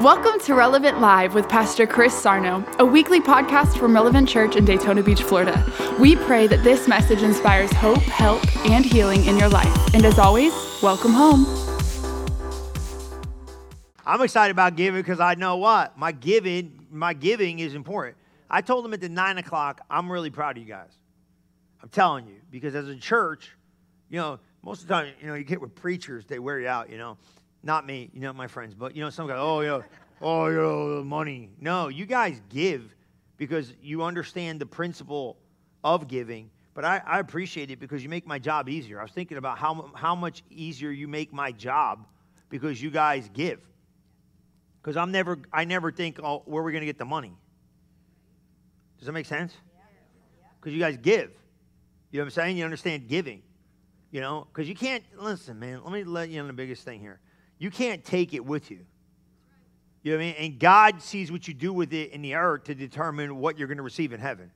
Welcome 0.00 0.40
to 0.40 0.54
Relevant 0.54 1.00
Live 1.00 1.34
with 1.34 1.48
Pastor 1.48 1.86
Chris 1.86 2.12
Sarno, 2.12 2.66
a 2.80 2.84
weekly 2.84 3.20
podcast 3.20 3.78
from 3.78 3.94
Relevant 3.94 4.28
Church 4.28 4.56
in 4.56 4.64
Daytona 4.64 5.04
Beach, 5.04 5.22
Florida. 5.22 5.64
We 6.00 6.16
pray 6.16 6.48
that 6.48 6.64
this 6.64 6.88
message 6.88 7.22
inspires 7.22 7.72
hope, 7.74 7.98
help, 7.98 8.44
and 8.66 8.84
healing 8.84 9.24
in 9.26 9.38
your 9.38 9.48
life. 9.48 9.94
And 9.94 10.04
as 10.04 10.18
always, 10.18 10.52
welcome 10.82 11.12
home. 11.12 11.46
I'm 14.04 14.20
excited 14.20 14.50
about 14.50 14.74
giving 14.74 15.00
because 15.00 15.20
I 15.20 15.36
know 15.36 15.58
what 15.58 15.96
my 15.96 16.10
giving, 16.10 16.88
my 16.90 17.14
giving 17.14 17.60
is 17.60 17.76
important. 17.76 18.16
I 18.50 18.62
told 18.62 18.84
them 18.84 18.94
at 18.94 19.00
the 19.00 19.08
nine 19.08 19.38
o'clock, 19.38 19.80
I'm 19.88 20.10
really 20.10 20.30
proud 20.30 20.56
of 20.56 20.62
you 20.64 20.68
guys. 20.68 20.90
I'm 21.80 21.88
telling 21.88 22.26
you 22.26 22.40
because 22.50 22.74
as 22.74 22.88
a 22.88 22.96
church, 22.96 23.56
you 24.10 24.18
know, 24.18 24.40
most 24.60 24.82
of 24.82 24.88
the 24.88 24.94
time, 24.94 25.12
you 25.20 25.28
know, 25.28 25.34
you 25.34 25.44
get 25.44 25.60
with 25.60 25.76
preachers, 25.76 26.26
they 26.26 26.40
wear 26.40 26.58
you 26.58 26.66
out. 26.66 26.90
You 26.90 26.98
know, 26.98 27.16
not 27.64 27.86
me, 27.86 28.10
you 28.12 28.20
know, 28.20 28.32
my 28.32 28.46
friends, 28.46 28.74
but 28.74 28.94
you 28.94 29.02
know, 29.02 29.10
some 29.10 29.26
guys, 29.26 29.38
oh, 29.40 29.60
yeah, 29.60 29.80
oh, 30.20 30.48
know, 30.50 31.02
money. 31.02 31.50
No, 31.60 31.88
you 31.88 32.06
guys 32.06 32.40
give 32.50 32.94
because 33.36 33.72
you 33.82 34.02
understand 34.02 34.60
the 34.60 34.66
principle 34.66 35.38
of 35.82 36.06
giving. 36.06 36.50
But 36.74 36.84
I, 36.84 37.00
I 37.06 37.20
appreciate 37.20 37.70
it 37.70 37.80
because 37.80 38.02
you 38.02 38.08
make 38.08 38.26
my 38.26 38.38
job 38.38 38.68
easier. 38.68 38.98
I 39.00 39.02
was 39.02 39.12
thinking 39.12 39.38
about 39.38 39.58
how, 39.58 39.90
how 39.94 40.14
much 40.14 40.42
easier 40.50 40.90
you 40.90 41.08
make 41.08 41.32
my 41.32 41.52
job 41.52 42.06
because 42.50 42.82
you 42.82 42.90
guys 42.90 43.30
give. 43.32 43.60
Because 44.82 44.96
I'm 44.96 45.12
never, 45.12 45.38
I 45.52 45.64
never 45.64 45.90
think, 45.90 46.20
oh, 46.22 46.42
where 46.44 46.62
are 46.62 46.66
we 46.66 46.72
going 46.72 46.82
to 46.82 46.86
get 46.86 46.98
the 46.98 47.04
money? 47.04 47.32
Does 48.98 49.06
that 49.06 49.12
make 49.12 49.26
sense? 49.26 49.54
Because 50.60 50.74
you 50.74 50.80
guys 50.80 50.96
give. 50.96 51.30
You 52.10 52.18
know 52.18 52.24
what 52.24 52.26
I'm 52.26 52.30
saying? 52.30 52.56
You 52.58 52.64
understand 52.64 53.08
giving. 53.08 53.42
You 54.10 54.20
know, 54.20 54.46
because 54.52 54.68
you 54.68 54.74
can't, 54.74 55.02
listen, 55.18 55.58
man, 55.58 55.80
let 55.82 55.92
me 55.92 56.04
let 56.04 56.28
you 56.28 56.40
in 56.40 56.46
the 56.46 56.52
biggest 56.52 56.84
thing 56.84 57.00
here 57.00 57.20
you 57.58 57.70
can't 57.70 58.04
take 58.04 58.34
it 58.34 58.44
with 58.44 58.70
you. 58.70 58.80
You 60.02 60.12
know 60.12 60.18
what 60.18 60.24
I 60.24 60.26
mean? 60.26 60.34
And 60.38 60.58
God 60.58 61.02
sees 61.02 61.32
what 61.32 61.48
you 61.48 61.54
do 61.54 61.72
with 61.72 61.92
it 61.94 62.12
in 62.12 62.20
the 62.20 62.34
earth 62.34 62.64
to 62.64 62.74
determine 62.74 63.38
what 63.38 63.58
you're 63.58 63.68
going 63.68 63.78
to 63.78 63.82
receive 63.82 64.12
in 64.12 64.20
heaven. 64.20 64.50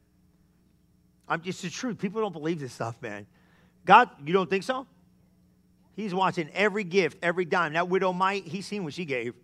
I'm 1.27 1.41
just 1.41 1.63
the 1.63 1.71
truth. 1.71 1.99
People 1.99 2.21
don't 2.21 2.33
believe 2.33 2.61
this 2.61 2.73
stuff, 2.73 3.01
man. 3.01 3.27
God, 3.85 4.11
you 4.25 4.33
don't 4.33 4.49
think 4.49 4.63
so? 4.63 4.87
He's 5.97 6.15
watching 6.15 6.51
every 6.53 6.85
gift, 6.85 7.19
every 7.23 7.45
dime. 7.45 7.73
That 7.73 7.89
widow 7.89 8.13
mite, 8.13 8.45
he's 8.47 8.67
seen 8.67 8.85
what 8.85 8.95
she 8.95 9.05
gave. 9.05 9.35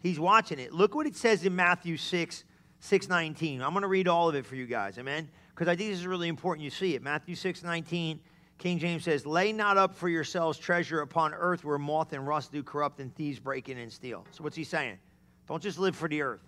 He's 0.00 0.18
watching 0.18 0.58
it. 0.58 0.72
Look 0.72 0.94
what 0.94 1.06
it 1.06 1.16
says 1.16 1.44
in 1.44 1.56
Matthew 1.56 1.96
6, 1.96 2.44
619. 2.80 3.62
I'm 3.62 3.72
going 3.72 3.82
to 3.82 3.88
read 3.88 4.06
all 4.06 4.28
of 4.28 4.34
it 4.34 4.44
for 4.44 4.54
you 4.54 4.66
guys, 4.66 4.98
amen? 4.98 5.28
Because 5.54 5.68
I 5.68 5.76
think 5.76 5.90
this 5.90 6.00
is 6.00 6.06
really 6.06 6.28
important 6.28 6.64
you 6.64 6.70
see 6.70 6.94
it. 6.94 7.02
Matthew 7.02 7.34
6 7.34 7.62
19. 7.62 8.20
King 8.58 8.80
James 8.80 9.04
says, 9.04 9.24
Lay 9.24 9.52
not 9.52 9.76
up 9.76 9.94
for 9.94 10.08
yourselves 10.08 10.58
treasure 10.58 11.00
upon 11.00 11.32
earth 11.32 11.64
where 11.64 11.78
moth 11.78 12.12
and 12.12 12.26
rust 12.26 12.52
do 12.52 12.62
corrupt 12.62 13.00
and 13.00 13.14
thieves 13.14 13.38
break 13.38 13.68
in 13.68 13.78
and 13.78 13.92
steal. 13.92 14.26
So, 14.32 14.42
what's 14.42 14.56
he 14.56 14.64
saying? 14.64 14.98
Don't 15.46 15.62
just 15.62 15.78
live 15.78 15.94
for 15.96 16.08
the 16.08 16.22
earth. 16.22 16.42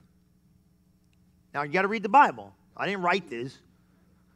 Now, 1.55 1.63
you 1.63 1.73
got 1.73 1.83
to 1.83 1.89
read 1.89 2.03
the 2.03 2.09
Bible. 2.09 2.53
I 2.77 2.87
didn't 2.87 3.03
write 3.03 3.31
this. 3.31 3.57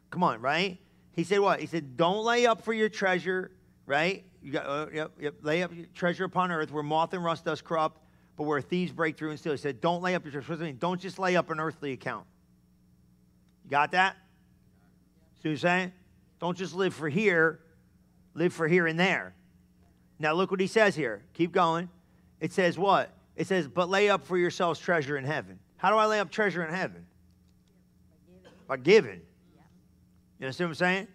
Come 0.09 0.23
on, 0.23 0.41
right? 0.41 0.77
He 1.11 1.23
said 1.23 1.39
what? 1.39 1.59
He 1.59 1.67
said, 1.67 1.97
Don't 1.97 2.23
lay 2.23 2.45
up 2.45 2.61
for 2.61 2.73
your 2.73 2.87
treasure, 2.87 3.51
right? 3.85 4.23
You 4.41 4.53
got, 4.53 4.65
uh, 4.65 4.87
yep, 4.93 5.11
yep, 5.19 5.35
lay 5.41 5.61
up 5.61 5.75
your 5.75 5.87
treasure 5.93 6.23
upon 6.23 6.51
earth 6.51 6.71
where 6.71 6.83
moth 6.83 7.13
and 7.13 7.23
rust 7.23 7.43
does 7.43 7.61
corrupt, 7.61 7.99
but 8.37 8.43
where 8.43 8.61
thieves 8.61 8.93
break 8.93 9.17
through 9.17 9.31
and 9.31 9.39
steal. 9.39 9.51
He 9.51 9.57
said, 9.57 9.81
Don't 9.81 10.01
lay 10.01 10.15
up 10.15 10.23
your 10.23 10.31
treasure. 10.31 10.53
What 10.53 10.59
does 10.59 10.65
mean? 10.65 10.77
Don't 10.77 11.01
just 11.01 11.19
lay 11.19 11.35
up 11.35 11.49
an 11.49 11.59
earthly 11.59 11.91
account. 11.91 12.25
You 13.65 13.71
got 13.71 13.91
that? 13.91 14.15
See 15.43 15.49
what 15.49 15.53
I'm 15.53 15.57
saying? 15.57 15.93
Don't 16.39 16.57
just 16.57 16.73
live 16.73 16.93
for 16.93 17.09
here 17.09 17.59
live 18.35 18.53
for 18.53 18.67
here 18.67 18.85
and 18.85 18.99
there. 18.99 19.33
Now, 20.19 20.33
look 20.33 20.51
what 20.51 20.59
he 20.59 20.67
says 20.67 20.95
here. 20.95 21.23
Keep 21.33 21.51
going. 21.51 21.89
It 22.39 22.53
says 22.53 22.77
what? 22.77 23.11
It 23.35 23.47
says, 23.47 23.67
but 23.67 23.89
lay 23.89 24.09
up 24.09 24.25
for 24.25 24.37
yourselves 24.37 24.79
treasure 24.79 25.17
in 25.17 25.25
heaven. 25.25 25.59
How 25.77 25.89
do 25.89 25.97
I 25.97 26.05
lay 26.05 26.19
up 26.19 26.29
treasure 26.29 26.63
in 26.63 26.73
heaven? 26.73 27.05
By 28.67 28.77
giving. 28.77 29.21
You 30.39 30.45
understand 30.45 30.69
what 30.69 30.71
I'm 30.71 30.75
saying? 30.75 31.07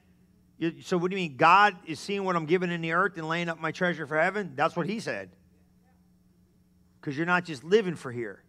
You, 0.58 0.82
so, 0.82 0.98
what 0.98 1.10
do 1.10 1.16
you 1.16 1.22
mean? 1.22 1.36
God 1.36 1.76
is 1.86 1.98
seeing 1.98 2.24
what 2.24 2.36
I'm 2.36 2.44
giving 2.44 2.70
in 2.70 2.82
the 2.82 2.92
earth 2.92 3.16
and 3.16 3.26
laying 3.26 3.48
up 3.48 3.58
my 3.58 3.72
treasure 3.72 4.06
for 4.06 4.20
heaven? 4.20 4.52
That's 4.54 4.76
what 4.76 4.86
he 4.86 5.00
said. 5.00 5.30
Because 7.00 7.16
you're 7.16 7.26
not 7.26 7.46
just 7.46 7.64
living 7.64 7.94
for 7.94 8.12
here. 8.12 8.42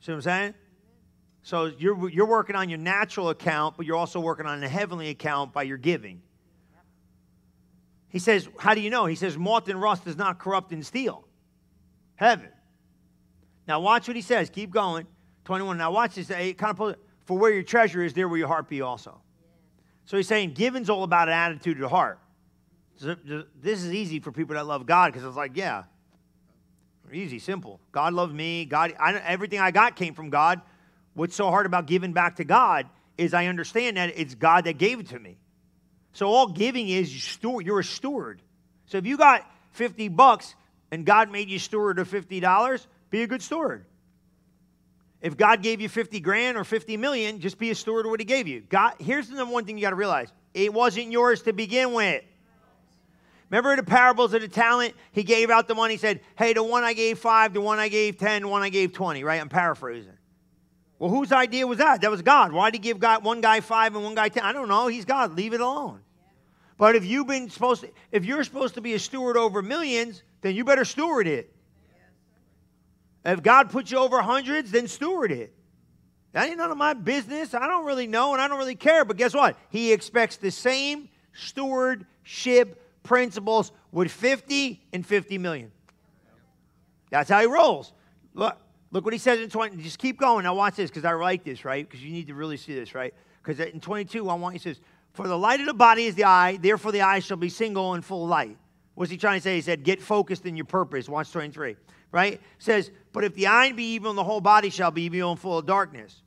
See 0.00 0.10
what 0.10 0.16
I'm 0.16 0.22
saying? 0.22 0.54
So, 1.42 1.66
you're, 1.78 2.10
you're 2.10 2.26
working 2.26 2.56
on 2.56 2.68
your 2.68 2.78
natural 2.78 3.28
account, 3.28 3.76
but 3.76 3.86
you're 3.86 3.96
also 3.96 4.18
working 4.18 4.46
on 4.46 4.60
the 4.60 4.68
heavenly 4.68 5.10
account 5.10 5.52
by 5.52 5.62
your 5.62 5.78
giving. 5.78 6.20
He 8.16 8.20
says, 8.20 8.48
How 8.58 8.72
do 8.72 8.80
you 8.80 8.88
know? 8.88 9.04
He 9.04 9.14
says, 9.14 9.36
Moth 9.36 9.68
and 9.68 9.78
rust 9.78 10.06
does 10.06 10.16
not 10.16 10.38
corrupt 10.38 10.72
and 10.72 10.86
steal. 10.86 11.28
Heaven. 12.14 12.48
Now, 13.68 13.80
watch 13.80 14.08
what 14.08 14.16
he 14.16 14.22
says. 14.22 14.48
Keep 14.48 14.70
going. 14.70 15.06
21. 15.44 15.76
Now, 15.76 15.92
watch 15.92 16.14
this. 16.14 16.30
It 16.30 16.56
kind 16.56 16.70
of 16.70 16.78
pulls, 16.78 16.94
For 17.26 17.36
where 17.36 17.52
your 17.52 17.62
treasure 17.62 18.02
is, 18.02 18.14
there 18.14 18.26
will 18.26 18.38
your 18.38 18.48
heart 18.48 18.70
be 18.70 18.80
also. 18.80 19.20
So 20.06 20.16
he's 20.16 20.26
saying 20.26 20.54
giving's 20.54 20.88
all 20.88 21.02
about 21.02 21.28
an 21.28 21.34
attitude 21.34 21.78
of 21.82 21.90
heart. 21.90 22.18
So 22.96 23.16
this 23.60 23.84
is 23.84 23.92
easy 23.92 24.18
for 24.18 24.32
people 24.32 24.54
that 24.54 24.64
love 24.64 24.86
God 24.86 25.12
because 25.12 25.28
it's 25.28 25.36
like, 25.36 25.54
yeah, 25.54 25.82
easy, 27.12 27.38
simple. 27.38 27.80
God 27.92 28.14
loves 28.14 28.32
me. 28.32 28.64
God, 28.64 28.94
I, 28.98 29.12
everything 29.12 29.60
I 29.60 29.72
got 29.72 29.94
came 29.94 30.14
from 30.14 30.30
God. 30.30 30.62
What's 31.12 31.36
so 31.36 31.50
hard 31.50 31.66
about 31.66 31.86
giving 31.86 32.14
back 32.14 32.36
to 32.36 32.44
God 32.44 32.88
is 33.18 33.34
I 33.34 33.44
understand 33.44 33.98
that 33.98 34.18
it's 34.18 34.34
God 34.34 34.64
that 34.64 34.78
gave 34.78 35.00
it 35.00 35.08
to 35.08 35.18
me. 35.18 35.36
So 36.16 36.28
all 36.28 36.46
giving 36.46 36.88
is 36.88 37.38
you're 37.42 37.80
a 37.80 37.84
steward. 37.84 38.40
So 38.86 38.96
if 38.96 39.04
you 39.04 39.18
got 39.18 39.44
50 39.72 40.08
bucks 40.08 40.54
and 40.90 41.04
God 41.04 41.30
made 41.30 41.50
you 41.50 41.58
steward 41.58 41.98
of 41.98 42.10
$50, 42.10 42.86
be 43.10 43.22
a 43.22 43.26
good 43.26 43.42
steward. 43.42 43.84
If 45.20 45.36
God 45.36 45.62
gave 45.62 45.82
you 45.82 45.90
50 45.90 46.20
grand 46.20 46.56
or 46.56 46.64
50 46.64 46.96
million, 46.96 47.40
just 47.40 47.58
be 47.58 47.70
a 47.70 47.74
steward 47.74 48.06
of 48.06 48.10
what 48.10 48.20
he 48.20 48.24
gave 48.24 48.48
you. 48.48 48.62
God, 48.62 48.94
here's 48.98 49.28
the 49.28 49.36
number 49.36 49.52
one 49.52 49.66
thing 49.66 49.76
you 49.76 49.82
got 49.82 49.90
to 49.90 49.96
realize. 49.96 50.32
It 50.54 50.72
wasn't 50.72 51.12
yours 51.12 51.42
to 51.42 51.52
begin 51.52 51.92
with. 51.92 52.24
Remember 53.50 53.76
the 53.76 53.82
parables 53.82 54.32
of 54.32 54.40
the 54.40 54.48
talent? 54.48 54.94
He 55.12 55.22
gave 55.22 55.50
out 55.50 55.68
the 55.68 55.74
money, 55.74 55.94
he 55.94 55.98
said, 55.98 56.20
Hey, 56.38 56.54
the 56.54 56.62
one 56.62 56.82
I 56.82 56.94
gave 56.94 57.18
five, 57.18 57.52
the 57.52 57.60
one 57.60 57.78
I 57.78 57.88
gave 57.88 58.16
10, 58.16 58.40
the 58.40 58.48
one 58.48 58.62
I 58.62 58.70
gave 58.70 58.94
20, 58.94 59.22
right? 59.22 59.38
I'm 59.38 59.50
paraphrasing. 59.50 60.16
Well, 60.98 61.10
whose 61.10 61.30
idea 61.30 61.66
was 61.66 61.76
that? 61.76 62.00
That 62.00 62.10
was 62.10 62.22
God. 62.22 62.52
Why 62.52 62.70
did 62.70 62.78
he 62.78 62.88
give 62.88 63.00
God 63.00 63.22
one 63.22 63.42
guy 63.42 63.60
five 63.60 63.94
and 63.94 64.02
one 64.02 64.14
guy 64.14 64.30
10? 64.30 64.42
I 64.42 64.54
don't 64.54 64.68
know. 64.68 64.86
He's 64.86 65.04
God. 65.04 65.36
Leave 65.36 65.52
it 65.52 65.60
alone. 65.60 66.00
But 66.78 66.94
if 66.94 67.04
you've 67.04 67.26
been 67.26 67.48
supposed 67.48 67.82
to, 67.82 67.90
if 68.12 68.24
you're 68.24 68.44
supposed 68.44 68.74
to 68.74 68.80
be 68.80 68.94
a 68.94 68.98
steward 68.98 69.36
over 69.36 69.62
millions, 69.62 70.22
then 70.42 70.54
you 70.54 70.64
better 70.64 70.84
steward 70.84 71.26
it. 71.26 71.52
If 73.24 73.42
God 73.42 73.70
puts 73.70 73.90
you 73.90 73.98
over 73.98 74.20
hundreds, 74.22 74.70
then 74.70 74.86
steward 74.86 75.32
it. 75.32 75.52
That 76.32 76.48
ain't 76.48 76.58
none 76.58 76.70
of 76.70 76.76
my 76.76 76.92
business. 76.92 77.54
I 77.54 77.66
don't 77.66 77.86
really 77.86 78.06
know 78.06 78.34
and 78.34 78.42
I 78.42 78.46
don't 78.46 78.58
really 78.58 78.74
care. 78.74 79.04
But 79.04 79.16
guess 79.16 79.34
what? 79.34 79.56
He 79.70 79.92
expects 79.92 80.36
the 80.36 80.50
same 80.50 81.08
stewardship 81.32 82.82
principles 83.02 83.72
with 83.90 84.12
50 84.12 84.82
and 84.92 85.04
50 85.04 85.38
million. 85.38 85.72
That's 87.10 87.30
how 87.30 87.40
he 87.40 87.46
rolls. 87.46 87.92
Look, 88.34 88.56
look 88.90 89.04
what 89.04 89.14
he 89.14 89.18
says 89.18 89.40
in 89.40 89.48
20. 89.48 89.82
Just 89.82 89.98
keep 89.98 90.20
going. 90.20 90.44
Now 90.44 90.54
watch 90.54 90.76
this 90.76 90.90
because 90.90 91.04
I 91.04 91.14
like 91.14 91.42
this, 91.42 91.64
right? 91.64 91.88
Because 91.88 92.04
you 92.04 92.12
need 92.12 92.26
to 92.26 92.34
really 92.34 92.58
see 92.58 92.74
this, 92.74 92.94
right? 92.94 93.14
Because 93.42 93.58
in 93.60 93.80
22, 93.80 94.28
I 94.28 94.34
want 94.34 94.54
he 94.54 94.58
says, 94.58 94.78
for 95.16 95.26
the 95.26 95.36
light 95.36 95.60
of 95.60 95.66
the 95.66 95.74
body 95.74 96.04
is 96.04 96.14
the 96.14 96.24
eye, 96.24 96.58
therefore 96.60 96.92
the 96.92 97.00
eye 97.00 97.20
shall 97.20 97.38
be 97.38 97.48
single 97.48 97.94
and 97.94 98.04
full 98.04 98.26
light. 98.26 98.56
What's 98.94 99.10
he 99.10 99.16
trying 99.16 99.38
to 99.38 99.42
say? 99.42 99.56
He 99.56 99.62
said, 99.62 99.82
get 99.82 100.00
focused 100.00 100.46
in 100.46 100.56
your 100.56 100.66
purpose. 100.66 101.08
Watch 101.08 101.32
23, 101.32 101.76
right? 102.12 102.40
says, 102.58 102.90
but 103.12 103.24
if 103.24 103.34
the 103.34 103.46
eye 103.46 103.72
be 103.72 103.94
evil, 103.94 104.12
the 104.12 104.24
whole 104.24 104.40
body 104.40 104.70
shall 104.70 104.90
be 104.90 105.02
evil 105.02 105.32
and 105.32 105.40
full 105.40 105.58
of 105.58 105.66
darkness. 105.66 106.22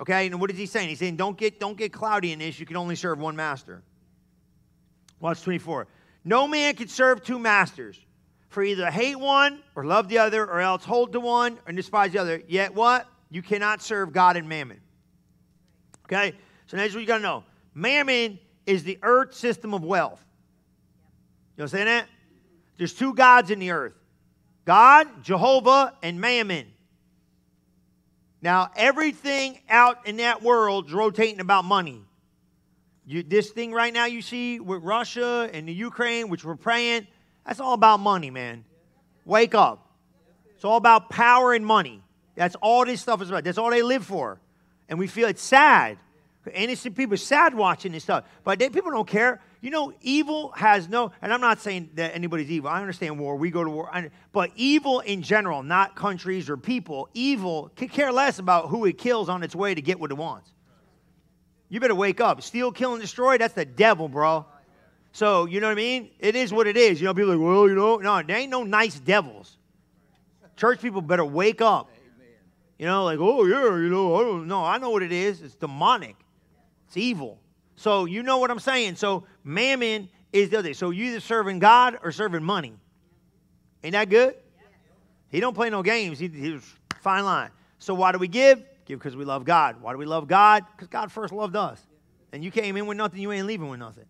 Okay, 0.00 0.26
and 0.26 0.40
what 0.40 0.50
is 0.50 0.56
he 0.56 0.64
saying? 0.64 0.88
He's 0.88 0.98
saying, 0.98 1.16
don't 1.16 1.36
get, 1.36 1.60
don't 1.60 1.76
get 1.76 1.92
cloudy 1.92 2.32
in 2.32 2.38
this. 2.38 2.58
You 2.58 2.64
can 2.64 2.76
only 2.76 2.96
serve 2.96 3.18
one 3.18 3.36
master. 3.36 3.82
Watch 5.20 5.42
24. 5.42 5.86
No 6.24 6.48
man 6.48 6.74
can 6.74 6.88
serve 6.88 7.22
two 7.22 7.38
masters, 7.38 7.98
for 8.48 8.62
either 8.62 8.90
hate 8.90 9.18
one 9.18 9.60
or 9.76 9.84
love 9.84 10.08
the 10.08 10.18
other, 10.18 10.44
or 10.44 10.60
else 10.60 10.84
hold 10.84 11.12
to 11.12 11.20
one 11.20 11.58
and 11.66 11.76
despise 11.76 12.12
the 12.12 12.18
other. 12.18 12.42
Yet 12.48 12.74
what? 12.74 13.06
You 13.30 13.42
cannot 13.42 13.82
serve 13.82 14.12
God 14.12 14.36
and 14.36 14.48
mammon. 14.48 14.80
Okay? 16.06 16.34
So 16.66 16.76
that's 16.76 16.94
what 16.94 17.00
you 17.00 17.06
got 17.06 17.18
to 17.18 17.22
know. 17.22 17.44
Mammon 17.74 18.38
is 18.66 18.84
the 18.84 18.98
earth 19.02 19.34
system 19.34 19.74
of 19.74 19.84
wealth. 19.84 20.24
You 21.56 21.62
understand 21.62 21.88
that? 21.88 22.06
There's 22.78 22.94
two 22.94 23.14
gods 23.14 23.50
in 23.50 23.58
the 23.58 23.70
earth 23.70 23.94
God, 24.64 25.22
Jehovah, 25.22 25.94
and 26.02 26.20
Mammon. 26.20 26.66
Now, 28.42 28.70
everything 28.74 29.60
out 29.68 30.06
in 30.06 30.16
that 30.16 30.42
world 30.42 30.86
is 30.86 30.92
rotating 30.92 31.40
about 31.40 31.64
money. 31.64 32.02
You, 33.06 33.22
this 33.22 33.50
thing 33.50 33.72
right 33.72 33.92
now 33.92 34.06
you 34.06 34.22
see 34.22 34.60
with 34.60 34.82
Russia 34.82 35.50
and 35.52 35.68
the 35.68 35.74
Ukraine, 35.74 36.28
which 36.28 36.44
we're 36.44 36.56
praying, 36.56 37.06
that's 37.44 37.60
all 37.60 37.74
about 37.74 38.00
money, 38.00 38.30
man. 38.30 38.64
Wake 39.24 39.54
up. 39.54 39.90
It's 40.54 40.64
all 40.64 40.76
about 40.76 41.10
power 41.10 41.52
and 41.52 41.66
money. 41.66 42.02
That's 42.34 42.54
all 42.56 42.84
this 42.84 43.00
stuff 43.00 43.20
is 43.20 43.28
about. 43.28 43.44
That's 43.44 43.58
all 43.58 43.70
they 43.70 43.82
live 43.82 44.06
for. 44.06 44.40
And 44.88 44.98
we 44.98 45.06
feel 45.06 45.28
it's 45.28 45.42
sad 45.42 45.98
Innocent 46.52 46.96
people 46.96 47.16
sad 47.16 47.54
watching 47.54 47.92
this 47.92 48.02
stuff, 48.02 48.24
but 48.44 48.58
they, 48.58 48.70
people 48.70 48.90
don't 48.90 49.06
care 49.06 49.40
You 49.62 49.70
know, 49.70 49.92
evil 50.00 50.52
has 50.52 50.88
no, 50.88 51.12
and 51.20 51.32
I'm 51.32 51.40
not 51.42 51.60
saying 51.60 51.90
that 51.94 52.14
anybody's 52.14 52.50
evil. 52.50 52.70
I 52.70 52.80
understand 52.80 53.18
war. 53.18 53.36
We 53.36 53.50
go 53.50 53.62
to 53.62 53.68
war. 53.68 53.90
But 54.32 54.52
evil 54.56 55.00
in 55.00 55.20
general, 55.20 55.62
not 55.62 55.94
countries 55.94 56.48
or 56.48 56.56
people, 56.56 57.10
evil 57.12 57.70
could 57.76 57.90
care 57.90 58.10
less 58.10 58.38
about 58.38 58.68
who 58.68 58.86
it 58.86 58.96
kills 58.96 59.28
on 59.28 59.42
its 59.42 59.54
way 59.54 59.74
to 59.74 59.82
get 59.82 60.00
what 60.00 60.10
it 60.10 60.16
wants. 60.16 60.50
You 61.68 61.78
better 61.78 61.94
wake 61.94 62.22
up. 62.22 62.40
Steal, 62.40 62.72
kill, 62.72 62.94
and 62.94 63.02
destroy, 63.02 63.36
that's 63.36 63.52
the 63.52 63.66
devil, 63.66 64.08
bro. 64.08 64.46
So, 65.12 65.44
you 65.44 65.60
know 65.60 65.66
what 65.66 65.72
I 65.72 65.76
mean? 65.76 66.10
It 66.18 66.36
is 66.36 66.52
what 66.52 66.66
it 66.66 66.78
is. 66.78 67.00
You 67.00 67.06
know, 67.06 67.14
people 67.14 67.36
like, 67.36 67.44
well, 67.44 67.68
you 67.68 67.74
know, 67.74 67.96
no, 67.98 68.22
there 68.22 68.36
ain't 68.38 68.50
no 68.50 68.62
nice 68.62 68.98
devils. 68.98 69.58
Church 70.56 70.80
people 70.80 71.02
better 71.02 71.24
wake 71.24 71.60
up. 71.60 71.90
You 72.78 72.86
know, 72.86 73.04
like, 73.04 73.18
oh, 73.20 73.44
yeah, 73.44 73.76
you 73.76 73.90
know, 73.90 74.14
I 74.16 74.20
don't 74.20 74.48
know. 74.48 74.64
I 74.64 74.78
know 74.78 74.88
what 74.88 75.02
it 75.02 75.12
is. 75.12 75.42
It's 75.42 75.54
demonic, 75.54 76.16
it's 76.90 76.96
evil. 76.96 77.38
So 77.76 78.04
you 78.04 78.24
know 78.24 78.38
what 78.38 78.50
I'm 78.50 78.58
saying. 78.58 78.96
So 78.96 79.22
mammon 79.44 80.08
is 80.32 80.50
the 80.50 80.58
other. 80.58 80.74
So 80.74 80.90
you 80.90 81.04
either 81.04 81.20
serving 81.20 81.60
God 81.60 82.00
or 82.02 82.10
serving 82.10 82.42
money. 82.42 82.72
Ain't 83.84 83.92
that 83.92 84.08
good? 84.08 84.34
He 85.28 85.38
don't 85.38 85.54
play 85.54 85.70
no 85.70 85.84
games. 85.84 86.18
He, 86.18 86.26
he's 86.26 86.62
fine 87.00 87.24
line. 87.24 87.50
So 87.78 87.94
why 87.94 88.10
do 88.10 88.18
we 88.18 88.26
give? 88.26 88.64
Give 88.86 88.98
because 88.98 89.14
we 89.14 89.24
love 89.24 89.44
God. 89.44 89.80
Why 89.80 89.92
do 89.92 89.98
we 89.98 90.04
love 90.04 90.26
God? 90.26 90.64
Because 90.72 90.88
God 90.88 91.12
first 91.12 91.32
loved 91.32 91.54
us. 91.54 91.80
And 92.32 92.42
you 92.42 92.50
came 92.50 92.76
in 92.76 92.86
with 92.86 92.96
nothing, 92.96 93.20
you 93.20 93.30
ain't 93.30 93.46
leaving 93.46 93.68
with 93.68 93.78
nothing. 93.78 94.06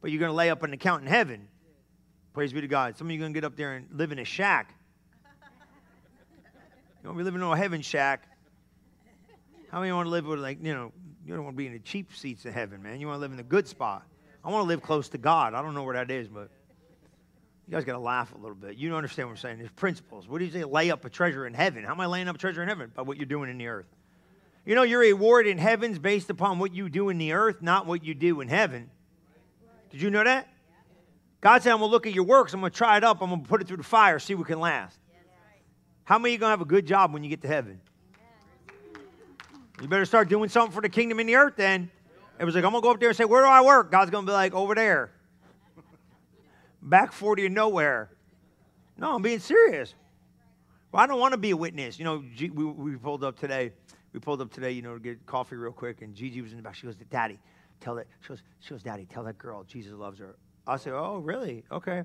But 0.00 0.12
you're 0.12 0.20
going 0.20 0.30
to 0.30 0.36
lay 0.36 0.50
up 0.50 0.62
an 0.62 0.72
account 0.72 1.02
in 1.02 1.08
heaven. 1.08 1.48
Praise 2.32 2.52
be 2.52 2.60
to 2.60 2.68
God. 2.68 2.96
Some 2.96 3.08
of 3.08 3.10
you 3.10 3.18
going 3.18 3.32
to 3.32 3.36
get 3.36 3.44
up 3.44 3.56
there 3.56 3.72
and 3.72 3.88
live 3.90 4.12
in 4.12 4.20
a 4.20 4.24
shack. 4.24 4.72
You 7.02 7.10
to 7.10 7.16
be 7.16 7.24
living 7.24 7.40
in 7.40 7.46
a 7.48 7.56
heaven 7.56 7.82
shack. 7.82 8.28
How 9.72 9.80
many 9.80 9.90
want 9.90 10.06
to 10.06 10.10
live 10.10 10.26
with, 10.26 10.38
like, 10.38 10.62
you 10.62 10.72
know, 10.72 10.92
you 11.24 11.34
don't 11.34 11.44
want 11.44 11.56
to 11.56 11.58
be 11.58 11.66
in 11.66 11.72
the 11.72 11.78
cheap 11.78 12.14
seats 12.14 12.44
of 12.44 12.52
heaven, 12.52 12.82
man. 12.82 13.00
You 13.00 13.06
want 13.06 13.16
to 13.16 13.20
live 13.20 13.30
in 13.30 13.36
the 13.36 13.42
good 13.42 13.66
spot. 13.66 14.04
I 14.44 14.50
want 14.50 14.62
to 14.62 14.68
live 14.68 14.82
close 14.82 15.08
to 15.10 15.18
God. 15.18 15.54
I 15.54 15.62
don't 15.62 15.74
know 15.74 15.82
where 15.82 15.94
that 15.94 16.10
is, 16.10 16.28
but 16.28 16.50
you 17.66 17.72
guys 17.72 17.84
got 17.84 17.94
to 17.94 17.98
laugh 17.98 18.34
a 18.34 18.38
little 18.38 18.54
bit. 18.54 18.76
You 18.76 18.90
don't 18.90 18.98
understand 18.98 19.28
what 19.28 19.32
I'm 19.32 19.38
saying. 19.38 19.58
There's 19.58 19.70
principles. 19.70 20.28
What 20.28 20.38
do 20.38 20.44
you 20.44 20.50
say? 20.50 20.64
Lay 20.64 20.90
up 20.90 21.04
a 21.06 21.10
treasure 21.10 21.46
in 21.46 21.54
heaven. 21.54 21.84
How 21.84 21.92
am 21.92 22.00
I 22.00 22.06
laying 22.06 22.28
up 22.28 22.36
a 22.36 22.38
treasure 22.38 22.62
in 22.62 22.68
heaven? 22.68 22.92
By 22.94 23.02
what 23.02 23.16
you're 23.16 23.26
doing 23.26 23.48
in 23.48 23.56
the 23.56 23.68
earth. 23.68 23.86
You 24.66 24.74
know, 24.74 24.82
your 24.82 25.00
reward 25.00 25.46
in 25.46 25.58
heaven's 25.58 25.98
based 25.98 26.28
upon 26.28 26.58
what 26.58 26.74
you 26.74 26.88
do 26.88 27.08
in 27.08 27.18
the 27.18 27.32
earth, 27.32 27.62
not 27.62 27.86
what 27.86 28.04
you 28.04 28.14
do 28.14 28.40
in 28.40 28.48
heaven. 28.48 28.90
Did 29.90 30.02
you 30.02 30.10
know 30.10 30.24
that? 30.24 30.48
God 31.40 31.62
said, 31.62 31.72
I'm 31.72 31.78
going 31.78 31.90
to 31.90 31.92
look 31.92 32.06
at 32.06 32.14
your 32.14 32.24
works. 32.24 32.54
I'm 32.54 32.60
going 32.60 32.72
to 32.72 32.76
try 32.76 32.96
it 32.96 33.04
up. 33.04 33.22
I'm 33.22 33.28
going 33.28 33.42
to 33.42 33.48
put 33.48 33.60
it 33.60 33.68
through 33.68 33.76
the 33.78 33.82
fire, 33.82 34.18
see 34.18 34.34
what 34.34 34.46
can 34.46 34.60
last. 34.60 34.98
How 36.04 36.18
many 36.18 36.32
you 36.32 36.38
going 36.38 36.48
to 36.48 36.52
have 36.52 36.60
a 36.60 36.66
good 36.66 36.86
job 36.86 37.12
when 37.12 37.22
you 37.24 37.30
get 37.30 37.42
to 37.42 37.48
heaven? 37.48 37.80
You 39.80 39.88
better 39.88 40.04
start 40.04 40.28
doing 40.28 40.48
something 40.48 40.72
for 40.72 40.80
the 40.80 40.88
kingdom 40.88 41.20
in 41.20 41.26
the 41.26 41.36
earth 41.36 41.54
then. 41.56 41.90
It 42.38 42.44
was 42.44 42.54
like, 42.54 42.64
I'm 42.64 42.70
going 42.70 42.82
to 42.82 42.86
go 42.86 42.92
up 42.92 43.00
there 43.00 43.08
and 43.08 43.16
say, 43.16 43.24
Where 43.24 43.42
do 43.42 43.48
I 43.48 43.60
work? 43.60 43.90
God's 43.90 44.10
going 44.10 44.24
to 44.24 44.30
be 44.30 44.34
like, 44.34 44.54
Over 44.54 44.74
there. 44.74 45.10
Back 46.82 47.12
40 47.12 47.46
and 47.46 47.54
nowhere. 47.54 48.10
No, 48.98 49.14
I'm 49.14 49.22
being 49.22 49.38
serious. 49.38 49.94
Well, 50.92 51.02
I 51.02 51.06
don't 51.06 51.18
want 51.18 51.32
to 51.32 51.38
be 51.38 51.50
a 51.50 51.56
witness. 51.56 51.98
You 51.98 52.04
know, 52.04 52.22
we, 52.38 52.48
we 52.48 52.96
pulled 52.96 53.24
up 53.24 53.38
today. 53.38 53.72
We 54.12 54.20
pulled 54.20 54.40
up 54.40 54.52
today, 54.52 54.70
you 54.70 54.82
know, 54.82 54.94
to 54.94 55.00
get 55.00 55.26
coffee 55.26 55.56
real 55.56 55.72
quick, 55.72 56.02
and 56.02 56.14
Gigi 56.14 56.40
was 56.40 56.52
in 56.52 56.58
the 56.58 56.62
back. 56.62 56.76
She 56.76 56.86
goes, 56.86 56.94
Daddy, 57.10 57.40
tell 57.80 57.96
that. 57.96 58.06
She 58.20 58.28
goes, 58.28 58.42
she 58.60 58.70
goes, 58.70 58.82
Daddy, 58.82 59.06
tell 59.06 59.24
that 59.24 59.38
girl 59.38 59.64
Jesus 59.64 59.92
loves 59.92 60.20
her. 60.20 60.36
I 60.66 60.76
said, 60.76 60.92
Oh, 60.92 61.18
really? 61.18 61.64
Okay. 61.72 62.04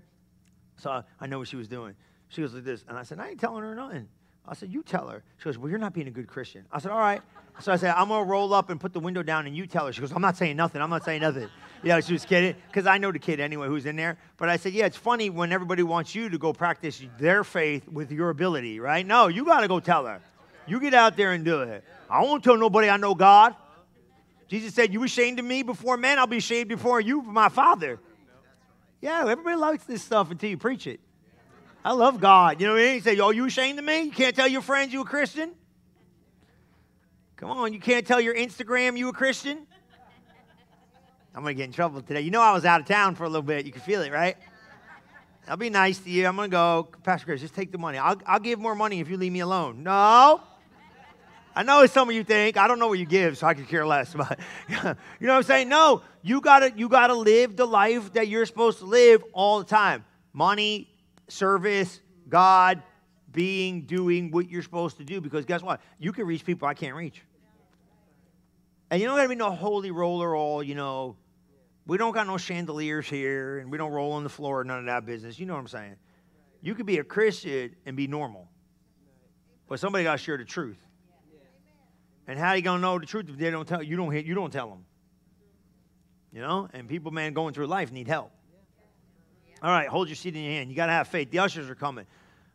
So 0.77 0.89
I, 0.89 1.03
I 1.19 1.27
know 1.27 1.39
what 1.39 1.47
she 1.47 1.55
was 1.55 1.67
doing. 1.67 1.93
She 2.29 2.41
goes 2.41 2.53
like 2.53 2.63
this, 2.63 2.83
and 2.87 2.97
I 2.97 3.03
said, 3.03 3.19
I 3.19 3.29
ain't 3.29 3.39
telling 3.39 3.63
her 3.63 3.75
nothing. 3.75 4.07
I 4.47 4.55
said, 4.55 4.73
You 4.73 4.81
tell 4.81 5.07
her. 5.07 5.23
She 5.37 5.45
goes, 5.45 5.57
Well, 5.57 5.69
you're 5.69 5.77
not 5.77 5.93
being 5.93 6.07
a 6.07 6.11
good 6.11 6.27
Christian. 6.27 6.65
I 6.71 6.79
said, 6.79 6.91
All 6.91 6.99
right. 6.99 7.21
So 7.61 7.73
I 7.73 7.75
said, 7.75 7.93
I'm 7.95 8.07
going 8.07 8.23
to 8.23 8.29
roll 8.29 8.53
up 8.53 8.69
and 8.69 8.79
put 8.79 8.93
the 8.93 8.99
window 8.99 9.21
down 9.21 9.45
and 9.45 9.55
you 9.55 9.67
tell 9.67 9.85
her. 9.85 9.93
She 9.93 9.99
goes, 9.99 10.11
I'm 10.11 10.21
not 10.21 10.37
saying 10.37 10.55
nothing. 10.55 10.81
I'm 10.81 10.89
not 10.89 11.03
saying 11.03 11.21
nothing. 11.21 11.49
Know, 11.81 12.01
she 12.01 12.11
was 12.11 12.25
kidding 12.25 12.55
because 12.67 12.85
I 12.85 12.97
know 12.97 13.09
the 13.09 13.19
kid 13.19 13.39
anyway 13.39 13.67
who's 13.67 13.85
in 13.85 13.95
there. 13.95 14.17
But 14.35 14.49
I 14.49 14.57
said, 14.57 14.73
Yeah, 14.73 14.85
it's 14.85 14.97
funny 14.97 15.29
when 15.29 15.53
everybody 15.53 15.81
wants 15.81 16.13
you 16.13 16.27
to 16.27 16.37
go 16.37 16.51
practice 16.51 17.01
their 17.17 17.45
faith 17.45 17.87
with 17.87 18.11
your 18.11 18.31
ability, 18.31 18.81
right? 18.81 19.07
No, 19.07 19.29
you 19.29 19.45
got 19.45 19.61
to 19.61 19.69
go 19.69 19.79
tell 19.79 20.05
her. 20.05 20.19
You 20.67 20.81
get 20.81 20.93
out 20.93 21.15
there 21.15 21.31
and 21.31 21.45
do 21.45 21.61
it. 21.61 21.85
I 22.09 22.21
won't 22.21 22.43
tell 22.43 22.57
nobody 22.57 22.89
I 22.89 22.97
know 22.97 23.15
God. 23.15 23.55
Jesus 24.49 24.73
said, 24.73 24.91
You 24.91 24.99
were 24.99 25.05
ashamed 25.05 25.39
of 25.39 25.45
me 25.45 25.63
before 25.63 25.95
men, 25.95 26.19
I'll 26.19 26.27
be 26.27 26.37
ashamed 26.37 26.67
before 26.67 26.99
you, 26.99 27.21
my 27.21 27.47
Father. 27.47 27.97
Yeah, 28.99 29.21
everybody 29.21 29.55
likes 29.55 29.85
this 29.85 30.03
stuff 30.03 30.31
until 30.31 30.49
you 30.49 30.57
preach 30.57 30.85
it. 30.85 30.99
I 31.85 31.93
love 31.93 32.19
God. 32.19 32.59
You 32.59 32.67
know 32.67 32.73
what 32.73 32.81
I 32.81 32.85
mean? 32.87 32.93
He 32.95 32.99
said, 32.99 33.19
Oh, 33.21 33.29
you 33.29 33.45
ashamed 33.45 33.79
of 33.79 33.85
me? 33.85 34.01
You 34.01 34.11
can't 34.11 34.35
tell 34.35 34.49
your 34.49 34.61
friends 34.61 34.91
you're 34.91 35.03
a 35.03 35.05
Christian? 35.05 35.51
Come 37.39 37.51
on, 37.51 37.71
you 37.71 37.79
can't 37.79 38.05
tell 38.05 38.19
your 38.19 38.35
Instagram 38.35 38.97
you 38.97 39.07
a 39.07 39.13
Christian? 39.13 39.65
I'm 41.33 41.41
going 41.41 41.55
to 41.55 41.57
get 41.57 41.67
in 41.67 41.71
trouble 41.71 42.01
today. 42.01 42.19
You 42.19 42.31
know 42.31 42.41
I 42.41 42.51
was 42.51 42.65
out 42.65 42.81
of 42.81 42.85
town 42.85 43.15
for 43.15 43.23
a 43.23 43.29
little 43.29 43.41
bit. 43.41 43.65
You 43.65 43.71
can 43.71 43.79
feel 43.79 44.01
it, 44.01 44.11
right? 44.11 44.35
I'll 45.47 45.55
be 45.55 45.69
nice 45.69 45.99
to 45.99 46.09
you. 46.09 46.27
I'm 46.27 46.35
going 46.35 46.49
to 46.49 46.53
go. 46.53 46.89
Pastor 47.01 47.27
Chris, 47.27 47.39
just 47.39 47.55
take 47.55 47.71
the 47.71 47.77
money. 47.77 47.97
I'll, 47.97 48.21
I'll 48.25 48.41
give 48.41 48.59
more 48.59 48.75
money 48.75 48.99
if 48.99 49.09
you 49.09 49.15
leave 49.15 49.31
me 49.31 49.39
alone. 49.39 49.83
No. 49.83 50.41
I 51.55 51.63
know 51.63 51.85
some 51.85 52.09
of 52.09 52.15
you 52.15 52.25
think, 52.25 52.57
I 52.57 52.67
don't 52.67 52.77
know 52.77 52.89
what 52.89 52.99
you 52.99 53.05
give, 53.05 53.37
so 53.37 53.47
I 53.47 53.53
could 53.53 53.69
care 53.69 53.87
less. 53.87 54.13
But 54.17 54.37
you 54.67 54.75
know 54.75 54.95
what 55.19 55.29
I'm 55.37 55.43
saying? 55.43 55.69
No, 55.69 56.01
you 56.21 56.41
gotta 56.41 56.73
you 56.75 56.89
gotta 56.89 57.15
live 57.15 57.55
the 57.55 57.65
life 57.65 58.11
that 58.13 58.27
you're 58.27 58.45
supposed 58.45 58.79
to 58.79 58.85
live 58.85 59.23
all 59.31 59.59
the 59.59 59.65
time. 59.65 60.03
Money, 60.33 60.89
service, 61.29 62.01
God, 62.27 62.83
being, 63.31 63.83
doing 63.83 64.29
what 64.29 64.49
you're 64.49 64.61
supposed 64.61 64.97
to 64.97 65.05
do. 65.05 65.21
Because 65.21 65.45
guess 65.45 65.61
what? 65.61 65.79
You 65.99 66.11
can 66.11 66.25
reach 66.25 66.45
people 66.45 66.67
I 66.67 66.73
can't 66.73 66.95
reach. 66.95 67.21
And 68.91 69.01
you 69.01 69.07
don't 69.07 69.17
got 69.17 69.23
to 69.23 69.29
be 69.29 69.35
no 69.35 69.51
holy 69.51 69.91
roller 69.91 70.35
all, 70.35 70.63
you 70.63 70.75
know, 70.75 71.15
we 71.85 71.97
don't 71.97 72.13
got 72.13 72.27
no 72.27 72.37
chandeliers 72.37 73.07
here 73.07 73.59
and 73.59 73.71
we 73.71 73.77
don't 73.77 73.91
roll 73.91 74.13
on 74.13 74.23
the 74.23 74.29
floor, 74.29 74.63
none 74.63 74.79
of 74.79 74.85
that 74.85 75.05
business. 75.05 75.39
You 75.39 75.45
know 75.45 75.53
what 75.53 75.59
I'm 75.59 75.67
saying? 75.67 75.95
You 76.61 76.75
could 76.75 76.85
be 76.85 76.97
a 76.97 77.03
Christian 77.03 77.75
and 77.85 77.95
be 77.95 78.07
normal. 78.07 78.47
But 79.67 79.79
somebody 79.79 80.03
got 80.03 80.13
to 80.13 80.17
share 80.17 80.37
the 80.37 80.45
truth. 80.45 80.77
And 82.27 82.37
how 82.37 82.53
you 82.53 82.61
to 82.61 82.77
know 82.77 82.99
the 82.99 83.05
truth 83.05 83.27
if 83.29 83.37
they 83.37 83.49
don't 83.49 83.67
tell 83.67 83.81
you? 83.81 83.95
Don't, 83.95 84.13
you 84.25 84.35
don't 84.35 84.51
tell 84.51 84.69
them. 84.69 84.85
You 86.31 86.41
know? 86.41 86.69
And 86.73 86.87
people, 86.87 87.11
man, 87.11 87.33
going 87.33 87.53
through 87.53 87.67
life 87.67 87.91
need 87.91 88.07
help. 88.07 88.31
All 89.61 89.71
right, 89.71 89.89
hold 89.89 90.07
your 90.07 90.15
seat 90.15 90.35
in 90.35 90.43
your 90.43 90.53
hand. 90.53 90.69
You 90.69 90.75
got 90.75 90.85
to 90.85 90.93
have 90.93 91.07
faith. 91.07 91.31
The 91.31 91.39
ushers 91.39 91.69
are 91.69 91.75
coming. 91.75 92.05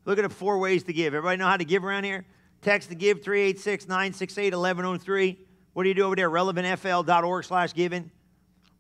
Look 0.05 0.19
at 0.19 0.23
the 0.23 0.35
four 0.35 0.59
ways 0.59 0.85
to 0.85 0.93
give. 0.93 1.13
Everybody 1.13 1.39
know 1.39 1.47
how 1.47 1.57
to 1.57 1.65
give 1.65 1.85
around 1.85 2.05
here? 2.05 2.25
Text 2.63 2.89
to 2.91 2.95
give 2.95 3.23
386 3.23 3.89
968 3.89 4.55
1103. 4.55 5.39
What 5.75 5.83
do 5.83 5.89
you 5.91 5.95
do 5.95 6.05
over 6.05 6.17
there? 6.17 6.31
relevantfl.org 6.31 7.45
slash 7.45 7.75
giving. 7.75 8.11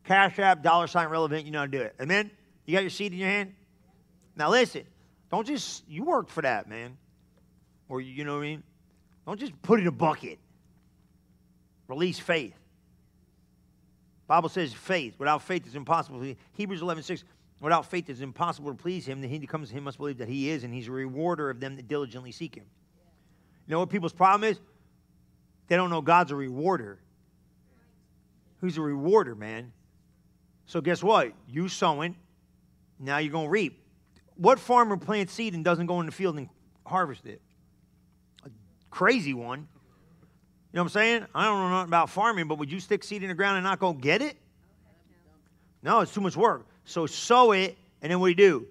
Cash 0.04 0.38
app, 0.38 0.62
dollar 0.62 0.86
sign 0.86 1.08
relevant. 1.08 1.44
You 1.44 1.50
know 1.50 1.58
how 1.60 1.66
to 1.66 1.70
do 1.70 1.80
it. 1.80 1.94
Amen? 2.00 2.30
You 2.64 2.72
got 2.74 2.80
your 2.80 2.90
seat 2.90 3.12
in 3.12 3.18
your 3.18 3.28
hand? 3.28 3.54
Now 4.36 4.50
listen, 4.50 4.84
don't 5.30 5.46
just, 5.46 5.86
you 5.88 6.04
worked 6.04 6.30
for 6.30 6.42
that, 6.42 6.68
man. 6.68 6.96
Or 7.88 8.00
you 8.00 8.24
know 8.24 8.34
what 8.34 8.44
I 8.44 8.46
mean? 8.46 8.62
Don't 9.26 9.38
just 9.38 9.60
put 9.62 9.78
it 9.78 9.82
in 9.82 9.88
a 9.88 9.92
bucket. 9.92 10.38
Release 11.88 12.18
faith. 12.18 12.54
Bible 14.26 14.48
says 14.48 14.72
faith. 14.72 15.14
Without 15.18 15.42
faith, 15.42 15.66
it's 15.66 15.74
impossible. 15.74 16.34
Hebrews 16.54 16.80
11, 16.80 17.02
6. 17.02 17.24
Without 17.60 17.86
faith, 17.86 18.08
it's 18.08 18.20
impossible 18.20 18.70
to 18.70 18.76
please 18.76 19.06
him. 19.06 19.20
Then 19.20 19.30
he 19.30 19.46
comes 19.46 19.68
to 19.68 19.74
him 19.74 19.84
must 19.84 19.98
believe 19.98 20.18
that 20.18 20.28
he 20.28 20.50
is, 20.50 20.64
and 20.64 20.72
he's 20.72 20.88
a 20.88 20.92
rewarder 20.92 21.50
of 21.50 21.60
them 21.60 21.76
that 21.76 21.88
diligently 21.88 22.32
seek 22.32 22.54
him. 22.54 22.64
You 23.66 23.72
know 23.72 23.80
what 23.80 23.90
people's 23.90 24.12
problem 24.12 24.50
is? 24.50 24.60
They 25.68 25.76
don't 25.76 25.90
know 25.90 26.00
God's 26.00 26.30
a 26.30 26.36
rewarder. 26.36 26.98
Who's 28.60 28.76
a 28.76 28.82
rewarder, 28.82 29.34
man? 29.34 29.72
So 30.66 30.80
guess 30.80 31.02
what? 31.02 31.32
You 31.48 31.68
sowing, 31.68 32.16
now 32.98 33.18
you're 33.18 33.32
going 33.32 33.46
to 33.46 33.50
reap. 33.50 33.82
What 34.36 34.58
farmer 34.58 34.96
plants 34.96 35.32
seed 35.32 35.54
and 35.54 35.64
doesn't 35.64 35.86
go 35.86 36.00
in 36.00 36.06
the 36.06 36.12
field 36.12 36.36
and 36.36 36.48
harvest 36.86 37.26
it? 37.26 37.40
A 38.44 38.50
crazy 38.90 39.34
one. 39.34 39.60
You 39.60 40.78
know 40.78 40.82
what 40.82 40.86
I'm 40.86 40.88
saying? 40.88 41.26
I 41.34 41.44
don't 41.44 41.58
know 41.60 41.70
nothing 41.70 41.90
about 41.90 42.10
farming, 42.10 42.48
but 42.48 42.58
would 42.58 42.72
you 42.72 42.80
stick 42.80 43.04
seed 43.04 43.22
in 43.22 43.28
the 43.28 43.34
ground 43.34 43.58
and 43.58 43.64
not 43.64 43.78
go 43.78 43.92
get 43.92 44.22
it? 44.22 44.36
No, 45.82 46.00
it's 46.00 46.12
too 46.12 46.20
much 46.20 46.36
work. 46.36 46.66
So 46.84 47.06
sow 47.06 47.52
it, 47.52 47.76
and 48.02 48.10
then 48.10 48.18
what 48.18 48.26
do 48.26 48.30
you 48.30 48.36
do? 48.36 48.66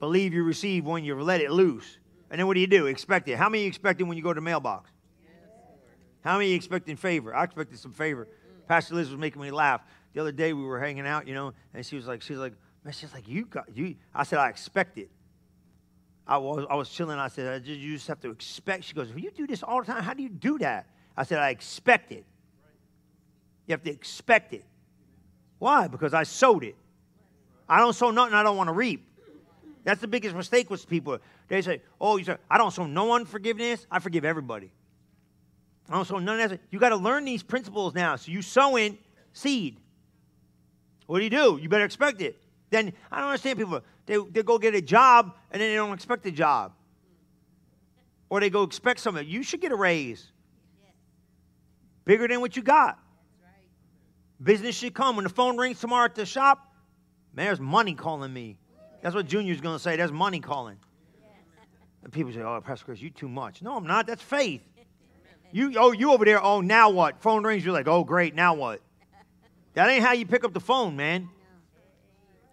Believe 0.00 0.34
you 0.34 0.42
receive 0.42 0.84
when 0.84 1.04
you 1.04 1.14
let 1.22 1.40
it 1.40 1.52
loose. 1.52 1.98
And 2.30 2.40
then 2.40 2.46
what 2.46 2.54
do 2.54 2.60
you 2.60 2.66
do? 2.66 2.86
Expect 2.86 3.28
it. 3.28 3.36
How 3.36 3.48
many 3.48 3.62
you 3.62 3.68
expecting 3.68 4.08
when 4.08 4.16
you 4.16 4.22
go 4.22 4.32
to 4.32 4.40
the 4.40 4.44
mailbox? 4.44 4.90
How 6.22 6.38
many 6.38 6.52
expecting 6.52 6.96
favor? 6.96 7.34
I 7.34 7.44
expected 7.44 7.78
some 7.78 7.92
favor. 7.92 8.28
Pastor 8.68 8.94
Liz 8.94 9.10
was 9.10 9.18
making 9.18 9.42
me 9.42 9.50
laugh. 9.50 9.82
The 10.14 10.20
other 10.20 10.32
day 10.32 10.52
we 10.52 10.62
were 10.62 10.78
hanging 10.78 11.06
out, 11.06 11.26
you 11.26 11.34
know, 11.34 11.52
and 11.74 11.84
she 11.84 11.96
was 11.96 12.06
like, 12.06 12.22
she's 12.22 12.38
like, 12.38 12.54
man, 12.84 12.92
she's 12.92 13.12
like, 13.12 13.28
you 13.28 13.44
got 13.44 13.76
you. 13.76 13.96
I 14.14 14.22
said, 14.24 14.38
I 14.38 14.48
expect 14.48 14.98
it. 14.98 15.10
I 16.26 16.38
was 16.38 16.66
I 16.70 16.76
was 16.76 16.88
chilling. 16.88 17.18
I 17.18 17.28
said, 17.28 17.52
I 17.52 17.58
just, 17.58 17.80
you 17.80 17.94
just 17.94 18.06
have 18.06 18.20
to 18.20 18.30
expect. 18.30 18.84
She 18.84 18.94
goes, 18.94 19.08
well, 19.08 19.18
you 19.18 19.30
do 19.30 19.46
this 19.46 19.62
all 19.62 19.80
the 19.80 19.86
time. 19.92 20.02
How 20.02 20.14
do 20.14 20.22
you 20.22 20.28
do 20.28 20.58
that? 20.58 20.86
I 21.16 21.24
said, 21.24 21.38
I 21.38 21.50
expect 21.50 22.12
it. 22.12 22.24
You 23.66 23.72
have 23.72 23.82
to 23.82 23.90
expect 23.90 24.52
it. 24.52 24.64
Why? 25.58 25.88
Because 25.88 26.14
I 26.14 26.22
sowed 26.22 26.64
it. 26.64 26.76
I 27.68 27.78
don't 27.78 27.94
sow 27.94 28.10
nothing 28.10 28.34
I 28.34 28.42
don't 28.42 28.56
want 28.56 28.68
to 28.68 28.72
reap. 28.72 29.08
That's 29.84 30.00
the 30.00 30.08
biggest 30.08 30.36
mistake 30.36 30.70
with 30.70 30.88
people. 30.88 31.18
They 31.48 31.62
say, 31.62 31.82
oh, 32.00 32.16
you 32.16 32.24
say, 32.24 32.36
I 32.50 32.58
don't 32.58 32.70
sow 32.70 32.86
no 32.86 33.12
unforgiveness. 33.14 33.86
I 33.90 33.98
forgive 33.98 34.24
everybody. 34.24 34.72
Oh, 35.90 36.00
I 36.00 36.04
don't 36.04 36.24
none 36.24 36.40
of 36.40 36.50
that. 36.50 36.60
You 36.70 36.78
got 36.78 36.90
to 36.90 36.96
learn 36.96 37.24
these 37.24 37.42
principles 37.42 37.94
now. 37.94 38.16
So 38.16 38.32
you 38.32 38.42
sow 38.42 38.76
in 38.76 38.98
seed. 39.32 39.78
What 41.06 41.18
do 41.18 41.24
you 41.24 41.30
do? 41.30 41.58
You 41.60 41.68
better 41.68 41.84
expect 41.84 42.20
it. 42.20 42.40
Then 42.70 42.92
I 43.10 43.18
don't 43.18 43.28
understand 43.28 43.58
people. 43.58 43.82
They, 44.06 44.16
they 44.16 44.42
go 44.42 44.58
get 44.58 44.74
a 44.74 44.80
job 44.80 45.34
and 45.50 45.60
then 45.60 45.70
they 45.70 45.76
don't 45.76 45.92
expect 45.92 46.24
a 46.26 46.30
job. 46.30 46.72
Or 48.30 48.40
they 48.40 48.48
go 48.48 48.62
expect 48.62 49.00
something. 49.00 49.26
You 49.26 49.42
should 49.42 49.60
get 49.60 49.72
a 49.72 49.76
raise. 49.76 50.32
Bigger 52.04 52.26
than 52.26 52.40
what 52.40 52.56
you 52.56 52.62
got. 52.62 52.98
Business 54.42 54.74
should 54.76 54.94
come. 54.94 55.16
When 55.16 55.24
the 55.24 55.28
phone 55.28 55.56
rings 55.58 55.80
tomorrow 55.80 56.06
at 56.06 56.14
the 56.14 56.26
shop, 56.26 56.72
man, 57.34 57.46
there's 57.46 57.60
money 57.60 57.94
calling 57.94 58.32
me. 58.32 58.58
That's 59.02 59.14
what 59.14 59.26
Junior's 59.26 59.60
going 59.60 59.76
to 59.76 59.82
say. 59.82 59.96
There's 59.96 60.12
money 60.12 60.40
calling. 60.40 60.78
And 62.02 62.12
people 62.12 62.32
say, 62.32 62.40
oh, 62.40 62.60
Pastor 62.64 62.86
Chris, 62.86 63.00
you 63.00 63.10
too 63.10 63.28
much. 63.28 63.62
No, 63.62 63.76
I'm 63.76 63.86
not. 63.86 64.06
That's 64.06 64.22
faith. 64.22 64.62
You, 65.52 65.74
oh, 65.76 65.92
you 65.92 66.12
over 66.12 66.24
there, 66.24 66.42
oh, 66.42 66.62
now 66.62 66.90
what? 66.90 67.20
Phone 67.20 67.44
rings, 67.44 67.64
you're 67.64 67.74
like, 67.74 67.86
oh, 67.86 68.04
great, 68.04 68.34
now 68.34 68.54
what? 68.54 68.80
That 69.74 69.88
ain't 69.88 70.02
how 70.02 70.12
you 70.12 70.26
pick 70.26 70.44
up 70.44 70.52
the 70.52 70.60
phone, 70.60 70.96
man. 70.96 71.28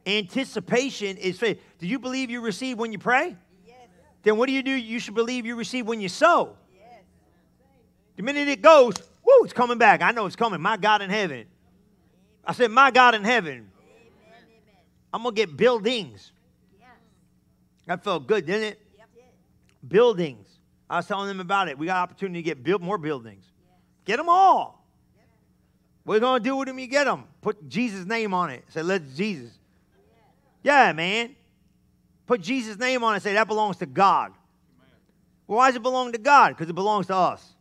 Anticipation 0.05 1.17
is 1.17 1.37
faith. 1.37 1.61
Do 1.79 1.87
you 1.87 1.99
believe 1.99 2.29
you 2.29 2.41
receive 2.41 2.77
when 2.77 2.91
you 2.91 2.99
pray? 2.99 3.35
Yes. 3.65 3.75
Then 4.23 4.37
what 4.37 4.47
do 4.47 4.53
you 4.53 4.63
do? 4.63 4.71
You 4.71 4.99
should 4.99 5.15
believe 5.15 5.45
you 5.45 5.55
receive 5.55 5.85
when 5.85 6.01
you 6.01 6.09
sow. 6.09 6.55
Yes. 6.73 7.03
The 8.15 8.23
minute 8.23 8.47
it 8.47 8.61
goes, 8.61 8.93
whoo, 9.23 9.43
it's 9.43 9.53
coming 9.53 9.77
back. 9.77 10.01
I 10.01 10.11
know 10.11 10.25
it's 10.25 10.35
coming. 10.35 10.61
My 10.61 10.77
God 10.77 11.01
in 11.01 11.09
heaven. 11.09 11.45
I 12.43 12.53
said, 12.53 12.71
my 12.71 12.91
God 12.91 13.15
in 13.15 13.23
heaven. 13.23 13.53
Amen. 13.53 13.69
I'm 15.13 15.23
going 15.23 15.35
to 15.35 15.41
get 15.41 15.55
buildings. 15.55 16.31
That 17.85 18.03
felt 18.03 18.27
good, 18.27 18.45
didn't 18.45 18.63
it? 18.63 18.81
Yep. 18.97 19.07
Buildings. 19.87 20.47
I 20.89 20.97
was 20.97 21.07
telling 21.07 21.27
them 21.27 21.39
about 21.39 21.67
it. 21.67 21.77
We 21.77 21.85
got 21.85 21.97
opportunity 21.97 22.41
to 22.41 22.43
get 22.43 22.63
build 22.63 22.81
more 22.81 22.97
buildings. 22.97 23.45
Get 24.05 24.17
them 24.17 24.29
all. 24.29 24.79
You 26.07 26.19
going 26.19 26.41
to 26.41 26.49
do 26.49 26.55
with 26.55 26.67
them 26.67 26.79
you 26.79 26.87
get 26.87 27.03
them? 27.03 27.25
Put 27.41 27.69
Jesus' 27.69 28.05
name 28.05 28.33
on 28.33 28.49
it. 28.49 28.63
Say, 28.69 28.81
let's 28.81 29.15
Jesus. 29.15 29.51
Yeah, 30.63 30.91
man. 30.93 31.35
Put 32.25 32.41
Jesus' 32.41 32.77
name 32.77 33.03
on 33.03 33.15
it 33.15 33.21
say, 33.21 33.33
that 33.33 33.47
belongs 33.47 33.77
to 33.77 33.85
God. 33.85 34.33
Well, 35.47 35.57
why 35.57 35.69
does 35.69 35.75
it 35.75 35.83
belong 35.83 36.11
to 36.11 36.17
God? 36.17 36.49
Because 36.49 36.69
it 36.69 36.73
belongs 36.73 37.07
to 37.07 37.15
us. 37.15 37.55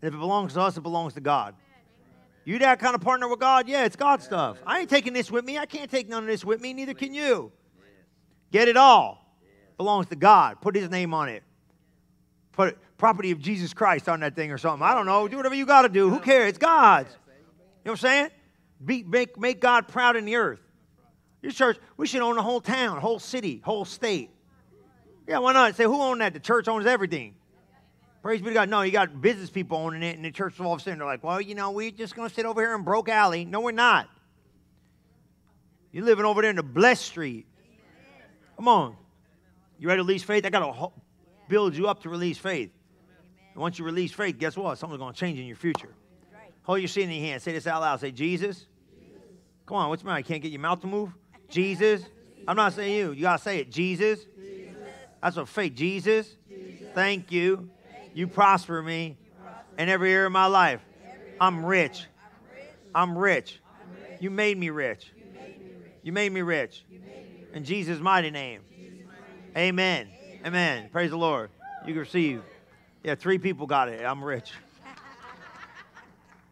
And 0.00 0.08
if 0.08 0.14
it 0.14 0.18
belongs 0.18 0.54
to 0.54 0.60
us, 0.60 0.76
it 0.76 0.82
belongs 0.82 1.14
to 1.14 1.20
God. 1.20 1.54
You 2.44 2.58
that 2.60 2.78
kind 2.78 2.94
of 2.94 3.00
partner 3.00 3.28
with 3.28 3.40
God? 3.40 3.68
Yeah, 3.68 3.84
it's 3.84 3.96
God 3.96 4.22
stuff. 4.22 4.58
I 4.66 4.80
ain't 4.80 4.88
taking 4.88 5.12
this 5.12 5.30
with 5.30 5.44
me. 5.44 5.58
I 5.58 5.66
can't 5.66 5.90
take 5.90 6.08
none 6.08 6.22
of 6.22 6.28
this 6.28 6.44
with 6.44 6.60
me. 6.60 6.72
Neither 6.72 6.94
can 6.94 7.12
you. 7.12 7.52
Get 8.50 8.68
it 8.68 8.76
all. 8.76 9.36
Belongs 9.76 10.06
to 10.06 10.16
God. 10.16 10.60
Put 10.60 10.74
his 10.74 10.88
name 10.88 11.12
on 11.12 11.28
it. 11.28 11.42
Put 12.58 12.76
property 12.98 13.30
of 13.30 13.38
Jesus 13.38 13.72
Christ 13.72 14.08
on 14.08 14.18
that 14.20 14.34
thing 14.34 14.50
or 14.50 14.58
something. 14.58 14.82
I 14.82 14.92
don't 14.92 15.06
know. 15.06 15.28
Do 15.28 15.36
whatever 15.36 15.54
you 15.54 15.64
got 15.64 15.82
to 15.82 15.88
do. 15.88 16.10
Who 16.10 16.18
cares? 16.18 16.48
It's 16.48 16.58
God's. 16.58 17.08
You 17.08 17.34
know 17.84 17.92
what 17.92 17.92
I'm 17.92 17.96
saying? 17.98 18.30
Be, 18.84 19.04
make, 19.04 19.38
make 19.38 19.60
God 19.60 19.86
proud 19.86 20.16
in 20.16 20.24
the 20.24 20.34
earth. 20.34 20.58
Your 21.40 21.52
church, 21.52 21.78
we 21.96 22.08
should 22.08 22.20
own 22.20 22.34
the 22.34 22.42
whole 22.42 22.60
town, 22.60 23.00
whole 23.00 23.20
city, 23.20 23.62
whole 23.64 23.84
state. 23.84 24.30
Yeah, 25.28 25.38
why 25.38 25.52
not? 25.52 25.76
Say, 25.76 25.84
who 25.84 26.02
owns 26.02 26.18
that? 26.18 26.32
The 26.32 26.40
church 26.40 26.66
owns 26.66 26.84
everything. 26.84 27.36
Praise 28.22 28.40
be 28.40 28.48
to 28.48 28.54
God. 28.54 28.68
No, 28.68 28.82
you 28.82 28.90
got 28.90 29.22
business 29.22 29.50
people 29.50 29.78
owning 29.78 30.02
it, 30.02 30.16
and 30.16 30.24
the 30.24 30.32
church 30.32 30.58
all 30.58 30.72
of 30.72 30.80
a 30.80 30.82
sudden 30.82 30.98
they're 30.98 31.06
like, 31.06 31.22
well, 31.22 31.40
you 31.40 31.54
know, 31.54 31.70
we're 31.70 31.92
just 31.92 32.16
going 32.16 32.28
to 32.28 32.34
sit 32.34 32.44
over 32.44 32.60
here 32.60 32.74
in 32.74 32.82
Broke 32.82 33.08
Alley. 33.08 33.44
No, 33.44 33.60
we're 33.60 33.70
not. 33.70 34.08
You're 35.92 36.04
living 36.04 36.24
over 36.24 36.42
there 36.42 36.50
in 36.50 36.56
the 36.56 36.64
blessed 36.64 37.04
street. 37.04 37.46
Come 38.56 38.66
on. 38.66 38.96
You 39.78 39.86
ready 39.86 40.00
to 40.00 40.02
release 40.02 40.24
faith? 40.24 40.44
I 40.44 40.50
got 40.50 40.66
to 40.66 40.90
build 41.48 41.76
you 41.76 41.88
up 41.88 42.02
to 42.02 42.08
release 42.08 42.38
faith. 42.38 42.70
And 43.54 43.62
once 43.62 43.78
you 43.78 43.84
release 43.84 44.12
faith, 44.12 44.38
guess 44.38 44.56
what? 44.56 44.78
Something's 44.78 45.00
going 45.00 45.12
to 45.12 45.18
change 45.18 45.38
in 45.38 45.46
your 45.46 45.56
future. 45.56 45.94
Hold 46.62 46.80
your 46.80 46.88
seat 46.88 47.04
in 47.04 47.10
your 47.10 47.26
hand. 47.26 47.42
Say 47.42 47.52
this 47.52 47.66
out 47.66 47.80
loud. 47.80 48.00
Say, 48.00 48.10
Jesus. 48.10 48.66
Come 49.66 49.78
on, 49.78 49.88
what's 49.88 50.02
the 50.02 50.06
matter? 50.06 50.20
You 50.20 50.24
can't 50.24 50.42
get 50.42 50.52
your 50.52 50.60
mouth 50.60 50.80
to 50.82 50.86
move? 50.86 51.10
Jesus. 51.50 52.02
I'm 52.46 52.56
not 52.56 52.72
saying 52.72 52.94
you. 52.94 53.12
You 53.12 53.22
got 53.22 53.38
to 53.38 53.42
say 53.42 53.58
it. 53.58 53.70
Jesus. 53.70 54.20
Jesus. 54.36 54.76
That's 55.22 55.36
what 55.36 55.48
faith. 55.48 55.74
Jesus. 55.74 56.36
Jesus. 56.48 56.88
Thank 56.94 57.32
you. 57.32 57.70
Thank 57.90 58.16
you. 58.16 58.28
prosper 58.28 58.82
me 58.82 59.16
in 59.78 59.88
every 59.88 60.12
area 60.12 60.26
of 60.26 60.32
my 60.32 60.46
life. 60.46 60.80
I'm 61.40 61.64
rich. 61.64 62.04
I'm 62.94 63.16
rich. 63.16 63.60
You 64.20 64.30
made 64.30 64.58
me 64.58 64.70
rich. 64.70 65.12
You 66.02 66.12
made 66.12 66.32
me 66.32 66.42
rich. 66.42 66.84
In 67.54 67.64
Jesus' 67.64 68.00
mighty 68.00 68.30
name. 68.30 68.60
Amen. 69.56 70.06
Amen. 70.06 70.17
Praise 70.42 71.10
the 71.10 71.16
Lord. 71.16 71.50
You 71.86 71.92
can 71.92 72.00
receive. 72.00 72.42
Yeah, 73.02 73.14
three 73.14 73.38
people 73.38 73.66
got 73.66 73.88
it. 73.88 74.04
I'm 74.04 74.22
rich. 74.22 74.52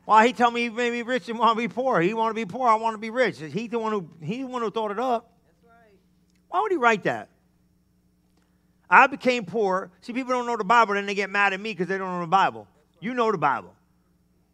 Why 0.04 0.26
he 0.26 0.32
tell 0.32 0.50
me 0.50 0.62
he 0.62 0.70
made 0.70 0.92
me 0.92 1.02
rich 1.02 1.28
and 1.28 1.38
want 1.38 1.56
to 1.56 1.68
be 1.68 1.72
poor? 1.72 2.00
He 2.00 2.14
want 2.14 2.30
to 2.30 2.34
be 2.34 2.46
poor. 2.46 2.68
I 2.68 2.76
want 2.76 2.94
to 2.94 2.98
be 2.98 3.10
rich. 3.10 3.40
He 3.40 3.66
the 3.66 3.78
one 3.78 3.92
who 3.92 4.08
he 4.22 4.42
the 4.42 4.46
one 4.46 4.62
who 4.62 4.70
thought 4.70 4.92
it 4.92 5.00
up. 5.00 5.32
That's 5.44 5.64
right. 5.64 5.98
Why 6.48 6.60
would 6.60 6.70
he 6.70 6.76
write 6.76 7.02
that? 7.04 7.28
I 8.88 9.08
became 9.08 9.44
poor. 9.44 9.90
See, 10.00 10.12
people 10.12 10.32
don't 10.32 10.46
know 10.46 10.56
the 10.56 10.64
Bible, 10.64 10.94
then 10.94 11.06
they 11.06 11.14
get 11.14 11.28
mad 11.28 11.52
at 11.52 11.60
me 11.60 11.72
because 11.72 11.88
they 11.88 11.98
don't 11.98 12.08
know 12.08 12.20
the 12.20 12.28
Bible. 12.28 12.68
You 13.00 13.14
know 13.14 13.32
the 13.32 13.38
Bible. 13.38 13.74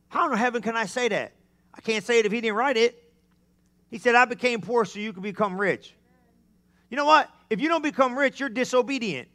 How 0.08 0.30
in 0.32 0.38
heaven 0.38 0.62
can 0.62 0.74
I 0.74 0.86
say 0.86 1.08
that? 1.08 1.32
I 1.74 1.80
can't 1.82 2.04
say 2.04 2.18
it 2.18 2.26
if 2.26 2.32
he 2.32 2.40
didn't 2.40 2.56
write 2.56 2.78
it. 2.78 2.98
He 3.90 3.98
said, 3.98 4.14
I 4.14 4.24
became 4.24 4.62
poor 4.62 4.86
so 4.86 5.00
you 5.00 5.12
can 5.12 5.22
become 5.22 5.60
rich. 5.60 5.94
You 6.88 6.96
know 6.96 7.04
what? 7.04 7.30
If 7.52 7.60
you 7.60 7.68
don't 7.68 7.82
become 7.82 8.18
rich, 8.18 8.40
you're 8.40 8.48
disobedient. 8.48 9.28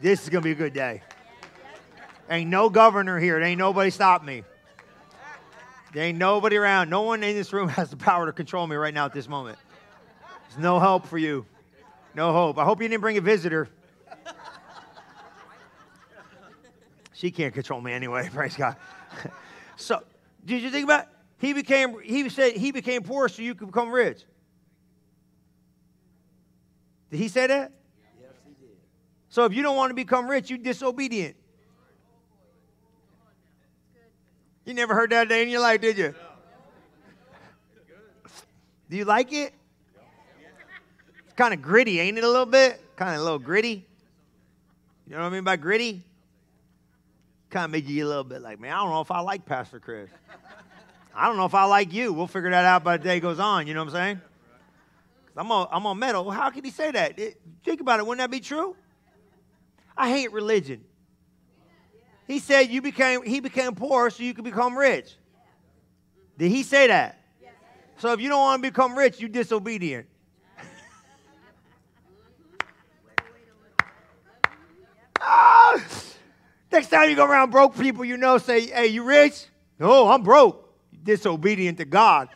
This 0.00 0.24
is 0.24 0.28
going 0.30 0.42
to 0.42 0.44
be 0.44 0.50
a 0.50 0.56
good 0.56 0.72
day. 0.72 1.02
Ain't 2.28 2.50
no 2.50 2.68
governor 2.68 3.16
here. 3.16 3.38
There 3.38 3.46
ain't 3.46 3.60
nobody 3.60 3.90
stop 3.90 4.24
me. 4.24 4.42
There 5.94 6.02
ain't 6.02 6.18
nobody 6.18 6.56
around. 6.56 6.90
No 6.90 7.02
one 7.02 7.22
in 7.22 7.36
this 7.36 7.52
room 7.52 7.68
has 7.78 7.90
the 7.90 7.96
power 7.96 8.26
to 8.26 8.32
control 8.32 8.66
me 8.66 8.74
right 8.74 8.92
now 8.92 9.04
at 9.04 9.12
this 9.12 9.28
moment. 9.28 9.60
There's 10.48 10.60
no 10.60 10.80
hope 10.80 11.06
for 11.06 11.18
you. 11.18 11.46
No 12.16 12.32
hope. 12.32 12.58
I 12.58 12.64
hope 12.64 12.82
you 12.82 12.88
didn't 12.88 13.00
bring 13.00 13.16
a 13.16 13.20
visitor. 13.20 13.68
She 17.12 17.30
can't 17.30 17.54
control 17.54 17.80
me 17.80 17.92
anyway, 17.92 18.28
praise 18.34 18.56
God. 18.56 18.74
so, 19.76 20.02
did 20.44 20.62
you 20.62 20.70
think 20.70 20.82
about 20.82 21.02
it? 21.02 21.08
He 21.38 21.52
became 21.52 22.00
he 22.02 22.28
said 22.28 22.54
he 22.54 22.72
became 22.72 23.04
poor 23.04 23.28
so 23.28 23.40
you 23.40 23.54
could 23.54 23.68
become 23.68 23.92
rich. 23.92 24.24
Did 27.10 27.18
he 27.18 27.28
say 27.28 27.46
that? 27.46 27.72
Yes, 28.20 28.30
he 28.44 28.52
did. 28.64 28.76
So 29.28 29.44
if 29.44 29.52
you 29.52 29.62
don't 29.62 29.76
want 29.76 29.90
to 29.90 29.94
become 29.94 30.28
rich, 30.28 30.48
you're 30.50 30.58
disobedient. 30.58 31.36
You 34.64 34.74
never 34.74 34.94
heard 34.94 35.10
that 35.10 35.28
day 35.28 35.42
in 35.42 35.48
your 35.48 35.60
life, 35.60 35.80
did 35.80 35.98
you? 35.98 36.14
Do 38.88 38.96
you 38.96 39.04
like 39.04 39.32
it? 39.32 39.52
It's 41.24 41.34
kind 41.34 41.54
of 41.54 41.62
gritty, 41.62 42.00
ain't 42.00 42.18
it? 42.18 42.24
A 42.24 42.28
little 42.28 42.46
bit? 42.46 42.80
Kind 42.96 43.14
of 43.14 43.20
a 43.20 43.24
little 43.24 43.38
gritty. 43.38 43.86
You 45.06 45.16
know 45.16 45.22
what 45.22 45.26
I 45.26 45.30
mean 45.30 45.44
by 45.44 45.56
gritty? 45.56 46.04
Kind 47.50 47.64
of 47.64 47.70
make 47.72 47.88
you 47.88 48.06
a 48.06 48.08
little 48.08 48.24
bit 48.24 48.42
like, 48.42 48.60
man, 48.60 48.72
I 48.72 48.76
don't 48.76 48.90
know 48.90 49.00
if 49.00 49.10
I 49.10 49.20
like 49.20 49.44
Pastor 49.44 49.80
Chris. 49.80 50.08
I 51.14 51.26
don't 51.26 51.36
know 51.36 51.46
if 51.46 51.54
I 51.54 51.64
like 51.64 51.92
you. 51.92 52.12
We'll 52.12 52.28
figure 52.28 52.50
that 52.50 52.64
out 52.64 52.84
by 52.84 52.96
the 52.96 53.02
day 53.02 53.18
goes 53.18 53.40
on. 53.40 53.66
You 53.66 53.74
know 53.74 53.80
what 53.80 53.94
I'm 53.94 53.94
saying? 53.94 54.20
I'm 55.40 55.50
on, 55.50 55.68
I'm 55.72 55.86
on 55.86 55.98
metal. 55.98 56.30
How 56.30 56.50
can 56.50 56.62
he 56.64 56.70
say 56.70 56.90
that? 56.90 57.18
It, 57.18 57.40
think 57.64 57.80
about 57.80 57.98
it. 57.98 58.04
Wouldn't 58.06 58.18
that 58.22 58.30
be 58.30 58.40
true? 58.40 58.76
I 59.96 60.10
hate 60.10 60.32
religion. 60.32 60.84
He 62.26 62.40
said 62.40 62.68
you 62.68 62.82
became 62.82 63.24
he 63.24 63.40
became 63.40 63.74
poor 63.74 64.10
so 64.10 64.22
you 64.22 64.34
could 64.34 64.44
become 64.44 64.76
rich. 64.76 65.16
Did 66.36 66.50
he 66.50 66.62
say 66.62 66.88
that? 66.88 67.18
So 67.96 68.12
if 68.12 68.20
you 68.20 68.28
don't 68.28 68.40
want 68.40 68.62
to 68.62 68.70
become 68.70 68.94
rich, 68.96 69.18
you're 69.18 69.30
disobedient. 69.30 70.06
ah! 75.22 75.82
Next 76.70 76.88
time 76.88 77.08
you 77.08 77.16
go 77.16 77.24
around 77.24 77.50
broke 77.50 77.78
people, 77.78 78.04
you 78.04 78.18
know, 78.18 78.36
say, 78.36 78.66
hey, 78.66 78.88
you 78.88 79.04
rich? 79.04 79.46
No, 79.78 80.06
I'm 80.08 80.22
broke. 80.22 80.70
You're 80.92 81.16
disobedient 81.16 81.78
to 81.78 81.86
God. 81.86 82.28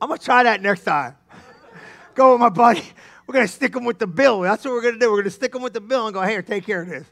I'm 0.00 0.08
going 0.08 0.18
to 0.18 0.24
try 0.24 0.42
that 0.42 0.60
next 0.60 0.84
time. 0.84 1.16
Go 2.14 2.32
with 2.32 2.40
my 2.40 2.48
buddy. 2.48 2.82
We're 3.26 3.32
going 3.32 3.46
to 3.46 3.52
stick 3.52 3.72
them 3.72 3.84
with 3.84 3.98
the 3.98 4.06
bill. 4.06 4.40
That's 4.40 4.64
what 4.64 4.72
we're 4.72 4.82
going 4.82 4.94
to 4.94 5.00
do. 5.00 5.10
We're 5.10 5.16
going 5.16 5.24
to 5.24 5.30
stick 5.30 5.52
them 5.52 5.62
with 5.62 5.72
the 5.72 5.80
bill 5.80 6.06
and 6.06 6.14
go, 6.14 6.22
here, 6.22 6.42
take 6.42 6.64
care 6.64 6.82
of 6.82 6.88
this. 6.88 7.06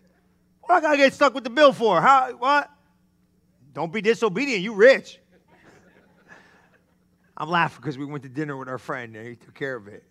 What 0.62 0.76
I 0.76 0.80
got 0.80 0.90
to 0.92 0.96
get 0.96 1.12
stuck 1.12 1.34
with 1.34 1.44
the 1.44 1.50
bill 1.50 1.72
for? 1.72 2.00
How, 2.00 2.32
what? 2.32 2.70
Don't 3.72 3.92
be 3.92 4.00
disobedient. 4.00 4.62
You 4.62 4.74
rich. 4.74 5.18
I'm 7.36 7.48
laughing 7.48 7.80
because 7.80 7.98
we 7.98 8.04
went 8.04 8.22
to 8.22 8.28
dinner 8.28 8.56
with 8.56 8.68
our 8.68 8.78
friend 8.78 9.16
and 9.16 9.26
he 9.26 9.34
took 9.34 9.54
care 9.54 9.74
of 9.74 9.88
it. 9.88 10.04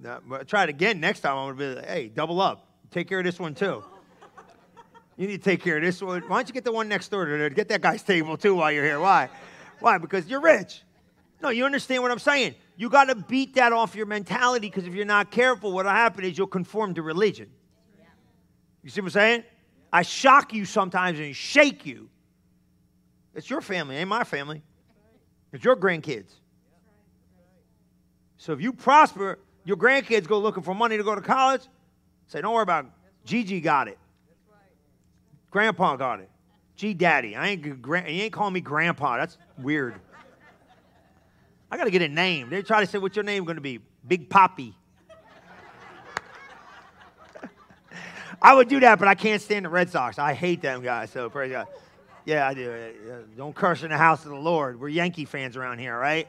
Now, 0.00 0.20
try 0.46 0.62
it 0.62 0.68
again 0.68 1.00
next 1.00 1.20
time. 1.20 1.36
I'm 1.36 1.56
going 1.56 1.58
to 1.58 1.74
be 1.74 1.80
like, 1.80 1.88
hey, 1.88 2.08
double 2.08 2.40
up. 2.40 2.66
Take 2.90 3.08
care 3.08 3.18
of 3.18 3.24
this 3.24 3.38
one 3.40 3.54
too. 3.54 3.84
You 5.16 5.26
need 5.26 5.42
to 5.42 5.50
take 5.50 5.62
care 5.62 5.76
of 5.76 5.82
this 5.82 6.00
one. 6.00 6.22
Why 6.22 6.38
don't 6.38 6.48
you 6.48 6.54
get 6.54 6.64
the 6.64 6.72
one 6.72 6.88
next 6.88 7.08
door 7.08 7.26
to? 7.26 7.50
Get 7.50 7.68
that 7.68 7.82
guy's 7.82 8.02
table 8.02 8.36
too 8.36 8.54
while 8.54 8.72
you're 8.72 8.84
here. 8.84 9.00
Why? 9.00 9.28
Why? 9.80 9.98
Because 9.98 10.26
you're 10.28 10.40
rich. 10.40 10.82
No, 11.42 11.48
you 11.48 11.64
understand 11.64 12.02
what 12.02 12.10
I'm 12.10 12.18
saying. 12.18 12.54
You 12.76 12.88
got 12.88 13.04
to 13.04 13.14
beat 13.14 13.54
that 13.54 13.72
off 13.72 13.94
your 13.94 14.06
mentality 14.06 14.68
because 14.68 14.86
if 14.86 14.94
you're 14.94 15.04
not 15.04 15.30
careful, 15.30 15.72
what'll 15.72 15.90
happen 15.90 16.24
is 16.24 16.36
you'll 16.36 16.46
conform 16.46 16.94
to 16.94 17.02
religion. 17.02 17.50
You 18.82 18.90
see 18.90 19.00
what 19.00 19.08
I'm 19.08 19.10
saying? 19.10 19.44
I 19.92 20.02
shock 20.02 20.54
you 20.54 20.64
sometimes 20.64 21.18
and 21.18 21.34
shake 21.34 21.84
you. 21.84 22.08
It's 23.34 23.48
your 23.48 23.60
family, 23.60 23.96
ain't 23.96 24.08
my 24.08 24.24
family. 24.24 24.62
It's 25.52 25.64
your 25.64 25.76
grandkids. 25.76 26.30
So 28.36 28.52
if 28.52 28.60
you 28.60 28.72
prosper, 28.72 29.38
your 29.64 29.76
grandkids 29.76 30.26
go 30.26 30.38
looking 30.38 30.62
for 30.62 30.74
money 30.74 30.96
to 30.96 31.02
go 31.02 31.14
to 31.14 31.20
college. 31.20 31.62
Say, 32.26 32.40
don't 32.40 32.54
worry 32.54 32.62
about 32.62 32.86
it. 32.86 32.90
Gigi 33.24 33.60
got 33.60 33.88
it. 33.88 33.98
Grandpa 35.50 35.96
got 35.96 36.20
it. 36.20 36.30
G 36.76 36.94
Daddy. 36.94 37.36
I 37.36 37.48
ain't 37.48 37.64
you 37.64 37.76
ain't 37.86 38.32
calling 38.32 38.54
me 38.54 38.60
grandpa. 38.60 39.18
That's 39.18 39.36
weird. 39.58 39.94
I 41.70 41.76
gotta 41.76 41.90
get 41.90 42.02
a 42.02 42.08
name. 42.08 42.50
They 42.50 42.62
try 42.62 42.80
to 42.80 42.86
say, 42.86 42.98
what's 42.98 43.16
your 43.16 43.24
name 43.24 43.44
gonna 43.44 43.60
be? 43.60 43.80
Big 44.06 44.28
Papi. 44.28 44.74
I 48.42 48.54
would 48.54 48.68
do 48.68 48.80
that, 48.80 48.98
but 48.98 49.08
I 49.08 49.14
can't 49.14 49.40
stand 49.40 49.64
the 49.64 49.68
Red 49.68 49.90
Sox. 49.90 50.18
I 50.18 50.34
hate 50.34 50.62
them 50.62 50.82
guys. 50.82 51.10
So 51.10 51.30
praise 51.30 51.52
God. 51.52 51.68
Yeah, 52.24 52.46
I 52.46 52.54
do. 52.54 52.70
Uh, 52.70 53.12
uh, 53.12 53.18
don't 53.36 53.54
curse 53.54 53.82
in 53.82 53.90
the 53.90 53.98
house 53.98 54.24
of 54.24 54.30
the 54.30 54.36
Lord. 54.36 54.80
We're 54.80 54.88
Yankee 54.88 55.24
fans 55.24 55.56
around 55.56 55.78
here, 55.78 55.98
right? 55.98 56.28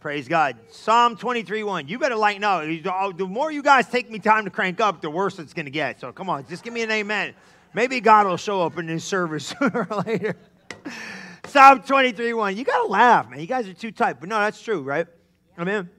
Praise 0.00 0.26
God. 0.26 0.56
Psalm 0.70 1.16
23 1.16 1.62
1. 1.62 1.86
You 1.86 1.98
better 1.98 2.16
lighten 2.16 2.42
up. 2.42 2.64
The 3.16 3.26
more 3.26 3.52
you 3.52 3.62
guys 3.62 3.86
take 3.86 4.10
me 4.10 4.18
time 4.18 4.44
to 4.44 4.50
crank 4.50 4.80
up, 4.80 5.00
the 5.00 5.08
worse 5.08 5.38
it's 5.38 5.52
going 5.52 5.66
to 5.66 5.70
get. 5.70 6.00
So 6.00 6.10
come 6.10 6.28
on, 6.28 6.44
just 6.48 6.64
give 6.64 6.72
me 6.72 6.82
an 6.82 6.90
amen. 6.90 7.34
Maybe 7.72 8.00
God 8.00 8.26
will 8.26 8.36
show 8.36 8.62
up 8.62 8.78
in 8.78 8.86
this 8.86 9.04
service 9.04 9.54
sooner 9.60 9.86
or 9.88 10.02
later. 10.02 10.36
Psalm 11.52 11.82
23 11.82 12.32
1. 12.32 12.56
You 12.56 12.64
got 12.64 12.82
to 12.82 12.88
laugh, 12.88 13.28
man. 13.28 13.38
You 13.38 13.46
guys 13.46 13.68
are 13.68 13.74
too 13.74 13.90
tight. 13.90 14.20
But 14.20 14.30
no, 14.30 14.38
that's 14.38 14.60
true, 14.62 14.80
right? 14.80 15.06
Amen. 15.58 15.90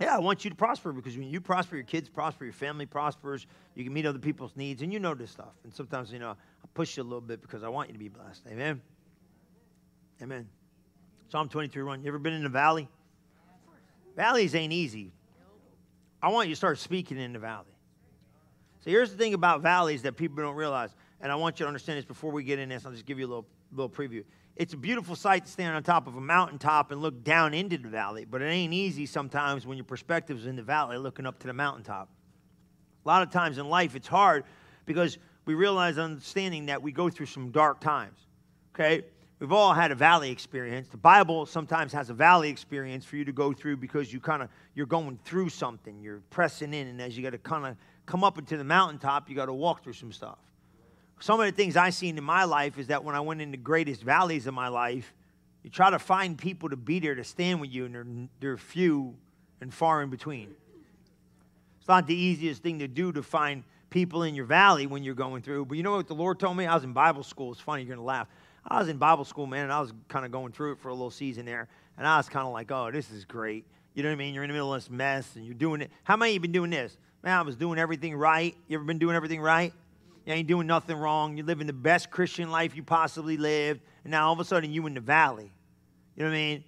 Yeah, 0.00 0.14
I 0.14 0.20
want 0.20 0.44
you 0.44 0.50
to 0.50 0.56
prosper 0.56 0.92
because 0.92 1.16
when 1.16 1.28
you 1.28 1.40
prosper, 1.40 1.74
your 1.74 1.84
kids 1.84 2.08
prosper, 2.08 2.44
your 2.44 2.52
family 2.52 2.86
prospers, 2.86 3.48
you 3.74 3.82
can 3.82 3.92
meet 3.92 4.06
other 4.06 4.20
people's 4.20 4.54
needs, 4.54 4.82
and 4.82 4.92
you 4.92 5.00
know 5.00 5.14
this 5.14 5.32
stuff. 5.32 5.54
And 5.64 5.74
sometimes, 5.74 6.12
you 6.12 6.20
know, 6.20 6.30
I 6.30 6.66
push 6.74 6.96
you 6.96 7.02
a 7.02 7.04
little 7.04 7.20
bit 7.20 7.42
because 7.42 7.64
I 7.64 7.68
want 7.68 7.88
you 7.88 7.94
to 7.94 7.98
be 7.98 8.08
blessed. 8.08 8.42
Amen. 8.48 8.80
Amen. 10.22 10.46
Psalm 11.30 11.48
23 11.48 11.82
1. 11.82 12.02
You 12.02 12.08
ever 12.08 12.20
been 12.20 12.34
in 12.34 12.44
the 12.44 12.48
valley? 12.48 12.88
Valleys 14.14 14.54
ain't 14.54 14.72
easy. 14.72 15.10
I 16.22 16.28
want 16.28 16.48
you 16.48 16.54
to 16.54 16.56
start 16.56 16.78
speaking 16.78 17.18
in 17.18 17.32
the 17.32 17.40
valley. 17.40 17.74
So 18.84 18.90
here's 18.90 19.10
the 19.10 19.16
thing 19.16 19.34
about 19.34 19.62
valleys 19.62 20.02
that 20.02 20.16
people 20.16 20.36
don't 20.36 20.54
realize, 20.54 20.94
and 21.20 21.32
I 21.32 21.34
want 21.34 21.58
you 21.58 21.64
to 21.64 21.68
understand 21.68 21.98
this 21.98 22.04
before 22.04 22.30
we 22.30 22.44
get 22.44 22.60
in 22.60 22.68
this. 22.68 22.86
I'll 22.86 22.92
just 22.92 23.04
give 23.04 23.18
you 23.18 23.26
a 23.26 23.28
little, 23.28 23.46
little 23.72 23.90
preview. 23.90 24.22
It's 24.56 24.72
a 24.72 24.78
beautiful 24.78 25.16
sight 25.16 25.44
to 25.44 25.50
stand 25.50 25.76
on 25.76 25.82
top 25.82 26.06
of 26.06 26.16
a 26.16 26.20
mountaintop 26.20 26.90
and 26.90 27.02
look 27.02 27.22
down 27.22 27.52
into 27.52 27.76
the 27.76 27.88
valley, 27.88 28.24
but 28.24 28.40
it 28.40 28.46
ain't 28.46 28.72
easy 28.72 29.04
sometimes 29.04 29.66
when 29.66 29.76
your 29.76 29.84
perspective's 29.84 30.46
in 30.46 30.56
the 30.56 30.62
valley 30.62 30.96
looking 30.96 31.26
up 31.26 31.38
to 31.40 31.46
the 31.46 31.52
mountaintop. 31.52 32.08
A 33.04 33.08
lot 33.08 33.22
of 33.22 33.30
times 33.30 33.58
in 33.58 33.68
life, 33.68 33.94
it's 33.94 34.08
hard 34.08 34.44
because 34.86 35.18
we 35.44 35.54
realize, 35.54 35.98
understanding 35.98 36.66
that 36.66 36.82
we 36.82 36.90
go 36.90 37.10
through 37.10 37.26
some 37.26 37.50
dark 37.50 37.80
times. 37.80 38.18
Okay? 38.74 39.04
We've 39.38 39.52
all 39.52 39.74
had 39.74 39.92
a 39.92 39.94
valley 39.94 40.30
experience. 40.30 40.88
The 40.88 40.96
Bible 40.96 41.44
sometimes 41.44 41.92
has 41.92 42.08
a 42.08 42.14
valley 42.14 42.48
experience 42.48 43.04
for 43.04 43.16
you 43.16 43.26
to 43.26 43.32
go 43.32 43.52
through 43.52 43.76
because 43.76 44.10
you 44.10 44.20
kind 44.20 44.42
of 44.42 44.48
you're 44.74 44.86
going 44.86 45.18
through 45.24 45.50
something. 45.50 46.00
You're 46.00 46.22
pressing 46.30 46.72
in, 46.72 46.86
and 46.86 47.02
as 47.02 47.14
you 47.14 47.22
got 47.22 47.30
to 47.30 47.38
kind 47.38 47.66
of 47.66 47.76
come 48.06 48.24
up 48.24 48.38
into 48.38 48.56
the 48.56 48.64
mountaintop, 48.64 49.28
you 49.28 49.36
got 49.36 49.46
to 49.46 49.52
walk 49.52 49.84
through 49.84 49.92
some 49.92 50.12
stuff. 50.12 50.38
Some 51.20 51.40
of 51.40 51.46
the 51.46 51.52
things 51.52 51.76
I've 51.76 51.94
seen 51.94 52.18
in 52.18 52.24
my 52.24 52.44
life 52.44 52.78
is 52.78 52.88
that 52.88 53.02
when 53.02 53.14
I 53.14 53.20
went 53.20 53.40
into 53.40 53.56
greatest 53.56 54.02
valleys 54.02 54.46
of 54.46 54.54
my 54.54 54.68
life, 54.68 55.14
you 55.62 55.70
try 55.70 55.90
to 55.90 55.98
find 55.98 56.38
people 56.38 56.68
to 56.68 56.76
be 56.76 57.00
there 57.00 57.14
to 57.14 57.24
stand 57.24 57.60
with 57.60 57.70
you, 57.70 57.86
and 57.86 57.94
they're, 57.94 58.06
they're 58.40 58.56
few 58.56 59.14
and 59.60 59.72
far 59.72 60.02
in 60.02 60.10
between. 60.10 60.54
It's 61.78 61.88
not 61.88 62.06
the 62.06 62.14
easiest 62.14 62.62
thing 62.62 62.80
to 62.80 62.88
do 62.88 63.12
to 63.12 63.22
find 63.22 63.64
people 63.90 64.24
in 64.24 64.34
your 64.34 64.44
valley 64.44 64.86
when 64.86 65.02
you're 65.02 65.14
going 65.14 65.42
through. 65.42 65.64
But 65.64 65.76
you 65.76 65.82
know 65.82 65.96
what 65.96 66.08
the 66.08 66.14
Lord 66.14 66.38
told 66.38 66.56
me? 66.56 66.66
I 66.66 66.74
was 66.74 66.84
in 66.84 66.92
Bible 66.92 67.22
school. 67.22 67.52
It's 67.52 67.60
funny, 67.60 67.82
you're 67.82 67.88
going 67.88 67.98
to 67.98 68.04
laugh. 68.04 68.28
I 68.66 68.78
was 68.78 68.88
in 68.88 68.96
Bible 68.98 69.24
school, 69.24 69.46
man, 69.46 69.64
and 69.64 69.72
I 69.72 69.80
was 69.80 69.92
kind 70.08 70.24
of 70.24 70.32
going 70.32 70.52
through 70.52 70.72
it 70.72 70.80
for 70.80 70.88
a 70.88 70.92
little 70.92 71.10
season 71.10 71.46
there. 71.46 71.68
And 71.96 72.06
I 72.06 72.16
was 72.16 72.28
kind 72.28 72.46
of 72.46 72.52
like, 72.52 72.70
oh, 72.70 72.90
this 72.90 73.10
is 73.10 73.24
great. 73.24 73.64
You 73.94 74.02
know 74.02 74.10
what 74.10 74.14
I 74.14 74.18
mean? 74.18 74.34
You're 74.34 74.44
in 74.44 74.48
the 74.48 74.54
middle 74.54 74.74
of 74.74 74.82
this 74.82 74.90
mess 74.90 75.36
and 75.36 75.46
you're 75.46 75.54
doing 75.54 75.80
it. 75.80 75.90
How 76.04 76.16
many 76.16 76.32
of 76.32 76.34
you 76.34 76.40
been 76.40 76.52
doing 76.52 76.70
this? 76.70 76.96
Man, 77.22 77.38
I 77.38 77.42
was 77.42 77.56
doing 77.56 77.78
everything 77.78 78.14
right. 78.14 78.54
You 78.68 78.76
ever 78.76 78.84
been 78.84 78.98
doing 78.98 79.16
everything 79.16 79.40
right? 79.40 79.72
You 80.26 80.32
ain't 80.32 80.48
doing 80.48 80.66
nothing 80.66 80.96
wrong. 80.96 81.36
You're 81.36 81.46
living 81.46 81.68
the 81.68 81.72
best 81.72 82.10
Christian 82.10 82.50
life 82.50 82.74
you 82.74 82.82
possibly 82.82 83.36
lived. 83.36 83.80
And 84.04 84.10
now 84.10 84.26
all 84.26 84.32
of 84.32 84.40
a 84.40 84.44
sudden 84.44 84.72
you 84.72 84.86
in 84.86 84.94
the 84.94 85.00
valley. 85.00 85.52
You 86.16 86.24
know 86.24 86.30
what 86.30 86.36
I 86.36 86.38
mean? 86.38 86.64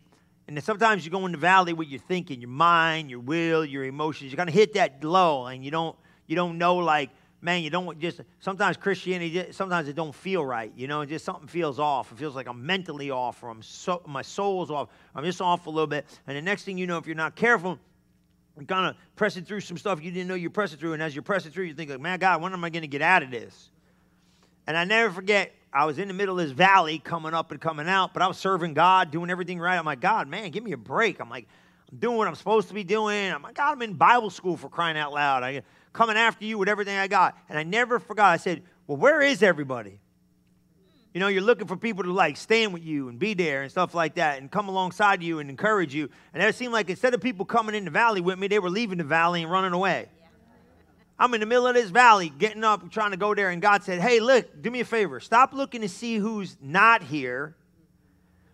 And 0.46 0.56
then 0.56 0.64
sometimes 0.64 1.04
you 1.04 1.10
go 1.10 1.26
in 1.26 1.32
the 1.32 1.38
valley 1.38 1.72
with 1.72 1.88
your 1.88 2.00
thinking, 2.00 2.40
your 2.40 2.50
mind, 2.50 3.10
your 3.10 3.20
will, 3.20 3.64
your 3.64 3.84
emotions. 3.84 4.30
You're 4.30 4.38
gonna 4.38 4.50
hit 4.50 4.74
that 4.74 5.04
low, 5.04 5.46
and 5.46 5.62
you 5.62 5.70
don't 5.70 5.94
you 6.26 6.36
don't 6.36 6.56
know 6.56 6.76
like, 6.76 7.10
man, 7.42 7.62
you 7.62 7.68
don't 7.68 7.98
just 7.98 8.20
sometimes 8.40 8.78
Christianity 8.78 9.52
sometimes 9.52 9.88
it 9.88 9.96
don't 9.96 10.14
feel 10.14 10.46
right. 10.46 10.72
You 10.74 10.86
know, 10.86 11.04
just 11.04 11.24
something 11.26 11.48
feels 11.48 11.78
off. 11.78 12.12
It 12.12 12.18
feels 12.18 12.34
like 12.34 12.46
I'm 12.46 12.64
mentally 12.64 13.10
off, 13.10 13.42
or 13.42 13.50
I'm 13.50 13.62
so, 13.62 14.00
my 14.06 14.22
soul's 14.22 14.70
off. 14.70 14.88
I'm 15.14 15.24
just 15.24 15.42
off 15.42 15.66
a 15.66 15.70
little 15.70 15.86
bit. 15.86 16.06
And 16.26 16.36
the 16.36 16.42
next 16.42 16.62
thing 16.62 16.78
you 16.78 16.86
know, 16.86 16.96
if 16.96 17.06
you're 17.06 17.16
not 17.16 17.34
careful, 17.34 17.78
kind 18.66 18.86
of 18.86 18.96
pressing 19.16 19.44
through 19.44 19.60
some 19.60 19.76
stuff 19.76 20.02
you 20.02 20.10
didn't 20.10 20.28
know 20.28 20.34
you're 20.34 20.50
pressing 20.50 20.78
through. 20.78 20.94
And 20.94 21.02
as 21.02 21.14
you're 21.14 21.22
pressing 21.22 21.52
through, 21.52 21.64
you 21.64 21.74
think, 21.74 21.90
like, 21.90 22.00
man, 22.00 22.18
God, 22.18 22.42
when 22.42 22.52
am 22.52 22.64
I 22.64 22.70
going 22.70 22.82
to 22.82 22.88
get 22.88 23.02
out 23.02 23.22
of 23.22 23.30
this? 23.30 23.70
And 24.66 24.76
I 24.76 24.84
never 24.84 25.12
forget, 25.12 25.52
I 25.72 25.84
was 25.84 25.98
in 25.98 26.08
the 26.08 26.14
middle 26.14 26.38
of 26.38 26.46
this 26.46 26.52
valley 26.52 26.98
coming 26.98 27.34
up 27.34 27.50
and 27.50 27.60
coming 27.60 27.88
out, 27.88 28.12
but 28.12 28.22
I 28.22 28.28
was 28.28 28.38
serving 28.38 28.74
God, 28.74 29.10
doing 29.10 29.30
everything 29.30 29.58
right. 29.58 29.76
I'm 29.76 29.84
like, 29.84 30.00
God, 30.00 30.28
man, 30.28 30.50
give 30.50 30.62
me 30.62 30.72
a 30.72 30.76
break. 30.76 31.20
I'm 31.20 31.30
like, 31.30 31.46
I'm 31.90 31.98
doing 31.98 32.16
what 32.16 32.28
I'm 32.28 32.34
supposed 32.34 32.68
to 32.68 32.74
be 32.74 32.84
doing. 32.84 33.32
I'm 33.32 33.42
like, 33.42 33.54
God, 33.54 33.72
I'm 33.72 33.82
in 33.82 33.94
Bible 33.94 34.30
school 34.30 34.56
for 34.56 34.68
crying 34.68 34.98
out 34.98 35.12
loud. 35.12 35.42
I'm 35.42 35.62
coming 35.92 36.16
after 36.16 36.44
you 36.44 36.58
with 36.58 36.68
everything 36.68 36.98
I 36.98 37.08
got. 37.08 37.36
And 37.48 37.58
I 37.58 37.62
never 37.62 37.98
forgot. 37.98 38.32
I 38.32 38.36
said, 38.36 38.62
well, 38.86 38.98
where 38.98 39.22
is 39.22 39.42
everybody? 39.42 40.00
You 41.14 41.20
know, 41.20 41.28
you're 41.28 41.42
looking 41.42 41.66
for 41.66 41.76
people 41.76 42.04
to 42.04 42.12
like 42.12 42.36
stand 42.36 42.72
with 42.72 42.84
you 42.84 43.08
and 43.08 43.18
be 43.18 43.34
there 43.34 43.62
and 43.62 43.70
stuff 43.70 43.94
like 43.94 44.16
that 44.16 44.38
and 44.38 44.50
come 44.50 44.68
alongside 44.68 45.22
you 45.22 45.38
and 45.38 45.48
encourage 45.48 45.94
you. 45.94 46.10
And 46.34 46.42
it 46.42 46.54
seemed 46.54 46.72
like 46.72 46.90
instead 46.90 47.14
of 47.14 47.20
people 47.20 47.44
coming 47.46 47.74
in 47.74 47.84
the 47.84 47.90
valley 47.90 48.20
with 48.20 48.38
me, 48.38 48.48
they 48.48 48.58
were 48.58 48.70
leaving 48.70 48.98
the 48.98 49.04
valley 49.04 49.42
and 49.42 49.50
running 49.50 49.72
away. 49.72 50.08
I'm 51.18 51.34
in 51.34 51.40
the 51.40 51.46
middle 51.46 51.66
of 51.66 51.74
this 51.74 51.90
valley, 51.90 52.28
getting 52.28 52.62
up, 52.62 52.90
trying 52.92 53.10
to 53.10 53.16
go 53.16 53.34
there, 53.34 53.50
and 53.50 53.60
God 53.60 53.82
said, 53.82 54.00
Hey, 54.00 54.20
look, 54.20 54.62
do 54.62 54.70
me 54.70 54.80
a 54.80 54.84
favor. 54.84 55.18
Stop 55.18 55.52
looking 55.52 55.80
to 55.80 55.88
see 55.88 56.16
who's 56.16 56.56
not 56.60 57.02
here 57.02 57.56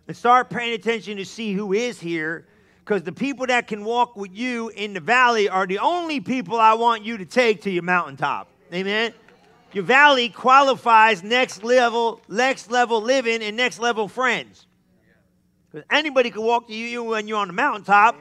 and 0.07 0.17
start 0.17 0.49
paying 0.49 0.73
attention 0.75 1.17
to 1.19 1.25
see 1.25 1.53
who 1.53 1.73
is 1.73 2.01
here. 2.01 2.47
Because 2.85 3.03
the 3.03 3.13
people 3.13 3.47
that 3.47 3.67
can 3.67 3.83
walk 3.85 4.15
with 4.15 4.35
you 4.35 4.69
in 4.69 4.93
the 4.93 5.01
valley 5.01 5.49
are 5.49 5.67
the 5.67 5.79
only 5.79 6.21
people 6.21 6.59
I 6.61 6.75
want 6.75 7.03
you 7.03 7.17
to 7.17 7.25
take 7.25 7.63
to 7.63 7.71
your 7.71 7.83
mountaintop. 7.83 8.49
Amen. 8.73 9.15
Your 9.75 9.83
valley 9.85 10.29
qualifies 10.29 11.25
next 11.25 11.65
level, 11.65 12.21
next 12.29 12.71
level 12.71 13.03
living 13.03 13.43
and 13.43 13.57
next 13.57 13.81
level 13.81 14.07
friends. 14.07 14.67
Because 15.71 15.85
anybody 15.91 16.31
can 16.31 16.43
walk 16.43 16.69
to 16.69 16.75
you 16.75 17.03
when 17.03 17.27
you're 17.27 17.39
on 17.39 17.49
the 17.49 17.55
mountaintop. 17.55 18.17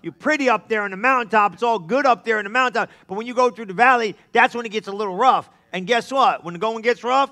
You're 0.00 0.14
pretty 0.14 0.48
up 0.48 0.68
there 0.68 0.82
on 0.82 0.90
the 0.90 0.96
mountaintop. 0.96 1.52
It's 1.52 1.62
all 1.62 1.78
good 1.78 2.06
up 2.06 2.24
there 2.24 2.38
in 2.38 2.44
the 2.44 2.50
mountaintop. 2.50 2.90
But 3.06 3.16
when 3.16 3.26
you 3.26 3.34
go 3.34 3.50
through 3.50 3.66
the 3.66 3.74
valley, 3.74 4.16
that's 4.32 4.54
when 4.54 4.64
it 4.64 4.70
gets 4.70 4.88
a 4.88 4.92
little 4.92 5.14
rough. 5.14 5.50
And 5.72 5.86
guess 5.86 6.10
what? 6.10 6.42
When 6.42 6.54
the 6.54 6.58
going 6.58 6.80
gets 6.82 7.04
rough, 7.04 7.30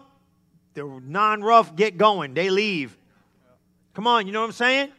the 0.75 1.01
non-rough 1.03 1.75
get 1.75 1.97
going. 1.97 2.35
They 2.35 2.51
leave. 2.51 2.97
Come 3.95 4.07
on, 4.07 4.27
you 4.27 4.33
know 4.33 4.41
what 4.41 4.47
I'm 4.49 4.53
saying? 4.53 4.91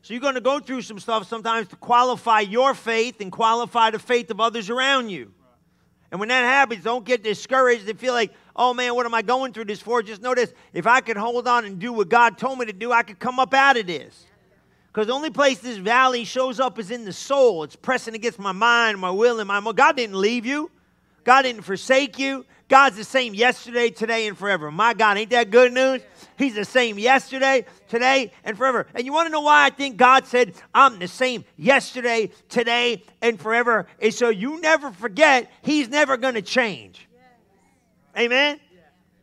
So 0.00 0.14
you're 0.14 0.20
going 0.20 0.34
to 0.34 0.40
go 0.40 0.58
through 0.58 0.82
some 0.82 0.98
stuff 0.98 1.28
sometimes 1.28 1.68
to 1.68 1.76
qualify 1.76 2.40
your 2.40 2.74
faith 2.74 3.20
and 3.20 3.30
qualify 3.30 3.90
the 3.90 3.98
faith 3.98 4.30
of 4.30 4.40
others 4.40 4.70
around 4.70 5.10
you. 5.10 5.32
And 6.12 6.20
when 6.20 6.28
that 6.28 6.44
happens, 6.44 6.84
don't 6.84 7.06
get 7.06 7.24
discouraged 7.24 7.88
and 7.88 7.98
feel 7.98 8.12
like, 8.12 8.34
oh 8.54 8.74
man, 8.74 8.94
what 8.94 9.06
am 9.06 9.14
I 9.14 9.22
going 9.22 9.54
through 9.54 9.64
this 9.64 9.80
for? 9.80 10.02
Just 10.02 10.20
notice 10.20 10.52
if 10.74 10.86
I 10.86 11.00
could 11.00 11.16
hold 11.16 11.48
on 11.48 11.64
and 11.64 11.78
do 11.78 11.90
what 11.90 12.10
God 12.10 12.36
told 12.36 12.58
me 12.58 12.66
to 12.66 12.72
do, 12.74 12.92
I 12.92 13.02
could 13.02 13.18
come 13.18 13.40
up 13.40 13.54
out 13.54 13.78
of 13.78 13.86
this. 13.86 14.26
Because 14.88 15.06
the 15.06 15.14
only 15.14 15.30
place 15.30 15.60
this 15.60 15.78
valley 15.78 16.24
shows 16.24 16.60
up 16.60 16.78
is 16.78 16.90
in 16.90 17.06
the 17.06 17.14
soul. 17.14 17.64
It's 17.64 17.76
pressing 17.76 18.14
against 18.14 18.38
my 18.38 18.52
mind, 18.52 18.98
my 18.98 19.10
will, 19.10 19.40
and 19.40 19.48
my. 19.48 19.72
God 19.72 19.96
didn't 19.96 20.20
leave 20.20 20.44
you. 20.44 20.70
God 21.24 21.42
didn't 21.42 21.62
forsake 21.62 22.18
you. 22.18 22.44
God's 22.72 22.96
the 22.96 23.04
same 23.04 23.34
yesterday, 23.34 23.90
today, 23.90 24.26
and 24.26 24.38
forever. 24.38 24.70
My 24.70 24.94
God, 24.94 25.18
ain't 25.18 25.28
that 25.28 25.50
good 25.50 25.74
news? 25.74 26.00
He's 26.38 26.54
the 26.54 26.64
same 26.64 26.98
yesterday, 26.98 27.66
today, 27.86 28.32
and 28.44 28.56
forever. 28.56 28.86
And 28.94 29.04
you 29.04 29.12
want 29.12 29.26
to 29.26 29.30
know 29.30 29.42
why 29.42 29.66
I 29.66 29.68
think 29.68 29.98
God 29.98 30.24
said, 30.26 30.54
I'm 30.72 30.98
the 30.98 31.06
same 31.06 31.44
yesterday, 31.58 32.30
today, 32.48 33.02
and 33.20 33.38
forever? 33.38 33.86
Is 33.98 34.16
so 34.16 34.30
you 34.30 34.58
never 34.62 34.90
forget 34.90 35.52
He's 35.60 35.90
never 35.90 36.16
going 36.16 36.32
to 36.32 36.40
change. 36.40 37.06
Amen? 38.16 38.58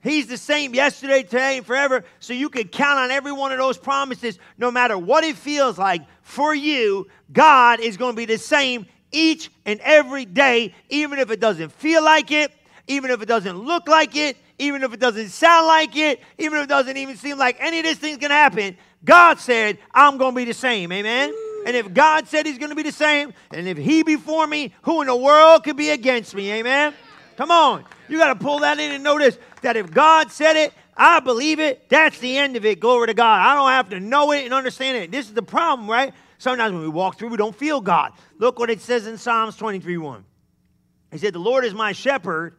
He's 0.04 0.28
the 0.28 0.38
same 0.38 0.76
yesterday, 0.76 1.24
today, 1.24 1.58
and 1.58 1.66
forever. 1.66 2.04
So 2.20 2.34
you 2.34 2.50
can 2.50 2.68
count 2.68 3.00
on 3.00 3.10
every 3.10 3.32
one 3.32 3.52
of 3.52 3.58
those 3.58 3.80
promises, 3.80 4.38
no 4.60 4.70
matter 4.70 4.96
what 4.96 5.24
it 5.24 5.36
feels 5.36 5.80
like 5.80 6.04
for 6.22 6.54
you. 6.54 7.08
God 7.34 7.80
is 7.80 7.98
going 7.98 8.14
to 8.14 8.18
be 8.18 8.26
the 8.26 8.38
same 8.38 8.86
each 9.12 9.50
and 9.66 9.80
every 9.80 10.26
day, 10.26 10.76
even 10.90 11.18
if 11.18 11.32
it 11.32 11.40
doesn't 11.40 11.72
feel 11.72 12.04
like 12.04 12.30
it, 12.30 12.52
even 12.90 13.12
if 13.12 13.22
it 13.22 13.28
doesn't 13.28 13.58
look 13.58 13.88
like 13.88 14.16
it, 14.16 14.36
even 14.58 14.84
if 14.84 14.92
it 14.92 15.00
doesn't 15.00 15.30
sound 15.30 15.68
like 15.68 15.96
it, 15.96 16.20
even 16.38 16.58
if 16.58 16.66
it 16.66 16.70
doesn't 16.70 16.98
even 16.98 17.16
seem 17.16 17.38
like 17.38 17.56
any 17.60 17.80
of 17.80 17.86
this 17.86 17.98
thing's 17.98 18.18
gonna 18.18 18.34
happen. 18.34 18.76
God 19.06 19.40
said, 19.40 19.78
I'm 19.94 20.18
gonna 20.18 20.36
be 20.36 20.44
the 20.44 20.54
same. 20.54 20.92
Amen. 20.92 21.34
And 21.66 21.76
if 21.76 21.94
God 21.94 22.28
said 22.28 22.46
He's 22.46 22.58
gonna 22.58 22.76
be 22.76 22.84
the 22.84 22.92
same, 22.92 23.34
and 23.52 23.68
if 23.68 23.78
He 23.78 24.04
be 24.04 24.18
for 24.18 24.46
me, 24.46 24.74
who 24.82 25.02
in 25.02 25.08
the 25.08 25.16
world 25.16 25.64
could 25.64 25.78
be 25.78 25.92
against 25.92 26.36
me? 26.36 26.52
Amen. 26.52 26.94
Come 27.38 27.52
on. 27.52 27.86
You 28.10 28.18
got 28.18 28.34
to 28.34 28.44
pull 28.44 28.60
that 28.60 28.80
in 28.80 28.92
and 28.92 29.02
notice 29.02 29.38
that 29.62 29.78
if 29.78 29.92
God 29.92 30.30
said 30.30 30.58
it, 30.58 30.74
I 30.98 31.22
believe 31.22 31.62
it. 31.62 31.88
That's 31.88 32.20
the 32.20 32.38
end 32.38 32.58
of 32.58 32.66
it. 32.66 32.82
Glory 32.82 33.08
to 33.08 33.14
God. 33.14 33.40
I 33.40 33.56
don't 33.56 33.70
have 33.70 33.90
to 33.92 34.00
know 34.02 34.34
it 34.34 34.44
and 34.44 34.54
understand 34.54 34.98
it. 34.98 35.10
This 35.10 35.28
is 35.28 35.34
the 35.34 35.42
problem, 35.42 35.90
right? 35.90 36.14
Sometimes 36.38 36.74
when 36.74 36.82
we 36.82 36.90
walk 36.90 37.18
through, 37.18 37.30
we 37.30 37.38
don't 37.38 37.56
feel 37.56 37.80
God. 37.80 38.12
Look 38.40 38.60
what 38.60 38.70
it 38.70 38.82
says 38.82 39.08
in 39.08 39.18
Psalms 39.18 39.56
23 39.56 39.98
1. 39.98 40.26
He 41.12 41.18
said, 41.18 41.34
The 41.34 41.40
Lord 41.40 41.64
is 41.64 41.74
my 41.74 41.94
shepherd, 41.94 42.56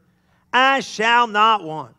I 0.52 0.80
shall 0.80 1.26
not 1.26 1.62
want. 1.62 1.94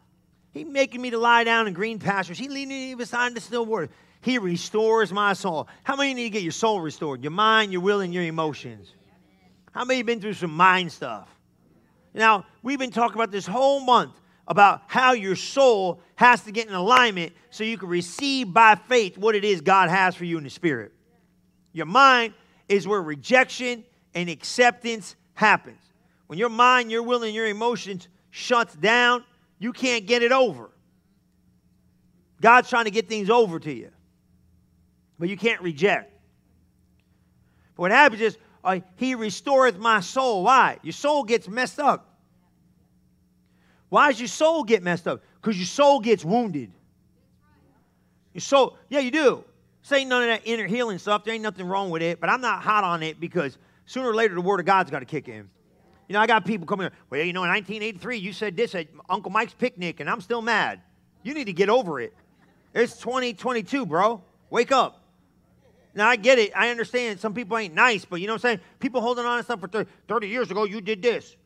He 0.52 0.64
making 0.64 1.02
me 1.02 1.12
to 1.12 1.18
lie 1.18 1.44
down 1.44 1.68
in 1.68 1.74
green 1.74 2.00
pastures. 2.00 2.38
He 2.38 2.50
leading 2.50 2.70
me 2.70 2.96
beside 2.96 3.34
the 3.34 3.42
still 3.42 3.66
waters. 3.66 3.90
He 4.22 4.38
restores 4.38 5.12
my 5.12 5.34
soul. 5.34 5.68
How 5.84 5.96
many 5.96 6.14
need 6.14 6.24
to 6.24 6.30
get 6.30 6.44
your 6.44 6.52
soul 6.52 6.82
restored? 6.82 7.24
Your 7.24 7.32
mind, 7.32 7.72
your 7.72 7.82
will, 7.82 8.02
and 8.02 8.14
your 8.14 8.24
emotions. 8.24 8.94
How 9.72 9.86
many 9.86 9.98
have 9.98 10.06
been 10.06 10.20
through 10.20 10.34
some 10.34 10.52
mind 10.52 10.92
stuff? 10.92 11.30
Now, 12.14 12.46
we've 12.62 12.78
been 12.78 12.92
talking 12.92 13.16
about 13.16 13.32
this 13.32 13.48
whole 13.48 13.80
month 13.80 14.14
about 14.48 14.82
how 14.88 15.14
your 15.14 15.36
soul 15.36 16.02
has 16.16 16.42
to 16.42 16.52
get 16.52 16.68
in 16.68 16.74
alignment 16.74 17.32
so 17.52 17.64
you 17.64 17.78
can 17.78 17.88
receive 17.88 18.54
by 18.54 18.76
faith 18.76 19.18
what 19.18 19.34
it 19.34 19.46
is 19.46 19.62
God 19.62 19.90
has 19.90 20.16
for 20.16 20.26
you 20.26 20.38
in 20.38 20.44
the 20.44 20.50
spirit. 20.50 20.92
Your 21.72 21.86
mind 21.86 22.34
is 22.68 22.88
where 22.88 23.02
rejection 23.02 23.86
and 24.14 24.30
acceptance 24.30 25.16
happens. 25.36 25.80
When 26.28 26.38
your 26.38 26.50
mind, 26.50 26.92
your 26.92 27.04
will, 27.04 27.24
and 27.24 27.34
your 27.34 27.48
emotions 27.48 28.10
shuts 28.32 28.74
down, 28.76 29.24
you 29.60 29.74
can't 29.74 30.08
get 30.08 30.24
it 30.24 30.32
over. 30.32 30.72
God's 32.42 32.70
trying 32.70 32.86
to 32.86 32.92
get 32.92 33.08
things 33.08 33.30
over 33.30 33.60
to 33.60 33.72
you, 33.72 33.92
but 35.20 35.30
you 35.30 35.38
can't 35.38 35.62
reject. 35.62 36.12
But 37.76 37.82
what 37.84 37.92
happens 37.92 38.22
is, 38.22 38.38
uh, 38.64 38.80
He 38.96 39.14
restoreth 39.14 39.78
my 39.78 40.00
soul. 40.00 40.44
Why? 40.44 40.80
Your 40.82 40.94
soul 40.94 41.24
gets 41.24 41.48
messed 41.48 41.80
up. 41.80 42.08
Why 43.90 44.10
does 44.10 44.20
your 44.20 44.28
soul 44.28 44.64
get 44.64 44.82
messed 44.82 45.08
up? 45.08 45.22
Because 45.40 45.58
your 45.58 45.68
soul 45.68 46.00
gets 46.00 46.26
wounded. 46.26 46.72
Your 48.34 48.42
soul, 48.42 48.78
yeah, 48.90 49.00
you 49.00 49.12
do. 49.12 49.44
Ain't 49.92 50.10
none 50.10 50.24
of 50.24 50.30
that 50.30 50.42
inner 50.46 50.68
healing 50.68 50.98
stuff. 51.00 51.26
There 51.26 51.34
ain't 51.34 51.44
nothing 51.44 51.68
wrong 51.68 51.90
with 51.90 52.02
it, 52.02 52.22
but 52.22 52.30
I'm 52.30 52.40
not 52.40 52.62
hot 52.62 52.86
on 52.86 53.04
it 53.04 53.20
because 53.20 53.58
sooner 53.86 54.10
or 54.10 54.16
later 54.16 54.34
the 54.36 54.42
Word 54.42 54.62
of 54.62 54.66
God's 54.66 54.90
got 54.90 55.00
to 55.00 55.06
kick 55.06 55.28
in. 55.28 55.50
You 56.12 56.16
know, 56.16 56.20
I 56.20 56.28
got 56.28 56.44
people 56.44 56.68
coming, 56.68 56.90
well, 57.10 57.22
you 57.22 57.32
know, 57.32 57.46
in 57.46 57.50
1983, 57.52 58.18
you 58.18 58.34
said 58.34 58.58
this 58.58 58.76
at 58.76 58.90
Uncle 59.10 59.32
Mike's 59.32 59.54
picnic, 59.54 60.02
and 60.02 60.10
I'm 60.10 60.20
still 60.20 60.42
mad. 60.42 60.82
You 61.24 61.34
need 61.34 61.46
to 61.46 61.54
get 61.54 61.70
over 61.70 62.02
it. 62.02 62.14
It's 62.74 62.98
2022, 62.98 63.86
bro. 63.86 64.22
Wake 64.50 64.74
up. 64.74 65.06
Now, 65.96 66.10
I 66.10 66.18
get 66.18 66.38
it. 66.38 66.52
I 66.54 66.68
understand 66.68 67.22
some 67.22 67.34
people 67.34 67.58
ain't 67.58 67.74
nice, 67.74 68.04
but 68.04 68.20
you 68.20 68.28
know 68.28 68.34
what 68.34 68.44
I'm 68.44 68.58
saying? 68.58 68.60
People 68.82 69.00
holding 69.00 69.24
on 69.24 69.38
to 69.38 69.44
stuff 69.46 69.62
for 69.62 69.70
30, 69.70 69.90
30 70.10 70.28
years 70.28 70.52
ago, 70.52 70.66
you 70.66 70.82
did 70.82 71.02
this. 71.02 71.38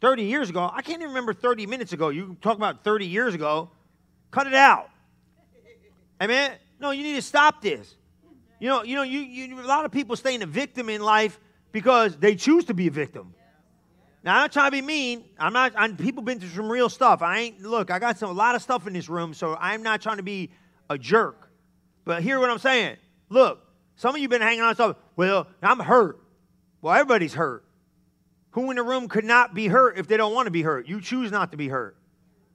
30 0.00 0.22
years 0.22 0.48
ago, 0.48 0.70
I 0.72 0.80
can't 0.80 1.02
even 1.02 1.08
remember 1.08 1.34
30 1.34 1.66
minutes 1.66 1.92
ago. 1.92 2.08
You 2.08 2.38
talk 2.40 2.56
about 2.56 2.84
30 2.84 3.04
years 3.04 3.34
ago. 3.34 3.70
Cut 4.30 4.46
it 4.46 4.54
out. 4.54 4.88
Amen? 6.22 6.52
No, 6.80 6.92
you 6.92 7.02
need 7.02 7.16
to 7.16 7.22
stop 7.22 7.60
this. 7.60 7.96
You 8.60 8.68
know, 8.68 8.82
you 8.82 8.96
know, 8.96 9.02
you, 9.02 9.20
you 9.20 9.60
a 9.60 9.68
lot 9.68 9.84
of 9.84 9.92
people 9.92 10.16
staying 10.16 10.40
a 10.40 10.46
victim 10.46 10.88
in 10.88 11.02
life 11.02 11.38
because 11.70 12.16
they 12.16 12.34
choose 12.34 12.64
to 12.64 12.72
be 12.72 12.86
a 12.86 12.90
victim. 12.90 13.34
Now, 14.24 14.36
I'm 14.36 14.42
not 14.42 14.52
trying 14.52 14.68
to 14.68 14.72
be 14.72 14.82
mean. 14.82 15.24
I'm 15.38 15.52
not. 15.52 15.72
I'm, 15.76 15.96
people 15.96 16.22
been 16.22 16.40
through 16.40 16.50
some 16.50 16.70
real 16.70 16.88
stuff. 16.88 17.22
I 17.22 17.38
ain't. 17.38 17.62
Look, 17.62 17.90
I 17.90 17.98
got 17.98 18.18
some 18.18 18.30
a 18.30 18.32
lot 18.32 18.54
of 18.54 18.62
stuff 18.62 18.86
in 18.86 18.92
this 18.92 19.08
room, 19.08 19.32
so 19.32 19.56
I'm 19.58 19.82
not 19.82 20.00
trying 20.00 20.16
to 20.16 20.22
be 20.22 20.50
a 20.90 20.98
jerk. 20.98 21.50
But 22.04 22.22
hear 22.22 22.40
what 22.40 22.50
I'm 22.50 22.58
saying. 22.58 22.96
Look, 23.28 23.60
some 23.96 24.14
of 24.14 24.20
you 24.20 24.28
been 24.28 24.42
hanging 24.42 24.62
on 24.62 24.74
stuff. 24.74 24.96
Well, 25.16 25.46
I'm 25.62 25.78
hurt. 25.78 26.20
Well, 26.80 26.94
everybody's 26.94 27.34
hurt. 27.34 27.64
Who 28.52 28.70
in 28.70 28.76
the 28.76 28.82
room 28.82 29.08
could 29.08 29.24
not 29.24 29.54
be 29.54 29.68
hurt 29.68 29.98
if 29.98 30.08
they 30.08 30.16
don't 30.16 30.34
want 30.34 30.46
to 30.46 30.50
be 30.50 30.62
hurt? 30.62 30.88
You 30.88 31.00
choose 31.00 31.30
not 31.30 31.52
to 31.52 31.56
be 31.56 31.68
hurt. 31.68 31.96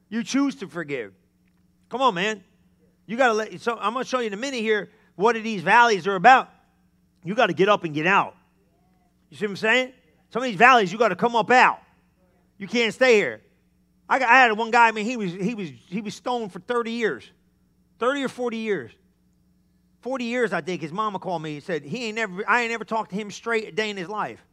You 0.10 0.24
choose 0.24 0.56
to 0.56 0.68
forgive. 0.68 1.14
Come 1.90 2.02
on, 2.02 2.16
man. 2.16 2.44
You 3.06 3.16
got 3.18 3.28
to 3.28 3.34
let. 3.34 3.62
So 3.62 3.78
I'm 3.80 3.94
going 3.94 4.04
to 4.04 4.10
show 4.10 4.20
you 4.20 4.28
in 4.28 4.34
a 4.34 4.38
minute 4.38 4.62
here 4.62 4.90
what 5.16 5.36
these 5.42 5.62
valleys 5.62 6.08
are 6.08 6.16
about. 6.16 6.50
You 7.24 7.36
got 7.36 7.48
to 7.48 7.54
get 7.54 7.70
up 7.70 7.84
and 7.84 7.94
get 7.94 8.08
out. 8.08 8.36
You 9.30 9.38
see 9.38 9.46
what 9.46 9.52
I'm 9.52 9.58
saying? 9.58 9.94
Some 10.34 10.42
of 10.42 10.48
these 10.48 10.58
valleys, 10.58 10.92
you 10.92 10.98
got 10.98 11.10
to 11.10 11.16
come 11.16 11.36
up 11.36 11.52
out. 11.52 11.80
You 12.58 12.68
can't 12.68 12.92
stay 12.92 13.16
here. 13.16 13.42
I, 14.10 14.18
I 14.18 14.42
had 14.42 14.52
one 14.54 14.72
guy. 14.72 14.88
I 14.88 14.92
mean, 14.92 15.06
he 15.06 15.16
was 15.16 15.32
he 15.32 15.54
was 15.54 15.70
he 15.88 16.02
was 16.02 16.16
stoned 16.16 16.52
for 16.52 16.60
30 16.60 16.92
years, 16.92 17.30
30 18.00 18.24
or 18.24 18.30
40 18.30 18.58
years. 18.58 18.92
40 20.02 20.26
years, 20.26 20.52
I 20.52 20.62
think. 20.62 20.82
His 20.82 20.92
mama 20.92 21.20
called 21.20 21.44
me 21.44 21.56
and 21.56 21.64
said 21.64 21.84
he 21.84 22.06
ain't 22.06 22.16
never. 22.16 22.44
I 22.50 22.64
ain't 22.64 22.72
never 22.72 22.84
talked 22.84 23.12
to 23.12 23.16
him 23.16 23.30
straight 23.30 23.68
a 23.68 23.72
day 23.72 23.92
in 23.92 23.96
his 23.96 24.10
life. 24.10 24.44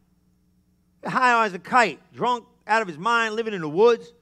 High 1.03 1.45
as 1.45 1.53
a 1.55 1.59
kite, 1.59 1.99
drunk 2.13 2.45
out 2.67 2.83
of 2.83 2.87
his 2.87 2.99
mind, 2.99 3.33
living 3.35 3.55
in 3.55 3.61
the 3.61 3.69
woods. 3.69 4.13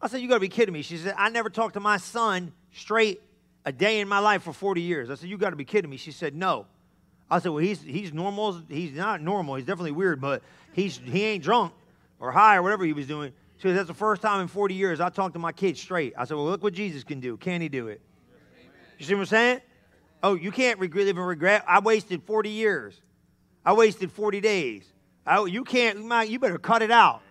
I 0.00 0.06
said, 0.06 0.20
You 0.20 0.28
got 0.28 0.34
to 0.34 0.40
be 0.40 0.48
kidding 0.48 0.72
me. 0.72 0.82
She 0.82 0.96
said, 0.96 1.14
I 1.18 1.28
never 1.28 1.50
talked 1.50 1.74
to 1.74 1.80
my 1.80 1.96
son 1.96 2.52
straight 2.72 3.20
a 3.64 3.72
day 3.72 3.98
in 3.98 4.06
my 4.06 4.20
life 4.20 4.44
for 4.44 4.52
40 4.52 4.80
years. 4.80 5.10
I 5.10 5.16
said, 5.16 5.28
You 5.28 5.38
got 5.38 5.50
to 5.50 5.56
be 5.56 5.64
kidding 5.64 5.90
me. 5.90 5.96
She 5.96 6.12
said, 6.12 6.36
No. 6.36 6.66
I 7.30 7.38
said, 7.38 7.50
Well, 7.50 7.62
he's, 7.62 7.82
he's 7.82 8.12
normal. 8.12 8.60
He's 8.68 8.92
not 8.92 9.20
normal. 9.20 9.56
He's 9.56 9.66
definitely 9.66 9.92
weird, 9.92 10.20
but 10.20 10.42
he's, 10.72 10.98
he 10.98 11.24
ain't 11.24 11.44
drunk 11.44 11.72
or 12.20 12.32
high 12.32 12.56
or 12.56 12.62
whatever 12.62 12.84
he 12.84 12.92
was 12.92 13.06
doing. 13.06 13.32
She 13.56 13.68
said, 13.68 13.76
That's 13.76 13.88
the 13.88 13.94
first 13.94 14.22
time 14.22 14.40
in 14.40 14.48
40 14.48 14.74
years 14.74 15.00
I 15.00 15.08
talked 15.08 15.34
to 15.34 15.38
my 15.38 15.52
kids 15.52 15.80
straight. 15.80 16.14
I 16.16 16.24
said, 16.24 16.36
Well, 16.36 16.46
look 16.46 16.62
what 16.62 16.74
Jesus 16.74 17.04
can 17.04 17.20
do. 17.20 17.36
Can 17.36 17.60
he 17.60 17.68
do 17.68 17.88
it? 17.88 18.00
You 18.98 19.04
see 19.04 19.14
what 19.14 19.20
I'm 19.20 19.26
saying? 19.26 19.60
Oh, 20.22 20.34
you 20.34 20.50
can't 20.50 20.80
live 20.80 20.94
in 20.94 21.16
regret. 21.16 21.64
I 21.68 21.78
wasted 21.78 22.22
40 22.24 22.50
years. 22.50 23.00
I 23.64 23.72
wasted 23.72 24.10
40 24.10 24.40
days. 24.40 24.84
I, 25.24 25.44
you 25.44 25.62
can't, 25.62 26.28
you 26.28 26.38
better 26.38 26.58
cut 26.58 26.82
it 26.82 26.90
out. 26.90 27.22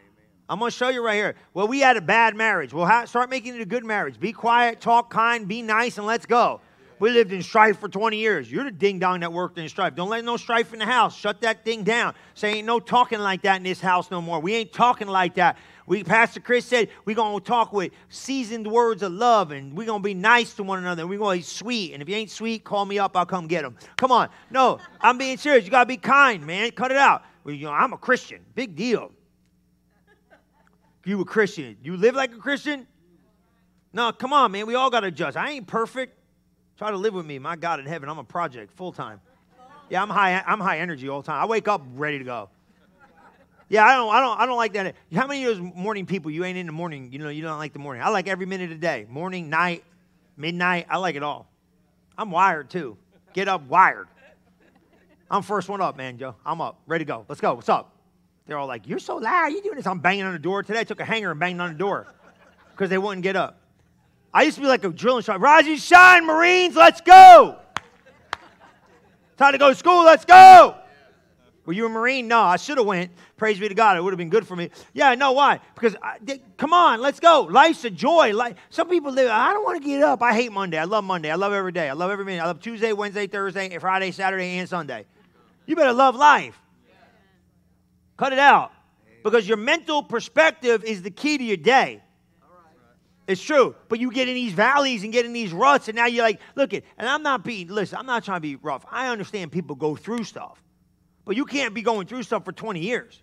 I'm 0.50 0.60
going 0.60 0.72
to 0.72 0.78
show 0.78 0.88
you 0.88 1.04
right 1.04 1.16
here. 1.16 1.36
Well, 1.54 1.68
we 1.68 1.80
had 1.80 1.98
a 1.98 2.02
bad 2.02 2.36
marriage. 2.36 2.74
Well, 2.74 3.06
start 3.08 3.30
making 3.30 3.56
it 3.56 3.62
a 3.62 3.66
good 3.66 3.84
marriage. 3.84 4.18
Be 4.18 4.32
quiet, 4.32 4.80
talk 4.80 5.10
kind, 5.10 5.48
be 5.48 5.62
nice, 5.62 5.98
and 5.98 6.08
let's 6.08 6.26
go. 6.26 6.62
We 7.00 7.12
lived 7.12 7.32
in 7.32 7.44
strife 7.44 7.80
for 7.80 7.88
20 7.88 8.18
years. 8.18 8.52
You're 8.52 8.64
the 8.64 8.72
ding 8.72 9.00
dong 9.00 9.20
that 9.20 9.32
worked 9.32 9.58
in 9.58 9.70
strife. 9.70 9.96
Don't 9.96 10.10
let 10.10 10.26
no 10.26 10.38
strife 10.38 10.74
in 10.74 10.80
the 10.80 10.86
house. 10.86 11.16
Shut 11.16 11.42
that 11.42 11.64
thing 11.64 11.84
down. 11.84 12.16
Say 12.34 12.56
ain't 12.56 12.68
no 12.68 12.80
talking 12.80 13.20
like 13.20 13.44
that 13.44 13.58
in 13.58 13.64
this 13.64 13.80
house 13.80 14.10
no 14.10 14.22
more. 14.22 14.40
We 14.40 14.56
ain't 14.56 14.74
talking 14.74 15.08
like 15.08 15.36
that. 15.36 15.58
We 15.86 16.04
Pastor 16.04 16.40
Chris 16.40 16.66
said 16.66 16.90
we're 17.06 17.16
gonna 17.16 17.40
talk 17.40 17.72
with 17.72 17.94
seasoned 18.10 18.68
words 18.68 19.04
of 19.04 19.12
love 19.12 19.52
and 19.52 19.78
we're 19.78 19.88
gonna 19.88 20.04
be 20.04 20.14
nice 20.14 20.54
to 20.56 20.64
one 20.64 20.80
another. 20.80 21.08
We're 21.08 21.20
gonna 21.20 21.38
be 21.38 21.44
sweet. 21.44 21.94
And 21.94 22.02
if 22.02 22.10
you 22.10 22.16
ain't 22.16 22.32
sweet, 22.32 22.64
call 22.64 22.86
me 22.86 23.00
up. 23.00 23.16
I'll 23.16 23.26
come 23.26 23.48
get 23.48 23.62
them. 23.62 23.78
Come 23.96 24.12
on. 24.12 24.30
No, 24.50 24.80
I'm 25.00 25.18
being 25.18 25.38
serious. 25.38 25.66
You 25.66 25.72
gotta 25.72 25.86
be 25.86 25.98
kind, 25.98 26.46
man. 26.46 26.72
Cut 26.72 26.92
it 26.92 26.98
out. 26.98 27.24
Well, 27.44 27.56
you 27.56 27.66
know, 27.66 27.72
I'm 27.72 27.94
a 27.94 27.98
Christian. 27.98 28.42
Big 28.56 28.76
deal. 28.76 29.12
You 31.06 31.22
a 31.22 31.26
Christian. 31.26 31.78
You 31.82 31.96
live 31.96 32.16
like 32.16 32.34
a 32.34 32.38
Christian? 32.38 32.86
No, 33.94 34.12
come 34.12 34.34
on, 34.34 34.52
man. 34.52 34.68
We 34.68 34.76
all 34.76 34.90
got 34.90 35.00
to 35.00 35.08
adjust. 35.08 35.38
I 35.38 35.52
ain't 35.52 35.66
perfect. 35.66 36.17
Try 36.78 36.92
to 36.92 36.98
live 36.98 37.14
with 37.14 37.26
me. 37.26 37.40
My 37.40 37.56
God 37.56 37.80
in 37.80 37.86
heaven, 37.86 38.08
I'm 38.08 38.20
a 38.20 38.24
project 38.24 38.72
full 38.72 38.92
time. 38.92 39.20
Yeah, 39.90 40.02
I'm 40.02 40.10
high. 40.10 40.44
I'm 40.46 40.60
high 40.60 40.80
energy 40.80 41.10
all 41.10 41.22
the 41.22 41.28
time. 41.28 41.42
I 41.42 41.46
wake 41.46 41.68
up 41.68 41.82
ready 41.96 42.20
to 42.20 42.24
go. 42.24 42.50
Yeah, 43.70 43.86
I 43.86 43.96
don't. 43.96 44.14
I 44.14 44.20
don't. 44.20 44.40
I 44.40 44.46
don't 44.46 44.58
like 44.58 44.74
that. 44.74 44.96
How 45.14 45.28
many 45.28 45.44
of 45.46 45.58
those 45.58 45.74
morning 45.76 46.06
people 46.06 46.30
you 46.30 46.46
ain't 46.46 46.58
in 46.58 46.66
the 46.66 46.72
morning? 46.72 47.12
You 47.12 47.20
know, 47.20 47.30
you 47.30 47.42
don't 47.42 47.58
like 47.58 47.74
the 47.74 47.80
morning. 47.80 48.04
I 48.04 48.10
like 48.10 48.28
every 48.28 48.46
minute 48.46 48.72
of 48.72 48.80
the 48.80 48.82
day. 48.82 49.06
Morning, 49.10 49.50
night, 49.50 49.84
midnight. 50.38 50.88
I 50.90 50.98
like 50.98 51.16
it 51.16 51.24
all. 51.24 51.50
I'm 52.18 52.32
wired 52.32 52.70
too. 52.70 52.98
Get 53.34 53.48
up 53.48 53.68
wired. 53.68 54.08
I'm 55.30 55.42
first 55.42 55.68
one 55.68 55.82
up, 55.82 55.98
man, 55.98 56.18
Joe. 56.18 56.36
I'm 56.46 56.62
up, 56.62 56.80
ready 56.88 57.04
to 57.04 57.08
go. 57.08 57.26
Let's 57.28 57.42
go. 57.42 57.56
What's 57.56 57.70
up? 57.70 57.94
They're 58.46 58.58
all 58.58 58.68
like, 58.68 58.88
"You're 58.88 59.00
so 59.00 59.18
loud. 59.18 59.48
You 59.48 59.62
doing 59.62 59.76
this?" 59.76 59.88
I'm 59.88 60.00
banging 60.00 60.24
on 60.24 60.34
the 60.34 60.40
door 60.40 60.64
today. 60.64 60.80
I 60.80 60.84
took 60.84 61.00
a 61.00 61.06
hanger 61.06 61.32
and 61.32 61.40
banged 61.40 61.60
on 61.60 61.72
the 61.72 61.78
door 61.78 62.08
because 62.72 62.90
they 62.90 62.98
wouldn't 62.98 63.24
get 63.24 63.36
up. 63.36 63.60
I 64.34 64.44
used 64.44 64.56
to 64.56 64.62
be 64.62 64.68
like 64.68 64.84
a 64.84 64.90
drill 64.90 65.18
instructor. 65.18 65.42
Rise 65.42 65.68
and 65.68 65.80
shine, 65.80 66.26
Marines, 66.26 66.76
let's 66.76 67.02
go. 67.02 67.58
Time 69.38 69.52
to 69.52 69.58
go 69.58 69.70
to 69.70 69.76
school, 69.76 70.04
let's 70.04 70.26
go. 70.26 70.76
Were 71.68 71.74
you 71.74 71.86
a 71.86 71.90
Marine? 71.90 72.30
No, 72.30 72.40
I 72.40 72.56
should 72.56 72.78
have 72.78 72.88
went. 72.88 73.12
Praise 73.36 73.60
be 73.60 73.68
to 73.68 73.76
God. 73.76 73.98
It 73.98 74.02
would 74.02 74.14
have 74.14 74.18
been 74.18 74.30
good 74.30 74.48
for 74.48 74.56
me. 74.56 74.70
Yeah, 74.94 75.10
I 75.10 75.16
know 75.16 75.34
why. 75.34 75.60
Because, 75.76 75.98
I, 76.02 76.18
they, 76.22 76.42
come 76.56 76.72
on, 76.72 77.02
let's 77.02 77.20
go. 77.20 77.42
Life's 77.42 77.84
a 77.84 77.90
joy. 77.90 78.34
Like, 78.34 78.56
some 78.70 78.88
people 78.88 79.12
live, 79.12 79.30
I 79.30 79.52
don't 79.52 79.66
want 79.66 79.84
to 79.84 79.86
get 79.86 80.02
up. 80.02 80.22
I 80.22 80.34
hate 80.34 80.54
Monday. 80.54 80.78
I 80.78 80.86
love 80.86 81.04
Monday. 81.04 81.30
I 81.30 81.36
love 81.36 81.52
every 81.52 81.74
day. 81.74 81.90
I 81.90 81.94
love 81.94 82.10
every 82.10 82.24
minute. 82.24 82.42
I 82.42 82.46
love 82.46 82.62
Tuesday, 82.62 82.94
Wednesday, 82.94 83.28
Thursday, 83.28 83.78
Friday, 83.80 84.12
Saturday, 84.12 84.58
and 84.60 84.70
Sunday. 84.70 85.06
You 85.66 85.76
better 85.76 85.92
love 85.92 86.16
life. 86.16 86.58
Cut 88.16 88.32
it 88.32 88.40
out. 88.40 88.72
Because 89.22 89.46
your 89.46 89.58
mental 89.58 90.04
perspective 90.04 90.86
is 90.86 91.02
the 91.02 91.12
key 91.12 91.38
to 91.38 91.44
your 91.44 91.58
day. 91.58 92.02
It's 93.28 93.42
true. 93.42 93.76
But 93.90 94.00
you 94.00 94.12
get 94.12 94.30
in 94.30 94.36
these 94.36 94.54
valleys 94.54 95.04
and 95.04 95.12
get 95.12 95.26
in 95.26 95.34
these 95.34 95.52
ruts, 95.52 95.90
and 95.90 95.96
now 95.96 96.06
you're 96.06 96.24
like, 96.24 96.40
look 96.56 96.74
it, 96.74 96.86
and 96.98 97.08
I'm 97.08 97.24
not 97.24 97.44
being, 97.44 97.68
listen, 97.68 98.00
I'm 98.00 98.06
not 98.06 98.24
trying 98.24 98.38
to 98.38 98.42
be 98.42 98.56
rough. 98.56 98.86
I 98.90 99.10
understand 99.10 99.52
people 99.52 99.76
go 99.76 99.96
through 99.96 100.24
stuff. 100.24 100.64
But 101.26 101.36
you 101.36 101.46
can't 101.46 101.74
be 101.74 101.82
going 101.82 102.08
through 102.08 102.24
stuff 102.24 102.46
for 102.46 102.54
20 102.54 102.80
years. 102.80 103.22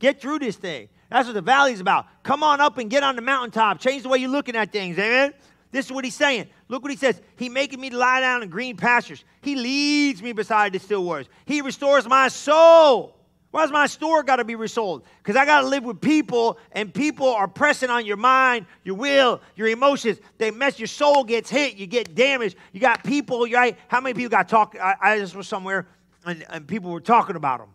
Get 0.00 0.20
through 0.20 0.40
this 0.40 0.56
thing. 0.56 0.88
That's 1.08 1.26
what 1.26 1.34
the 1.34 1.40
valley's 1.40 1.80
about. 1.80 2.06
Come 2.24 2.42
on 2.42 2.60
up 2.60 2.78
and 2.78 2.90
get 2.90 3.04
on 3.04 3.14
the 3.14 3.22
mountaintop. 3.22 3.78
Change 3.78 4.02
the 4.02 4.08
way 4.08 4.18
you're 4.18 4.28
looking 4.28 4.56
at 4.56 4.72
things. 4.72 4.98
Amen? 4.98 5.32
This 5.70 5.86
is 5.86 5.92
what 5.92 6.04
he's 6.04 6.16
saying. 6.16 6.48
Look 6.68 6.82
what 6.82 6.90
he 6.90 6.96
says. 6.96 7.20
He 7.36 7.48
making 7.48 7.80
me 7.80 7.90
lie 7.90 8.20
down 8.20 8.42
in 8.42 8.48
green 8.48 8.76
pastures. 8.76 9.24
He 9.40 9.54
leads 9.54 10.20
me 10.20 10.32
beside 10.32 10.72
the 10.72 10.80
still 10.80 11.04
waters. 11.04 11.28
He 11.44 11.60
restores 11.60 12.08
my 12.08 12.28
soul. 12.28 13.16
Why's 13.50 13.70
my 13.70 13.86
store 13.86 14.22
got 14.22 14.36
to 14.36 14.44
be 14.44 14.54
resold? 14.54 15.04
Because 15.18 15.36
I 15.36 15.46
got 15.46 15.62
to 15.62 15.66
live 15.66 15.84
with 15.84 16.00
people, 16.00 16.58
and 16.72 16.92
people 16.92 17.28
are 17.28 17.48
pressing 17.48 17.90
on 17.90 18.04
your 18.04 18.16
mind, 18.16 18.66
your 18.84 18.96
will, 18.96 19.40
your 19.54 19.68
emotions. 19.68 20.18
They 20.38 20.50
mess 20.50 20.78
your 20.78 20.88
soul 20.88 21.24
gets 21.24 21.48
hit, 21.48 21.76
you 21.76 21.86
get 21.86 22.14
damaged. 22.14 22.56
You 22.72 22.80
got 22.80 23.02
people, 23.02 23.48
right? 23.48 23.78
How 23.88 24.00
many 24.00 24.14
people 24.14 24.30
got 24.30 24.48
talk? 24.48 24.76
I, 24.80 24.94
I 25.00 25.18
just 25.18 25.34
was 25.34 25.48
somewhere, 25.48 25.86
and, 26.26 26.44
and 26.50 26.66
people 26.66 26.90
were 26.90 27.00
talking 27.00 27.36
about 27.36 27.60
them. 27.60 27.70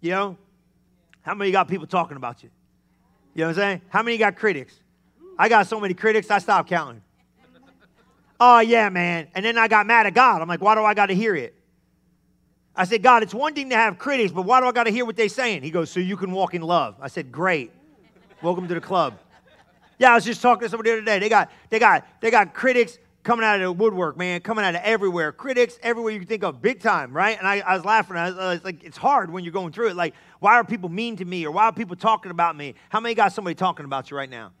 You 0.00 0.10
know, 0.10 0.36
how 1.22 1.34
many 1.34 1.50
got 1.50 1.68
people 1.68 1.86
talking 1.86 2.16
about 2.16 2.42
you? 2.42 2.50
You 3.34 3.40
know 3.40 3.46
what 3.48 3.58
I'm 3.58 3.62
saying? 3.62 3.80
How 3.88 4.02
many 4.02 4.18
got 4.18 4.36
critics? 4.36 4.74
I 5.38 5.48
got 5.48 5.66
so 5.66 5.80
many 5.80 5.94
critics, 5.94 6.30
I 6.30 6.38
stopped 6.38 6.68
counting. 6.68 7.02
Oh 8.44 8.58
yeah, 8.58 8.88
man. 8.88 9.28
And 9.36 9.44
then 9.44 9.56
I 9.56 9.68
got 9.68 9.86
mad 9.86 10.04
at 10.04 10.14
God. 10.14 10.42
I'm 10.42 10.48
like, 10.48 10.60
why 10.60 10.74
do 10.74 10.82
I 10.82 10.94
got 10.94 11.06
to 11.06 11.14
hear 11.14 11.36
it? 11.36 11.54
I 12.74 12.84
said, 12.84 13.02
God, 13.02 13.22
it's 13.22 13.34
one 13.34 13.54
thing 13.54 13.68
to 13.70 13.76
have 13.76 13.98
critics, 13.98 14.32
but 14.32 14.42
why 14.42 14.60
do 14.60 14.66
I 14.66 14.72
got 14.72 14.84
to 14.84 14.90
hear 14.90 15.04
what 15.04 15.16
they're 15.16 15.28
saying? 15.28 15.62
He 15.62 15.70
goes, 15.70 15.90
so 15.90 16.00
you 16.00 16.16
can 16.16 16.32
walk 16.32 16.54
in 16.54 16.62
love. 16.62 16.96
I 17.00 17.08
said, 17.08 17.30
great. 17.30 17.70
Welcome 18.40 18.66
to 18.66 18.74
the 18.74 18.80
club. 18.80 19.18
Yeah, 19.98 20.12
I 20.12 20.14
was 20.14 20.24
just 20.24 20.40
talking 20.40 20.62
to 20.62 20.68
somebody 20.70 20.90
the 20.90 20.96
other 20.96 21.04
day. 21.04 21.18
They 21.18 21.28
got, 21.28 21.50
they 21.68 21.78
got, 21.78 22.06
they 22.20 22.30
got 22.30 22.54
critics 22.54 22.98
coming 23.24 23.44
out 23.44 23.56
of 23.56 23.60
the 23.60 23.72
woodwork, 23.72 24.16
man, 24.16 24.40
coming 24.40 24.64
out 24.64 24.74
of 24.74 24.80
everywhere. 24.82 25.32
Critics 25.32 25.78
everywhere 25.82 26.12
you 26.12 26.18
can 26.18 26.26
think 26.26 26.42
of, 26.42 26.62
big 26.62 26.80
time, 26.80 27.12
right? 27.12 27.38
And 27.38 27.46
I, 27.46 27.60
I 27.60 27.76
was 27.76 27.84
laughing. 27.84 28.16
I 28.16 28.30
was, 28.30 28.38
I 28.38 28.54
was, 28.54 28.64
like, 28.64 28.82
it's 28.82 28.96
hard 28.96 29.30
when 29.30 29.44
you're 29.44 29.52
going 29.52 29.72
through 29.72 29.90
it. 29.90 29.96
Like, 29.96 30.14
why 30.40 30.54
are 30.54 30.64
people 30.64 30.88
mean 30.88 31.16
to 31.16 31.24
me, 31.24 31.44
or 31.46 31.52
why 31.52 31.64
are 31.64 31.72
people 31.72 31.94
talking 31.94 32.30
about 32.30 32.56
me? 32.56 32.74
How 32.88 33.00
many 33.00 33.14
got 33.14 33.32
somebody 33.32 33.54
talking 33.54 33.84
about 33.84 34.10
you 34.10 34.16
right 34.16 34.30
now? 34.30 34.52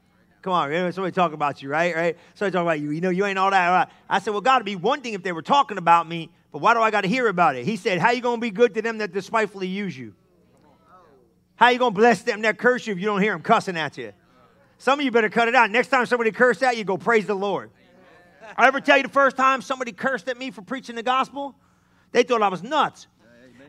Come 0.42 0.52
on, 0.52 0.92
somebody 0.92 1.12
talking 1.12 1.34
about 1.34 1.62
you, 1.62 1.68
right? 1.68 1.94
Right? 1.94 2.18
Somebody 2.34 2.52
talking 2.52 2.66
about 2.66 2.80
you. 2.80 2.90
You 2.90 3.00
know, 3.00 3.10
you 3.10 3.24
ain't 3.24 3.38
all 3.38 3.50
that. 3.50 3.68
Right? 3.68 3.88
I 4.10 4.18
said, 4.18 4.32
well, 4.32 4.40
God, 4.40 4.56
it'd 4.56 4.66
be 4.66 4.76
one 4.76 5.00
thing 5.00 5.14
if 5.14 5.22
they 5.22 5.32
were 5.32 5.42
talking 5.42 5.78
about 5.78 6.08
me 6.08 6.30
but 6.52 6.58
why 6.58 6.74
do 6.74 6.80
I 6.80 6.90
got 6.90 7.00
to 7.00 7.08
hear 7.08 7.26
about 7.28 7.56
it? 7.56 7.64
He 7.64 7.76
said, 7.76 7.98
How 7.98 8.10
you 8.10 8.20
going 8.20 8.36
to 8.36 8.40
be 8.40 8.50
good 8.50 8.74
to 8.74 8.82
them 8.82 8.98
that 8.98 9.12
despitefully 9.12 9.66
use 9.66 9.96
you? 9.96 10.14
How 11.56 11.70
you 11.70 11.78
going 11.78 11.94
to 11.94 11.98
bless 11.98 12.22
them 12.22 12.42
that 12.42 12.58
curse 12.58 12.86
you 12.86 12.92
if 12.92 12.98
you 12.98 13.06
don't 13.06 13.22
hear 13.22 13.32
them 13.32 13.42
cussing 13.42 13.76
at 13.76 13.96
you? 13.96 14.12
Some 14.76 14.98
of 14.98 15.04
you 15.04 15.10
better 15.10 15.30
cut 15.30 15.48
it 15.48 15.54
out. 15.54 15.70
Next 15.70 15.88
time 15.88 16.04
somebody 16.06 16.30
curse 16.30 16.62
at 16.62 16.76
you, 16.76 16.84
go 16.84 16.98
praise 16.98 17.26
the 17.26 17.34
Lord. 17.34 17.70
I 18.56 18.66
ever 18.66 18.80
tell 18.80 18.98
you 18.98 19.02
the 19.04 19.08
first 19.08 19.36
time 19.36 19.62
somebody 19.62 19.92
cursed 19.92 20.28
at 20.28 20.36
me 20.36 20.50
for 20.50 20.60
preaching 20.60 20.96
the 20.96 21.02
gospel? 21.02 21.54
They 22.10 22.24
thought 22.24 22.42
I 22.42 22.48
was 22.48 22.62
nuts. 22.62 23.06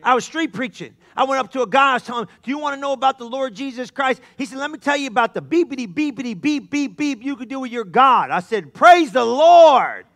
I 0.04 0.14
was 0.14 0.24
street 0.24 0.52
preaching. 0.52 0.94
I 1.16 1.24
went 1.24 1.40
up 1.40 1.52
to 1.52 1.62
a 1.62 1.66
guy, 1.66 1.90
I 1.90 1.94
was 1.94 2.02
telling 2.02 2.24
him, 2.24 2.28
Do 2.42 2.50
you 2.50 2.58
want 2.58 2.76
to 2.76 2.80
know 2.80 2.92
about 2.92 3.18
the 3.18 3.24
Lord 3.24 3.54
Jesus 3.54 3.90
Christ? 3.90 4.20
He 4.36 4.46
said, 4.46 4.58
Let 4.58 4.70
me 4.70 4.78
tell 4.78 4.96
you 4.96 5.08
about 5.08 5.34
the 5.34 5.42
beepity, 5.42 5.92
beepity, 5.92 6.38
beep, 6.38 6.70
beep, 6.70 6.96
beep 6.96 7.22
you 7.22 7.36
could 7.36 7.48
do 7.48 7.60
with 7.60 7.70
your 7.70 7.84
God. 7.84 8.30
I 8.30 8.40
said, 8.40 8.74
Praise 8.74 9.12
the 9.12 9.24
Lord. 9.24 10.06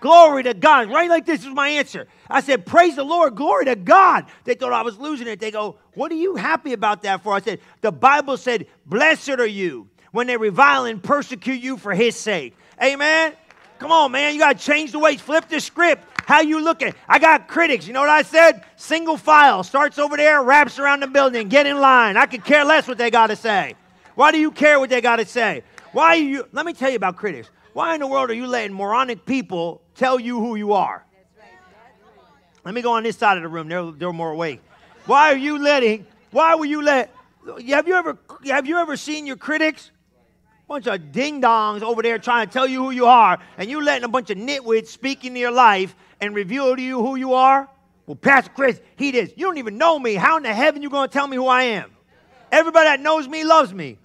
Glory 0.00 0.42
to 0.42 0.54
God. 0.54 0.90
Right 0.90 1.08
like 1.08 1.26
this 1.26 1.42
is 1.42 1.52
my 1.52 1.68
answer. 1.68 2.08
I 2.28 2.40
said, 2.40 2.66
Praise 2.66 2.96
the 2.96 3.04
Lord. 3.04 3.36
Glory 3.36 3.66
to 3.66 3.76
God. 3.76 4.26
They 4.44 4.54
thought 4.54 4.72
I 4.72 4.82
was 4.82 4.98
losing 4.98 5.28
it. 5.28 5.38
They 5.38 5.50
go, 5.50 5.76
What 5.94 6.10
are 6.10 6.16
you 6.16 6.34
happy 6.34 6.72
about 6.72 7.02
that 7.02 7.22
for? 7.22 7.34
I 7.34 7.40
said, 7.40 7.60
The 7.82 7.92
Bible 7.92 8.36
said, 8.36 8.66
Blessed 8.86 9.30
are 9.30 9.46
you 9.46 9.88
when 10.10 10.26
they 10.26 10.36
revile 10.36 10.86
and 10.86 11.02
persecute 11.02 11.60
you 11.60 11.76
for 11.76 11.94
his 11.94 12.16
sake. 12.16 12.56
Amen. 12.82 13.34
Come 13.78 13.90
on, 13.90 14.12
man. 14.12 14.34
You 14.34 14.40
got 14.40 14.58
to 14.58 14.64
change 14.64 14.92
the 14.92 14.98
ways. 14.98 15.20
Flip 15.20 15.48
the 15.48 15.60
script. 15.60 16.06
How 16.26 16.40
you 16.40 16.62
looking? 16.62 16.94
I 17.08 17.18
got 17.18 17.48
critics. 17.48 17.86
You 17.86 17.92
know 17.92 18.00
what 18.00 18.08
I 18.08 18.22
said? 18.22 18.64
Single 18.76 19.16
file 19.16 19.62
starts 19.62 19.98
over 19.98 20.16
there, 20.16 20.42
wraps 20.42 20.78
around 20.78 21.00
the 21.00 21.06
building. 21.06 21.48
Get 21.48 21.66
in 21.66 21.78
line. 21.78 22.16
I 22.16 22.26
could 22.26 22.44
care 22.44 22.64
less 22.64 22.88
what 22.88 22.98
they 22.98 23.10
got 23.10 23.28
to 23.28 23.36
say. 23.36 23.74
Why 24.14 24.32
do 24.32 24.38
you 24.38 24.50
care 24.50 24.78
what 24.78 24.90
they 24.90 25.00
got 25.00 25.16
to 25.16 25.24
say? 25.24 25.64
Why 25.92 26.14
you? 26.14 26.46
Let 26.52 26.66
me 26.66 26.72
tell 26.72 26.90
you 26.90 26.96
about 26.96 27.16
critics. 27.16 27.50
Why 27.72 27.94
in 27.94 28.00
the 28.00 28.06
world 28.06 28.30
are 28.30 28.34
you 28.34 28.46
letting 28.46 28.76
moronic 28.76 29.24
people 29.24 29.82
tell 29.94 30.20
you 30.20 30.38
who 30.38 30.56
you 30.56 30.74
are? 30.74 31.04
Let 32.64 32.74
me 32.74 32.82
go 32.82 32.92
on 32.92 33.02
this 33.02 33.16
side 33.16 33.36
of 33.36 33.42
the 33.42 33.48
room. 33.48 33.68
They're, 33.68 33.90
they're 33.90 34.12
more 34.12 34.30
awake. 34.30 34.60
Why 35.06 35.32
are 35.32 35.36
you 35.36 35.58
letting, 35.58 36.06
why 36.30 36.54
will 36.54 36.66
you 36.66 36.82
let, 36.82 37.12
have 37.66 37.88
you 37.88 37.94
ever, 37.94 38.18
have 38.46 38.66
you 38.66 38.78
ever 38.78 38.96
seen 38.96 39.26
your 39.26 39.36
critics? 39.36 39.90
Bunch 40.68 40.86
of 40.86 41.10
ding 41.10 41.42
dongs 41.42 41.82
over 41.82 42.02
there 42.02 42.18
trying 42.18 42.46
to 42.46 42.52
tell 42.52 42.68
you 42.68 42.84
who 42.84 42.90
you 42.92 43.06
are, 43.06 43.38
and 43.58 43.68
you 43.68 43.82
letting 43.82 44.04
a 44.04 44.08
bunch 44.08 44.30
of 44.30 44.38
nitwits 44.38 44.86
speak 44.86 45.24
into 45.24 45.40
your 45.40 45.50
life 45.50 45.94
and 46.22 46.36
reveal 46.36 46.74
to 46.74 46.80
you 46.80 47.00
who 47.00 47.16
you 47.16 47.34
are? 47.34 47.68
Well, 48.06 48.14
Pastor 48.14 48.50
Chris, 48.54 48.80
he 48.96 49.10
did. 49.10 49.34
You 49.36 49.46
don't 49.46 49.58
even 49.58 49.76
know 49.76 49.98
me. 49.98 50.14
How 50.14 50.36
in 50.36 50.44
the 50.44 50.54
heaven 50.54 50.80
you 50.80 50.88
going 50.88 51.08
to 51.08 51.12
tell 51.12 51.26
me 51.26 51.36
who 51.36 51.46
I 51.46 51.64
am? 51.64 51.90
Everybody 52.50 52.84
that 52.86 53.00
knows 53.00 53.28
me 53.28 53.44
loves 53.44 53.74
me. 53.74 53.98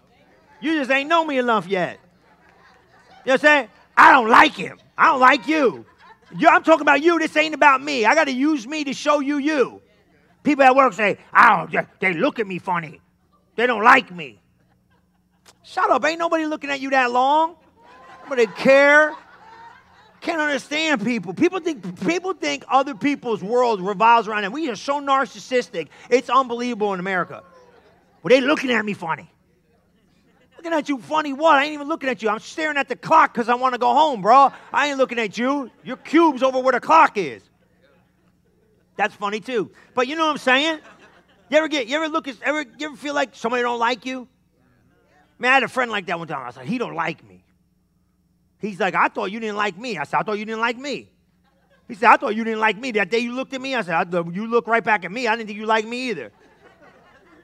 You 0.59 0.79
just 0.79 0.89
ain't 0.89 1.07
know 1.07 1.23
me 1.23 1.37
enough 1.37 1.67
yet. 1.67 1.99
You 3.23 3.31
know 3.31 3.33
what 3.33 3.33
I'm 3.33 3.39
saying? 3.39 3.69
I 3.95 4.11
don't 4.11 4.29
like 4.29 4.53
him. 4.53 4.79
I 4.97 5.07
don't 5.07 5.19
like 5.19 5.47
you. 5.47 5.85
you 6.35 6.47
I'm 6.47 6.63
talking 6.63 6.81
about 6.81 7.03
you. 7.03 7.19
This 7.19 7.35
ain't 7.37 7.53
about 7.53 7.83
me. 7.83 8.05
I 8.05 8.15
got 8.15 8.25
to 8.25 8.31
use 8.31 8.65
me 8.65 8.83
to 8.85 8.93
show 8.93 9.19
you 9.19 9.37
you. 9.37 9.81
People 10.43 10.63
at 10.63 10.75
work 10.75 10.93
say, 10.93 11.19
I 11.31 11.67
don't, 11.67 11.85
they 11.99 12.13
look 12.13 12.39
at 12.39 12.47
me 12.47 12.57
funny. 12.57 12.99
They 13.55 13.67
don't 13.67 13.83
like 13.83 14.11
me. 14.11 14.39
Shut 15.61 15.89
up. 15.91 16.03
Ain't 16.05 16.19
nobody 16.19 16.45
looking 16.45 16.71
at 16.71 16.79
you 16.79 16.89
that 16.91 17.11
long. 17.11 17.57
Nobody 18.23 18.47
care. 18.47 19.13
Can't 20.21 20.41
understand 20.41 21.03
people. 21.03 21.33
People 21.33 21.59
think 21.59 22.05
people 22.05 22.33
think 22.33 22.65
other 22.69 22.95
people's 22.95 23.43
world 23.43 23.81
revolves 23.81 24.27
around 24.27 24.43
them. 24.43 24.51
We 24.51 24.69
are 24.69 24.75
so 24.75 24.99
narcissistic. 24.99 25.89
It's 26.09 26.29
unbelievable 26.29 26.93
in 26.93 26.99
America. 26.99 27.43
Well, 28.23 28.29
they 28.29 28.41
looking 28.41 28.71
at 28.71 28.83
me 28.83 28.93
funny. 28.93 29.31
Looking 30.57 30.73
at 30.73 30.89
you 30.89 30.97
funny 30.97 31.33
what? 31.33 31.55
I 31.55 31.65
ain't 31.65 31.73
even 31.73 31.87
looking 31.87 32.09
at 32.09 32.23
you. 32.23 32.29
I'm 32.29 32.39
staring 32.39 32.77
at 32.77 32.89
the 32.89 32.95
clock 32.95 33.31
because 33.31 33.47
I 33.47 33.55
want 33.55 33.73
to 33.75 33.77
go 33.77 33.93
home, 33.93 34.21
bro. 34.21 34.51
I 34.73 34.87
ain't 34.87 34.97
looking 34.97 35.19
at 35.19 35.37
you. 35.37 35.69
Your 35.83 35.97
cube's 35.97 36.41
over 36.41 36.59
where 36.59 36.73
the 36.73 36.79
clock 36.79 37.15
is. 37.15 37.43
That's 38.95 39.13
funny 39.13 39.39
too. 39.39 39.71
But 39.93 40.07
you 40.07 40.15
know 40.15 40.25
what 40.25 40.31
I'm 40.31 40.37
saying? 40.39 40.79
You 41.49 41.57
ever 41.57 41.67
get 41.67 41.87
you 41.87 41.95
ever 41.95 42.09
look 42.09 42.27
ever 42.41 42.65
you 42.77 42.87
ever 42.87 42.97
feel 42.97 43.13
like 43.13 43.35
somebody 43.35 43.61
don't 43.61 43.79
like 43.79 44.05
you? 44.05 44.27
Man, 45.39 45.51
I 45.51 45.53
had 45.53 45.63
a 45.63 45.67
friend 45.67 45.91
like 45.91 46.07
that 46.07 46.17
one 46.17 46.27
time. 46.27 46.45
I 46.45 46.51
said, 46.51 46.65
he 46.65 46.79
don't 46.79 46.95
like 46.95 47.23
me. 47.23 47.43
He's 48.59 48.79
like, 48.79 48.95
I 48.95 49.07
thought 49.07 49.31
you 49.31 49.39
didn't 49.39 49.57
like 49.57 49.77
me. 49.77 49.97
I 49.97 50.03
said, 50.03 50.19
I 50.19 50.23
thought 50.23 50.39
you 50.39 50.45
didn't 50.45 50.61
like 50.61 50.77
me. 50.77 51.09
He 51.87 51.95
said, 51.95 52.09
I 52.09 52.17
thought 52.17 52.35
you 52.35 52.43
didn't 52.43 52.59
like 52.59 52.77
me. 52.77 52.91
That 52.91 53.09
day 53.09 53.19
you 53.19 53.33
looked 53.33 53.53
at 53.53 53.61
me, 53.61 53.75
I 53.75 53.81
said, 53.81 54.13
you 54.13 54.47
look 54.47 54.67
right 54.67 54.83
back 54.83 55.05
at 55.05 55.11
me. 55.11 55.27
I 55.27 55.35
didn't 55.35 55.47
think 55.47 55.59
you 55.59 55.65
liked 55.65 55.87
me 55.87 56.09
either. 56.09 56.31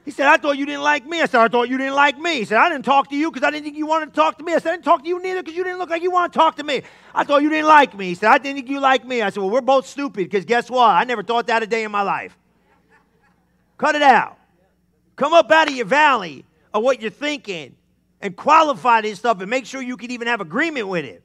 He 0.04 0.10
said, 0.10 0.26
I 0.26 0.36
thought 0.36 0.58
you 0.58 0.66
didn't 0.66 0.82
like 0.82 1.06
me. 1.06 1.22
I 1.22 1.24
said, 1.24 1.40
I 1.40 1.48
thought 1.48 1.70
you 1.70 1.78
didn't 1.78 1.94
like 1.94 2.18
me. 2.18 2.36
He 2.36 2.44
said, 2.44 2.58
I 2.58 2.68
didn't 2.68 2.84
talk 2.84 3.08
to 3.08 3.16
you 3.16 3.30
because 3.30 3.46
I 3.46 3.50
didn't 3.50 3.64
think 3.64 3.78
you 3.78 3.86
wanted 3.86 4.10
to 4.10 4.12
talk 4.12 4.36
to 4.36 4.44
me. 4.44 4.52
I 4.52 4.58
said, 4.58 4.68
I 4.68 4.72
didn't 4.72 4.84
talk 4.84 5.02
to 5.02 5.08
you 5.08 5.22
neither 5.22 5.42
because 5.42 5.56
you 5.56 5.64
didn't 5.64 5.78
look 5.78 5.88
like 5.88 6.02
you 6.02 6.10
want 6.10 6.30
to 6.30 6.38
talk 6.38 6.56
to 6.56 6.62
me. 6.62 6.82
I 7.14 7.24
thought 7.24 7.42
you 7.42 7.48
didn't 7.48 7.68
like 7.68 7.96
me. 7.96 8.08
He 8.08 8.14
said, 8.14 8.28
I 8.28 8.36
didn't 8.36 8.56
think 8.56 8.68
you 8.68 8.80
liked 8.80 9.06
me. 9.06 9.22
I 9.22 9.30
said, 9.30 9.40
Well, 9.42 9.48
we're 9.48 9.62
both 9.62 9.86
stupid 9.86 10.24
because 10.24 10.44
guess 10.44 10.68
what? 10.68 10.90
I 10.90 11.04
never 11.04 11.22
thought 11.22 11.46
that 11.46 11.62
a 11.62 11.66
day 11.66 11.84
in 11.84 11.90
my 11.90 12.02
life. 12.02 12.36
Cut 13.78 13.94
it 13.94 14.02
out. 14.02 14.36
Come 15.16 15.32
up 15.32 15.50
out 15.50 15.68
of 15.68 15.74
your 15.74 15.86
valley 15.86 16.44
of 16.74 16.82
what 16.82 17.00
you're 17.00 17.10
thinking 17.10 17.74
and 18.24 18.34
qualify 18.34 19.02
this 19.02 19.18
stuff 19.18 19.40
and 19.40 19.50
make 19.50 19.66
sure 19.66 19.82
you 19.82 19.98
can 19.98 20.10
even 20.10 20.26
have 20.26 20.40
agreement 20.40 20.88
with 20.88 21.04
it. 21.04 21.22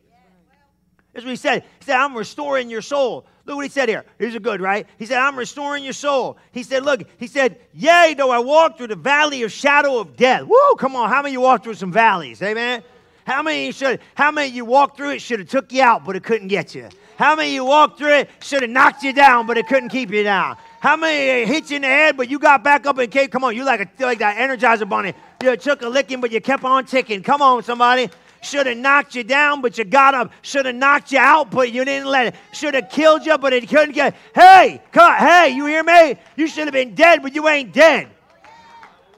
That's 1.14 1.26
what 1.26 1.32
he 1.32 1.38
said. 1.38 1.64
He 1.80 1.86
said, 1.86 1.96
I'm 1.96 2.16
restoring 2.16 2.70
your 2.70 2.82
soul. 2.82 3.26
Look 3.46 3.56
what 3.56 3.66
he 3.66 3.72
said 3.72 3.90
here. 3.90 4.06
These 4.20 4.36
are 4.36 4.40
good, 4.40 4.62
right? 4.62 4.86
He 5.00 5.06
said, 5.06 5.18
I'm 5.18 5.36
restoring 5.36 5.84
your 5.84 5.94
soul. 5.94 6.38
He 6.52 6.62
said, 6.62 6.86
Look, 6.86 7.04
he 7.18 7.26
said, 7.26 7.58
Yea, 7.74 8.14
though 8.16 8.30
I 8.30 8.40
walk 8.40 8.78
through 8.78 8.88
the 8.88 8.96
valley 8.96 9.42
of 9.42 9.52
shadow 9.52 9.98
of 9.98 10.16
death. 10.18 10.44
Woo, 10.44 10.76
come 10.78 10.96
on. 10.96 11.10
How 11.10 11.24
many 11.24 11.32
you 11.32 11.42
walk 11.42 11.64
through 11.64 11.74
some 11.76 11.92
valleys? 11.92 12.42
Amen. 12.44 12.84
How 13.26 13.42
many 13.42 13.72
should 13.72 14.02
how 14.14 14.30
many 14.30 14.52
you 14.52 14.66
walked 14.66 14.98
through 14.98 15.12
it 15.12 15.22
should 15.22 15.40
have 15.40 15.50
took 15.50 15.72
you 15.72 15.82
out, 15.82 16.06
but 16.06 16.16
it 16.16 16.24
couldn't 16.24 16.50
get 16.50 16.76
you? 16.76 16.90
How 17.18 17.36
many 17.36 17.54
you 17.54 17.66
walked 17.66 17.98
through 17.98 18.14
it 18.14 18.30
should 18.42 18.62
have 18.62 18.72
knocked 18.72 19.04
you 19.04 19.14
down, 19.14 19.48
but 19.48 19.58
it 19.58 19.68
couldn't 19.68 19.90
keep 19.90 20.12
you 20.12 20.24
down? 20.24 20.58
How 20.80 20.96
many 20.96 21.46
hit 21.46 21.70
you 21.70 21.78
in 21.78 21.82
the 21.82 21.88
head, 21.88 22.18
but 22.18 22.30
you 22.30 22.40
got 22.40 22.64
back 22.64 22.86
up 22.86 22.98
and 22.98 23.12
came? 23.12 23.30
Come 23.30 23.44
on, 23.44 23.56
you 23.56 23.66
like 23.66 23.82
a 23.82 24.04
like 24.04 24.20
that 24.20 24.38
energizer 24.38 24.88
bunny. 24.88 25.14
You 25.41 25.56
took 25.56 25.82
a 25.82 25.88
licking, 25.88 26.19
but 26.19 26.32
you 26.32 26.41
kept 26.41 26.65
on 26.65 26.86
ticking. 26.86 27.23
Come 27.23 27.41
on, 27.41 27.63
somebody. 27.63 28.10
Should 28.41 28.67
have 28.67 28.78
knocked 28.78 29.15
you 29.15 29.23
down, 29.23 29.62
but 29.62 29.78
you 29.78 29.86
got 29.86 30.13
up. 30.13 30.32
Should 30.41 30.65
have 30.65 30.75
knocked 30.75 31.12
you 31.12 31.19
out, 31.19 31.49
but 31.52 31.71
you 31.71 31.86
didn't 31.86 32.08
let 32.08 32.28
it. 32.28 32.36
Should 32.54 32.73
have 32.73 32.89
killed 32.89 33.25
you, 33.25 33.38
but 33.38 33.54
it 33.54 33.67
couldn't 33.67 33.93
get. 33.93 34.15
Hey, 34.36 34.82
come, 34.91 35.15
hey, 35.15 35.49
you 35.49 35.65
hear 35.65 35.84
me? 35.84 36.15
You 36.36 36.47
should 36.47 36.65
have 36.65 36.73
been 36.73 36.95
dead, 36.95 37.21
but 37.21 37.34
you 37.36 37.47
ain't 37.47 37.73
dead. 37.73 38.10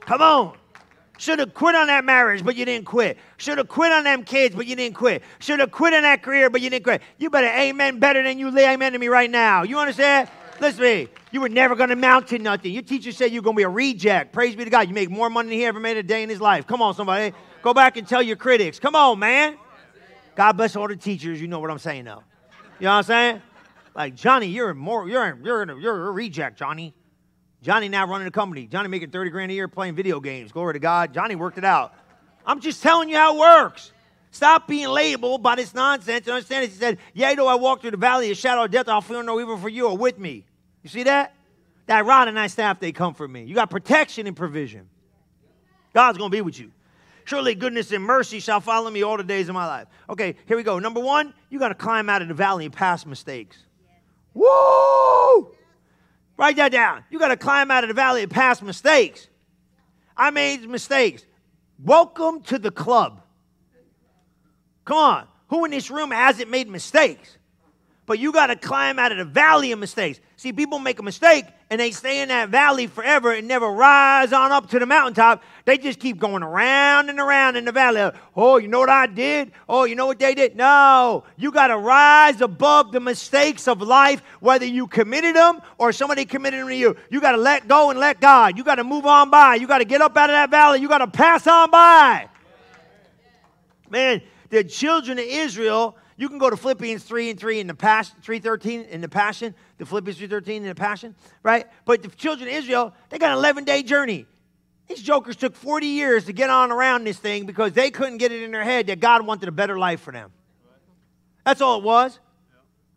Come 0.01 0.21
on. 0.21 0.57
Should 1.17 1.37
have 1.37 1.53
quit 1.53 1.75
on 1.75 1.85
that 1.87 2.03
marriage, 2.03 2.43
but 2.43 2.55
you 2.55 2.65
didn't 2.65 2.85
quit. 2.85 3.17
Should 3.37 3.59
have 3.59 3.67
quit 3.67 3.91
on 3.91 4.03
them 4.03 4.23
kids, 4.23 4.55
but 4.55 4.65
you 4.65 4.75
didn't 4.75 4.95
quit. 4.95 5.21
Should 5.37 5.59
have 5.59 5.71
quit 5.71 5.93
on 5.93 6.01
that 6.01 6.23
career, 6.23 6.49
but 6.49 6.61
you 6.61 6.71
didn't 6.71 6.83
quit. 6.83 7.03
You 7.19 7.29
better 7.29 7.47
amen 7.47 7.99
better 7.99 8.23
than 8.23 8.39
you 8.39 8.49
lay 8.49 8.73
amen 8.73 8.93
to 8.93 8.99
me 8.99 9.07
right 9.07 9.29
now. 9.29 9.61
You 9.61 9.77
understand? 9.77 10.29
Listen 10.61 10.83
to 10.83 10.95
me. 10.95 11.07
You 11.31 11.41
were 11.41 11.49
never 11.49 11.75
going 11.75 11.89
to 11.89 11.95
mount 11.95 12.27
to 12.27 12.37
nothing. 12.37 12.71
Your 12.71 12.83
teacher 12.83 13.11
said 13.11 13.31
you 13.31 13.41
were 13.41 13.43
going 13.43 13.55
to 13.55 13.59
be 13.61 13.63
a 13.63 13.69
reject. 13.69 14.31
Praise 14.31 14.55
be 14.55 14.63
to 14.63 14.69
God. 14.69 14.87
You 14.87 14.93
make 14.93 15.09
more 15.09 15.27
money 15.27 15.49
than 15.49 15.57
he 15.57 15.65
ever 15.65 15.79
made 15.79 15.97
a 15.97 16.03
day 16.03 16.21
in 16.21 16.29
his 16.29 16.39
life. 16.39 16.67
Come 16.67 16.83
on, 16.83 16.93
somebody. 16.93 17.33
Go 17.63 17.73
back 17.73 17.97
and 17.97 18.07
tell 18.07 18.21
your 18.21 18.35
critics. 18.35 18.79
Come 18.79 18.95
on, 18.95 19.17
man. 19.17 19.57
God 20.35 20.53
bless 20.53 20.75
all 20.75 20.87
the 20.87 20.95
teachers. 20.95 21.41
You 21.41 21.47
know 21.47 21.59
what 21.59 21.71
I'm 21.71 21.79
saying, 21.79 22.05
though. 22.05 22.23
You 22.79 22.85
know 22.85 22.91
what 22.91 22.97
I'm 22.97 23.03
saying? 23.03 23.41
Like 23.95 24.15
Johnny, 24.15 24.47
you're 24.47 24.73
more, 24.73 25.09
you're 25.09 25.37
you're 25.43 25.63
a, 25.63 25.79
you're 25.79 26.07
a 26.07 26.11
reject, 26.11 26.59
Johnny. 26.59 26.93
Johnny 27.61 27.89
now 27.89 28.07
running 28.07 28.27
a 28.27 28.31
company. 28.31 28.67
Johnny 28.67 28.87
making 28.87 29.09
30 29.09 29.29
grand 29.31 29.51
a 29.51 29.55
year 29.55 29.67
playing 29.67 29.95
video 29.95 30.19
games. 30.19 30.51
Glory 30.51 30.73
to 30.73 30.79
God. 30.79 31.13
Johnny 31.13 31.35
worked 31.35 31.57
it 31.57 31.65
out. 31.65 31.93
I'm 32.45 32.59
just 32.59 32.81
telling 32.81 33.09
you 33.09 33.17
how 33.17 33.35
it 33.35 33.39
works. 33.39 33.91
Stop 34.31 34.67
being 34.67 34.87
labeled 34.87 35.43
by 35.43 35.55
this 35.55 35.73
nonsense. 35.73 36.25
And 36.25 36.35
understand 36.35 36.63
it. 36.63 36.69
He 36.69 36.75
said, 36.75 36.97
Yea, 37.13 37.35
though 37.35 37.47
I 37.47 37.55
walk 37.55 37.81
through 37.81 37.91
the 37.91 37.97
valley 37.97 38.31
of 38.31 38.37
shadow 38.37 38.63
of 38.63 38.71
death, 38.71 38.87
I'll 38.87 39.01
fear 39.01 39.21
no 39.21 39.39
evil 39.39 39.57
for 39.57 39.69
you 39.69 39.87
are 39.87 39.97
with 39.97 40.17
me. 40.17 40.45
You 40.83 40.89
see 40.89 41.03
that? 41.03 41.33
That 41.87 42.05
rod 42.05 42.27
and 42.27 42.37
that 42.37 42.51
staff, 42.51 42.79
they 42.79 42.91
comfort 42.91 43.29
me. 43.29 43.43
You 43.43 43.55
got 43.55 43.69
protection 43.69 44.27
and 44.27 44.35
provision. 44.35 44.89
God's 45.93 46.17
going 46.17 46.31
to 46.31 46.35
be 46.35 46.41
with 46.41 46.59
you. 46.59 46.71
Surely 47.25 47.53
goodness 47.53 47.91
and 47.91 48.03
mercy 48.03 48.39
shall 48.39 48.59
follow 48.59 48.89
me 48.89 49.03
all 49.03 49.17
the 49.17 49.23
days 49.23 49.49
of 49.49 49.53
my 49.53 49.67
life. 49.67 49.87
Okay, 50.09 50.35
here 50.47 50.57
we 50.57 50.63
go. 50.63 50.79
Number 50.79 50.99
one, 50.99 51.33
you 51.49 51.59
got 51.59 51.69
to 51.69 51.75
climb 51.75 52.09
out 52.09 52.21
of 52.21 52.27
the 52.27 52.33
valley 52.33 52.65
and 52.65 52.73
pass 52.73 53.05
mistakes. 53.05 53.57
Woo! 54.33 55.51
Write 56.37 56.55
that 56.55 56.71
down. 56.71 57.03
You 57.11 57.19
got 57.19 57.27
to 57.27 57.37
climb 57.37 57.69
out 57.69 57.83
of 57.83 57.89
the 57.89 57.93
valley 57.93 58.23
and 58.23 58.31
pass 58.31 58.61
mistakes. 58.61 59.27
I 60.15 60.31
made 60.31 60.67
mistakes. 60.67 61.25
Welcome 61.83 62.41
to 62.43 62.57
the 62.57 62.71
club. 62.71 63.21
Come 64.85 64.97
on. 64.97 65.27
Who 65.49 65.65
in 65.65 65.71
this 65.71 65.91
room 65.91 66.11
hasn't 66.11 66.49
made 66.49 66.69
mistakes? 66.69 67.37
But 68.05 68.19
you 68.19 68.31
got 68.31 68.47
to 68.47 68.55
climb 68.55 68.97
out 68.99 69.11
of 69.11 69.17
the 69.17 69.25
valley 69.25 69.71
of 69.71 69.79
mistakes. 69.79 70.19
See, 70.41 70.51
people 70.51 70.79
make 70.79 70.97
a 70.97 71.03
mistake 71.03 71.45
and 71.69 71.79
they 71.79 71.91
stay 71.91 72.23
in 72.23 72.29
that 72.29 72.49
valley 72.49 72.87
forever 72.87 73.31
and 73.31 73.47
never 73.47 73.67
rise 73.67 74.33
on 74.33 74.51
up 74.51 74.71
to 74.71 74.79
the 74.79 74.87
mountaintop. 74.87 75.43
They 75.65 75.77
just 75.77 75.99
keep 75.99 76.17
going 76.17 76.41
around 76.41 77.11
and 77.11 77.19
around 77.19 77.57
in 77.57 77.65
the 77.65 77.71
valley. 77.71 78.11
Oh, 78.35 78.57
you 78.57 78.67
know 78.67 78.79
what 78.79 78.89
I 78.89 79.05
did? 79.05 79.51
Oh, 79.69 79.83
you 79.83 79.93
know 79.93 80.07
what 80.07 80.17
they 80.17 80.33
did? 80.33 80.55
No. 80.55 81.25
You 81.37 81.51
got 81.51 81.67
to 81.67 81.77
rise 81.77 82.41
above 82.41 82.91
the 82.91 82.99
mistakes 82.99 83.67
of 83.67 83.83
life, 83.83 84.23
whether 84.39 84.65
you 84.65 84.87
committed 84.87 85.35
them 85.35 85.61
or 85.77 85.91
somebody 85.91 86.25
committed 86.25 86.59
them 86.59 86.69
to 86.69 86.75
you. 86.75 86.95
You 87.11 87.21
got 87.21 87.33
to 87.33 87.37
let 87.37 87.67
go 87.67 87.91
and 87.91 87.99
let 87.99 88.19
God. 88.19 88.57
You 88.57 88.63
got 88.63 88.75
to 88.75 88.83
move 88.83 89.05
on 89.05 89.29
by. 89.29 89.57
You 89.57 89.67
got 89.67 89.77
to 89.77 89.85
get 89.85 90.01
up 90.01 90.17
out 90.17 90.31
of 90.31 90.33
that 90.33 90.49
valley. 90.49 90.79
You 90.79 90.87
got 90.87 91.05
to 91.05 91.07
pass 91.07 91.45
on 91.45 91.69
by. 91.69 92.27
Man, 93.91 94.23
the 94.49 94.63
children 94.63 95.19
of 95.19 95.25
Israel 95.25 95.97
you 96.21 96.29
can 96.29 96.37
go 96.37 96.51
to 96.51 96.55
Philippians 96.57 97.03
3 97.03 97.31
and 97.31 97.39
3 97.39 97.61
in 97.61 97.67
the 97.67 97.73
Passion, 97.73 98.15
313 98.21 98.81
in 98.81 99.01
the 99.01 99.09
Passion, 99.09 99.55
the 99.79 99.87
Philippians 99.87 100.19
313 100.19 100.61
in 100.61 100.69
the 100.69 100.75
Passion, 100.75 101.15
right? 101.41 101.65
But 101.83 102.03
the 102.03 102.09
children 102.09 102.47
of 102.47 102.53
Israel, 102.53 102.93
they 103.09 103.17
got 103.17 103.31
an 103.31 103.39
11 103.39 103.63
day 103.63 103.81
journey. 103.81 104.27
These 104.87 105.01
jokers 105.01 105.35
took 105.35 105.55
40 105.55 105.87
years 105.87 106.25
to 106.25 106.33
get 106.33 106.51
on 106.51 106.71
around 106.71 107.05
this 107.05 107.17
thing 107.17 107.47
because 107.47 107.73
they 107.73 107.89
couldn't 107.89 108.17
get 108.17 108.31
it 108.31 108.43
in 108.43 108.51
their 108.51 108.63
head 108.63 108.85
that 108.87 108.99
God 108.99 109.25
wanted 109.25 109.49
a 109.49 109.51
better 109.51 109.79
life 109.79 110.01
for 110.01 110.11
them. 110.11 110.31
That's 111.43 111.59
all 111.59 111.79
it 111.79 111.83
was. 111.83 112.19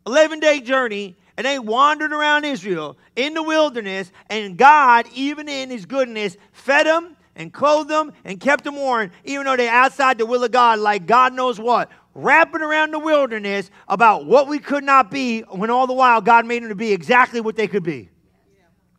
11 0.07 0.41
day 0.41 0.61
journey, 0.61 1.17
and 1.39 1.47
they 1.47 1.59
wandered 1.59 2.13
around 2.13 2.45
Israel 2.45 2.99
in 3.17 3.33
the 3.33 3.43
wilderness, 3.43 4.13
and 4.29 4.59
God, 4.59 5.07
even 5.15 5.49
in 5.49 5.71
his 5.71 5.87
goodness, 5.87 6.37
fed 6.53 6.87
them 6.87 7.17
and 7.37 7.55
clothed 7.55 7.89
them 7.89 8.13
and 8.23 8.39
kept 8.39 8.65
them 8.65 8.77
warm, 8.77 9.13
even 9.25 9.47
though 9.47 9.57
they're 9.57 9.73
outside 9.73 10.19
the 10.19 10.27
will 10.27 10.45
of 10.45 10.51
God, 10.51 10.79
like 10.79 11.07
God 11.07 11.33
knows 11.33 11.59
what 11.59 11.91
wrapping 12.15 12.63
around 12.63 12.93
the 12.93 12.99
wilderness 12.99 13.71
about 13.89 14.27
what 14.27 14.49
we 14.49 14.59
could 14.59 14.85
not 14.85 15.11
be 15.11 15.41
when 15.43 15.71
all 15.71 15.87
the 15.87 15.93
while 15.93 16.21
God 16.21 16.47
made 16.47 16.63
them 16.63 16.69
to 16.69 16.75
be 16.75 16.93
exactly 16.93 17.41
what 17.41 17.57
they 17.57 17.67
could 17.67 17.83
be. 17.83 18.09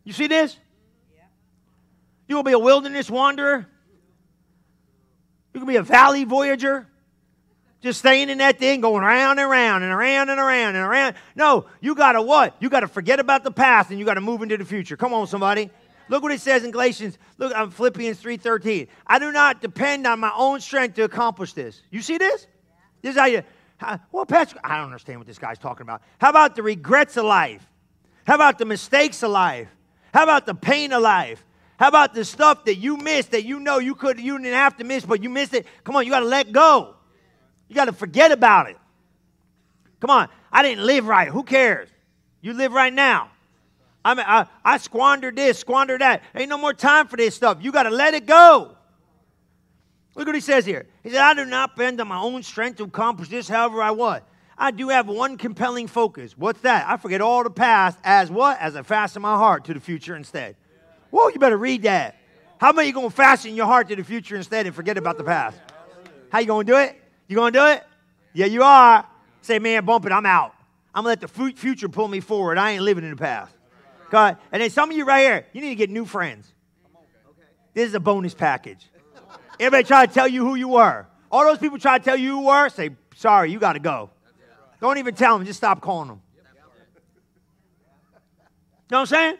You 0.04 0.12
see 0.12 0.26
this? 0.26 0.56
You 2.28 2.36
will 2.36 2.42
be 2.42 2.52
a 2.52 2.58
wilderness 2.58 3.10
wanderer. 3.10 3.66
You 5.54 5.60
can 5.60 5.68
be 5.68 5.76
a 5.76 5.82
valley 5.82 6.24
voyager. 6.24 6.86
Just 7.80 8.00
staying 8.00 8.30
in 8.30 8.38
that 8.38 8.58
thing, 8.58 8.80
going 8.80 9.04
around 9.04 9.38
and 9.38 9.48
around 9.48 9.82
and 9.82 9.92
around 9.92 10.28
and 10.28 10.40
around 10.40 10.76
and 10.76 10.84
around. 10.84 11.14
No, 11.34 11.66
you 11.80 11.94
got 11.94 12.12
to 12.12 12.22
what? 12.22 12.56
You 12.58 12.68
got 12.68 12.80
to 12.80 12.88
forget 12.88 13.20
about 13.20 13.44
the 13.44 13.50
past 13.50 13.90
and 13.90 13.98
you 13.98 14.04
got 14.04 14.14
to 14.14 14.20
move 14.20 14.42
into 14.42 14.56
the 14.56 14.64
future. 14.64 14.96
Come 14.96 15.14
on, 15.14 15.26
somebody. 15.26 15.70
Look 16.08 16.22
what 16.22 16.32
it 16.32 16.40
says 16.40 16.64
in 16.64 16.70
Galatians. 16.70 17.18
Look 17.38 17.52
I'm 17.54 17.70
Philippians 17.70 18.20
3:13. 18.20 18.88
I 19.06 19.18
do 19.18 19.32
not 19.32 19.60
depend 19.60 20.06
on 20.06 20.20
my 20.20 20.32
own 20.36 20.60
strength 20.60 20.94
to 20.96 21.02
accomplish 21.02 21.52
this. 21.52 21.82
You 21.90 22.00
see 22.00 22.18
this? 22.18 22.46
This 23.02 23.14
is 23.14 23.20
how 23.20 23.26
you, 23.26 23.42
how, 23.76 24.00
well, 24.12 24.26
Pastor, 24.26 24.58
I 24.64 24.76
don't 24.76 24.86
understand 24.86 25.18
what 25.18 25.26
this 25.26 25.38
guy's 25.38 25.58
talking 25.58 25.82
about. 25.82 26.02
How 26.18 26.30
about 26.30 26.56
the 26.56 26.62
regrets 26.62 27.16
of 27.16 27.24
life? 27.24 27.66
How 28.26 28.34
about 28.34 28.58
the 28.58 28.64
mistakes 28.64 29.22
of 29.22 29.30
life? 29.30 29.68
How 30.12 30.22
about 30.22 30.46
the 30.46 30.54
pain 30.54 30.92
of 30.92 31.02
life? 31.02 31.44
How 31.78 31.88
about 31.88 32.14
the 32.14 32.24
stuff 32.24 32.64
that 32.64 32.76
you 32.76 32.96
missed 32.96 33.32
that 33.32 33.44
you 33.44 33.60
know 33.60 33.78
you 33.78 33.94
could 33.94 34.18
you 34.18 34.38
didn't 34.38 34.54
have 34.54 34.76
to 34.78 34.84
miss, 34.84 35.04
but 35.04 35.22
you 35.22 35.28
missed 35.28 35.54
it? 35.54 35.66
Come 35.84 35.94
on, 35.94 36.04
you 36.04 36.10
got 36.10 36.20
to 36.20 36.26
let 36.26 36.50
go. 36.50 36.94
You 37.68 37.74
got 37.74 37.84
to 37.84 37.92
forget 37.92 38.32
about 38.32 38.70
it. 38.70 38.78
Come 40.00 40.10
on, 40.10 40.28
I 40.50 40.62
didn't 40.62 40.84
live 40.86 41.06
right. 41.06 41.28
Who 41.28 41.42
cares? 41.42 41.88
You 42.40 42.54
live 42.54 42.72
right 42.72 42.92
now. 42.92 43.30
I 44.04 44.14
mean, 44.14 44.24
I, 44.26 44.46
I 44.64 44.78
squandered 44.78 45.36
this, 45.36 45.58
squandered 45.58 46.00
that. 46.00 46.22
Ain't 46.34 46.48
no 46.48 46.58
more 46.58 46.72
time 46.72 47.08
for 47.08 47.16
this 47.16 47.34
stuff. 47.34 47.58
You 47.60 47.72
got 47.72 47.84
to 47.84 47.90
let 47.90 48.14
it 48.14 48.24
go. 48.24 48.75
Look 50.16 50.26
what 50.26 50.34
he 50.34 50.40
says 50.40 50.64
here. 50.64 50.86
He 51.02 51.10
said, 51.10 51.20
I 51.20 51.34
do 51.34 51.44
not 51.44 51.76
bend 51.76 52.00
on 52.00 52.08
my 52.08 52.18
own 52.18 52.42
strength 52.42 52.78
to 52.78 52.84
accomplish 52.84 53.28
this, 53.28 53.48
however 53.48 53.82
I 53.82 53.90
want. 53.90 54.24
I 54.58 54.70
do 54.70 54.88
have 54.88 55.06
one 55.06 55.36
compelling 55.36 55.86
focus. 55.86 56.36
What's 56.38 56.62
that? 56.62 56.88
I 56.88 56.96
forget 56.96 57.20
all 57.20 57.44
the 57.44 57.50
past 57.50 57.98
as 58.02 58.30
what? 58.30 58.58
As 58.58 58.74
I 58.74 58.82
fasten 58.82 59.20
my 59.20 59.36
heart 59.36 59.66
to 59.66 59.74
the 59.74 59.80
future 59.80 60.16
instead. 60.16 60.56
Whoa, 61.10 61.28
you 61.28 61.38
better 61.38 61.58
read 61.58 61.82
that. 61.82 62.16
How 62.58 62.70
about 62.70 62.86
you 62.86 62.94
going 62.94 63.10
to 63.10 63.14
fasten 63.14 63.54
your 63.54 63.66
heart 63.66 63.88
to 63.90 63.96
the 63.96 64.04
future 64.04 64.36
instead 64.36 64.64
and 64.64 64.74
forget 64.74 64.96
about 64.96 65.18
the 65.18 65.24
past? 65.24 65.60
How 66.30 66.38
you 66.38 66.46
going 66.46 66.66
to 66.66 66.72
do 66.72 66.78
it? 66.78 66.98
You 67.28 67.36
going 67.36 67.52
to 67.52 67.58
do 67.58 67.66
it? 67.66 67.84
Yeah, 68.32 68.46
you 68.46 68.62
are. 68.62 69.06
Say, 69.42 69.58
man, 69.58 69.84
bump 69.84 70.06
it. 70.06 70.12
I'm 70.12 70.24
out. 70.24 70.54
I'm 70.94 71.04
going 71.04 71.14
to 71.14 71.26
let 71.26 71.34
the 71.34 71.52
future 71.52 71.90
pull 71.90 72.08
me 72.08 72.20
forward. 72.20 72.56
I 72.56 72.70
ain't 72.70 72.82
living 72.82 73.04
in 73.04 73.10
the 73.10 73.16
past. 73.16 73.54
God. 74.08 74.38
And 74.50 74.62
then 74.62 74.70
some 74.70 74.90
of 74.90 74.96
you 74.96 75.04
right 75.04 75.20
here, 75.20 75.46
you 75.52 75.60
need 75.60 75.68
to 75.68 75.74
get 75.74 75.90
new 75.90 76.06
friends. 76.06 76.50
This 77.74 77.88
is 77.88 77.94
a 77.94 78.00
bonus 78.00 78.32
package. 78.32 78.88
Everybody 79.58 79.84
try 79.84 80.06
to 80.06 80.12
tell 80.12 80.28
you 80.28 80.44
who 80.44 80.54
you 80.54 80.68
were. 80.68 81.06
All 81.30 81.44
those 81.44 81.58
people 81.58 81.78
try 81.78 81.98
to 81.98 82.04
tell 82.04 82.16
you 82.16 82.32
who 82.32 82.40
you 82.40 82.46
were, 82.46 82.68
say, 82.68 82.90
sorry, 83.14 83.50
you 83.50 83.58
got 83.58 83.72
to 83.74 83.78
go. 83.78 84.10
Don't 84.80 84.98
even 84.98 85.14
tell 85.14 85.36
them, 85.36 85.46
just 85.46 85.58
stop 85.58 85.80
calling 85.80 86.08
them. 86.08 86.20
You 86.34 86.42
know 88.92 88.98
what 88.98 89.00
I'm 89.00 89.06
saying? 89.06 89.36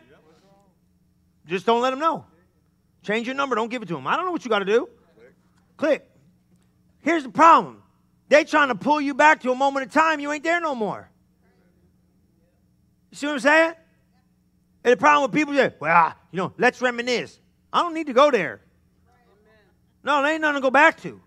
Just 1.46 1.66
don't 1.66 1.80
let 1.80 1.90
them 1.90 2.00
know. 2.00 2.24
Change 3.02 3.26
your 3.26 3.36
number, 3.36 3.54
don't 3.54 3.70
give 3.70 3.82
it 3.82 3.86
to 3.88 3.94
them. 3.94 4.06
I 4.06 4.16
don't 4.16 4.24
know 4.24 4.32
what 4.32 4.44
you 4.44 4.48
got 4.48 4.58
to 4.60 4.64
do. 4.64 4.88
Click. 5.76 6.08
Here's 7.00 7.22
the 7.22 7.28
problem 7.28 7.82
they 8.28 8.42
trying 8.42 8.68
to 8.68 8.74
pull 8.74 9.00
you 9.00 9.14
back 9.14 9.42
to 9.42 9.52
a 9.52 9.54
moment 9.54 9.86
of 9.86 9.92
time, 9.92 10.18
you 10.18 10.32
ain't 10.32 10.42
there 10.42 10.60
no 10.60 10.74
more. 10.74 11.08
You 13.10 13.16
see 13.16 13.26
what 13.26 13.34
I'm 13.34 13.40
saying? 13.40 13.74
And 14.82 14.92
the 14.92 14.96
problem 14.96 15.30
with 15.30 15.38
people 15.38 15.54
say, 15.54 15.72
well, 15.78 16.14
you 16.32 16.38
know, 16.38 16.52
let's 16.58 16.82
reminisce. 16.82 17.38
I 17.72 17.82
don't 17.82 17.94
need 17.94 18.08
to 18.08 18.12
go 18.12 18.30
there. 18.30 18.60
No, 20.06 20.22
there 20.22 20.32
ain't 20.32 20.40
nothing 20.40 20.54
to 20.54 20.60
go 20.60 20.70
back 20.70 21.00
to. 21.02 21.20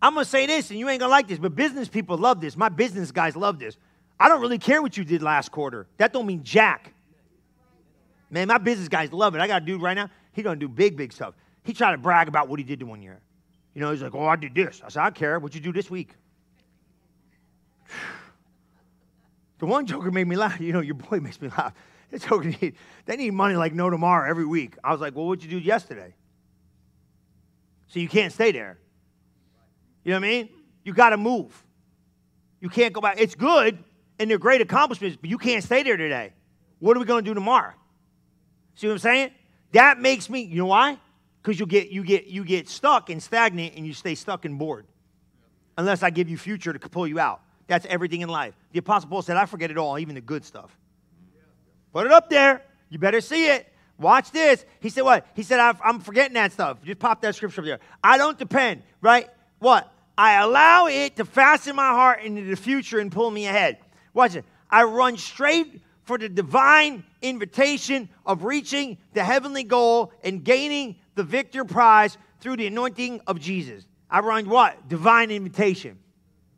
I'm 0.00 0.14
going 0.14 0.24
to 0.24 0.30
say 0.30 0.46
this, 0.46 0.70
and 0.70 0.78
you 0.78 0.88
ain't 0.88 1.00
going 1.00 1.10
to 1.10 1.12
like 1.12 1.28
this, 1.28 1.38
but 1.38 1.54
business 1.54 1.86
people 1.86 2.16
love 2.16 2.40
this. 2.40 2.56
My 2.56 2.70
business 2.70 3.12
guys 3.12 3.36
love 3.36 3.58
this. 3.58 3.76
I 4.18 4.30
don't 4.30 4.40
really 4.40 4.58
care 4.58 4.80
what 4.80 4.96
you 4.96 5.04
did 5.04 5.22
last 5.22 5.52
quarter. 5.52 5.86
That 5.98 6.10
don't 6.10 6.24
mean 6.24 6.42
jack. 6.42 6.94
Man, 8.30 8.48
my 8.48 8.56
business 8.56 8.88
guys 8.88 9.12
love 9.12 9.34
it. 9.34 9.42
I 9.42 9.46
got 9.46 9.60
a 9.62 9.64
dude 9.66 9.82
right 9.82 9.92
now, 9.92 10.08
he 10.32 10.42
going 10.42 10.58
to 10.58 10.66
do 10.66 10.72
big, 10.72 10.96
big 10.96 11.12
stuff. 11.12 11.34
He 11.62 11.74
tried 11.74 11.92
to 11.92 11.98
brag 11.98 12.26
about 12.26 12.48
what 12.48 12.58
he 12.58 12.64
did 12.64 12.80
to 12.80 12.86
one 12.86 13.02
year. 13.02 13.20
You 13.74 13.82
know, 13.82 13.90
he's 13.90 14.00
like, 14.00 14.14
oh, 14.14 14.26
I 14.26 14.36
did 14.36 14.54
this. 14.54 14.80
I 14.82 14.88
said, 14.88 15.02
I 15.02 15.10
care. 15.10 15.38
What 15.38 15.54
you 15.54 15.60
do 15.60 15.72
this 15.72 15.90
week? 15.90 16.14
the 19.58 19.66
one 19.66 19.84
joker 19.84 20.10
made 20.10 20.26
me 20.26 20.36
laugh. 20.36 20.58
You 20.58 20.72
know, 20.72 20.80
your 20.80 20.94
boy 20.94 21.20
makes 21.22 21.38
me 21.38 21.48
laugh. 21.48 21.74
This 22.10 22.22
joker, 22.22 22.50
they 23.04 23.16
need 23.16 23.32
money 23.34 23.56
like 23.56 23.74
no 23.74 23.90
tomorrow 23.90 24.28
every 24.28 24.46
week. 24.46 24.76
I 24.82 24.90
was 24.92 25.02
like, 25.02 25.14
well, 25.14 25.26
what'd 25.26 25.44
you 25.44 25.50
do 25.50 25.58
yesterday? 25.58 26.14
So 27.90 27.98
you 27.98 28.08
can't 28.08 28.32
stay 28.32 28.52
there. 28.52 28.78
You 30.04 30.12
know 30.12 30.20
what 30.20 30.26
I 30.26 30.30
mean? 30.30 30.48
You 30.84 30.94
got 30.94 31.10
to 31.10 31.16
move. 31.16 31.64
You 32.60 32.68
can't 32.68 32.92
go 32.92 33.00
back. 33.00 33.20
It's 33.20 33.34
good 33.34 33.82
and 34.20 34.30
they're 34.30 34.38
great 34.38 34.60
accomplishments, 34.60 35.18
but 35.20 35.28
you 35.28 35.38
can't 35.38 35.64
stay 35.64 35.82
there 35.82 35.96
today. 35.96 36.32
What 36.78 36.96
are 36.96 37.00
we 37.00 37.06
going 37.06 37.24
to 37.24 37.30
do 37.30 37.34
tomorrow? 37.34 37.72
See 38.76 38.86
what 38.86 38.92
I'm 38.92 38.98
saying? 39.00 39.32
That 39.72 40.00
makes 40.00 40.30
me, 40.30 40.42
you 40.42 40.58
know 40.58 40.66
why? 40.66 40.98
Because 41.42 41.58
you 41.58 41.66
get 41.66 41.88
you 41.88 42.04
get 42.04 42.26
you 42.26 42.44
get 42.44 42.68
stuck 42.68 43.10
and 43.10 43.20
stagnant 43.20 43.74
and 43.74 43.86
you 43.86 43.92
stay 43.92 44.14
stuck 44.14 44.44
and 44.44 44.58
bored. 44.58 44.86
Unless 45.76 46.02
I 46.02 46.10
give 46.10 46.28
you 46.28 46.38
future 46.38 46.72
to 46.72 46.88
pull 46.88 47.08
you 47.08 47.18
out. 47.18 47.40
That's 47.66 47.86
everything 47.86 48.20
in 48.20 48.28
life. 48.28 48.54
The 48.72 48.78
Apostle 48.78 49.08
Paul 49.08 49.22
said, 49.22 49.36
I 49.36 49.46
forget 49.46 49.70
it 49.70 49.78
all, 49.78 49.98
even 49.98 50.14
the 50.14 50.20
good 50.20 50.44
stuff. 50.44 50.76
Put 51.92 52.06
it 52.06 52.12
up 52.12 52.30
there. 52.30 52.62
You 52.88 52.98
better 52.98 53.20
see 53.20 53.48
it. 53.48 53.72
Watch 54.00 54.30
this. 54.30 54.64
He 54.80 54.88
said, 54.88 55.02
What? 55.02 55.26
He 55.34 55.42
said, 55.42 55.60
I'm 55.60 56.00
forgetting 56.00 56.34
that 56.34 56.52
stuff. 56.52 56.82
Just 56.82 56.98
pop 56.98 57.20
that 57.20 57.34
scripture 57.34 57.60
up 57.60 57.66
there. 57.66 57.80
I 58.02 58.16
don't 58.16 58.38
depend, 58.38 58.82
right? 59.02 59.28
What? 59.58 59.92
I 60.16 60.40
allow 60.40 60.86
it 60.86 61.16
to 61.16 61.24
fasten 61.24 61.76
my 61.76 61.88
heart 61.88 62.22
into 62.22 62.42
the 62.42 62.56
future 62.56 62.98
and 62.98 63.12
pull 63.12 63.30
me 63.30 63.46
ahead. 63.46 63.78
Watch 64.14 64.36
it. 64.36 64.44
I 64.70 64.84
run 64.84 65.16
straight 65.18 65.82
for 66.04 66.16
the 66.16 66.28
divine 66.28 67.04
invitation 67.20 68.08
of 68.24 68.44
reaching 68.44 68.96
the 69.12 69.22
heavenly 69.22 69.64
goal 69.64 70.12
and 70.24 70.42
gaining 70.42 70.96
the 71.14 71.22
victor 71.22 71.64
prize 71.64 72.16
through 72.40 72.56
the 72.56 72.66
anointing 72.66 73.20
of 73.26 73.38
Jesus. 73.38 73.86
I 74.10 74.20
run 74.20 74.48
what? 74.48 74.88
Divine 74.88 75.30
invitation. 75.30 75.98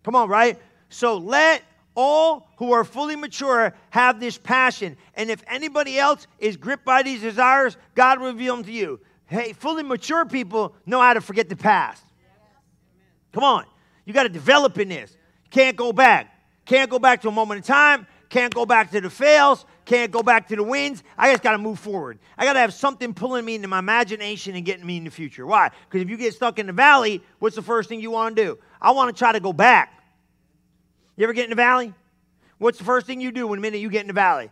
Come 0.04 0.14
on, 0.14 0.28
right? 0.28 0.58
So 0.90 1.18
let 1.18 1.62
all 1.94 2.48
who 2.56 2.72
are 2.72 2.84
fully 2.84 3.16
mature 3.16 3.74
have 3.90 4.20
this 4.20 4.38
passion. 4.38 4.96
And 5.14 5.30
if 5.30 5.42
anybody 5.46 5.98
else 5.98 6.26
is 6.38 6.56
gripped 6.56 6.84
by 6.84 7.02
these 7.02 7.20
desires, 7.20 7.76
God 7.94 8.20
will 8.20 8.28
reveal 8.28 8.56
them 8.56 8.64
to 8.64 8.72
you. 8.72 9.00
Hey, 9.26 9.52
fully 9.52 9.82
mature 9.82 10.24
people 10.24 10.74
know 10.86 11.00
how 11.00 11.14
to 11.14 11.20
forget 11.20 11.48
the 11.48 11.56
past. 11.56 12.02
Come 13.32 13.44
on. 13.44 13.64
You 14.04 14.12
got 14.12 14.24
to 14.24 14.28
develop 14.28 14.78
in 14.78 14.88
this. 14.88 15.16
Can't 15.50 15.76
go 15.76 15.92
back. 15.92 16.34
Can't 16.64 16.90
go 16.90 16.98
back 16.98 17.22
to 17.22 17.28
a 17.28 17.32
moment 17.32 17.58
in 17.58 17.62
time. 17.62 18.06
Can't 18.28 18.54
go 18.54 18.64
back 18.64 18.90
to 18.92 19.00
the 19.00 19.10
fails. 19.10 19.66
can't 19.84 20.10
go 20.10 20.22
back 20.22 20.48
to 20.48 20.56
the 20.56 20.62
wins. 20.62 21.02
I 21.18 21.30
just 21.30 21.42
got 21.42 21.52
to 21.52 21.58
move 21.58 21.78
forward. 21.78 22.18
I 22.38 22.44
got 22.44 22.54
to 22.54 22.60
have 22.60 22.72
something 22.72 23.12
pulling 23.14 23.44
me 23.44 23.56
into 23.56 23.68
my 23.68 23.78
imagination 23.78 24.54
and 24.54 24.64
getting 24.64 24.86
me 24.86 24.96
in 24.96 25.04
the 25.04 25.10
future. 25.10 25.44
Why? 25.46 25.70
Because 25.88 26.02
if 26.02 26.08
you 26.08 26.16
get 26.16 26.32
stuck 26.32 26.58
in 26.58 26.66
the 26.66 26.72
valley, 26.72 27.22
what's 27.40 27.56
the 27.56 27.62
first 27.62 27.88
thing 27.88 28.00
you 28.00 28.10
want 28.10 28.36
to 28.36 28.42
do? 28.42 28.58
I 28.80 28.92
want 28.92 29.14
to 29.14 29.18
try 29.18 29.32
to 29.32 29.40
go 29.40 29.52
back. 29.52 30.01
You 31.16 31.24
ever 31.24 31.32
get 31.32 31.44
in 31.44 31.50
the 31.50 31.56
valley? 31.56 31.92
What's 32.58 32.78
the 32.78 32.84
first 32.84 33.06
thing 33.06 33.20
you 33.20 33.32
do 33.32 33.46
when 33.46 33.58
the 33.58 33.62
minute 33.62 33.80
you 33.80 33.90
get 33.90 34.02
in 34.02 34.06
the 34.06 34.12
valley? 34.12 34.50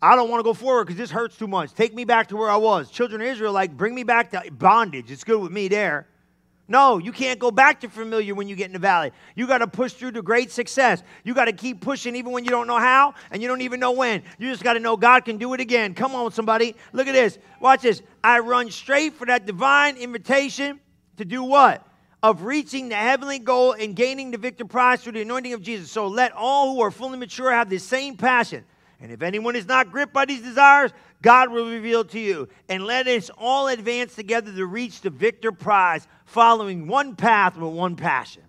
I 0.00 0.14
don't 0.14 0.30
want 0.30 0.40
to 0.40 0.44
go 0.44 0.54
forward 0.54 0.84
because 0.84 0.98
this 0.98 1.10
hurts 1.10 1.36
too 1.36 1.48
much. 1.48 1.72
Take 1.74 1.92
me 1.94 2.04
back 2.04 2.28
to 2.28 2.36
where 2.36 2.50
I 2.50 2.56
was. 2.56 2.90
Children 2.90 3.20
of 3.20 3.26
Israel, 3.26 3.52
like, 3.52 3.76
bring 3.76 3.94
me 3.94 4.04
back 4.04 4.30
to 4.30 4.50
bondage. 4.52 5.10
It's 5.10 5.24
good 5.24 5.40
with 5.40 5.50
me 5.50 5.66
there. 5.66 6.06
No, 6.70 6.98
you 6.98 7.12
can't 7.12 7.40
go 7.40 7.50
back 7.50 7.80
to 7.80 7.88
familiar 7.88 8.34
when 8.34 8.46
you 8.46 8.54
get 8.54 8.66
in 8.66 8.74
the 8.74 8.78
valley. 8.78 9.10
You 9.34 9.46
got 9.46 9.58
to 9.58 9.66
push 9.66 9.94
through 9.94 10.12
to 10.12 10.22
great 10.22 10.52
success. 10.52 11.02
You 11.24 11.32
got 11.32 11.46
to 11.46 11.52
keep 11.52 11.80
pushing 11.80 12.14
even 12.14 12.30
when 12.30 12.44
you 12.44 12.50
don't 12.50 12.66
know 12.66 12.78
how 12.78 13.14
and 13.30 13.40
you 13.40 13.48
don't 13.48 13.62
even 13.62 13.80
know 13.80 13.92
when. 13.92 14.22
You 14.38 14.50
just 14.50 14.62
got 14.62 14.74
to 14.74 14.80
know 14.80 14.94
God 14.94 15.24
can 15.24 15.38
do 15.38 15.54
it 15.54 15.60
again. 15.60 15.94
Come 15.94 16.14
on, 16.14 16.30
somebody. 16.30 16.76
Look 16.92 17.08
at 17.08 17.12
this. 17.12 17.38
Watch 17.58 17.80
this. 17.82 18.02
I 18.22 18.40
run 18.40 18.70
straight 18.70 19.14
for 19.14 19.26
that 19.26 19.46
divine 19.46 19.96
invitation 19.96 20.78
to 21.16 21.24
do 21.24 21.42
what? 21.42 21.87
Of 22.22 22.42
reaching 22.42 22.88
the 22.88 22.96
heavenly 22.96 23.38
goal 23.38 23.72
and 23.72 23.94
gaining 23.94 24.32
the 24.32 24.38
victor 24.38 24.64
prize 24.64 25.02
through 25.02 25.12
the 25.12 25.22
anointing 25.22 25.52
of 25.52 25.62
Jesus. 25.62 25.90
So 25.90 26.08
let 26.08 26.32
all 26.32 26.74
who 26.74 26.80
are 26.82 26.90
fully 26.90 27.16
mature 27.16 27.52
have 27.52 27.70
the 27.70 27.78
same 27.78 28.16
passion. 28.16 28.64
And 29.00 29.12
if 29.12 29.22
anyone 29.22 29.54
is 29.54 29.66
not 29.66 29.92
gripped 29.92 30.12
by 30.12 30.24
these 30.24 30.42
desires, 30.42 30.90
God 31.22 31.52
will 31.52 31.70
reveal 31.70 32.04
to 32.06 32.18
you. 32.18 32.48
And 32.68 32.84
let 32.84 33.06
us 33.06 33.30
all 33.38 33.68
advance 33.68 34.16
together 34.16 34.52
to 34.52 34.66
reach 34.66 35.00
the 35.00 35.10
victor 35.10 35.52
prize, 35.52 36.08
following 36.24 36.88
one 36.88 37.14
path 37.14 37.56
with 37.56 37.72
one 37.72 37.94
passion. 37.94 38.42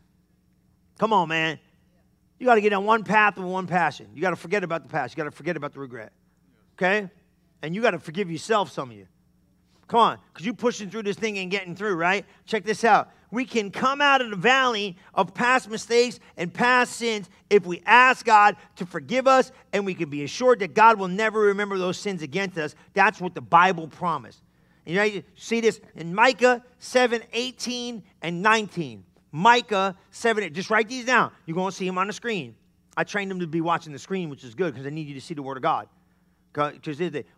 Come 0.97 1.13
on, 1.13 1.29
man. 1.29 1.59
You 2.39 2.47
got 2.47 2.55
to 2.55 2.61
get 2.61 2.73
on 2.73 2.85
one 2.85 3.03
path 3.03 3.37
with 3.37 3.45
one 3.45 3.67
passion. 3.67 4.07
You 4.15 4.21
got 4.21 4.31
to 4.31 4.35
forget 4.35 4.63
about 4.63 4.81
the 4.81 4.89
past. 4.89 5.15
You 5.15 5.23
got 5.23 5.29
to 5.29 5.35
forget 5.35 5.55
about 5.57 5.73
the 5.73 5.79
regret. 5.79 6.11
Okay? 6.77 7.09
And 7.61 7.75
you 7.75 7.83
got 7.83 7.91
to 7.91 7.99
forgive 7.99 8.31
yourself, 8.31 8.71
some 8.71 8.89
of 8.89 8.97
you. 8.97 9.07
Come 9.87 9.99
on, 9.99 10.19
because 10.31 10.45
you're 10.45 10.55
pushing 10.55 10.89
through 10.89 11.03
this 11.03 11.17
thing 11.17 11.39
and 11.39 11.49
getting 11.49 11.75
through, 11.75 11.95
right? 11.95 12.25
Check 12.45 12.63
this 12.63 12.83
out 12.83 13.09
we 13.31 13.45
can 13.45 13.71
come 13.71 14.01
out 14.01 14.21
of 14.21 14.29
the 14.29 14.35
valley 14.35 14.97
of 15.13 15.33
past 15.33 15.69
mistakes 15.69 16.19
and 16.37 16.53
past 16.53 16.93
sins 16.93 17.29
if 17.49 17.65
we 17.65 17.81
ask 17.85 18.25
God 18.25 18.55
to 18.77 18.85
forgive 18.85 19.27
us, 19.27 19.51
and 19.73 19.85
we 19.85 19.93
can 19.93 20.09
be 20.09 20.23
assured 20.23 20.59
that 20.59 20.73
God 20.73 20.99
will 20.99 21.07
never 21.07 21.39
remember 21.41 21.77
those 21.77 21.97
sins 21.97 22.21
against 22.21 22.57
us. 22.57 22.75
That's 22.93 23.21
what 23.21 23.35
the 23.35 23.41
Bible 23.41 23.87
promised. 23.87 24.41
You 24.85 24.95
know, 24.95 25.03
you 25.03 25.23
see 25.35 25.61
this 25.61 25.79
in 25.95 26.15
Micah 26.15 26.63
7 26.79 27.21
18 27.31 28.03
and 28.21 28.41
19. 28.41 29.03
Micah 29.31 29.95
7, 30.09 30.51
just 30.53 30.71
write 30.71 30.89
these 30.89 31.05
down. 31.05 31.31
You're 31.45 31.55
going 31.55 31.69
to 31.69 31.75
see 31.75 31.85
them 31.85 31.99
on 31.99 32.07
the 32.07 32.13
screen. 32.13 32.55
I 32.97 33.03
trained 33.03 33.29
them 33.29 33.39
to 33.39 33.47
be 33.47 33.61
watching 33.61 33.93
the 33.93 33.99
screen, 33.99 34.29
which 34.29 34.43
is 34.43 34.55
good 34.55 34.73
because 34.73 34.87
I 34.87 34.89
need 34.89 35.07
you 35.07 35.13
to 35.13 35.21
see 35.21 35.35
the 35.35 35.43
Word 35.43 35.57
of 35.57 35.63
God. 35.63 35.87
Because, 36.51 36.73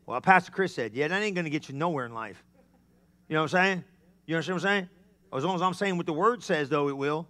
well, 0.06 0.22
Pastor 0.22 0.52
Chris 0.52 0.74
said, 0.74 0.94
yeah, 0.94 1.10
that 1.10 1.22
ain't 1.22 1.36
going 1.36 1.44
to 1.44 1.52
get 1.52 1.68
you 1.68 1.76
nowhere 1.76 2.06
in 2.06 2.14
life. 2.14 2.42
You 3.28 3.36
know 3.36 3.42
what 3.42 3.54
I'm 3.54 3.66
saying? 3.66 3.84
You 4.26 4.36
understand 4.36 4.56
what 4.56 4.70
I'm 4.70 4.78
saying? 4.78 4.90
As 5.34 5.46
long 5.46 5.56
as 5.56 5.62
I'm 5.62 5.74
saying 5.74 5.98
what 5.98 6.06
the 6.06 6.14
word 6.14 6.44
says, 6.44 6.70
though, 6.70 6.90
it 6.90 6.98
will. 6.98 7.28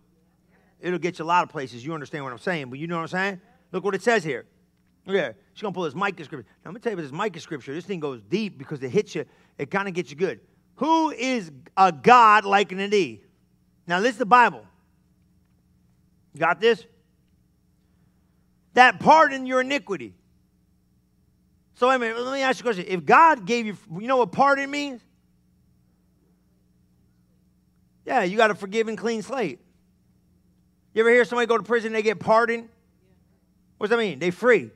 It'll 0.80 1.00
get 1.00 1.20
you 1.20 1.26
a 1.26 1.28
lot 1.28 1.44
of 1.44 1.50
places. 1.50 1.86
You 1.86 1.94
understand 1.94 2.24
what 2.24 2.34
I'm 2.34 2.40
saying, 2.40 2.70
but 2.70 2.80
you 2.80 2.88
know 2.88 2.96
what 2.96 3.04
I'm 3.04 3.08
saying? 3.08 3.42
Look 3.72 3.84
what 3.84 3.94
it 3.94 4.02
says 4.02 4.24
here. 4.24 4.46
Here. 5.06 5.36
She's 5.54 5.62
going 5.62 5.74
to 5.74 5.76
pull 5.76 5.84
this 5.84 5.96
Micah 5.96 6.24
scripture. 6.24 6.48
Now, 6.64 6.70
I'm 6.70 6.76
to 6.76 6.80
tell 6.80 6.92
you 6.92 6.96
about 6.96 7.04
this 7.04 7.12
Micah 7.12 7.40
scripture. 7.40 7.74
This 7.74 7.86
thing 7.86 8.00
goes 8.00 8.22
deep 8.22 8.58
because 8.58 8.82
it 8.82 8.90
hits 8.90 9.14
you. 9.16 9.26
It 9.58 9.70
kind 9.70 9.88
of 9.88 9.94
gets 9.94 10.10
you 10.10 10.18
good. 10.18 10.40
Who 10.76 11.12
is 11.12 11.52
a 11.78 11.92
God 11.92 12.46
like 12.46 12.72
unto 12.72 12.88
thee? 12.88 13.22
Now, 13.86 14.00
this 14.00 14.14
is 14.14 14.18
the 14.18 14.26
Bible. 14.26 14.66
You 16.34 16.40
got 16.40 16.60
this? 16.60 16.86
That 18.74 19.00
pardon 19.00 19.46
your 19.46 19.62
iniquity. 19.62 20.14
So, 21.76 21.90
I 21.90 21.98
mean, 21.98 22.14
let 22.16 22.34
me 22.34 22.42
ask 22.42 22.60
you 22.60 22.70
a 22.70 22.74
question. 22.74 22.86
If 22.88 23.06
God 23.06 23.46
gave 23.46 23.66
you, 23.66 23.78
you 24.00 24.08
know 24.08 24.18
what 24.18 24.32
pardon 24.32 24.70
means? 24.72 25.02
Yeah, 28.06 28.24
you 28.24 28.38
got 28.38 28.52
a 28.52 28.56
forgiven, 28.56 28.96
clean 28.96 29.22
slate. 29.22 29.60
You 30.94 31.02
ever 31.02 31.10
hear 31.10 31.24
somebody 31.26 31.48
go 31.48 31.58
to 31.58 31.64
prison 31.64 31.94
they 31.94 32.02
get 32.02 32.20
pardoned? 32.20 32.70
What 33.78 33.88
does 33.88 33.98
that 33.98 34.02
mean? 34.02 34.20
They 34.20 34.32
free. 34.32 34.72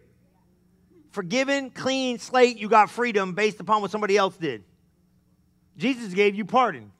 Forgiven, 1.11 1.69
clean 1.69 2.19
slate, 2.19 2.57
you 2.57 2.69
got 2.69 2.89
freedom 2.89 3.33
based 3.33 3.59
upon 3.59 3.81
what 3.81 3.91
somebody 3.91 4.17
else 4.17 4.35
did. 4.35 4.63
Jesus 5.77 6.13
gave 6.13 6.35
you 6.35 6.45
pardon. 6.45 6.91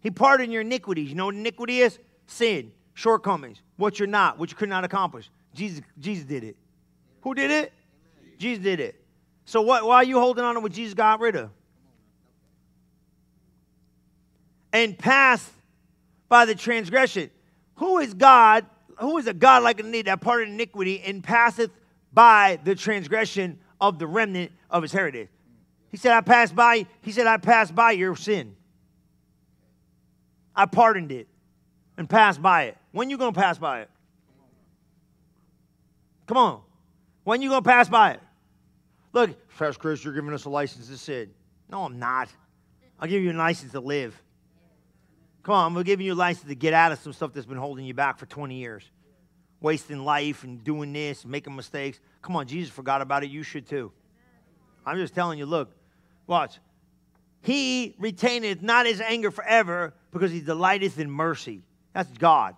He 0.00 0.10
pardoned 0.10 0.52
your 0.52 0.62
iniquities. 0.62 1.08
You 1.08 1.14
know 1.14 1.26
what 1.26 1.34
iniquity 1.34 1.80
is? 1.80 1.98
Sin, 2.26 2.72
shortcomings, 2.94 3.60
what 3.76 3.98
you're 3.98 4.08
not, 4.08 4.38
what 4.38 4.50
you 4.50 4.56
could 4.56 4.68
not 4.68 4.84
accomplish. 4.84 5.30
Jesus, 5.54 5.80
Jesus 5.98 6.24
did 6.24 6.44
it. 6.44 6.56
Who 7.22 7.34
did 7.34 7.50
it? 7.50 7.72
Jesus 8.38 8.62
did 8.62 8.80
it. 8.80 9.02
So 9.44 9.62
what, 9.62 9.84
why 9.84 9.96
are 9.96 10.04
you 10.04 10.18
holding 10.18 10.44
on 10.44 10.54
to 10.54 10.60
what 10.60 10.72
Jesus 10.72 10.94
got 10.94 11.20
rid 11.20 11.36
of? 11.36 11.50
And 14.72 14.98
pass 14.98 15.50
by 16.28 16.44
the 16.44 16.54
transgression. 16.54 17.30
Who 17.76 17.98
is 17.98 18.14
God? 18.14 18.66
Who 18.98 19.18
is 19.18 19.26
a 19.26 19.34
God 19.34 19.62
like 19.62 19.78
unto 19.78 19.90
thee 19.90 20.02
that 20.02 20.20
pardoned 20.20 20.54
iniquity 20.54 21.00
and 21.00 21.22
passeth 21.22 21.70
by 22.12 22.58
the 22.64 22.74
transgression 22.74 23.58
of 23.80 23.98
the 23.98 24.06
remnant 24.06 24.52
of 24.70 24.82
his 24.82 24.92
heritage? 24.92 25.28
He 25.90 25.96
said, 25.96 26.12
I 26.12 26.20
passed 26.20 26.54
by, 26.54 26.86
he 27.02 27.12
said, 27.12 27.26
I 27.26 27.36
passed 27.36 27.74
by 27.74 27.92
your 27.92 28.16
sin. 28.16 28.56
I 30.54 30.66
pardoned 30.66 31.12
it 31.12 31.28
and 31.96 32.08
passed 32.08 32.40
by 32.40 32.64
it. 32.64 32.76
When 32.92 33.10
you 33.10 33.18
gonna 33.18 33.32
pass 33.32 33.58
by 33.58 33.82
it? 33.82 33.90
Come 36.26 36.38
on. 36.38 36.60
When 37.24 37.42
you 37.42 37.50
gonna 37.50 37.62
pass 37.62 37.88
by 37.88 38.12
it? 38.12 38.20
Look, 39.12 39.30
Pastor 39.56 39.78
Chris, 39.78 40.04
you're 40.04 40.14
giving 40.14 40.32
us 40.32 40.44
a 40.44 40.50
license 40.50 40.88
to 40.88 40.98
sin. 40.98 41.30
No, 41.70 41.84
I'm 41.84 41.98
not. 41.98 42.28
I'll 42.98 43.08
give 43.08 43.22
you 43.22 43.32
a 43.32 43.34
license 43.34 43.72
to 43.72 43.80
live. 43.80 44.20
Come 45.46 45.54
on, 45.54 45.74
we're 45.74 45.84
giving 45.84 46.04
you 46.04 46.12
a 46.12 46.16
license 46.16 46.48
to 46.48 46.56
get 46.56 46.74
out 46.74 46.90
of 46.90 46.98
some 46.98 47.12
stuff 47.12 47.32
that's 47.32 47.46
been 47.46 47.56
holding 47.56 47.84
you 47.84 47.94
back 47.94 48.18
for 48.18 48.26
20 48.26 48.56
years. 48.56 48.82
Wasting 49.60 50.04
life 50.04 50.42
and 50.42 50.64
doing 50.64 50.92
this, 50.92 51.24
making 51.24 51.54
mistakes. 51.54 52.00
Come 52.20 52.34
on, 52.34 52.48
Jesus 52.48 52.74
forgot 52.74 53.00
about 53.00 53.22
it. 53.22 53.30
You 53.30 53.44
should 53.44 53.64
too. 53.64 53.92
I'm 54.84 54.96
just 54.96 55.14
telling 55.14 55.38
you, 55.38 55.46
look, 55.46 55.70
watch. 56.26 56.58
He 57.42 57.94
retaineth 58.00 58.60
not 58.60 58.86
his 58.86 59.00
anger 59.00 59.30
forever 59.30 59.94
because 60.10 60.32
he 60.32 60.40
delighteth 60.40 60.98
in 60.98 61.08
mercy. 61.08 61.62
That's 61.92 62.10
God. 62.18 62.56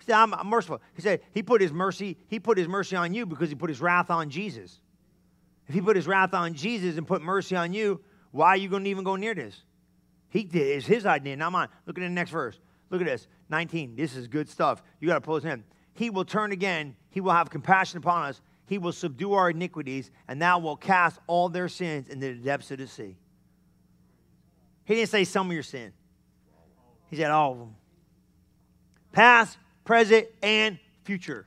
He 0.00 0.06
said, 0.06 0.16
I'm 0.16 0.48
merciful. 0.48 0.80
He 0.96 1.02
said, 1.02 1.20
He 1.30 1.44
put 1.44 1.60
his 1.60 1.72
mercy, 1.72 2.16
he 2.26 2.40
put 2.40 2.58
his 2.58 2.66
mercy 2.66 2.96
on 2.96 3.14
you 3.14 3.24
because 3.24 3.50
he 3.50 3.54
put 3.54 3.70
his 3.70 3.80
wrath 3.80 4.10
on 4.10 4.30
Jesus. 4.30 4.80
If 5.68 5.76
he 5.76 5.80
put 5.80 5.94
his 5.94 6.08
wrath 6.08 6.34
on 6.34 6.54
Jesus 6.54 6.98
and 6.98 7.06
put 7.06 7.22
mercy 7.22 7.54
on 7.54 7.72
you, 7.72 8.00
why 8.32 8.48
are 8.48 8.56
you 8.56 8.68
going 8.68 8.82
to 8.82 8.90
even 8.90 9.04
go 9.04 9.14
near 9.14 9.32
this? 9.32 9.62
He 10.36 10.44
did. 10.44 10.76
It's 10.76 10.86
his 10.86 11.06
idea, 11.06 11.34
not 11.34 11.50
mine. 11.50 11.68
Look 11.86 11.96
at 11.96 12.02
the 12.02 12.10
next 12.10 12.30
verse. 12.30 12.60
Look 12.90 13.00
at 13.00 13.06
this. 13.06 13.26
19. 13.48 13.96
This 13.96 14.14
is 14.14 14.28
good 14.28 14.50
stuff. 14.50 14.82
You 15.00 15.08
got 15.08 15.14
to 15.14 15.20
pull 15.22 15.36
this 15.36 15.50
in. 15.50 15.64
He 15.94 16.10
will 16.10 16.26
turn 16.26 16.52
again. 16.52 16.94
He 17.08 17.22
will 17.22 17.32
have 17.32 17.48
compassion 17.48 17.96
upon 17.96 18.28
us. 18.28 18.42
He 18.66 18.76
will 18.76 18.92
subdue 18.92 19.32
our 19.32 19.48
iniquities, 19.48 20.10
and 20.28 20.42
thou 20.42 20.58
will 20.58 20.76
cast 20.76 21.20
all 21.26 21.48
their 21.48 21.68
sins 21.68 22.08
into 22.08 22.34
the 22.34 22.34
depths 22.34 22.70
of 22.70 22.76
the 22.76 22.86
sea. 22.86 23.16
He 24.84 24.96
didn't 24.96 25.08
say 25.08 25.24
some 25.24 25.46
of 25.46 25.54
your 25.54 25.62
sin. 25.62 25.94
He 27.08 27.16
said 27.16 27.30
all 27.30 27.52
of 27.52 27.58
them. 27.58 27.76
Past, 29.12 29.56
present, 29.84 30.26
and 30.42 30.78
future. 31.04 31.46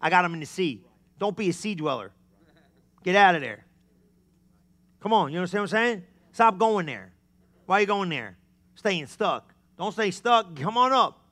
I 0.00 0.10
got 0.10 0.22
them 0.22 0.34
in 0.34 0.38
the 0.38 0.46
sea. 0.46 0.84
Don't 1.18 1.36
be 1.36 1.48
a 1.48 1.52
sea 1.52 1.74
dweller. 1.74 2.12
Get 3.02 3.16
out 3.16 3.34
of 3.34 3.40
there. 3.40 3.64
Come 5.00 5.12
on, 5.12 5.32
you 5.32 5.38
understand 5.38 5.62
what 5.62 5.72
I'm 5.72 5.86
saying? 5.86 6.04
Stop 6.30 6.56
going 6.56 6.86
there. 6.86 7.14
Why 7.68 7.76
are 7.76 7.80
you 7.82 7.86
going 7.86 8.08
there? 8.08 8.38
Staying 8.76 9.08
stuck. 9.08 9.52
Don't 9.76 9.92
stay 9.92 10.10
stuck. 10.10 10.56
Come 10.56 10.78
on 10.78 10.90
up. 10.90 11.22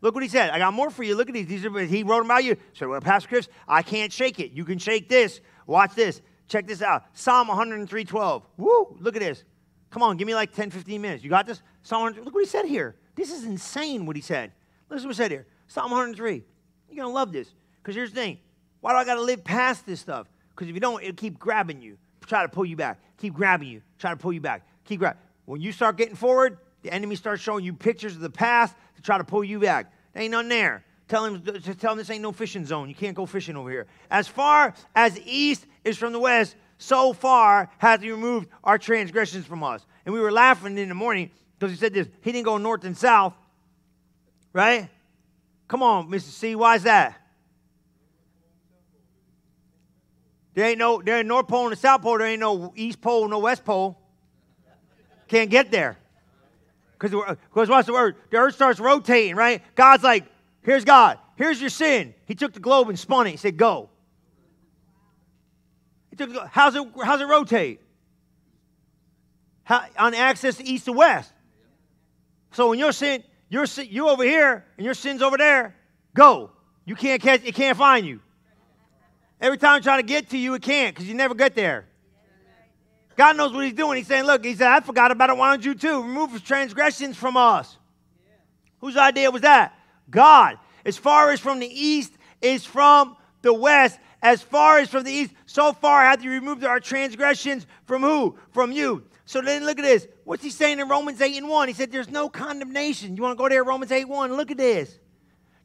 Look 0.00 0.14
what 0.14 0.22
he 0.22 0.28
said. 0.30 0.48
I 0.48 0.58
got 0.58 0.72
more 0.72 0.88
for 0.88 1.02
you. 1.02 1.14
Look 1.14 1.28
at 1.28 1.34
these. 1.34 1.46
These 1.46 1.66
are 1.66 1.80
he 1.80 2.02
wrote 2.02 2.24
about 2.24 2.44
you. 2.44 2.56
So, 2.72 2.88
well, 2.88 3.00
Pastor 3.02 3.28
Chris, 3.28 3.48
I 3.68 3.82
can't 3.82 4.10
shake 4.10 4.40
it. 4.40 4.52
You 4.52 4.64
can 4.64 4.78
shake 4.78 5.10
this. 5.10 5.42
Watch 5.66 5.94
this. 5.94 6.22
Check 6.48 6.66
this 6.66 6.80
out. 6.80 7.04
Psalm 7.12 7.48
103:12. 7.48 8.42
Woo! 8.56 8.96
Look 8.98 9.16
at 9.16 9.20
this. 9.20 9.44
Come 9.90 10.02
on, 10.02 10.16
give 10.16 10.26
me 10.26 10.34
like 10.34 10.50
10, 10.54 10.70
15 10.70 10.98
minutes. 10.98 11.22
You 11.22 11.28
got 11.28 11.46
this? 11.46 11.60
Psalm 11.82 12.04
100. 12.04 12.24
Look 12.24 12.32
what 12.32 12.44
he 12.44 12.48
said 12.48 12.64
here. 12.64 12.96
This 13.14 13.30
is 13.30 13.44
insane 13.44 14.06
what 14.06 14.16
he 14.16 14.22
said. 14.22 14.52
Listen 14.88 15.08
what 15.08 15.14
he 15.14 15.22
said 15.22 15.30
here. 15.30 15.46
Psalm 15.66 15.90
103. 15.90 16.42
You're 16.88 17.04
gonna 17.04 17.14
love 17.14 17.32
this. 17.32 17.52
Because 17.82 17.94
here's 17.94 18.12
the 18.12 18.16
thing. 18.16 18.38
Why 18.80 18.92
do 18.92 18.96
I 18.96 19.04
gotta 19.04 19.20
live 19.20 19.44
past 19.44 19.84
this 19.84 20.00
stuff? 20.00 20.26
Because 20.54 20.68
if 20.68 20.74
you 20.74 20.80
don't, 20.80 21.02
it'll 21.02 21.16
keep 21.16 21.38
grabbing 21.38 21.82
you. 21.82 21.98
Try 22.26 22.44
to 22.44 22.48
pull 22.48 22.64
you 22.64 22.76
back. 22.76 22.98
Keep 23.18 23.34
grabbing 23.34 23.68
you. 23.68 23.82
Try 23.98 24.12
to 24.12 24.16
pull 24.16 24.32
you 24.32 24.40
back. 24.40 24.66
Keep 24.86 25.00
grabbing. 25.00 25.20
When 25.46 25.60
you 25.60 25.72
start 25.72 25.96
getting 25.96 26.16
forward, 26.16 26.58
the 26.82 26.92
enemy 26.92 27.16
starts 27.16 27.42
showing 27.42 27.64
you 27.64 27.72
pictures 27.72 28.14
of 28.14 28.20
the 28.20 28.30
past 28.30 28.76
to 28.96 29.02
try 29.02 29.16
to 29.16 29.24
pull 29.24 29.42
you 29.42 29.58
back. 29.58 29.92
There 30.12 30.22
ain't 30.22 30.32
nothing 30.32 30.50
there. 30.50 30.84
Tell 31.08 31.24
him, 31.24 31.40
tell 31.78 31.92
him 31.92 31.98
this 31.98 32.10
ain't 32.10 32.22
no 32.22 32.32
fishing 32.32 32.66
zone. 32.66 32.88
You 32.88 32.94
can't 32.94 33.16
go 33.16 33.26
fishing 33.26 33.56
over 33.56 33.70
here. 33.70 33.86
As 34.10 34.26
far 34.26 34.74
as 34.94 35.18
east 35.20 35.66
is 35.84 35.96
from 35.96 36.12
the 36.12 36.18
west, 36.18 36.56
so 36.78 37.12
far 37.12 37.70
has 37.78 38.00
he 38.02 38.10
removed 38.10 38.48
our 38.64 38.76
transgressions 38.76 39.46
from 39.46 39.62
us. 39.62 39.86
And 40.04 40.12
we 40.12 40.20
were 40.20 40.32
laughing 40.32 40.76
in 40.78 40.88
the 40.88 40.94
morning 40.94 41.30
because 41.58 41.72
he 41.72 41.78
said 41.78 41.94
this. 41.94 42.08
He 42.22 42.32
didn't 42.32 42.44
go 42.44 42.58
north 42.58 42.84
and 42.84 42.96
south, 42.96 43.34
right? 44.52 44.88
Come 45.68 45.82
on, 45.82 46.08
Mr. 46.08 46.22
C. 46.22 46.54
Why 46.56 46.74
is 46.74 46.82
that? 46.82 47.20
There 50.54 50.66
ain't 50.66 50.78
no 50.78 51.02
there 51.02 51.18
ain't 51.18 51.28
North 51.28 51.48
Pole 51.48 51.64
and 51.64 51.72
the 51.72 51.76
South 51.76 52.02
Pole. 52.02 52.18
There 52.18 52.26
ain't 52.26 52.40
no 52.40 52.72
East 52.74 53.00
Pole, 53.00 53.28
no 53.28 53.38
West 53.38 53.64
Pole. 53.64 53.98
Can't 55.28 55.50
get 55.50 55.70
there. 55.70 55.98
Because 56.98 57.68
what's 57.68 57.86
the 57.86 57.92
word? 57.92 58.16
The 58.30 58.38
earth 58.38 58.54
starts 58.54 58.80
rotating, 58.80 59.36
right? 59.36 59.62
God's 59.74 60.02
like, 60.02 60.24
here's 60.62 60.84
God. 60.84 61.18
Here's 61.36 61.60
your 61.60 61.70
sin. 61.70 62.14
He 62.24 62.34
took 62.34 62.52
the 62.52 62.60
globe 62.60 62.88
and 62.88 62.98
spun 62.98 63.26
it. 63.26 63.32
He 63.32 63.36
said, 63.36 63.56
go. 63.56 63.90
He 66.10 66.16
took 66.16 66.32
the, 66.32 66.46
how's 66.46 66.74
it 66.74 66.86
how's 67.04 67.20
it 67.20 67.26
rotate? 67.26 67.80
How, 69.64 69.84
on 69.98 70.14
axis 70.14 70.60
east 70.60 70.86
to 70.86 70.92
west. 70.92 71.32
So 72.52 72.70
when 72.70 72.78
your 72.78 72.92
sin, 72.92 73.22
your 73.50 73.66
sin, 73.66 73.88
you're 73.90 74.08
over 74.08 74.24
here 74.24 74.64
and 74.78 74.84
your 74.84 74.94
sin's 74.94 75.20
over 75.20 75.36
there, 75.36 75.76
go. 76.14 76.50
You 76.86 76.94
can't 76.94 77.20
catch, 77.20 77.44
it 77.44 77.54
can't 77.54 77.76
find 77.76 78.06
you. 78.06 78.20
Every 79.40 79.58
time 79.58 79.76
I 79.76 79.80
try 79.80 79.96
to 79.98 80.02
get 80.02 80.30
to 80.30 80.38
you, 80.38 80.54
it 80.54 80.62
can't 80.62 80.94
because 80.94 81.06
you 81.06 81.14
never 81.14 81.34
get 81.34 81.54
there. 81.54 81.86
God 83.16 83.36
knows 83.36 83.52
what 83.52 83.64
He's 83.64 83.74
doing. 83.74 83.96
He's 83.96 84.06
saying, 84.06 84.24
Look, 84.24 84.44
He 84.44 84.54
said, 84.54 84.68
I 84.68 84.80
forgot 84.80 85.10
about 85.10 85.30
it. 85.30 85.36
Why 85.36 85.50
don't 85.50 85.64
you 85.64 85.74
too? 85.74 86.02
Remove 86.02 86.44
transgressions 86.44 87.16
from 87.16 87.36
us. 87.36 87.76
Whose 88.80 88.96
idea 88.96 89.30
was 89.30 89.42
that? 89.42 89.74
God. 90.10 90.58
As 90.84 90.96
far 90.96 91.30
as 91.30 91.40
from 91.40 91.58
the 91.58 91.66
east 91.66 92.12
is 92.40 92.64
from 92.64 93.16
the 93.42 93.52
west, 93.52 93.98
as 94.22 94.42
far 94.42 94.78
as 94.78 94.88
from 94.88 95.04
the 95.04 95.10
east, 95.10 95.32
so 95.46 95.72
far 95.72 96.02
hath 96.04 96.20
He 96.20 96.28
removed 96.28 96.64
our 96.64 96.80
transgressions 96.80 97.66
from 97.86 98.02
who? 98.02 98.38
From 98.52 98.70
you. 98.70 99.04
So 99.24 99.40
then 99.40 99.64
look 99.64 99.78
at 99.78 99.84
this. 99.84 100.06
What's 100.24 100.44
He 100.44 100.50
saying 100.50 100.78
in 100.78 100.88
Romans 100.88 101.20
8 101.20 101.36
and 101.36 101.48
1? 101.48 101.68
He 101.68 101.74
said, 101.74 101.90
There's 101.90 102.10
no 102.10 102.28
condemnation. 102.28 103.16
You 103.16 103.22
want 103.22 103.36
to 103.36 103.42
go 103.42 103.48
there, 103.48 103.64
Romans 103.64 103.90
8 103.90 104.04
1? 104.04 104.36
Look 104.36 104.50
at 104.50 104.58
this. 104.58 104.98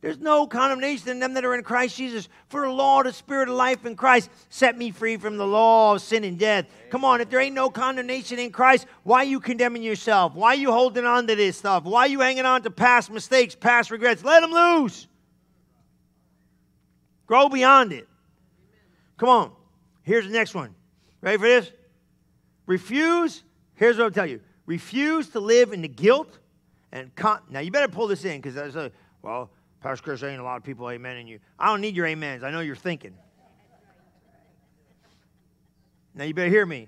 There's 0.02 0.20
no 0.20 0.47
condemnation 0.47 1.10
in 1.10 1.20
them 1.20 1.36
that 1.36 1.45
are 1.45 1.54
in 1.54 1.64
Christ 1.64 1.95
Jesus. 1.95 2.28
For 2.49 2.62
the 2.62 2.74
law 2.74 3.02
of 3.02 3.06
the 3.06 3.14
Spirit 3.14 3.49
of 3.49 3.56
life 3.56 3.86
in 3.86 3.95
Christ 3.95 4.32
set 4.49 4.76
me 4.76 4.89
free 4.89 5.16
from 5.16 5.38
the 5.38 5.45
law 5.45 5.93
of 5.93 6.02
sin 6.02 6.24
and 6.24 6.39
death. 6.39 6.66
Come 6.89 7.06
on, 7.06 7.22
if 7.22 7.30
there 7.30 7.39
ain't 7.39 7.54
no 7.54 7.70
condemnation 7.70 8.39
in 8.39 8.52
Christ, 8.52 8.88
why 9.04 9.20
are 9.20 9.26
you 9.26 9.39
condemning 9.39 9.84
yourself? 9.84 10.34
Why 10.34 10.49
are 10.49 10.56
you 10.56 10.72
holding 10.72 11.06
on 11.06 11.28
to 11.28 11.36
this 11.36 11.58
stuff? 11.58 11.84
Why 11.84 12.02
are 12.02 12.08
you 12.08 12.20
hanging 12.20 12.45
on 12.45 12.64
to 12.64 12.72
past 12.72 13.12
mistakes, 13.12 13.54
past 13.54 13.91
regrets? 13.91 14.24
Let 14.24 14.39
them 14.39 14.52
loose. 14.52 15.08
Grow 17.28 17.47
beyond 17.47 17.93
it. 17.93 18.08
Come 19.18 19.30
on. 19.30 19.52
Here's 20.02 20.26
the 20.26 20.34
next 20.34 20.56
one. 20.56 20.74
Ready 21.22 21.38
for 21.38 21.47
this? 21.47 21.72
Refuse. 22.66 23.43
Here's 23.76 23.97
what 23.97 24.06
I'll 24.06 24.12
tell 24.12 24.26
you. 24.26 24.41
Refuse 24.66 25.30
to 25.30 25.39
live 25.39 25.74
in 25.74 25.84
the 25.84 25.88
guilt 25.88 26.39
and 26.91 27.16
con- 27.16 27.41
now 27.49 27.60
you 27.60 27.72
better 27.72 27.88
pull 27.88 28.08
this 28.08 28.26
in 28.26 28.38
because 28.41 28.56
there's 28.56 28.76
a 28.76 28.91
well 29.22 29.52
Pastor 29.82 30.04
Chris, 30.04 30.24
ain't 30.24 30.40
a 30.40 30.44
lot 30.44 30.58
of 30.58 30.64
people 30.64 30.90
Amen. 30.90 31.18
amening 31.18 31.28
you. 31.28 31.40
I 31.58 31.68
don't 31.68 31.82
need 31.82 31.96
your 31.96 32.08
amens. 32.08 32.44
I 32.44 32.52
know 32.52 32.60
you're 32.60 32.76
thinking. 32.76 33.16
Now 36.14 36.26
you 36.26 36.34
better 36.34 36.50
hear 36.50 36.66
me. 36.66 36.88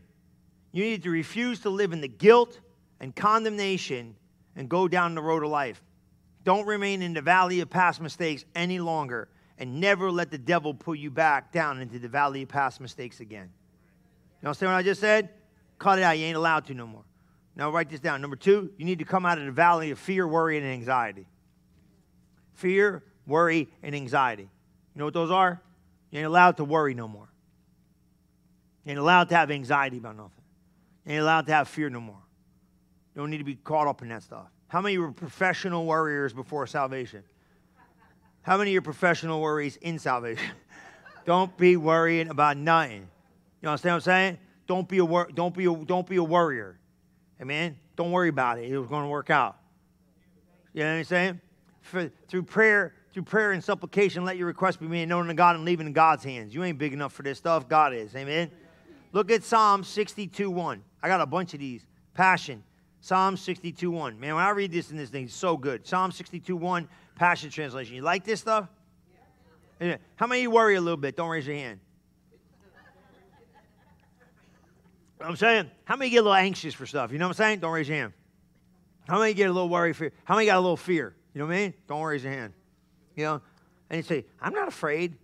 You 0.72 0.84
need 0.84 1.04
to 1.04 1.10
refuse 1.10 1.62
to 1.62 1.70
live 1.70 1.92
in 1.92 2.02
the 2.02 2.08
guilt 2.08 2.60
and 3.00 3.16
condemnation 3.16 4.16
and 4.56 4.70
go 4.70 4.88
down 4.88 5.16
the 5.16 5.22
road 5.22 5.44
of 5.44 5.50
life. 5.50 5.82
Don't 6.44 6.68
remain 6.68 7.02
in 7.02 7.14
the 7.14 7.22
valley 7.22 7.62
of 7.62 7.70
past 7.70 8.00
mistakes 8.00 8.46
any 8.54 8.80
longer 8.80 9.28
and 9.58 9.80
never 9.80 10.12
let 10.12 10.30
the 10.30 10.38
devil 10.38 10.74
pull 10.74 10.96
you 10.96 11.10
back 11.10 11.52
down 11.52 11.82
into 11.82 12.00
the 12.00 12.08
valley 12.08 12.44
of 12.44 12.50
past 12.50 12.80
mistakes 12.80 13.22
again. 13.22 13.50
You 14.42 14.50
understand 14.50 14.72
what 14.72 14.78
I 14.78 14.84
just 14.84 15.02
said? 15.02 15.30
Cut 15.80 16.00
it 16.00 16.04
out. 16.04 16.18
You 16.18 16.26
ain't 16.26 16.38
allowed 16.38 16.66
to 16.66 16.74
no 16.74 16.86
more. 16.86 17.06
Now 17.56 17.72
write 17.72 17.90
this 17.90 18.00
down. 18.00 18.22
Number 18.22 18.36
two, 18.36 18.72
you 18.78 18.86
need 18.86 19.00
to 19.00 19.06
come 19.06 19.26
out 19.26 19.38
of 19.38 19.46
the 19.46 19.52
valley 19.52 19.92
of 19.92 20.00
fear, 20.00 20.28
worry, 20.28 20.58
and 20.58 20.66
anxiety 20.66 21.26
fear, 22.54 23.04
worry, 23.26 23.68
and 23.82 23.96
anxiety. 23.96 24.44
You 24.44 25.00
know 25.00 25.06
what 25.06 25.14
those 25.14 25.32
are? 25.32 25.62
You 26.12 26.20
ain't 26.20 26.28
allowed 26.28 26.58
to 26.58 26.64
worry 26.64 26.94
no 26.94 27.08
more. 27.08 27.30
You 28.86 28.92
ain't 28.92 29.00
allowed 29.00 29.30
to 29.30 29.36
have 29.36 29.50
anxiety 29.50 29.98
about 29.98 30.16
nothing. 30.16 30.44
You 31.06 31.14
ain't 31.14 31.22
allowed 31.22 31.48
to 31.48 31.54
have 31.54 31.68
fear 31.68 31.90
no 31.90 32.00
more. 32.00 32.22
You 33.16 33.22
don't 33.22 33.30
need 33.30 33.40
to 33.40 33.44
be 33.44 33.56
caught 33.56 33.88
up 33.88 34.02
in 34.02 34.10
that 34.10 34.24
stuff. 34.24 34.48
How 34.68 34.82
many 34.82 34.98
were 34.98 35.12
professional 35.12 35.86
worriers 35.86 36.34
before 36.34 36.66
salvation? 36.68 37.24
How 38.42 38.58
many 38.58 38.76
are 38.76 38.82
professional 38.82 39.42
worries 39.42 39.78
in 39.78 40.00
salvation? 40.00 40.52
don't 41.26 41.56
be 41.58 41.78
worrying 41.78 42.30
about 42.30 42.58
nothing. 42.58 43.08
You 43.62 43.70
understand 43.70 43.94
what 43.94 43.96
I'm 43.96 44.02
saying? 44.02 44.38
Don't 44.68 44.88
be 44.88 44.98
a 44.98 45.06
wor- 45.06 45.30
don't 45.34 45.56
be 45.56 45.66
a, 45.66 45.76
don't 45.76 46.08
be 46.08 46.18
a 46.18 46.24
worrier. 46.24 46.80
Amen. 47.42 47.78
Don't 47.96 48.12
worry 48.12 48.30
about 48.30 48.58
it. 48.58 48.72
It 48.72 48.78
was 48.78 48.88
going 48.88 49.04
to 49.04 49.10
work 49.10 49.30
out. 49.30 49.58
You 50.74 50.84
know 50.84 50.92
what 50.92 50.98
I'm 50.98 51.04
saying? 51.04 51.42
For, 51.84 52.10
through 52.28 52.44
prayer, 52.44 52.94
through 53.12 53.24
prayer 53.24 53.52
and 53.52 53.64
supplication, 53.64 54.26
let 54.26 54.38
your 54.38 54.48
request 54.48 54.80
be 54.80 54.88
made 54.88 55.08
known 55.08 55.28
to 55.28 55.34
God 55.34 55.56
and 55.56 55.64
leave 55.66 55.80
it 55.80 55.86
in 55.86 55.94
God's 55.94 56.24
hands. 56.24 56.54
You 56.54 56.64
ain't 56.64 56.78
big 56.78 56.94
enough 56.94 57.14
for 57.14 57.22
this 57.22 57.38
stuff. 57.38 57.68
God 57.70 57.94
is. 57.94 58.16
Amen. 58.16 58.50
Look 59.12 59.30
at 59.30 59.44
Psalm 59.44 59.84
62 59.84 60.50
1. 60.50 60.84
I 61.04 61.08
got 61.08 61.22
a 61.22 61.26
bunch 61.26 61.54
of 61.54 61.60
these. 61.60 61.86
Passion. 62.14 62.64
Psalm 63.02 63.38
62 63.38 63.92
1. 63.92 64.20
Man, 64.20 64.36
when 64.36 64.44
I 64.44 64.50
read 64.52 64.72
this 64.72 64.90
in 64.90 64.98
this 64.98 65.10
thing, 65.10 65.26
it's 65.26 65.36
so 65.36 65.58
good. 65.58 65.86
Psalm 65.86 66.12
62 66.12 66.56
1, 66.56 66.88
Passion 67.16 67.50
Translation. 67.50 67.96
You 67.96 68.02
like 68.02 68.24
this 68.24 68.40
stuff? 68.40 68.70
Yeah. 69.80 69.98
How 70.16 70.26
many 70.26 70.44
you 70.44 70.52
worry 70.52 70.76
a 70.76 70.82
little 70.82 70.98
bit? 70.98 71.18
Don't 71.18 71.30
raise 71.30 71.46
your 71.46 71.56
hand. 71.56 71.80
I'm 75.20 75.36
saying, 75.36 75.70
how 75.86 75.96
many 75.96 76.10
get 76.10 76.18
a 76.18 76.22
little 76.22 76.34
anxious 76.34 76.74
for 76.74 76.86
stuff? 76.86 77.12
You 77.12 77.18
know 77.18 77.28
what 77.28 77.40
I'm 77.40 77.46
saying? 77.46 77.60
Don't 77.60 77.72
raise 77.72 77.88
your 77.88 77.98
hand. 77.98 78.14
How 79.08 79.20
many 79.20 79.34
get 79.34 79.50
a 79.50 79.54
little 79.54 79.70
worry? 79.70 79.94
Fear? 79.94 80.12
How 80.24 80.36
many 80.36 80.48
got 80.48 80.58
a 80.58 80.62
little 80.62 80.78
fear? 80.78 81.16
You 81.34 81.40
know 81.40 81.46
what 81.48 81.56
I 81.56 81.58
mean? 81.58 81.74
Don't 81.88 82.04
raise 82.04 82.24
your 82.24 82.34
hand. 82.34 82.54
You 83.16 83.24
know, 83.24 83.42
and 83.90 83.98
you 83.98 84.04
say, 84.04 84.26
I'm 84.42 84.54
not 84.54 84.68
afraid. 84.68 85.16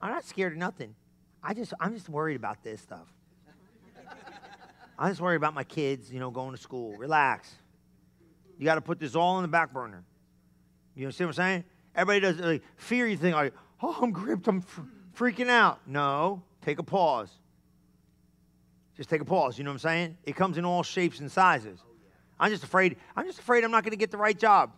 I'm 0.00 0.10
not 0.10 0.24
scared 0.24 0.52
of 0.52 0.58
nothing. 0.58 0.94
I 1.42 1.54
just, 1.54 1.72
I'm 1.80 1.94
just 1.94 2.08
worried 2.08 2.36
about 2.36 2.62
this 2.62 2.80
stuff. 2.80 3.06
I'm 4.98 5.10
just 5.10 5.20
worried 5.20 5.36
about 5.36 5.54
my 5.54 5.64
kids, 5.64 6.10
you 6.10 6.20
know, 6.20 6.30
going 6.30 6.52
to 6.52 6.60
school. 6.60 6.96
Relax. 6.96 7.54
You 8.58 8.64
got 8.64 8.76
to 8.76 8.80
put 8.80 8.98
this 8.98 9.14
all 9.14 9.38
in 9.38 9.42
the 9.42 9.48
back 9.48 9.72
burner. 9.72 10.04
You 10.94 11.10
see 11.12 11.24
what 11.24 11.28
I'm 11.28 11.34
saying? 11.34 11.64
Everybody 11.94 12.20
does 12.20 12.38
like, 12.38 12.62
fear. 12.76 13.06
You 13.06 13.16
think 13.16 13.36
like, 13.36 13.52
oh, 13.82 13.98
I'm 14.00 14.10
gripped. 14.10 14.48
I'm 14.48 14.62
fr- 14.62 14.80
freaking 15.14 15.48
out. 15.48 15.80
No, 15.86 16.42
take 16.62 16.78
a 16.78 16.82
pause. 16.82 17.30
Just 18.96 19.10
take 19.10 19.20
a 19.20 19.26
pause. 19.26 19.58
You 19.58 19.64
know 19.64 19.70
what 19.70 19.74
I'm 19.74 19.90
saying? 19.90 20.16
It 20.24 20.36
comes 20.36 20.56
in 20.56 20.64
all 20.64 20.82
shapes 20.82 21.20
and 21.20 21.30
sizes. 21.30 21.78
I'm 22.40 22.50
just 22.50 22.64
afraid. 22.64 22.96
I'm 23.14 23.26
just 23.26 23.38
afraid 23.38 23.64
I'm 23.64 23.70
not 23.70 23.84
going 23.84 23.90
to 23.90 23.98
get 23.98 24.10
the 24.10 24.16
right 24.16 24.38
job. 24.38 24.72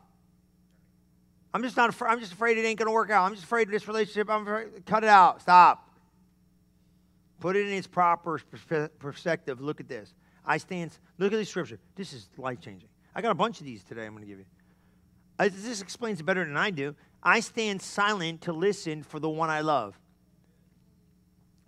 I'm 1.55 1.63
just 1.63 1.77
not. 1.77 1.95
I'm 2.03 2.21
just 2.21 2.33
afraid 2.33 2.59
it 2.59 2.65
ain't 2.65 2.79
going 2.79 2.89
to 2.89 2.93
work 2.93 3.11
out. 3.11 3.25
I'm 3.25 3.33
just 3.33 3.45
afraid 3.45 3.69
of 3.69 3.73
this 3.73 3.89
relationship. 3.89 4.29
I'm 4.29 4.43
afraid, 4.43 4.87
cut 4.87 5.03
it 5.03 5.09
out. 5.09 5.41
Stop. 5.41 5.85
Put 7.41 7.57
it 7.57 7.67
in 7.67 7.73
its 7.73 7.87
proper 7.87 8.41
perspective. 8.99 9.61
Look 9.61 9.81
at 9.81 9.89
this. 9.89 10.13
I 10.45 10.59
stand. 10.59 10.93
Look 11.19 11.33
at 11.33 11.37
this 11.37 11.49
scripture. 11.49 11.79
This 11.95 12.13
is 12.13 12.29
life 12.37 12.61
changing. 12.61 12.89
I 13.15 13.23
got 13.23 13.31
a 13.31 13.35
bunch 13.35 13.61
of 13.61 13.67
these 13.67 13.83
today. 13.85 14.07
I'm 14.07 14.13
going 14.13 14.25
to 14.25 14.29
give 14.29 14.39
you. 14.39 14.45
This 15.39 15.81
explains 15.81 16.21
it 16.21 16.25
better 16.25 16.45
than 16.45 16.57
I 16.57 16.71
do. 16.71 16.95
I 17.23 17.41
stand 17.41 17.81
silent 17.81 18.43
to 18.43 18.53
listen 18.53 19.03
for 19.03 19.19
the 19.19 19.29
one 19.29 19.51
I 19.51 19.61
love. 19.61 19.99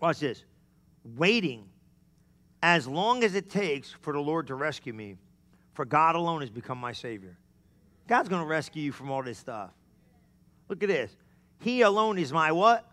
Watch 0.01 0.19
this. 0.21 0.45
Waiting 1.05 1.65
as 2.63 2.87
long 2.87 3.25
as 3.25 3.35
it 3.35 3.49
takes 3.49 3.91
for 3.91 4.13
the 4.13 4.21
Lord 4.21 4.49
to 4.49 4.55
rescue 4.55 4.93
me, 4.93 5.17
for 5.73 5.85
God 5.85 6.15
alone 6.15 6.41
has 6.41 6.51
become 6.51 6.79
my 6.79 6.93
Savior. 6.93 7.39
God's 8.11 8.29
going 8.29 8.43
to 8.43 8.49
rescue 8.49 8.83
you 8.83 8.91
from 8.91 9.09
all 9.13 9.23
this 9.23 9.39
stuff. 9.39 9.71
Look 10.69 10.83
at 10.83 10.89
this. 10.89 11.17
He 11.61 11.83
alone 11.83 12.19
is 12.19 12.33
my 12.33 12.51
what? 12.51 12.85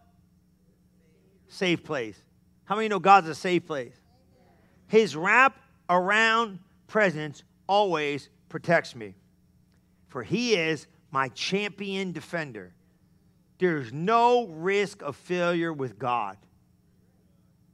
Safe 1.47 1.83
place. 1.83 2.21
How 2.65 2.75
many 2.75 2.87
know 2.87 2.99
God's 2.99 3.27
a 3.27 3.33
safe 3.33 3.65
place? 3.65 3.95
His 4.85 5.15
wrap 5.15 5.57
around 5.89 6.59
presence 6.85 7.41
always 7.65 8.29
protects 8.47 8.95
me. 8.95 9.15
For 10.07 10.21
he 10.21 10.53
is 10.53 10.85
my 11.09 11.29
champion 11.29 12.11
defender. 12.11 12.75
There's 13.57 13.91
no 13.91 14.45
risk 14.45 15.01
of 15.01 15.15
failure 15.15 15.73
with 15.73 15.97
God. 15.97 16.37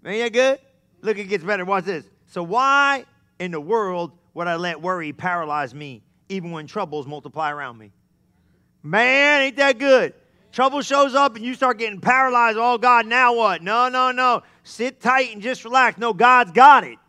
Ain't 0.05 0.23
that 0.23 0.31
good? 0.31 0.59
Look, 1.01 1.17
it 1.17 1.25
gets 1.25 1.43
better. 1.43 1.65
Watch 1.65 1.83
this. 1.83 2.05
So, 2.27 2.41
why 2.41 3.03
in 3.37 3.51
the 3.51 3.59
world 3.59 4.13
would 4.33 4.47
I 4.47 4.55
let 4.55 4.81
worry 4.81 5.11
paralyze 5.11 5.73
me? 5.73 6.03
Even 6.33 6.51
when 6.51 6.67
troubles 6.67 7.07
multiply 7.07 7.51
around 7.51 7.77
me. 7.77 7.91
Man, 8.81 9.41
ain't 9.41 9.55
that 9.57 9.79
good? 9.79 10.13
Trouble 10.51 10.81
shows 10.81 11.15
up 11.15 11.35
and 11.35 11.43
you 11.43 11.55
start 11.55 11.79
getting 11.79 11.99
paralyzed. 11.99 12.57
Oh, 12.59 12.77
God, 12.77 13.07
now 13.07 13.35
what? 13.35 13.63
No, 13.63 13.89
no, 13.89 14.11
no. 14.11 14.43
Sit 14.63 14.99
tight 14.99 15.33
and 15.33 15.41
just 15.41 15.63
relax. 15.63 15.97
No, 15.97 16.13
God's 16.13 16.51
got 16.51 16.83
it. 16.83 16.99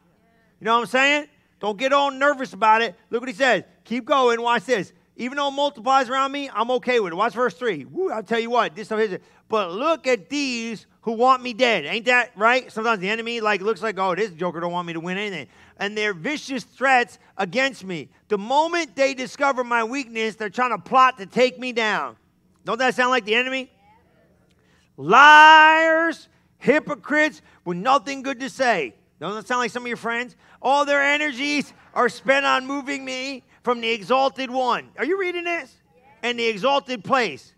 You 0.61 0.65
know 0.65 0.75
what 0.75 0.83
I'm 0.83 0.87
saying? 0.87 1.27
Don't 1.61 1.79
get 1.79 1.93
all 1.93 2.11
nervous 2.11 2.53
about 2.53 2.81
it. 2.81 2.95
Look 3.11 3.21
what 3.21 3.29
he 3.29 3.35
says. 3.35 3.65
Keep 3.85 4.07
going. 4.07 4.41
Watch 4.41 4.65
this. 4.65 4.93
Even 5.17 5.37
though 5.37 5.49
it 5.49 5.53
multiplies 5.53 6.09
around 6.09 6.33
me, 6.33 6.51
I'm 6.53 6.71
okay 6.73 7.01
with 7.01 7.13
it. 7.13 7.17
Watch 7.17 7.35
verse 7.35 7.55
3. 7.55 7.85
Woo, 7.85 8.11
I'll 8.11 8.23
tell 8.23 8.41
you 8.41 8.51
what, 8.51 8.75
this 8.75 8.89
stuff 8.89 8.99
is 9.01 9.13
it. 9.13 9.23
But 9.49 9.73
look 9.73 10.07
at 10.07 10.29
these 10.29 10.87
who 11.03 11.13
want 11.13 11.43
me 11.43 11.53
dead. 11.53 11.85
Ain't 11.85 12.07
that 12.07 12.33
right? 12.35 12.73
Sometimes 12.73 13.01
the 13.01 13.11
enemy 13.11 13.41
like 13.41 13.61
looks 13.61 13.83
like, 13.83 13.99
oh, 13.99 14.15
this 14.15 14.31
joker 14.31 14.61
don't 14.61 14.73
want 14.73 14.87
me 14.87 14.95
to 14.95 15.01
win 15.01 15.19
anything. 15.19 15.49
And 15.77 15.97
their 15.97 16.15
vicious 16.15 16.65
threats 16.65 17.19
against 17.37 17.85
me. 17.85 18.09
The 18.29 18.39
moment 18.39 18.97
they 18.97 19.13
discover 19.13 19.65
my 19.65 19.85
weakness, 19.85 20.37
they're 20.37 20.49
trying 20.49 20.71
to 20.71 20.79
plot 20.79 21.19
to 21.19 21.27
take 21.27 21.59
me 21.59 21.73
down. 21.73 22.17
Don't 22.65 22.79
that 22.79 22.95
sound 22.95 23.11
like 23.11 23.27
the 23.27 23.35
enemy? 23.35 23.71
Liars, 24.97 26.29
hypocrites 26.59 27.43
with 27.65 27.77
nothing 27.77 28.23
good 28.23 28.41
to 28.41 28.49
say. 28.49 28.95
Doesn't 29.21 29.43
that 29.43 29.47
sound 29.47 29.61
like 29.61 29.71
some 29.71 29.83
of 29.83 29.89
your 29.89 29.97
friends? 29.97 30.37
All 30.63 30.85
their 30.87 31.03
energies 31.03 31.73
are 31.93 32.09
spent 32.09 32.47
on 32.47 32.67
moving 32.67 33.05
me 33.05 33.45
from 33.63 33.81
the 33.81 33.91
exalted 33.91 34.51
one. 34.51 34.89
Are 34.99 35.05
you 35.05 35.21
reading 35.21 35.45
this? 35.45 35.75
And 36.23 36.39
the 36.39 36.47
exalted 36.47 37.05
place, 37.05 37.53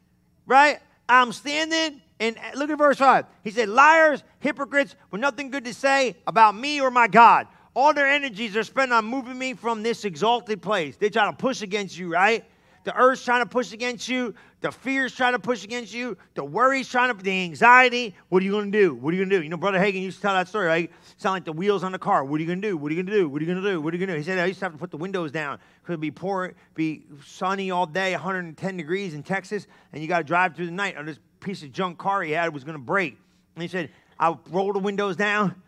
right? 0.47 0.81
I'm 1.09 1.33
standing, 1.33 2.01
and 2.19 2.37
look 2.55 2.71
at 2.71 2.79
verse 2.79 2.99
5. 2.99 3.27
He 3.45 3.51
said, 3.51 3.69
Liars, 3.69 4.23
hypocrites 4.41 4.97
with 5.11 5.21
nothing 5.21 5.51
good 5.51 5.65
to 5.65 5.75
say 5.75 6.17
about 6.27 6.57
me 6.57 6.81
or 6.81 6.91
my 6.91 7.09
God. 7.09 7.47
All 7.75 7.93
their 7.93 8.07
energies 8.07 8.57
are 8.57 8.65
spent 8.65 8.93
on 8.93 9.05
moving 9.05 9.39
me 9.39 9.55
from 9.55 9.83
this 9.83 10.05
exalted 10.05 10.63
place. 10.63 10.97
They 10.97 11.11
try 11.11 11.27
to 11.27 11.37
push 11.37 11.63
against 11.63 11.99
you, 11.99 12.13
right? 12.13 12.45
The 12.87 12.97
earth's 12.97 13.25
trying 13.25 13.43
to 13.43 13.47
push 13.47 13.73
against 13.73 14.09
you. 14.09 14.33
The 14.61 14.71
fear's 14.71 15.13
trying 15.13 15.33
to 15.33 15.41
push 15.41 15.65
against 15.65 15.93
you. 15.93 16.17
The 16.35 16.45
worry's 16.45 16.89
trying 16.89 17.13
to, 17.15 17.21
the 17.21 17.43
anxiety. 17.43 18.15
What 18.29 18.43
are 18.43 18.45
you 18.45 18.53
going 18.53 18.71
to 18.71 18.79
do? 18.79 18.95
What 18.95 19.13
are 19.13 19.17
you 19.17 19.23
going 19.23 19.31
to 19.31 19.39
do? 19.39 19.43
You 19.43 19.49
know, 19.49 19.57
Brother 19.57 19.81
Hagin 19.81 20.03
used 20.03 20.19
to 20.19 20.23
tell 20.23 20.35
that 20.35 20.47
story, 20.47 20.69
right? 20.69 20.93
Sound 21.17 21.35
like 21.35 21.45
the 21.45 21.53
wheels 21.53 21.83
on 21.83 21.91
the 21.91 21.99
car. 21.99 22.25
What 22.25 22.37
are 22.37 22.41
you 22.43 22.47
going 22.47 22.63
to 22.63 22.69
do? 22.69 22.77
What 22.77 22.93
are 22.93 22.95
you 22.95 23.03
going 23.03 23.13
to 23.13 23.21
do? 23.21 23.29
What 23.29 23.43
are 23.43 23.45
you 23.45 23.53
going 23.53 23.65
to 23.65 23.71
do? 23.73 23.81
What 23.81 23.93
are 23.93 23.97
you 23.97 24.07
going 24.07 24.15
to 24.15 24.15
do? 24.15 24.19
He 24.19 24.25
said, 24.25 24.39
I 24.39 24.47
used 24.47 24.61
to 24.61 24.67
have 24.67 24.73
to 24.73 24.79
put 24.79 24.93
the 24.93 24.99
windows 24.99 25.33
down 25.33 25.59
because 25.81 25.95
it'd 25.95 26.01
be 26.01 26.13
poor, 26.13 26.55
be 26.77 27.07
sunny 27.27 27.73
all 27.73 27.87
day, 27.87 28.13
110 28.13 28.77
degrees 28.77 29.15
in 29.15 29.25
Texas, 29.25 29.67
and 29.93 30.01
you 30.01 30.07
got 30.07 30.19
to 30.19 30.25
drive 30.25 30.55
through 30.55 30.67
the 30.67 30.73
night. 30.73 30.95
Or 30.97 31.03
this 31.03 31.19
piece 31.41 31.65
of 31.65 31.73
junk 31.73 31.99
car 31.99 32.23
he 32.23 32.31
had 32.31 32.55
was 32.55 32.63
going 32.63 32.79
to 32.79 32.85
break. 32.85 33.19
And 33.57 33.63
he 33.63 33.69
said, 33.69 33.91
I'll 34.17 34.41
roll 34.53 34.73
the 34.73 34.79
windows 34.79 35.17
down, 35.17 35.61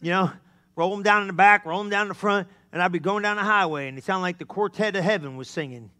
you 0.00 0.12
know, 0.12 0.30
roll 0.76 0.92
them 0.92 1.02
down 1.02 1.22
in 1.22 1.26
the 1.26 1.34
back, 1.34 1.66
roll 1.66 1.80
them 1.80 1.90
down 1.90 2.02
in 2.02 2.08
the 2.08 2.14
front, 2.14 2.46
and 2.72 2.80
I'd 2.80 2.92
be 2.92 3.00
going 3.00 3.24
down 3.24 3.36
the 3.36 3.42
highway, 3.42 3.88
and 3.88 3.98
it 3.98 4.04
sounded 4.04 4.22
like 4.22 4.38
the 4.38 4.44
quartet 4.44 4.94
of 4.94 5.02
heaven 5.02 5.36
was 5.36 5.50
singing. 5.50 5.90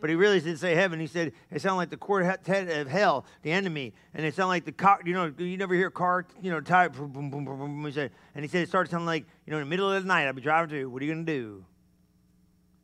But 0.00 0.10
he 0.10 0.16
really 0.16 0.40
didn't 0.40 0.58
say 0.58 0.74
heaven. 0.74 1.00
He 1.00 1.06
said 1.06 1.32
it 1.50 1.62
sounded 1.62 1.76
like 1.76 1.90
the 1.90 1.96
quartet 1.96 2.48
of 2.48 2.88
hell, 2.88 3.24
the 3.42 3.52
enemy, 3.52 3.94
and 4.12 4.26
it 4.26 4.34
sounded 4.34 4.48
like 4.48 4.64
the 4.64 4.72
car. 4.72 5.00
You 5.04 5.14
know, 5.14 5.32
you 5.38 5.56
never 5.56 5.74
hear 5.74 5.90
car, 5.90 6.26
you 6.42 6.50
know, 6.50 6.60
tire. 6.60 6.90
Boom, 6.90 7.12
boom, 7.12 7.30
boom, 7.30 7.44
boom, 7.44 7.84
He 7.86 7.92
said, 7.92 8.10
and 8.34 8.44
he 8.44 8.48
said 8.48 8.62
it 8.62 8.68
started 8.68 8.90
sounding 8.90 9.06
like, 9.06 9.24
you 9.46 9.52
know, 9.52 9.58
in 9.58 9.64
the 9.64 9.70
middle 9.70 9.90
of 9.90 10.02
the 10.02 10.06
night, 10.06 10.28
I'd 10.28 10.36
be 10.36 10.42
driving 10.42 10.68
through. 10.68 10.90
What 10.90 11.00
are 11.02 11.04
you 11.04 11.12
gonna 11.12 11.24
do? 11.24 11.64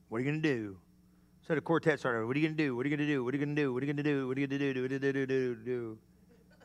What 0.09 0.19
are 0.19 0.21
you 0.21 0.31
gonna 0.31 0.43
do? 0.43 0.79
So 1.47 1.55
the 1.55 1.61
quartet 1.61 1.99
started. 1.99 2.27
What 2.27 2.37
are 2.37 2.39
you 2.41 2.49
gonna 2.49 2.57
do? 2.57 2.75
What 2.75 2.87
are 2.87 2.89
you 2.89 2.97
gonna 2.97 3.07
do? 3.07 3.25
What 3.25 3.35
are 3.35 3.37
you 3.37 3.45
gonna 3.45 3.55
do? 3.55 3.75
What 3.75 3.83
are 3.83 3.87
you 3.87 3.93
gonna 3.93 4.03
do? 4.03 4.29
What 4.29 4.37
are 4.37 4.41
you 4.41 4.47
gonna 4.47 4.59
do? 4.59 4.65
You 4.65 4.89
gonna 4.89 4.99
do? 4.99 5.13
Do 5.13 5.27
do 5.27 5.55
do. 5.57 5.99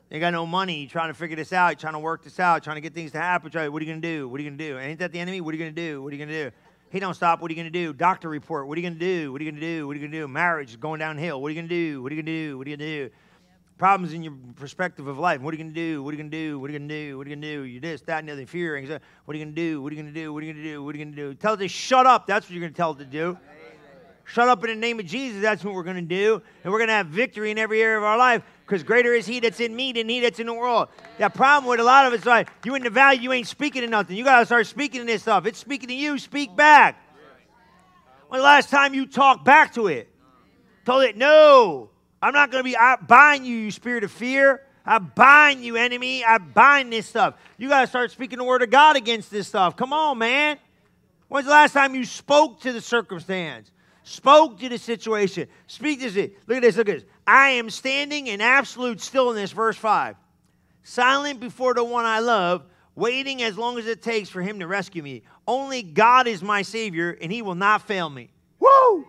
You 0.09 0.21
got 0.21 0.31
no 0.31 0.45
money. 0.45 0.79
You're 0.81 0.89
trying 0.89 1.09
to 1.09 1.13
figure 1.13 1.35
this 1.35 1.51
out. 1.51 1.69
You're 1.69 1.75
trying 1.75 1.93
to 1.93 1.99
work 1.99 2.23
this 2.23 2.39
out. 2.39 2.63
Trying 2.63 2.77
to 2.77 2.81
get 2.81 2.93
things 2.93 3.11
to 3.11 3.17
happen. 3.17 3.51
What 3.51 3.81
are 3.81 3.85
you 3.85 3.93
to 3.93 3.99
do? 3.99 4.29
What 4.29 4.39
are 4.39 4.43
you 4.43 4.51
to 4.51 4.55
do? 4.55 4.79
Ain't 4.79 4.99
that 4.99 5.11
the 5.11 5.19
enemy? 5.19 5.41
What 5.41 5.53
are 5.53 5.57
you 5.57 5.65
to 5.65 5.71
do? 5.71 6.01
What 6.01 6.13
are 6.13 6.15
you 6.15 6.25
to 6.25 6.31
do? 6.31 6.51
He 6.89 6.99
don't 6.99 7.13
stop. 7.13 7.41
What 7.41 7.51
are 7.51 7.53
you 7.53 7.61
going 7.61 7.71
to 7.71 7.79
do? 7.85 7.93
Doctor 7.93 8.29
report. 8.29 8.67
What 8.67 8.77
are 8.77 8.81
you 8.81 8.89
going 8.89 8.99
to 8.99 9.05
do? 9.05 9.31
What 9.31 9.41
are 9.41 9.43
you 9.43 9.51
going 9.51 9.61
to 9.61 9.67
do? 9.67 9.87
What 9.87 9.91
are 9.91 9.99
you 9.99 10.07
going 10.07 10.11
to 10.11 10.19
do? 10.19 10.27
Marriage 10.27 10.69
is 10.69 10.77
going 10.77 10.99
downhill. 10.99 11.41
What 11.41 11.47
are 11.47 11.51
you 11.51 11.61
going 11.61 11.69
to 11.69 11.75
do? 11.75 12.01
What 12.01 12.11
are 12.11 12.15
you 12.15 12.21
going 12.21 12.33
to 12.33 12.47
do? 12.49 12.57
What 12.57 12.67
are 12.67 12.69
you 12.69 12.77
going 12.77 12.89
to 12.89 13.09
do? 13.09 13.15
Problems 13.77 14.13
in 14.13 14.23
your 14.23 14.33
perspective 14.55 15.05
of 15.05 15.19
life. 15.19 15.41
What 15.41 15.53
are 15.53 15.57
you 15.57 15.63
going 15.63 15.73
to 15.73 15.79
do? 15.79 16.01
What 16.01 16.09
are 16.09 16.17
you 16.17 16.23
going 16.23 16.31
to 16.31 16.37
do? 16.37 16.59
What 16.59 16.69
are 16.69 16.73
you 16.73 16.79
going 16.79 16.89
to 16.89 16.95
do? 16.95 17.17
What 17.17 17.27
are 17.27 17.29
you 17.29 17.35
going 17.35 17.41
to 17.41 17.57
do? 17.57 17.63
You 17.63 17.79
this, 17.79 18.01
that, 18.01 18.19
and 18.19 18.29
the 18.29 18.33
other. 18.33 18.45
Fear. 18.45 18.77
Anxiety. 18.77 19.03
What 19.25 19.35
are 19.35 19.37
you 19.37 19.45
going 19.45 19.55
to 19.55 19.61
do? 19.61 19.81
What 19.81 19.91
are 19.91 19.95
you 19.95 20.01
going 20.01 20.13
to 20.13 20.19
do? 20.19 20.33
What 20.33 20.43
are 20.43 20.45
you 20.45 20.53
going 20.53 20.63
to 20.63 20.69
do? 20.71 20.83
What 20.83 20.95
are 20.95 20.97
you 20.97 21.05
going 21.05 21.15
to 21.15 21.21
do? 21.21 21.33
Tell 21.35 21.53
it 21.53 21.57
to 21.57 21.67
shut 21.67 22.05
up. 22.05 22.25
That's 22.25 22.47
what 22.47 22.53
you're 22.53 22.61
going 22.61 22.73
to 22.73 22.77
tell 22.77 22.91
it 22.91 22.99
to 22.99 23.05
do. 23.05 23.37
Shut 24.27 24.49
up 24.49 24.61
in 24.65 24.69
the 24.69 24.75
name 24.75 24.99
of 24.99 25.05
Jesus. 25.05 25.41
That's 25.41 25.63
what 25.63 25.73
we're 25.73 25.83
going 25.83 25.95
to 25.95 26.01
do. 26.01 26.41
And 26.63 26.73
we're 26.73 26.79
going 26.79 26.89
to 26.89 26.93
have 26.93 27.07
victory 27.07 27.49
in 27.49 27.57
every 27.57 27.81
area 27.81 27.97
of 27.97 28.03
our 28.03 28.17
life 28.17 28.43
because 28.65 28.83
greater 28.83 29.13
is 29.13 29.25
he 29.25 29.39
that's 29.39 29.61
in 29.61 29.73
me 29.73 29.93
than 29.93 30.09
he 30.09 30.19
that's 30.19 30.39
in 30.39 30.47
the 30.47 30.53
world. 30.53 30.89
That 31.17 31.33
problem 31.33 31.69
with 31.69 31.79
a 31.79 31.83
lot 31.83 32.05
of 32.05 32.11
us, 32.11 32.25
like, 32.25 32.49
you 32.65 32.75
in 32.75 32.83
the 32.83 32.89
valley, 32.89 33.19
you 33.19 33.31
ain't 33.31 33.47
speaking 33.47 33.83
to 33.83 33.87
nothing. 33.87 34.17
You 34.17 34.25
got 34.25 34.39
to 34.39 34.45
start 34.45 34.67
speaking 34.67 34.99
to 34.99 35.07
this 35.07 35.21
stuff. 35.21 35.45
It's 35.45 35.57
speaking 35.57 35.87
to 35.87 35.95
you, 35.95 36.17
speak 36.17 36.57
back. 36.57 37.01
When 38.27 38.39
the 38.39 38.43
last 38.43 38.69
time 38.69 38.93
you 38.93 39.05
talked 39.05 39.45
back 39.45 39.73
to 39.75 39.87
it? 39.87 40.09
Told 40.83 41.03
it, 41.03 41.15
no, 41.15 41.89
I'm 42.21 42.33
not 42.33 42.51
going 42.51 42.61
to 42.61 42.69
be, 42.69 42.75
I 42.75 42.97
bind 42.97 43.45
you, 43.47 43.55
you 43.55 43.71
spirit 43.71 44.03
of 44.03 44.11
fear. 44.11 44.61
I 44.85 44.99
bind 44.99 45.63
you, 45.63 45.77
enemy. 45.77 46.25
I 46.25 46.37
bind 46.37 46.91
this 46.91 47.07
stuff. 47.07 47.35
You 47.57 47.69
got 47.69 47.81
to 47.81 47.87
start 47.87 48.11
speaking 48.11 48.39
the 48.39 48.43
word 48.43 48.61
of 48.61 48.69
God 48.69 48.97
against 48.97 49.31
this 49.31 49.47
stuff. 49.47 49.77
Come 49.77 49.93
on, 49.93 50.17
man. 50.17 50.57
When's 51.29 51.45
the 51.45 51.51
last 51.51 51.71
time 51.71 51.95
you 51.95 52.03
spoke 52.03 52.59
to 52.61 52.73
the 52.73 52.81
circumstance? 52.81 53.71
Spoke 54.07 54.57
to 54.59 54.69
the 54.69 54.77
situation. 54.77 55.47
Speak 55.67 55.99
to 55.99 56.07
it. 56.07 56.37
Look 56.47 56.57
at 56.57 56.61
this. 56.63 56.77
Look 56.77 56.87
at 56.87 56.99
this. 56.99 57.05
I 57.25 57.49
am 57.49 57.69
standing 57.69 58.27
in 58.27 58.39
absolute 58.39 59.01
stillness, 59.01 59.51
verse 59.51 59.75
5. 59.75 60.15
Silent 60.83 61.41
before 61.41 61.73
the 61.73 61.83
one 61.83 62.05
I 62.05 62.19
love, 62.19 62.63
waiting 62.95 63.43
as 63.43 63.57
long 63.57 63.77
as 63.77 63.85
it 63.85 64.01
takes 64.01 64.29
for 64.29 64.41
him 64.41 64.59
to 64.61 64.67
rescue 64.67 65.03
me. 65.03 65.23
Only 65.45 65.83
God 65.83 66.25
is 66.27 66.41
my 66.41 66.61
Savior, 66.61 67.17
and 67.21 67.31
he 67.31 67.41
will 67.41 67.55
not 67.55 67.81
fail 67.81 68.09
me. 68.09 68.29
Woo! 68.59 69.07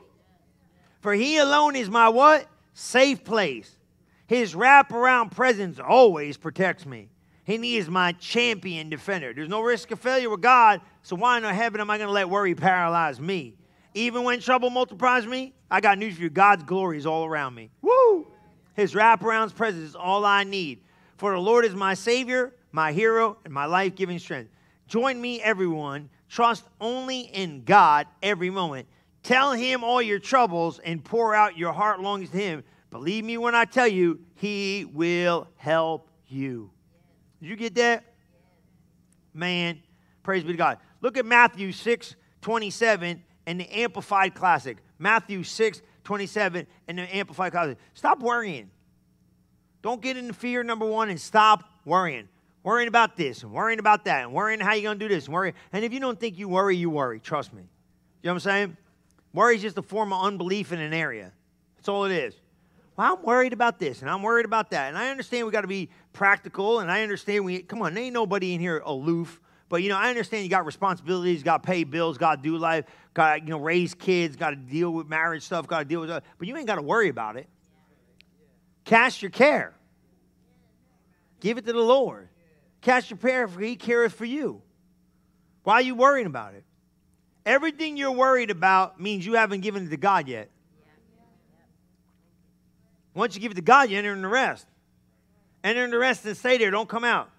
For 1.00 1.14
he 1.14 1.38
alone 1.38 1.76
is 1.76 1.88
my 1.88 2.08
what? 2.08 2.46
Safe 2.74 3.22
place. 3.22 3.76
His 4.26 4.54
wraparound 4.54 5.30
presence 5.30 5.78
always 5.78 6.36
protects 6.36 6.84
me. 6.84 7.08
And 7.46 7.64
he 7.64 7.76
is 7.76 7.88
my 7.88 8.12
champion 8.12 8.90
defender. 8.90 9.32
There's 9.32 9.48
no 9.48 9.62
risk 9.62 9.90
of 9.92 10.00
failure 10.00 10.28
with 10.28 10.42
God, 10.42 10.80
so 11.02 11.16
why 11.16 11.36
in 11.36 11.44
the 11.44 11.54
heaven 11.54 11.80
am 11.80 11.88
I 11.88 11.98
going 11.98 12.08
to 12.08 12.12
let 12.12 12.28
worry 12.28 12.54
paralyze 12.54 13.20
me? 13.20 13.54
Even 13.98 14.22
when 14.22 14.38
trouble 14.38 14.70
multiplies 14.70 15.26
me, 15.26 15.54
I 15.68 15.80
got 15.80 15.98
news 15.98 16.14
for 16.14 16.22
you. 16.22 16.30
God's 16.30 16.62
glory 16.62 16.98
is 16.98 17.04
all 17.04 17.24
around 17.24 17.56
me. 17.56 17.70
Woo! 17.82 18.28
His 18.74 18.94
wraparound 18.94 19.52
presence 19.56 19.88
is 19.88 19.96
all 19.96 20.24
I 20.24 20.44
need. 20.44 20.84
For 21.16 21.32
the 21.32 21.40
Lord 21.40 21.64
is 21.64 21.74
my 21.74 21.94
Savior, 21.94 22.54
my 22.70 22.92
hero, 22.92 23.38
and 23.44 23.52
my 23.52 23.64
life 23.64 23.96
giving 23.96 24.20
strength. 24.20 24.52
Join 24.86 25.20
me, 25.20 25.42
everyone. 25.42 26.10
Trust 26.28 26.64
only 26.80 27.22
in 27.22 27.64
God 27.64 28.06
every 28.22 28.50
moment. 28.50 28.86
Tell 29.24 29.52
Him 29.52 29.82
all 29.82 30.00
your 30.00 30.20
troubles 30.20 30.78
and 30.78 31.02
pour 31.02 31.34
out 31.34 31.58
your 31.58 31.72
heart 31.72 31.98
longings 31.98 32.30
to 32.30 32.38
Him. 32.38 32.62
Believe 32.92 33.24
me 33.24 33.36
when 33.36 33.56
I 33.56 33.64
tell 33.64 33.88
you, 33.88 34.20
He 34.36 34.84
will 34.84 35.48
help 35.56 36.08
you. 36.28 36.70
Did 37.40 37.48
you 37.48 37.56
get 37.56 37.74
that? 37.74 38.04
Man, 39.34 39.82
praise 40.22 40.44
be 40.44 40.52
to 40.52 40.56
God. 40.56 40.78
Look 41.00 41.16
at 41.16 41.26
Matthew 41.26 41.72
6 41.72 42.14
27 42.42 43.24
and 43.48 43.58
the 43.58 43.80
Amplified 43.80 44.34
Classic. 44.34 44.76
Matthew 44.98 45.42
6, 45.42 45.80
27 46.04 46.66
and 46.86 46.98
the 46.98 47.16
Amplified 47.16 47.50
Classic. 47.50 47.78
Stop 47.94 48.20
worrying. 48.20 48.70
Don't 49.80 50.02
get 50.02 50.18
into 50.18 50.34
fear, 50.34 50.62
number 50.62 50.84
one, 50.84 51.08
and 51.08 51.18
stop 51.18 51.64
worrying. 51.86 52.28
Worrying 52.62 52.88
about 52.88 53.16
this 53.16 53.42
and 53.44 53.50
worrying 53.50 53.78
about 53.78 54.04
that 54.04 54.24
and 54.24 54.34
worrying 54.34 54.60
how 54.60 54.74
you're 54.74 54.82
going 54.82 54.98
to 54.98 55.08
do 55.08 55.14
this 55.14 55.24
and 55.24 55.34
worry. 55.34 55.54
And 55.72 55.82
if 55.82 55.94
you 55.94 56.00
don't 56.00 56.20
think 56.20 56.36
you 56.36 56.46
worry, 56.46 56.76
you 56.76 56.90
worry. 56.90 57.20
Trust 57.20 57.54
me. 57.54 57.62
You 57.62 58.26
know 58.26 58.32
what 58.32 58.34
I'm 58.34 58.40
saying? 58.40 58.76
Worry 59.32 59.56
is 59.56 59.62
just 59.62 59.78
a 59.78 59.82
form 59.82 60.12
of 60.12 60.22
unbelief 60.26 60.70
in 60.70 60.78
an 60.78 60.92
area. 60.92 61.32
That's 61.76 61.88
all 61.88 62.04
it 62.04 62.12
is. 62.12 62.34
Well, 62.98 63.14
I'm 63.14 63.22
worried 63.22 63.54
about 63.54 63.78
this 63.78 64.02
and 64.02 64.10
I'm 64.10 64.22
worried 64.22 64.44
about 64.44 64.72
that. 64.72 64.88
And 64.88 64.98
I 64.98 65.08
understand 65.08 65.46
we 65.46 65.52
got 65.52 65.62
to 65.62 65.68
be 65.68 65.88
practical 66.12 66.80
and 66.80 66.90
I 66.90 67.02
understand 67.02 67.46
we, 67.46 67.62
come 67.62 67.80
on, 67.80 67.96
ain't 67.96 68.12
nobody 68.12 68.52
in 68.52 68.60
here 68.60 68.82
aloof 68.84 69.40
but 69.68 69.82
you 69.82 69.88
know, 69.88 69.96
I 69.96 70.08
understand 70.08 70.44
you 70.44 70.50
got 70.50 70.64
responsibilities, 70.64 71.42
got 71.42 71.62
to 71.62 71.66
pay 71.66 71.84
bills, 71.84 72.16
got 72.16 72.36
to 72.36 72.42
do 72.42 72.56
life, 72.56 72.86
got 73.14 73.36
to 73.36 73.40
you 73.42 73.50
know 73.50 73.58
raise 73.58 73.94
kids, 73.94 74.36
got 74.36 74.50
to 74.50 74.56
deal 74.56 74.90
with 74.90 75.08
marriage 75.08 75.42
stuff, 75.42 75.66
got 75.66 75.80
to 75.80 75.84
deal 75.84 76.00
with 76.00 76.08
that. 76.08 76.24
But 76.38 76.48
you 76.48 76.56
ain't 76.56 76.66
got 76.66 76.76
to 76.76 76.82
worry 76.82 77.08
about 77.08 77.36
it. 77.36 77.48
Cast 78.84 79.20
your 79.22 79.30
care. 79.30 79.74
Give 81.40 81.58
it 81.58 81.66
to 81.66 81.72
the 81.72 81.80
Lord. 81.80 82.28
Cast 82.80 83.10
your 83.10 83.18
care, 83.18 83.46
for 83.46 83.60
He 83.60 83.76
careth 83.76 84.14
for 84.14 84.24
you. 84.24 84.62
Why 85.64 85.74
are 85.74 85.82
you 85.82 85.94
worrying 85.94 86.26
about 86.26 86.54
it? 86.54 86.64
Everything 87.44 87.96
you're 87.96 88.12
worried 88.12 88.50
about 88.50 89.00
means 89.00 89.26
you 89.26 89.34
haven't 89.34 89.60
given 89.60 89.86
it 89.86 89.90
to 89.90 89.96
God 89.96 90.28
yet. 90.28 90.50
Once 93.14 93.34
you 93.34 93.40
give 93.40 93.52
it 93.52 93.56
to 93.56 93.62
God, 93.62 93.90
you 93.90 93.98
enter 93.98 94.12
in 94.12 94.22
the 94.22 94.28
rest. 94.28 94.66
Enter 95.64 95.84
in 95.84 95.90
the 95.90 95.98
rest 95.98 96.24
and 96.24 96.36
stay 96.36 96.56
there. 96.56 96.70
Don't 96.70 96.88
come 96.88 97.04
out. 97.04 97.30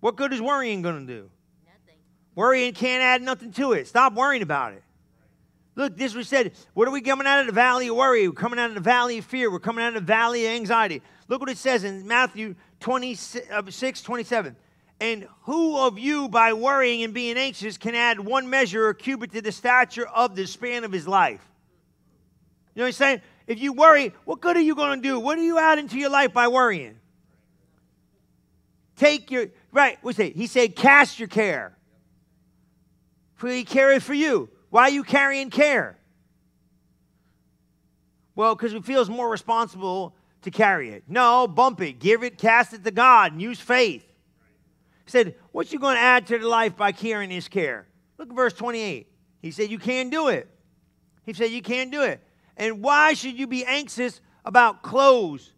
What 0.00 0.16
good 0.16 0.32
is 0.32 0.40
worrying 0.40 0.82
going 0.82 1.06
to 1.06 1.12
do? 1.12 1.30
Worrying 2.34 2.72
can't 2.72 3.02
add 3.02 3.22
nothing 3.22 3.52
to 3.52 3.72
it. 3.72 3.86
Stop 3.86 4.14
worrying 4.14 4.42
about 4.42 4.72
it. 4.72 4.82
Look, 5.74 5.96
this 5.96 6.14
we 6.14 6.22
said. 6.22 6.52
What 6.74 6.88
are 6.88 6.90
we 6.90 7.00
coming 7.00 7.26
out 7.26 7.40
of 7.40 7.46
the 7.46 7.52
valley 7.52 7.88
of 7.88 7.96
worry? 7.96 8.28
We're 8.28 8.34
coming 8.34 8.58
out 8.58 8.68
of 8.68 8.74
the 8.74 8.80
valley 8.80 9.18
of 9.18 9.24
fear. 9.24 9.50
We're 9.50 9.58
coming 9.58 9.84
out 9.84 9.88
of 9.88 9.94
the 9.94 10.12
valley 10.12 10.46
of 10.46 10.52
anxiety. 10.52 11.02
Look 11.28 11.40
what 11.40 11.50
it 11.50 11.58
says 11.58 11.84
in 11.84 12.06
Matthew 12.06 12.54
26, 12.80 13.50
uh, 13.50 13.62
27. 14.02 14.56
And 15.00 15.26
who 15.42 15.78
of 15.78 15.98
you, 15.98 16.28
by 16.28 16.52
worrying 16.52 17.02
and 17.02 17.12
being 17.12 17.36
anxious, 17.36 17.76
can 17.76 17.94
add 17.94 18.20
one 18.20 18.48
measure 18.48 18.86
or 18.86 18.94
cubit 18.94 19.32
to 19.32 19.42
the 19.42 19.52
stature 19.52 20.06
of 20.06 20.36
the 20.36 20.46
span 20.46 20.84
of 20.84 20.92
his 20.92 21.08
life? 21.08 21.40
You 22.74 22.80
know 22.80 22.84
what 22.84 22.88
I'm 22.88 22.92
saying? 22.92 23.22
If 23.46 23.60
you 23.60 23.72
worry, 23.72 24.14
what 24.24 24.40
good 24.40 24.56
are 24.56 24.60
you 24.60 24.74
going 24.74 25.02
to 25.02 25.08
do? 25.08 25.18
What 25.18 25.38
are 25.38 25.42
you 25.42 25.58
adding 25.58 25.88
to 25.88 25.98
your 25.98 26.10
life 26.10 26.32
by 26.32 26.48
worrying? 26.48 26.98
Take 28.96 29.30
your, 29.30 29.46
right, 29.72 29.98
what's 30.02 30.18
it? 30.18 30.36
He 30.36 30.46
said, 30.46 30.76
cast 30.76 31.18
your 31.18 31.28
care 31.28 31.76
he 33.48 33.64
careth 33.64 34.02
for 34.02 34.14
you. 34.14 34.48
Why 34.70 34.82
are 34.82 34.90
you 34.90 35.04
carrying 35.04 35.50
care? 35.50 35.98
Well, 38.34 38.54
because 38.54 38.72
it 38.72 38.84
feels 38.84 39.10
more 39.10 39.28
responsible 39.28 40.14
to 40.42 40.50
carry 40.50 40.90
it. 40.90 41.04
No, 41.08 41.46
bump 41.46 41.80
it, 41.80 41.98
give 41.98 42.22
it, 42.22 42.38
cast 42.38 42.72
it 42.72 42.84
to 42.84 42.90
God, 42.90 43.32
and 43.32 43.42
use 43.42 43.60
faith. 43.60 44.04
He 45.04 45.10
said, 45.10 45.34
What 45.52 45.72
you 45.72 45.78
going 45.78 45.96
to 45.96 46.00
add 46.00 46.26
to 46.28 46.38
the 46.38 46.48
life 46.48 46.76
by 46.76 46.92
carrying 46.92 47.30
his 47.30 47.48
care? 47.48 47.86
Look 48.18 48.30
at 48.30 48.36
verse 48.36 48.52
28. 48.54 49.08
He 49.40 49.50
said, 49.50 49.70
You 49.70 49.78
can't 49.78 50.10
do 50.10 50.28
it. 50.28 50.48
He 51.24 51.32
said, 51.32 51.50
You 51.50 51.62
can't 51.62 51.90
do 51.90 52.02
it. 52.02 52.20
And 52.56 52.82
why 52.82 53.14
should 53.14 53.38
you 53.38 53.46
be 53.46 53.64
anxious 53.64 54.20
about 54.44 54.82
clothes? 54.82 55.52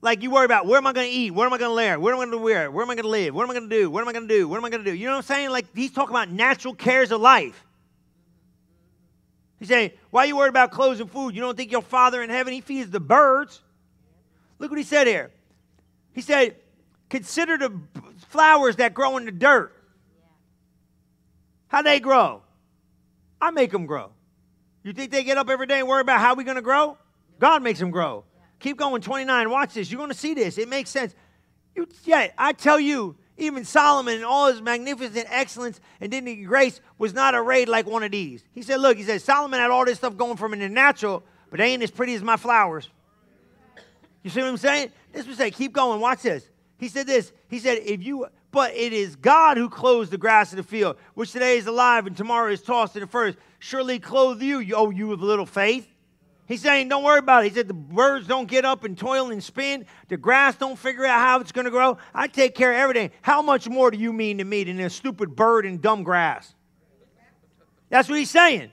Like 0.00 0.22
you 0.22 0.30
worry 0.30 0.44
about 0.44 0.66
where 0.66 0.78
am 0.78 0.86
I 0.86 0.92
going 0.92 1.08
to 1.08 1.12
eat? 1.12 1.32
Where 1.32 1.46
am 1.46 1.52
I 1.52 1.58
going 1.58 1.70
to 1.70 1.74
wear? 1.74 1.98
Where 1.98 2.14
am 2.14 2.20
I 2.20 2.24
going 2.24 2.38
to 2.38 2.38
wear? 2.38 2.70
Where 2.70 2.84
am 2.84 2.90
I 2.90 2.94
going 2.94 3.04
to 3.04 3.10
live? 3.10 3.34
What 3.34 3.42
am 3.42 3.50
I 3.50 3.54
going 3.54 3.68
to 3.68 3.76
do? 3.76 3.90
What 3.90 4.02
am 4.02 4.08
I 4.08 4.12
going 4.12 4.28
to 4.28 4.34
do? 4.34 4.48
What 4.48 4.56
am 4.58 4.64
I 4.64 4.70
going 4.70 4.84
to 4.84 4.90
do? 4.90 4.96
You 4.96 5.06
know 5.06 5.12
what 5.12 5.18
I'm 5.18 5.22
saying? 5.24 5.50
Like 5.50 5.66
he's 5.74 5.90
talking 5.90 6.14
about 6.14 6.30
natural 6.30 6.74
cares 6.74 7.10
of 7.10 7.20
life. 7.20 7.64
He's 9.58 9.68
saying, 9.68 9.90
why 10.10 10.22
are 10.22 10.26
you 10.26 10.36
worried 10.36 10.50
about 10.50 10.70
clothes 10.70 11.00
and 11.00 11.10
food? 11.10 11.34
You 11.34 11.40
don't 11.40 11.56
think 11.56 11.72
your 11.72 11.82
Father 11.82 12.22
in 12.22 12.30
heaven, 12.30 12.52
he 12.52 12.60
feeds 12.60 12.90
the 12.90 13.00
birds? 13.00 13.60
Look 14.60 14.70
what 14.70 14.78
he 14.78 14.84
said 14.84 15.08
here. 15.08 15.32
He 16.12 16.20
said, 16.20 16.56
consider 17.08 17.58
the 17.58 17.80
flowers 18.28 18.76
that 18.76 18.94
grow 18.94 19.16
in 19.16 19.24
the 19.24 19.32
dirt. 19.32 19.74
How 21.66 21.82
they 21.82 21.98
grow? 21.98 22.42
I 23.40 23.50
make 23.50 23.72
them 23.72 23.86
grow. 23.86 24.12
You 24.84 24.92
think 24.92 25.10
they 25.10 25.24
get 25.24 25.38
up 25.38 25.50
every 25.50 25.66
day 25.66 25.80
and 25.80 25.88
worry 25.88 26.00
about 26.00 26.20
how 26.20 26.36
we're 26.36 26.44
going 26.44 26.56
to 26.56 26.62
grow? 26.62 26.96
God 27.40 27.62
makes 27.62 27.80
them 27.80 27.90
grow. 27.90 28.24
Keep 28.60 28.78
going, 28.78 29.00
29. 29.00 29.50
Watch 29.50 29.74
this. 29.74 29.90
You're 29.90 29.98
going 29.98 30.10
to 30.10 30.16
see 30.16 30.34
this. 30.34 30.58
It 30.58 30.68
makes 30.68 30.90
sense. 30.90 31.14
You, 31.74 31.86
yeah, 32.04 32.28
I 32.36 32.52
tell 32.52 32.80
you, 32.80 33.16
even 33.36 33.64
Solomon 33.64 34.16
in 34.16 34.24
all 34.24 34.48
his 34.48 34.60
magnificent 34.60 35.26
excellence 35.30 35.80
and 36.00 36.10
dignity 36.10 36.40
and 36.40 36.48
grace 36.48 36.80
was 36.98 37.14
not 37.14 37.34
arrayed 37.34 37.68
like 37.68 37.86
one 37.86 38.02
of 38.02 38.10
these. 38.10 38.44
He 38.52 38.62
said, 38.62 38.80
Look, 38.80 38.96
he 38.96 39.04
said, 39.04 39.22
Solomon 39.22 39.60
had 39.60 39.70
all 39.70 39.84
this 39.84 39.98
stuff 39.98 40.16
going 40.16 40.36
from 40.36 40.52
in 40.52 40.58
the 40.58 40.68
natural, 40.68 41.22
but 41.50 41.58
they 41.58 41.72
ain't 41.72 41.82
as 41.82 41.90
pretty 41.90 42.14
as 42.14 42.22
my 42.22 42.36
flowers. 42.36 42.88
You 44.24 44.30
see 44.30 44.40
what 44.40 44.48
I'm 44.48 44.56
saying? 44.56 44.90
This 45.12 45.26
was 45.26 45.36
say, 45.36 45.50
keep 45.50 45.72
going, 45.72 46.00
watch 46.00 46.22
this. 46.22 46.48
He 46.78 46.88
said 46.88 47.06
this. 47.06 47.32
He 47.48 47.60
said, 47.60 47.78
if 47.84 48.02
you 48.02 48.26
but 48.50 48.74
it 48.74 48.92
is 48.92 49.16
God 49.16 49.56
who 49.56 49.68
clothes 49.68 50.10
the 50.10 50.18
grass 50.18 50.52
of 50.52 50.56
the 50.56 50.62
field, 50.62 50.96
which 51.14 51.32
today 51.32 51.58
is 51.58 51.66
alive 51.66 52.06
and 52.06 52.16
tomorrow 52.16 52.50
is 52.50 52.62
tossed 52.62 52.96
in 52.96 53.00
the 53.00 53.06
furnace. 53.06 53.36
Surely 53.58 53.98
clothe 53.98 54.40
you, 54.40 54.64
oh, 54.74 54.90
you 54.90 55.08
with 55.08 55.20
little 55.20 55.46
faith. 55.46 55.86
He's 56.48 56.62
saying, 56.62 56.88
don't 56.88 57.04
worry 57.04 57.18
about 57.18 57.44
it. 57.44 57.50
He 57.50 57.54
said, 57.54 57.68
the 57.68 57.74
birds 57.74 58.26
don't 58.26 58.48
get 58.48 58.64
up 58.64 58.82
and 58.82 58.96
toil 58.96 59.30
and 59.30 59.44
spin. 59.44 59.84
The 60.08 60.16
grass 60.16 60.56
don't 60.56 60.78
figure 60.78 61.04
out 61.04 61.20
how 61.20 61.40
it's 61.40 61.52
going 61.52 61.66
to 61.66 61.70
grow. 61.70 61.98
I 62.14 62.26
take 62.26 62.54
care 62.54 62.72
of 62.72 62.78
everything. 62.78 63.10
How 63.20 63.42
much 63.42 63.68
more 63.68 63.90
do 63.90 63.98
you 63.98 64.14
mean 64.14 64.38
to 64.38 64.44
me 64.44 64.64
than 64.64 64.80
a 64.80 64.88
stupid 64.88 65.36
bird 65.36 65.66
and 65.66 65.82
dumb 65.82 66.04
grass? 66.04 66.54
That's 67.90 68.08
what 68.08 68.18
he's 68.18 68.30
saying. 68.30 68.70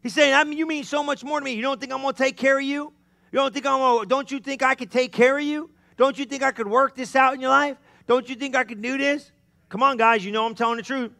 He's 0.00 0.14
saying, 0.14 0.32
I 0.32 0.44
mean, 0.44 0.56
you 0.56 0.64
mean 0.64 0.84
so 0.84 1.02
much 1.02 1.24
more 1.24 1.40
to 1.40 1.44
me. 1.44 1.54
You 1.54 1.62
don't 1.62 1.80
think 1.80 1.92
I'm 1.92 2.02
going 2.02 2.14
to 2.14 2.18
take 2.18 2.36
care 2.36 2.58
of 2.58 2.64
you? 2.64 2.92
You 3.32 3.38
don't 3.38 3.52
think 3.52 3.66
I'm 3.66 3.80
going 3.80 4.02
to, 4.02 4.08
don't 4.08 4.30
you 4.30 4.38
think 4.38 4.62
I 4.62 4.76
could 4.76 4.92
take 4.92 5.10
care 5.10 5.36
of 5.36 5.44
you? 5.44 5.70
Don't 5.96 6.16
you 6.16 6.24
think 6.24 6.44
I 6.44 6.52
could 6.52 6.68
work 6.68 6.94
this 6.94 7.16
out 7.16 7.34
in 7.34 7.40
your 7.40 7.50
life? 7.50 7.78
Don't 8.06 8.28
you 8.28 8.36
think 8.36 8.54
I 8.54 8.62
could 8.62 8.80
do 8.80 8.96
this? 8.96 9.32
Come 9.68 9.82
on, 9.82 9.96
guys, 9.96 10.24
you 10.24 10.30
know 10.30 10.46
I'm 10.46 10.54
telling 10.54 10.76
the 10.76 10.82
truth. 10.82 11.10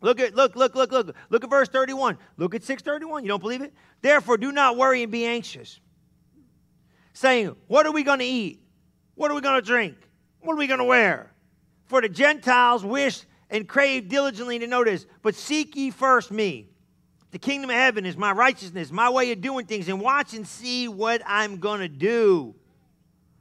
Look 0.00 0.20
at 0.20 0.34
look, 0.34 0.56
look, 0.56 0.74
look, 0.74 0.92
look. 0.92 1.14
Look 1.30 1.44
at 1.44 1.50
verse 1.50 1.68
31. 1.68 2.18
Look 2.36 2.54
at 2.54 2.62
631. 2.62 3.24
You 3.24 3.28
don't 3.28 3.40
believe 3.40 3.62
it? 3.62 3.72
Therefore, 4.02 4.36
do 4.36 4.52
not 4.52 4.76
worry 4.76 5.02
and 5.02 5.10
be 5.10 5.24
anxious. 5.24 5.80
Saying, 7.12 7.56
What 7.66 7.86
are 7.86 7.92
we 7.92 8.02
going 8.02 8.18
to 8.18 8.24
eat? 8.24 8.62
What 9.14 9.30
are 9.30 9.34
we 9.34 9.40
going 9.40 9.60
to 9.60 9.66
drink? 9.66 9.96
What 10.40 10.54
are 10.54 10.58
we 10.58 10.66
going 10.66 10.78
to 10.78 10.84
wear? 10.84 11.32
For 11.86 12.00
the 12.00 12.08
Gentiles 12.08 12.84
wish 12.84 13.22
and 13.48 13.66
crave 13.66 14.08
diligently 14.08 14.58
to 14.58 14.66
know 14.66 14.84
this, 14.84 15.06
but 15.22 15.34
seek 15.34 15.76
ye 15.76 15.90
first 15.90 16.30
me. 16.30 16.68
The 17.30 17.38
kingdom 17.38 17.70
of 17.70 17.76
heaven 17.76 18.06
is 18.06 18.16
my 18.16 18.32
righteousness, 18.32 18.90
my 18.90 19.10
way 19.10 19.32
of 19.32 19.40
doing 19.40 19.66
things, 19.66 19.88
and 19.88 20.00
watch 20.00 20.34
and 20.34 20.46
see 20.46 20.88
what 20.88 21.22
I'm 21.26 21.58
going 21.58 21.80
to 21.80 21.88
do. 21.88 22.54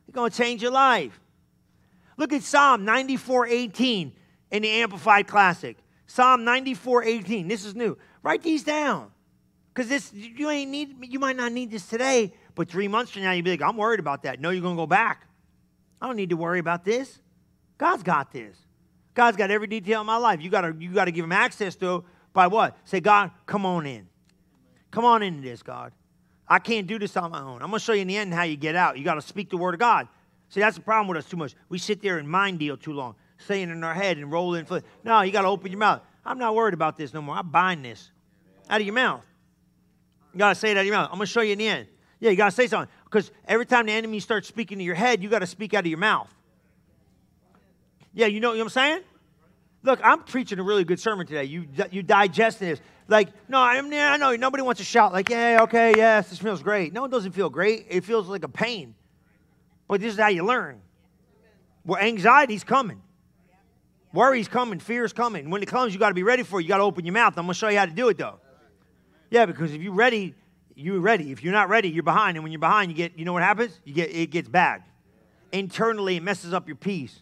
It's 0.08 0.16
going 0.16 0.32
to 0.32 0.38
change 0.38 0.62
your 0.62 0.72
life. 0.72 1.20
Look 2.18 2.34
at 2.34 2.44
Psalm 2.44 2.86
94 2.86 3.48
18 3.48 4.14
in 4.52 4.62
the 4.62 4.70
Amplified 4.70 5.28
Classic. 5.28 5.78
Psalm 6.08 6.44
94 6.44 7.04
18. 7.04 7.48
This 7.48 7.66
is 7.66 7.76
new. 7.76 7.98
Write 8.24 8.44
these 8.44 8.64
down. 8.64 9.12
Because 9.74 9.90
this 9.90 10.14
you 10.14 10.50
ain't 10.50 10.72
need 10.72 10.96
you 11.02 11.20
might 11.20 11.36
not 11.36 11.52
need 11.52 11.70
this 11.70 11.86
today, 11.88 12.34
but 12.56 12.70
three 12.70 12.88
months 12.88 13.12
from 13.12 13.24
now 13.24 13.32
you'll 13.32 13.44
be 13.44 13.52
like, 13.52 13.62
I'm 13.62 13.76
worried 13.76 14.00
about 14.00 14.24
that. 14.24 14.40
No, 14.40 14.50
you're 14.50 14.62
gonna 14.62 14.76
go 14.76 14.88
back. 14.88 15.28
I 16.02 16.08
don't 16.08 16.16
need 16.16 16.30
to 16.30 16.38
worry 16.38 16.60
about 16.60 16.86
this. 16.86 17.20
God's 17.78 18.04
got 18.04 18.32
this. 18.32 18.56
God's 19.14 19.36
got 19.36 19.52
every 19.52 19.68
detail 19.68 20.02
in 20.02 20.08
my 20.08 20.18
life. 20.18 20.42
You 20.42 20.50
gotta 20.50 20.74
you 20.80 20.94
gotta 20.94 21.12
give 21.12 21.26
him 21.26 21.34
access 21.34 21.76
to 21.78 22.06
by 22.32 22.48
what? 22.48 22.78
Say, 22.86 23.02
God, 23.02 23.32
come 23.46 23.66
on 23.66 23.86
in. 23.86 24.08
Come 24.92 25.04
on 25.04 25.24
into 25.24 25.42
this, 25.42 25.62
God. 25.62 25.92
I 26.48 26.60
can't 26.60 26.88
do 26.88 27.00
this 27.00 27.18
on 27.18 27.32
my 27.32 27.42
own. 27.42 27.62
I'm 27.62 27.70
gonna 27.70 27.80
show 27.80 27.94
you 27.94 28.02
in 28.02 28.08
the 28.08 28.16
end 28.16 28.34
how 28.34 28.44
you 28.44 28.56
get 28.56 28.76
out. 28.76 28.98
You 28.98 29.04
gotta 29.04 29.22
speak 29.22 29.50
the 29.50 29.58
word 29.58 29.74
of 29.74 29.80
God. 29.80 30.08
See, 30.50 30.62
that's 30.62 30.78
the 30.78 30.84
problem 30.84 31.08
with 31.10 31.18
us 31.18 31.26
too 31.26 31.38
much. 31.38 31.54
We 31.68 31.80
sit 31.80 32.02
there 32.02 32.18
and 32.18 32.30
mind 32.30 32.60
deal 32.60 32.78
too 32.78 32.94
long 32.94 33.16
saying 33.38 33.70
in 33.70 33.84
our 33.84 33.94
head 33.94 34.18
and 34.18 34.32
rolling. 34.32 34.66
in. 34.70 34.84
No, 35.04 35.22
you 35.22 35.32
got 35.32 35.44
to 35.44 35.48
open 35.48 35.72
your 35.72 35.80
mouth. 35.80 36.02
I'm 36.26 36.40
not 36.40 36.56
worried 36.56 36.74
about 36.74 36.98
this 36.98 37.14
no 37.14 37.22
more. 37.22 37.36
I 37.36 37.42
bind 37.42 37.86
this 37.86 38.12
out 38.70 38.82
of 38.82 38.88
your 38.88 38.96
mouth. 38.96 39.24
You 40.34 40.40
got 40.40 40.50
to 40.50 40.56
say 40.56 40.72
it 40.72 40.78
out 40.78 40.82
of 40.82 40.86
your 40.88 40.96
mouth. 40.96 41.10
I'm 41.12 41.18
going 41.18 41.28
to 41.28 41.32
show 41.32 41.42
you 41.42 41.54
in 41.54 41.60
the 41.60 41.68
end. 41.68 41.88
Yeah, 42.20 42.32
you 42.32 42.38
got 42.38 42.50
to 42.50 42.56
say 42.56 42.68
something. 42.68 42.94
Because 43.04 43.32
every 43.48 43.66
time 43.66 43.86
the 43.86 43.92
enemy 43.92 44.20
starts 44.20 44.48
speaking 44.48 44.80
to 44.80 44.84
your 44.84 44.96
head, 44.96 45.22
you 45.22 45.30
got 45.30 45.40
to 45.40 45.48
speak 45.48 45.74
out 45.74 45.82
of 45.82 45.88
your 45.88 46.00
mouth. 46.00 46.34
Yeah, 48.14 48.28
you 48.28 48.40
know, 48.40 48.52
what 48.52 48.60
I'm 48.60 48.70
saying? 48.70 49.02
Look, 49.84 50.00
I'm 50.04 50.24
preaching 50.24 50.58
a 50.58 50.64
really 50.64 50.84
good 50.84 51.00
sermon 51.00 51.28
today. 51.28 51.44
You, 51.44 51.68
you 51.92 52.02
digest 52.02 52.60
this. 52.60 52.80
Like, 53.08 53.30
no, 53.48 53.60
I, 53.60 53.80
mean, 53.82 53.94
I 53.94 54.18
know 54.18 54.36
nobody 54.36 54.64
wants 54.64 54.80
to 54.80 54.86
shout, 54.86 55.14
like, 55.14 55.30
yeah, 55.30 55.60
okay, 55.62 55.94
yes, 55.96 56.30
this 56.30 56.40
feels 56.40 56.64
great. 56.64 56.92
No, 56.92 57.06
it 57.06 57.12
doesn't 57.12 57.34
feel 57.34 57.50
great. 57.50 57.86
It 57.90 58.04
feels 58.04 58.28
like 58.28 58.44
a 58.44 58.50
pain. 58.50 58.96
But 59.88 60.02
this 60.02 60.14
is 60.14 60.20
how 60.20 60.30
you 60.30 60.44
learn. 60.44 60.82
Where 61.84 62.02
anxiety's 62.02 62.64
coming. 62.64 63.02
Worry's 64.16 64.48
coming, 64.48 64.80
fear's 64.80 65.14
coming. 65.14 65.50
When 65.50 65.62
it 65.62 65.68
comes, 65.68 65.94
you 65.94 66.00
got 66.00 66.10
to 66.10 66.16
be 66.16 66.24
ready 66.24 66.44
for 66.44 66.60
it. 66.60 66.64
You 66.64 66.70
got 66.70 66.78
to 66.78 66.84
open 66.84 67.06
your 67.06 67.14
mouth. 67.14 67.38
I'm 67.38 67.46
going 67.46 67.54
to 67.54 67.60
show 67.60 67.68
you 67.68 67.78
how 67.78 67.86
to 67.86 67.92
do 67.92 68.10
it, 68.10 68.18
though. 68.18 68.40
Yeah, 69.30 69.46
because 69.46 69.74
if 69.74 69.82
you're 69.82 69.94
ready, 69.94 70.34
you're 70.74 71.00
ready. 71.00 71.32
If 71.32 71.44
you're 71.44 71.54
not 71.54 71.70
ready, 71.70 71.90
you're 71.90 72.04
behind. 72.04 72.38
And 72.38 72.44
when 72.44 72.52
you're 72.52 72.60
behind, 72.60 72.92
you 72.92 72.98
get, 72.98 73.20
you 73.20 73.26
know 73.26 73.34
what 73.34 73.44
happens? 73.44 73.80
You 73.84 73.94
get, 73.94 74.10
it 74.10 74.32
gets 74.32 74.50
bad. 74.50 74.84
Internally, 75.52 76.16
it 76.16 76.24
messes 76.24 76.54
up 76.54 76.68
your 76.68 76.78
peace. 76.78 77.20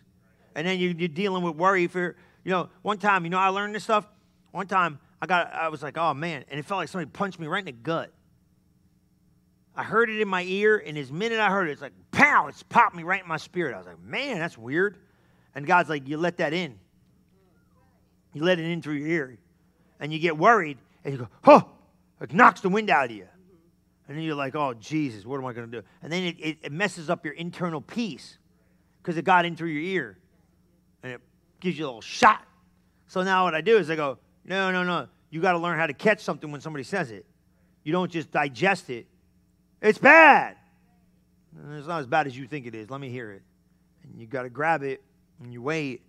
And 0.55 0.65
then 0.67 0.79
you, 0.79 0.95
you're 0.97 1.07
dealing 1.07 1.43
with 1.43 1.55
worry, 1.55 1.87
fear. 1.87 2.15
You 2.43 2.51
know, 2.51 2.69
one 2.81 2.97
time, 2.97 3.23
you 3.23 3.29
know, 3.29 3.39
I 3.39 3.47
learned 3.49 3.75
this 3.75 3.83
stuff. 3.83 4.07
One 4.51 4.67
time, 4.67 4.99
I 5.21 5.25
got, 5.25 5.53
I 5.53 5.69
was 5.69 5.81
like, 5.81 5.97
oh 5.97 6.13
man, 6.13 6.43
and 6.49 6.59
it 6.59 6.65
felt 6.65 6.79
like 6.79 6.89
somebody 6.89 7.09
punched 7.09 7.39
me 7.39 7.47
right 7.47 7.59
in 7.59 7.65
the 7.65 7.71
gut. 7.71 8.11
I 9.75 9.83
heard 9.83 10.09
it 10.09 10.19
in 10.19 10.27
my 10.27 10.43
ear, 10.43 10.83
and 10.85 10.97
as 10.97 11.11
minute 11.11 11.39
I 11.39 11.49
heard 11.49 11.69
it, 11.69 11.71
it's 11.71 11.81
like, 11.81 11.93
pow, 12.11 12.47
it's 12.47 12.61
popped 12.61 12.95
me 12.95 13.03
right 13.03 13.21
in 13.21 13.27
my 13.27 13.37
spirit. 13.37 13.73
I 13.73 13.77
was 13.77 13.87
like, 13.87 14.01
man, 14.03 14.37
that's 14.37 14.57
weird. 14.57 14.97
And 15.55 15.65
God's 15.65 15.89
like, 15.89 16.07
you 16.07 16.17
let 16.17 16.37
that 16.37 16.53
in. 16.53 16.77
You 18.33 18.43
let 18.43 18.59
it 18.59 18.65
in 18.65 18.81
through 18.81 18.95
your 18.95 19.07
ear. 19.07 19.37
And 19.99 20.11
you 20.11 20.19
get 20.19 20.37
worried 20.37 20.77
and 21.03 21.13
you 21.13 21.19
go, 21.19 21.27
huh, 21.43 21.63
it 22.21 22.33
knocks 22.33 22.61
the 22.61 22.69
wind 22.69 22.89
out 22.89 23.05
of 23.05 23.11
you. 23.11 23.27
And 24.07 24.17
then 24.17 24.23
you're 24.23 24.35
like, 24.35 24.55
oh, 24.55 24.73
Jesus, 24.73 25.25
what 25.25 25.37
am 25.37 25.45
I 25.45 25.53
going 25.53 25.71
to 25.71 25.81
do? 25.81 25.87
And 26.01 26.11
then 26.11 26.23
it, 26.23 26.35
it, 26.39 26.57
it, 26.63 26.71
messes 26.71 27.09
up 27.09 27.23
your 27.23 27.33
internal 27.35 27.79
peace 27.79 28.37
because 29.01 29.17
it 29.17 29.23
got 29.23 29.45
in 29.45 29.55
through 29.55 29.69
your 29.69 29.83
ear. 29.83 30.17
And 31.03 31.13
it 31.13 31.21
gives 31.61 31.77
you 31.77 31.85
a 31.85 31.87
little 31.87 32.01
shot. 32.01 32.45
So 33.07 33.23
now 33.23 33.45
what 33.45 33.55
I 33.55 33.61
do 33.61 33.77
is 33.77 33.89
I 33.89 33.95
go, 33.95 34.17
no, 34.43 34.71
no, 34.71 34.83
no. 34.83 35.07
You 35.29 35.41
got 35.41 35.53
to 35.53 35.57
learn 35.57 35.79
how 35.79 35.87
to 35.87 35.93
catch 35.93 36.19
something 36.21 36.51
when 36.51 36.59
somebody 36.59 36.83
says 36.83 37.11
it. 37.11 37.25
You 37.83 37.91
don't 37.91 38.11
just 38.11 38.31
digest 38.31 38.89
it. 38.89 39.07
It's 39.81 39.97
bad. 39.97 40.57
It's 41.73 41.87
not 41.87 41.99
as 41.99 42.07
bad 42.07 42.27
as 42.27 42.37
you 42.37 42.47
think 42.47 42.65
it 42.65 42.75
is. 42.75 42.89
Let 42.89 42.99
me 42.99 43.09
hear 43.09 43.31
it. 43.31 43.41
And 44.03 44.19
you 44.19 44.27
got 44.27 44.43
to 44.43 44.49
grab 44.49 44.83
it 44.83 45.01
and 45.41 45.53
you 45.53 45.61
wait 45.61 46.01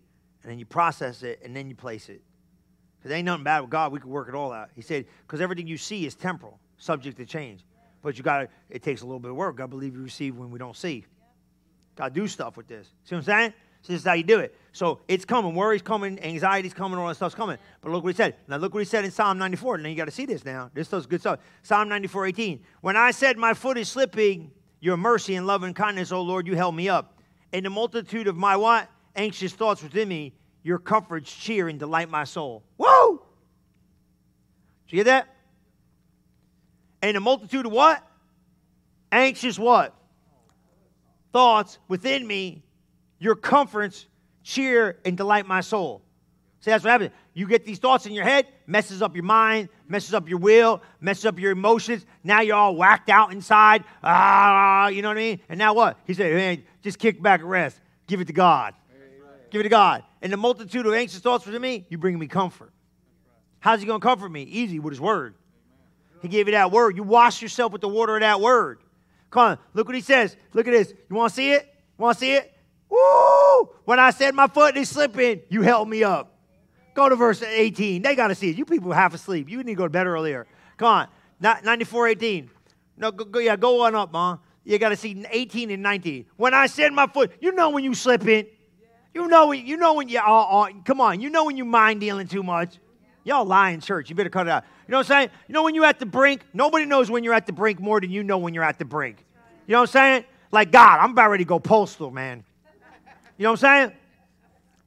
and 0.44 0.52
then 0.52 0.58
you 0.58 0.66
process 0.66 1.22
it, 1.22 1.40
and 1.42 1.56
then 1.56 1.68
you 1.68 1.74
place 1.74 2.08
it. 2.08 2.20
Because 2.98 3.16
ain't 3.16 3.24
nothing 3.24 3.44
bad 3.44 3.60
with 3.60 3.70
God. 3.70 3.92
We 3.92 3.98
can 3.98 4.10
work 4.10 4.28
it 4.28 4.34
all 4.34 4.52
out. 4.52 4.68
He 4.76 4.82
said, 4.82 5.06
because 5.26 5.40
everything 5.40 5.66
you 5.66 5.78
see 5.78 6.06
is 6.06 6.14
temporal, 6.14 6.60
subject 6.76 7.16
to 7.16 7.26
change. 7.26 7.64
But 8.02 8.16
you 8.18 8.22
got 8.22 8.38
to, 8.38 8.48
it 8.68 8.82
takes 8.82 9.00
a 9.00 9.06
little 9.06 9.18
bit 9.18 9.30
of 9.30 9.36
work. 9.36 9.56
God 9.56 9.70
believe 9.70 9.94
you 9.94 10.02
receive 10.02 10.36
when 10.36 10.50
we 10.50 10.58
don't 10.58 10.76
see. 10.76 11.06
Got 11.96 12.14
to 12.14 12.20
do 12.20 12.28
stuff 12.28 12.56
with 12.56 12.68
this. 12.68 12.86
See 13.04 13.14
what 13.14 13.20
I'm 13.20 13.24
saying? 13.24 13.54
So 13.80 13.92
this 13.92 14.02
is 14.02 14.06
how 14.06 14.14
you 14.14 14.22
do 14.22 14.38
it. 14.38 14.54
So 14.72 15.00
it's 15.08 15.24
coming. 15.24 15.54
Worry's 15.54 15.82
coming. 15.82 16.18
Anxiety's 16.22 16.74
coming. 16.74 16.98
All 16.98 17.08
that 17.08 17.16
stuff's 17.16 17.34
coming. 17.34 17.58
But 17.80 17.92
look 17.92 18.04
what 18.04 18.14
he 18.14 18.16
said. 18.16 18.36
Now 18.48 18.56
look 18.56 18.72
what 18.72 18.80
he 18.80 18.86
said 18.86 19.04
in 19.04 19.10
Psalm 19.10 19.38
94. 19.38 19.78
Now 19.78 19.88
you 19.88 19.94
got 19.94 20.06
to 20.06 20.10
see 20.10 20.26
this 20.26 20.44
now. 20.44 20.70
This 20.74 20.88
stuff's 20.88 21.06
good 21.06 21.20
stuff. 21.20 21.40
Psalm 21.62 21.88
94, 21.88 22.26
18. 22.26 22.60
When 22.80 22.96
I 22.96 23.10
said 23.10 23.36
my 23.36 23.54
foot 23.54 23.78
is 23.78 23.88
slipping, 23.88 24.50
your 24.80 24.96
mercy 24.96 25.36
and 25.36 25.46
love 25.46 25.62
and 25.62 25.74
kindness, 25.74 26.12
O 26.12 26.20
Lord, 26.20 26.46
you 26.46 26.56
held 26.56 26.74
me 26.74 26.88
up. 26.88 27.18
In 27.52 27.64
the 27.64 27.70
multitude 27.70 28.26
of 28.26 28.36
my 28.36 28.56
what? 28.56 28.90
Anxious 29.16 29.52
thoughts 29.52 29.82
within 29.82 30.08
me, 30.08 30.32
your 30.62 30.78
comforts 30.78 31.32
cheer 31.34 31.68
and 31.68 31.78
delight 31.78 32.10
my 32.10 32.24
soul. 32.24 32.62
Whoa! 32.78 33.22
Did 34.86 34.92
you 34.92 34.96
hear 34.98 35.04
that? 35.04 35.28
And 37.02 37.16
a 37.16 37.20
multitude 37.20 37.66
of 37.66 37.72
what? 37.72 38.02
Anxious 39.12 39.58
what? 39.58 39.94
Thoughts 41.32 41.78
within 41.88 42.26
me, 42.26 42.62
your 43.18 43.34
comforts 43.34 44.06
cheer 44.42 44.98
and 45.04 45.16
delight 45.16 45.46
my 45.46 45.60
soul. 45.60 46.02
See, 46.60 46.70
that's 46.70 46.82
what 46.82 46.92
happens. 46.92 47.10
You 47.34 47.46
get 47.46 47.66
these 47.66 47.78
thoughts 47.78 48.06
in 48.06 48.12
your 48.12 48.24
head, 48.24 48.46
messes 48.66 49.02
up 49.02 49.14
your 49.14 49.24
mind, 49.24 49.68
messes 49.86 50.14
up 50.14 50.28
your 50.28 50.38
will, 50.38 50.80
messes 50.98 51.26
up 51.26 51.38
your 51.38 51.52
emotions. 51.52 52.06
Now 52.22 52.40
you're 52.40 52.56
all 52.56 52.74
whacked 52.74 53.10
out 53.10 53.32
inside. 53.32 53.84
Ah, 54.02 54.88
you 54.88 55.02
know 55.02 55.08
what 55.08 55.18
I 55.18 55.20
mean? 55.20 55.40
And 55.50 55.58
now 55.58 55.74
what? 55.74 55.98
He 56.06 56.14
said, 56.14 56.32
hey, 56.32 56.64
just 56.80 56.98
kick 56.98 57.20
back 57.20 57.40
and 57.40 57.50
rest. 57.50 57.80
Give 58.06 58.20
it 58.22 58.28
to 58.28 58.32
God. 58.32 58.72
Give 59.54 59.60
it 59.60 59.62
to 59.62 59.68
God. 59.68 60.02
And 60.20 60.32
the 60.32 60.36
multitude 60.36 60.84
of 60.84 60.92
anxious 60.94 61.20
thoughts 61.20 61.46
within 61.46 61.62
me, 61.62 61.86
you 61.88 61.96
bring 61.96 62.18
me 62.18 62.26
comfort. 62.26 62.72
How's 63.60 63.78
he 63.78 63.86
going 63.86 64.00
to 64.00 64.04
comfort 64.04 64.30
me? 64.30 64.42
Easy 64.42 64.80
with 64.80 64.90
his 64.90 65.00
word. 65.00 65.36
He 66.22 66.26
gave 66.26 66.48
you 66.48 66.54
that 66.54 66.72
word. 66.72 66.96
You 66.96 67.04
wash 67.04 67.40
yourself 67.40 67.70
with 67.70 67.80
the 67.80 67.86
water 67.86 68.16
of 68.16 68.22
that 68.22 68.40
word. 68.40 68.80
Come 69.30 69.42
on, 69.52 69.58
look 69.72 69.86
what 69.86 69.94
he 69.94 70.00
says. 70.00 70.36
Look 70.54 70.66
at 70.66 70.72
this. 70.72 70.92
You 71.08 71.14
want 71.14 71.30
to 71.30 71.36
see 71.36 71.52
it? 71.52 71.72
Want 71.96 72.18
to 72.18 72.20
see 72.20 72.32
it? 72.32 72.52
Woo! 72.90 73.68
When 73.84 74.00
I 74.00 74.10
said 74.10 74.34
my 74.34 74.48
foot 74.48 74.76
is 74.76 74.88
slipping, 74.88 75.42
you 75.48 75.62
held 75.62 75.88
me 75.88 76.02
up. 76.02 76.36
Go 76.94 77.08
to 77.08 77.14
verse 77.14 77.40
18. 77.40 78.02
They 78.02 78.16
got 78.16 78.28
to 78.28 78.34
see 78.34 78.50
it. 78.50 78.56
You 78.56 78.64
people 78.64 78.90
half 78.90 79.14
asleep. 79.14 79.48
You 79.48 79.58
need 79.58 79.74
to 79.74 79.74
go 79.74 79.84
to 79.84 79.88
bed 79.88 80.08
earlier. 80.08 80.48
Come 80.78 80.88
on. 80.88 81.08
94 81.62 82.08
18. 82.08 82.50
No, 82.96 83.12
go, 83.12 83.24
go, 83.24 83.38
yeah, 83.38 83.54
go 83.54 83.82
on 83.82 83.94
up, 83.94 84.10
Mom. 84.10 84.40
You 84.64 84.80
got 84.80 84.88
to 84.88 84.96
see 84.96 85.24
18 85.30 85.70
and 85.70 85.80
19. 85.80 86.26
When 86.36 86.54
I 86.54 86.66
said 86.66 86.92
my 86.92 87.06
foot, 87.06 87.30
you 87.40 87.52
know 87.52 87.70
when 87.70 87.84
you 87.84 87.94
slip. 87.94 88.24
You 89.14 89.28
know 89.28 89.52
you 89.52 89.76
know 89.76 89.94
when 89.94 90.08
you 90.08 90.18
uh, 90.18 90.22
uh, 90.22 90.68
come 90.84 91.00
on. 91.00 91.20
You 91.20 91.30
know 91.30 91.44
when 91.44 91.56
you 91.56 91.64
mind 91.64 92.00
dealing 92.00 92.26
too 92.26 92.42
much. 92.42 92.78
Y'all 93.22 93.44
lie 93.44 93.70
in 93.70 93.80
church. 93.80 94.10
You 94.10 94.16
better 94.16 94.28
cut 94.28 94.46
it 94.46 94.50
out. 94.50 94.64
You 94.86 94.92
know 94.92 94.98
what 94.98 95.10
I'm 95.10 95.20
saying? 95.20 95.30
You 95.48 95.54
know 95.54 95.62
when 95.62 95.74
you're 95.74 95.86
at 95.86 95.98
the 95.98 96.06
brink? 96.06 96.42
Nobody 96.52 96.84
knows 96.84 97.10
when 97.10 97.24
you're 97.24 97.32
at 97.32 97.46
the 97.46 97.52
brink 97.52 97.80
more 97.80 98.00
than 98.00 98.10
you 98.10 98.22
know 98.22 98.36
when 98.36 98.52
you're 98.52 98.64
at 98.64 98.78
the 98.78 98.84
brink. 98.84 99.24
You 99.66 99.72
know 99.72 99.80
what 99.80 99.90
I'm 99.90 99.92
saying? 99.92 100.24
Like 100.50 100.72
God, 100.72 100.98
I'm 101.00 101.12
about 101.12 101.30
ready 101.30 101.44
to 101.44 101.48
go 101.48 101.58
postal, 101.58 102.10
man. 102.10 102.44
You 103.38 103.44
know 103.44 103.52
what 103.52 103.64
I'm 103.64 103.88
saying? 103.88 103.98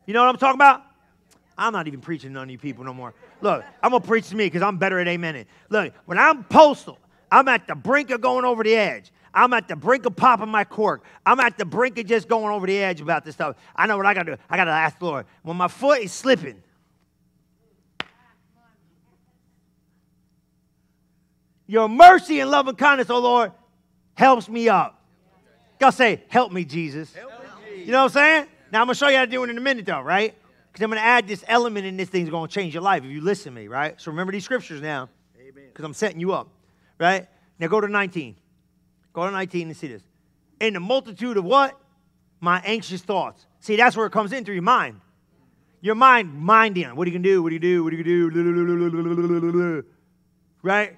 You 0.05 0.13
know 0.13 0.23
what 0.23 0.30
I'm 0.30 0.38
talking 0.38 0.57
about? 0.57 0.84
I'm 1.57 1.73
not 1.73 1.88
even 1.88 2.01
preaching 2.01 2.30
to 2.30 2.34
none 2.34 2.43
of 2.43 2.51
you 2.51 2.59
people 2.59 2.84
no 2.84 2.93
more. 2.93 3.13
Look, 3.41 3.63
I'm 3.82 3.91
gonna 3.91 4.03
preach 4.03 4.30
to 4.30 4.36
me 4.36 4.45
because 4.45 4.61
I'm 4.61 4.78
better 4.78 4.99
at 4.99 5.07
amen. 5.07 5.45
Look, 5.69 5.93
when 6.05 6.19
I'm 6.19 6.43
postal, 6.43 6.99
I'm 7.32 7.47
at 7.47 7.67
the 7.67 7.75
brink 7.75 8.11
of 8.11 8.21
going 8.21 8.45
over 8.45 8.63
the 8.63 8.75
edge. 8.75 9.11
I'm 9.38 9.53
at 9.53 9.67
the 9.67 9.75
brink 9.75 10.07
of 10.07 10.15
popping 10.15 10.49
my 10.49 10.63
cork. 10.63 11.03
I'm 11.23 11.39
at 11.39 11.59
the 11.59 11.65
brink 11.65 11.99
of 11.99 12.07
just 12.07 12.27
going 12.27 12.51
over 12.51 12.65
the 12.65 12.75
edge 12.79 13.01
about 13.01 13.23
this 13.23 13.35
stuff. 13.35 13.55
I 13.75 13.85
know 13.85 13.95
what 13.95 14.07
I 14.07 14.15
gotta 14.15 14.35
do. 14.35 14.41
I 14.49 14.57
gotta 14.57 14.71
ask 14.71 14.97
the 14.97 15.05
Lord. 15.05 15.27
When 15.43 15.55
my 15.55 15.67
foot 15.67 16.01
is 16.01 16.11
slipping, 16.11 16.63
your 21.67 21.88
mercy 21.88 22.39
and 22.39 22.49
love 22.49 22.67
and 22.67 22.75
kindness, 22.75 23.11
oh 23.11 23.19
Lord, 23.19 23.51
helps 24.15 24.49
me 24.49 24.69
up. 24.69 24.99
God 25.77 25.91
say, 25.91 26.23
help 26.29 26.51
me, 26.51 26.65
Jesus. 26.65 27.13
Help 27.13 27.29
me. 27.71 27.83
You 27.83 27.91
know 27.91 28.05
what 28.05 28.17
I'm 28.17 28.23
saying? 28.23 28.47
Now 28.71 28.81
I'm 28.81 28.88
gonna 28.88 28.95
show 28.95 29.07
you 29.07 29.17
how 29.17 29.25
to 29.25 29.29
do 29.29 29.43
it 29.43 29.51
in 29.51 29.57
a 29.59 29.61
minute 29.61 29.85
though, 29.85 30.01
right? 30.01 30.33
Because 30.71 30.83
I'm 30.83 30.89
gonna 30.89 31.01
add 31.01 31.27
this 31.27 31.43
element 31.47 31.85
in 31.85 31.95
this 31.95 32.09
thing's 32.09 32.31
gonna 32.31 32.47
change 32.47 32.73
your 32.73 32.81
life 32.81 33.03
if 33.03 33.11
you 33.11 33.21
listen 33.21 33.53
to 33.53 33.61
me, 33.61 33.67
right? 33.67 34.01
So 34.01 34.09
remember 34.09 34.33
these 34.33 34.45
scriptures 34.45 34.81
now. 34.81 35.09
Because 35.35 35.85
I'm 35.85 35.93
setting 35.93 36.19
you 36.19 36.33
up. 36.33 36.49
Right? 36.99 37.27
Now 37.59 37.67
go 37.67 37.79
to 37.79 37.88
19. 37.88 38.35
Go 39.18 39.26
to 39.26 39.32
19 39.32 39.70
and 39.70 39.76
see 39.76 39.88
this. 39.88 40.03
In 40.61 40.76
the 40.76 40.80
multitude 40.80 41.38
of 41.38 41.43
what? 41.43 41.76
My 42.39 42.61
anxious 42.63 43.01
thoughts. 43.01 43.47
See, 43.59 43.76
that's 43.76 43.97
where 43.97 44.05
it 44.05 44.11
comes 44.11 44.32
in 44.32 44.45
through 44.45 44.53
your 44.53 44.61
mind. 44.61 45.01
Your 45.82 45.95
mind, 45.95 46.36
minding. 46.36 46.95
What 46.95 47.07
are 47.07 47.09
you 47.09 47.18
gonna 47.18 47.28
do? 47.28 47.41
What 47.41 47.49
do 47.49 47.55
you 47.55 47.59
do? 47.59 47.84
What 47.84 47.89
do 47.89 47.97
you 47.97 48.03
do? 48.03 49.84
Right? 50.61 50.97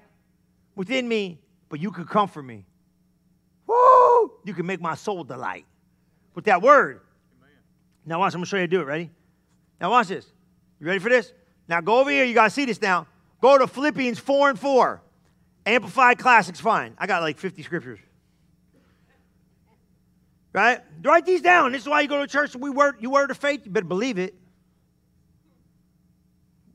Within 0.76 1.08
me, 1.08 1.38
but 1.70 1.80
you 1.80 1.90
could 1.90 2.10
comfort 2.10 2.42
me. 2.42 2.66
Woo! 3.66 4.32
You 4.44 4.52
can 4.52 4.66
make 4.66 4.82
my 4.82 4.96
soul 4.96 5.24
delight 5.24 5.64
with 6.34 6.44
that 6.44 6.60
word. 6.60 7.00
Now 8.04 8.18
watch, 8.18 8.34
I'm 8.34 8.40
gonna 8.40 8.46
show 8.46 8.56
you 8.56 8.64
how 8.64 8.66
to 8.66 8.70
do 8.70 8.80
it. 8.82 8.84
Ready? 8.84 9.10
Now 9.80 9.92
watch 9.92 10.08
this. 10.08 10.26
You 10.78 10.86
ready 10.86 10.98
for 10.98 11.08
this? 11.08 11.32
Now 11.68 11.80
go 11.80 11.98
over 12.00 12.10
here. 12.10 12.26
You 12.26 12.34
gotta 12.34 12.50
see 12.50 12.66
this 12.66 12.82
now. 12.82 13.06
Go 13.40 13.56
to 13.56 13.66
Philippians 13.66 14.18
4 14.18 14.50
and 14.50 14.58
4. 14.58 15.00
Amplified 15.64 16.18
Classics, 16.18 16.60
fine. 16.60 16.92
I 16.98 17.06
got 17.06 17.22
like 17.22 17.38
50 17.38 17.62
scriptures. 17.62 17.98
Right? 20.52 20.80
Write 21.02 21.26
these 21.26 21.42
down. 21.42 21.72
This 21.72 21.82
is 21.82 21.88
why 21.88 22.00
you 22.00 22.08
go 22.08 22.20
to 22.20 22.26
church. 22.26 22.56
We 22.56 22.70
word, 22.70 22.96
you 23.00 23.10
word 23.10 23.30
of 23.30 23.36
faith, 23.36 23.62
you 23.64 23.70
better 23.70 23.86
believe 23.86 24.18
it. 24.18 24.34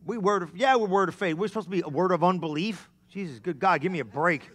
We 0.05 0.17
word 0.17 0.43
of, 0.43 0.55
yeah, 0.55 0.76
we're 0.76 0.88
word 0.88 1.09
of 1.09 1.15
faith. 1.15 1.36
We're 1.36 1.47
supposed 1.47 1.67
to 1.67 1.71
be 1.71 1.82
a 1.82 1.89
word 1.89 2.11
of 2.11 2.23
unbelief. 2.23 2.89
Jesus, 3.09 3.39
good 3.39 3.59
God, 3.59 3.82
give 3.82 3.91
me 3.91 3.99
a 3.99 4.05
break. 4.05 4.49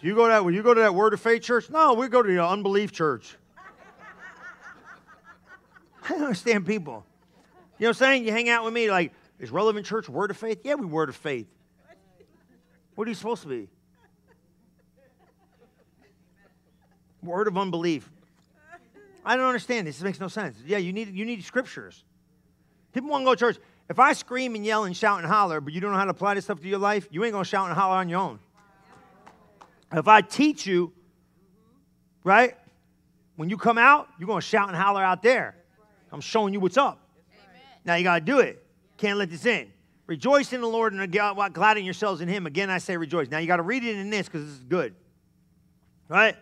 Do 0.00 0.08
you 0.08 0.14
go 0.14 0.26
to 0.26 0.44
that, 0.44 0.52
you 0.52 0.62
go 0.62 0.74
to 0.74 0.80
that 0.80 0.94
word 0.94 1.14
of 1.14 1.20
faith 1.20 1.42
church? 1.42 1.70
No, 1.70 1.94
we 1.94 2.08
go 2.08 2.22
to 2.22 2.30
the 2.30 2.44
unbelief 2.44 2.92
church. 2.92 3.36
I 6.04 6.08
don't 6.08 6.22
understand 6.22 6.66
people. 6.66 7.06
You 7.78 7.84
know 7.84 7.88
what 7.88 7.88
I'm 7.88 7.94
saying? 7.94 8.24
You 8.24 8.32
hang 8.32 8.48
out 8.48 8.64
with 8.64 8.74
me 8.74 8.90
like, 8.90 9.12
is 9.38 9.50
relevant 9.50 9.86
church 9.86 10.08
word 10.08 10.30
of 10.30 10.36
faith? 10.36 10.60
Yeah, 10.64 10.74
we 10.74 10.86
word 10.86 11.08
of 11.08 11.16
faith. 11.16 11.46
What 12.94 13.06
are 13.06 13.10
you 13.10 13.14
supposed 13.14 13.42
to 13.42 13.48
be? 13.48 13.68
Word 17.22 17.48
of 17.48 17.56
unbelief. 17.56 18.10
I 19.24 19.36
don't 19.36 19.46
understand 19.46 19.86
this. 19.86 19.96
This 19.96 20.04
makes 20.04 20.20
no 20.20 20.28
sense. 20.28 20.56
Yeah, 20.64 20.78
you 20.78 20.92
need 20.92 21.14
you 21.14 21.24
need 21.24 21.42
scriptures. 21.44 22.04
People 22.92 23.10
want 23.10 23.22
to 23.22 23.24
go 23.26 23.34
to 23.34 23.38
church. 23.38 23.58
If 23.88 23.98
I 23.98 24.12
scream 24.12 24.54
and 24.54 24.64
yell 24.64 24.84
and 24.84 24.96
shout 24.96 25.18
and 25.18 25.26
holler, 25.26 25.60
but 25.60 25.72
you 25.72 25.80
don't 25.80 25.92
know 25.92 25.98
how 25.98 26.04
to 26.04 26.10
apply 26.10 26.34
this 26.34 26.44
stuff 26.44 26.60
to 26.60 26.68
your 26.68 26.78
life, 26.78 27.08
you 27.10 27.24
ain't 27.24 27.32
gonna 27.32 27.44
shout 27.44 27.68
and 27.68 27.76
holler 27.76 27.96
on 27.96 28.08
your 28.08 28.20
own. 28.20 28.38
If 29.92 30.08
I 30.08 30.20
teach 30.20 30.66
you, 30.66 30.92
right? 32.22 32.56
When 33.36 33.50
you 33.50 33.56
come 33.56 33.78
out, 33.78 34.08
you're 34.18 34.28
gonna 34.28 34.40
shout 34.40 34.68
and 34.68 34.76
holler 34.76 35.02
out 35.02 35.22
there. 35.22 35.56
I'm 36.12 36.20
showing 36.20 36.54
you 36.54 36.60
what's 36.60 36.76
up. 36.76 37.00
Now 37.84 37.96
you 37.96 38.04
gotta 38.04 38.24
do 38.24 38.38
it. 38.38 38.64
Can't 38.96 39.18
let 39.18 39.30
this 39.30 39.44
in. 39.44 39.70
Rejoice 40.06 40.52
in 40.52 40.60
the 40.60 40.66
Lord 40.66 40.92
and 40.92 41.12
glad 41.54 41.78
in 41.78 41.84
yourselves 41.84 42.20
in 42.20 42.28
Him. 42.28 42.46
Again, 42.46 42.68
I 42.68 42.78
say 42.78 42.96
rejoice. 42.96 43.30
Now 43.30 43.38
you 43.38 43.46
got 43.46 43.56
to 43.56 43.62
read 43.62 43.84
it 43.84 43.96
in 43.96 44.10
this 44.10 44.26
because 44.26 44.44
this 44.44 44.54
is 44.58 44.64
good. 44.64 44.94
Right? 46.08 46.36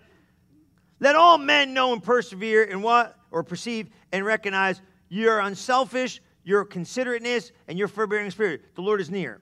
Let 1.03 1.17
all 1.17 1.37
men 1.37 1.75
know 1.75 1.93
and 1.93 2.03
persevere 2.03 2.63
in 2.63 2.81
what? 2.81 3.19
Or 3.31 3.43
perceive 3.43 3.91
and 4.13 4.25
recognize 4.25 4.81
your 5.09 5.41
unselfish, 5.41 6.23
your 6.45 6.65
considerateness, 6.65 7.51
and 7.69 7.77
your 7.77 7.89
forbearing 7.89 8.31
spirit. 8.31 8.75
The 8.77 8.83
Lord 8.83 9.01
is 9.01 9.11
near. 9.11 9.41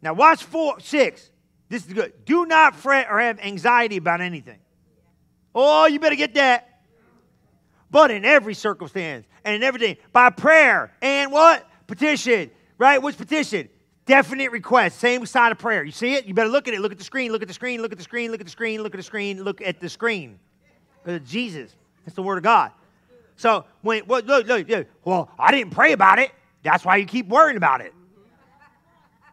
Now 0.00 0.14
watch 0.14 0.44
four, 0.44 0.80
six. 0.80 1.30
This 1.68 1.84
is 1.84 1.92
good. 1.92 2.24
Do 2.24 2.46
not 2.46 2.76
fret 2.76 3.08
or 3.10 3.18
have 3.18 3.40
anxiety 3.40 3.96
about 3.96 4.20
anything. 4.20 4.60
Oh, 5.54 5.86
you 5.86 5.98
better 5.98 6.16
get 6.16 6.34
that. 6.34 6.68
But 7.90 8.10
in 8.10 8.24
every 8.24 8.54
circumstance 8.54 9.26
and 9.44 9.56
in 9.56 9.62
everything, 9.62 9.96
by 10.12 10.30
prayer 10.30 10.94
and 11.02 11.32
what? 11.32 11.68
Petition 11.86 12.50
Right? 12.78 13.00
Which 13.00 13.16
petition? 13.16 13.68
Definite 14.06 14.50
request. 14.50 14.98
Same 14.98 15.24
side 15.26 15.52
of 15.52 15.58
prayer. 15.58 15.84
You 15.84 15.92
see 15.92 16.14
it? 16.14 16.26
You 16.26 16.34
better 16.34 16.48
look 16.48 16.66
at 16.66 16.74
it. 16.74 16.80
Look 16.80 16.90
at 16.90 16.98
the 16.98 17.04
screen. 17.04 17.30
Look 17.30 17.42
at 17.42 17.46
the 17.46 17.54
screen. 17.54 17.80
Look 17.80 17.92
at 17.92 17.98
the 17.98 18.02
screen. 18.02 18.32
Look 18.32 18.40
at 18.40 18.46
the 18.46 18.52
screen. 18.52 18.82
Look 18.82 18.94
at 18.94 18.98
the 18.98 19.04
screen. 19.04 19.44
Look 19.44 19.60
at 19.60 19.78
the 19.78 19.88
screen. 19.88 20.40
Because 21.04 21.28
Jesus. 21.28 21.74
It's 22.06 22.16
the 22.16 22.22
word 22.22 22.38
of 22.38 22.44
God. 22.44 22.72
So 23.36 23.64
when 23.80 24.06
well, 24.06 24.22
look, 24.22 24.46
look, 24.46 24.68
look, 24.68 24.86
well, 25.04 25.30
I 25.38 25.50
didn't 25.50 25.72
pray 25.72 25.92
about 25.92 26.18
it. 26.18 26.30
That's 26.62 26.84
why 26.84 26.96
you 26.96 27.06
keep 27.06 27.28
worrying 27.28 27.56
about 27.56 27.80
it. 27.80 27.92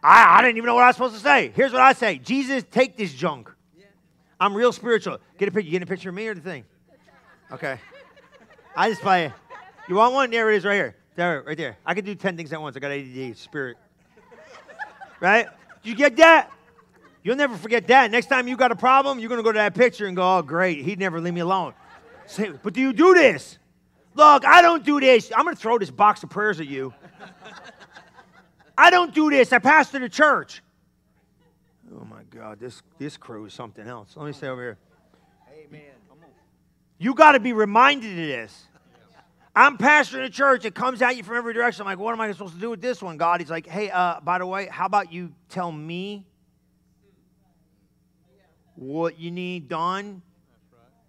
I, 0.01 0.37
I 0.37 0.41
didn't 0.41 0.57
even 0.57 0.67
know 0.67 0.75
what 0.75 0.83
I 0.83 0.87
was 0.87 0.95
supposed 0.95 1.15
to 1.15 1.21
say. 1.21 1.51
Here's 1.55 1.71
what 1.71 1.81
I 1.81 1.93
say: 1.93 2.17
Jesus, 2.17 2.63
take 2.71 2.97
this 2.97 3.13
junk. 3.13 3.51
I'm 4.39 4.55
real 4.55 4.71
spiritual. 4.71 5.17
Get 5.37 5.49
a 5.49 5.51
picture. 5.51 5.65
You 5.65 5.71
getting 5.71 5.87
a 5.87 5.89
picture 5.91 6.09
of 6.09 6.15
me 6.15 6.27
or 6.27 6.33
the 6.33 6.41
thing? 6.41 6.63
Okay. 7.51 7.77
I 8.75 8.89
just 8.89 9.01
play. 9.01 9.33
You 9.89 9.95
want 9.95 10.13
one? 10.13 10.29
There 10.29 10.51
it 10.51 10.57
is, 10.57 10.65
right 10.65 10.75
here. 10.75 10.95
There, 11.15 11.43
right 11.45 11.57
there. 11.57 11.77
I 11.85 11.93
can 11.93 12.05
do 12.05 12.15
10 12.15 12.37
things 12.37 12.53
at 12.53 12.61
once. 12.61 12.77
I 12.77 12.79
got 12.79 12.91
ADD, 12.91 13.35
spirit. 13.35 13.75
right? 15.19 15.47
Did 15.83 15.89
you 15.89 15.95
get 15.95 16.15
that? 16.17 16.51
You'll 17.23 17.35
never 17.35 17.57
forget 17.57 17.87
that. 17.87 18.11
Next 18.11 18.27
time 18.27 18.47
you 18.47 18.55
got 18.55 18.71
a 18.71 18.75
problem, 18.75 19.19
you're 19.19 19.29
going 19.29 19.39
to 19.39 19.43
go 19.43 19.51
to 19.51 19.57
that 19.57 19.75
picture 19.75 20.07
and 20.07 20.15
go, 20.15 20.37
oh, 20.37 20.41
great. 20.41 20.83
He'd 20.83 20.99
never 20.99 21.19
leave 21.19 21.33
me 21.33 21.41
alone. 21.41 21.73
Say, 22.25 22.51
but 22.63 22.73
do 22.73 22.81
you 22.81 22.93
do 22.93 23.13
this? 23.13 23.57
Look, 24.15 24.45
I 24.45 24.61
don't 24.61 24.85
do 24.85 24.99
this. 24.99 25.31
I'm 25.35 25.43
going 25.43 25.55
to 25.55 25.61
throw 25.61 25.77
this 25.77 25.91
box 25.91 26.23
of 26.23 26.29
prayers 26.29 26.59
at 26.59 26.67
you. 26.67 26.93
I 28.77 28.89
don't 28.89 29.13
do 29.13 29.29
this. 29.29 29.51
I 29.51 29.59
pastor 29.59 29.99
the 29.99 30.09
church. 30.09 30.61
Oh 31.93 32.05
my 32.05 32.23
God, 32.29 32.59
this, 32.59 32.81
this 32.97 33.17
crew 33.17 33.45
is 33.45 33.53
something 33.53 33.85
else. 33.85 34.15
Let 34.15 34.25
me 34.25 34.31
stay 34.31 34.47
over 34.47 34.61
here. 34.61 34.77
Amen. 35.65 35.81
You 36.97 37.13
got 37.13 37.31
to 37.33 37.39
be 37.39 37.53
reminded 37.53 38.11
of 38.11 38.17
this. 38.17 38.67
I'm 39.55 39.77
pastoring 39.77 40.25
a 40.25 40.29
church. 40.29 40.65
It 40.65 40.75
comes 40.75 41.01
at 41.01 41.17
you 41.17 41.23
from 41.23 41.35
every 41.35 41.53
direction. 41.53 41.81
I'm 41.81 41.87
like, 41.87 41.99
what 41.99 42.13
am 42.13 42.21
I 42.21 42.31
supposed 42.31 42.53
to 42.53 42.59
do 42.59 42.69
with 42.69 42.81
this 42.81 43.01
one, 43.01 43.17
God? 43.17 43.39
He's 43.41 43.49
like, 43.49 43.67
hey, 43.67 43.89
uh, 43.89 44.19
by 44.21 44.37
the 44.37 44.45
way, 44.45 44.67
how 44.67 44.85
about 44.85 45.11
you 45.11 45.33
tell 45.49 45.71
me 45.71 46.25
what 48.79 49.19
you 49.19 49.29
need 49.29 49.67
done? 49.67 50.21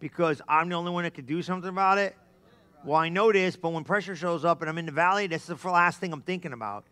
Because 0.00 0.42
I'm 0.48 0.68
the 0.68 0.74
only 0.74 0.90
one 0.90 1.04
that 1.04 1.14
can 1.14 1.24
do 1.24 1.40
something 1.40 1.68
about 1.68 1.98
it. 1.98 2.16
Well, 2.84 2.96
I 2.96 3.10
know 3.10 3.30
this, 3.30 3.56
but 3.56 3.72
when 3.72 3.84
pressure 3.84 4.16
shows 4.16 4.44
up 4.44 4.60
and 4.60 4.68
I'm 4.68 4.78
in 4.78 4.86
the 4.86 4.92
valley, 4.92 5.26
this 5.26 5.48
is 5.48 5.60
the 5.60 5.70
last 5.70 6.00
thing 6.00 6.12
I'm 6.12 6.22
thinking 6.22 6.52
about. 6.52 6.84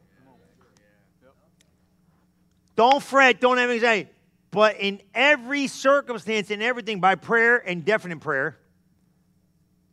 Don't 2.76 3.02
fret, 3.02 3.40
don't 3.40 3.58
have 3.58 3.70
anxiety. 3.70 4.08
But 4.50 4.76
in 4.78 5.00
every 5.14 5.66
circumstance, 5.66 6.50
in 6.50 6.62
everything, 6.62 7.00
by 7.00 7.16
prayer 7.16 7.56
and 7.56 7.84
definite 7.84 8.20
prayer, 8.20 8.56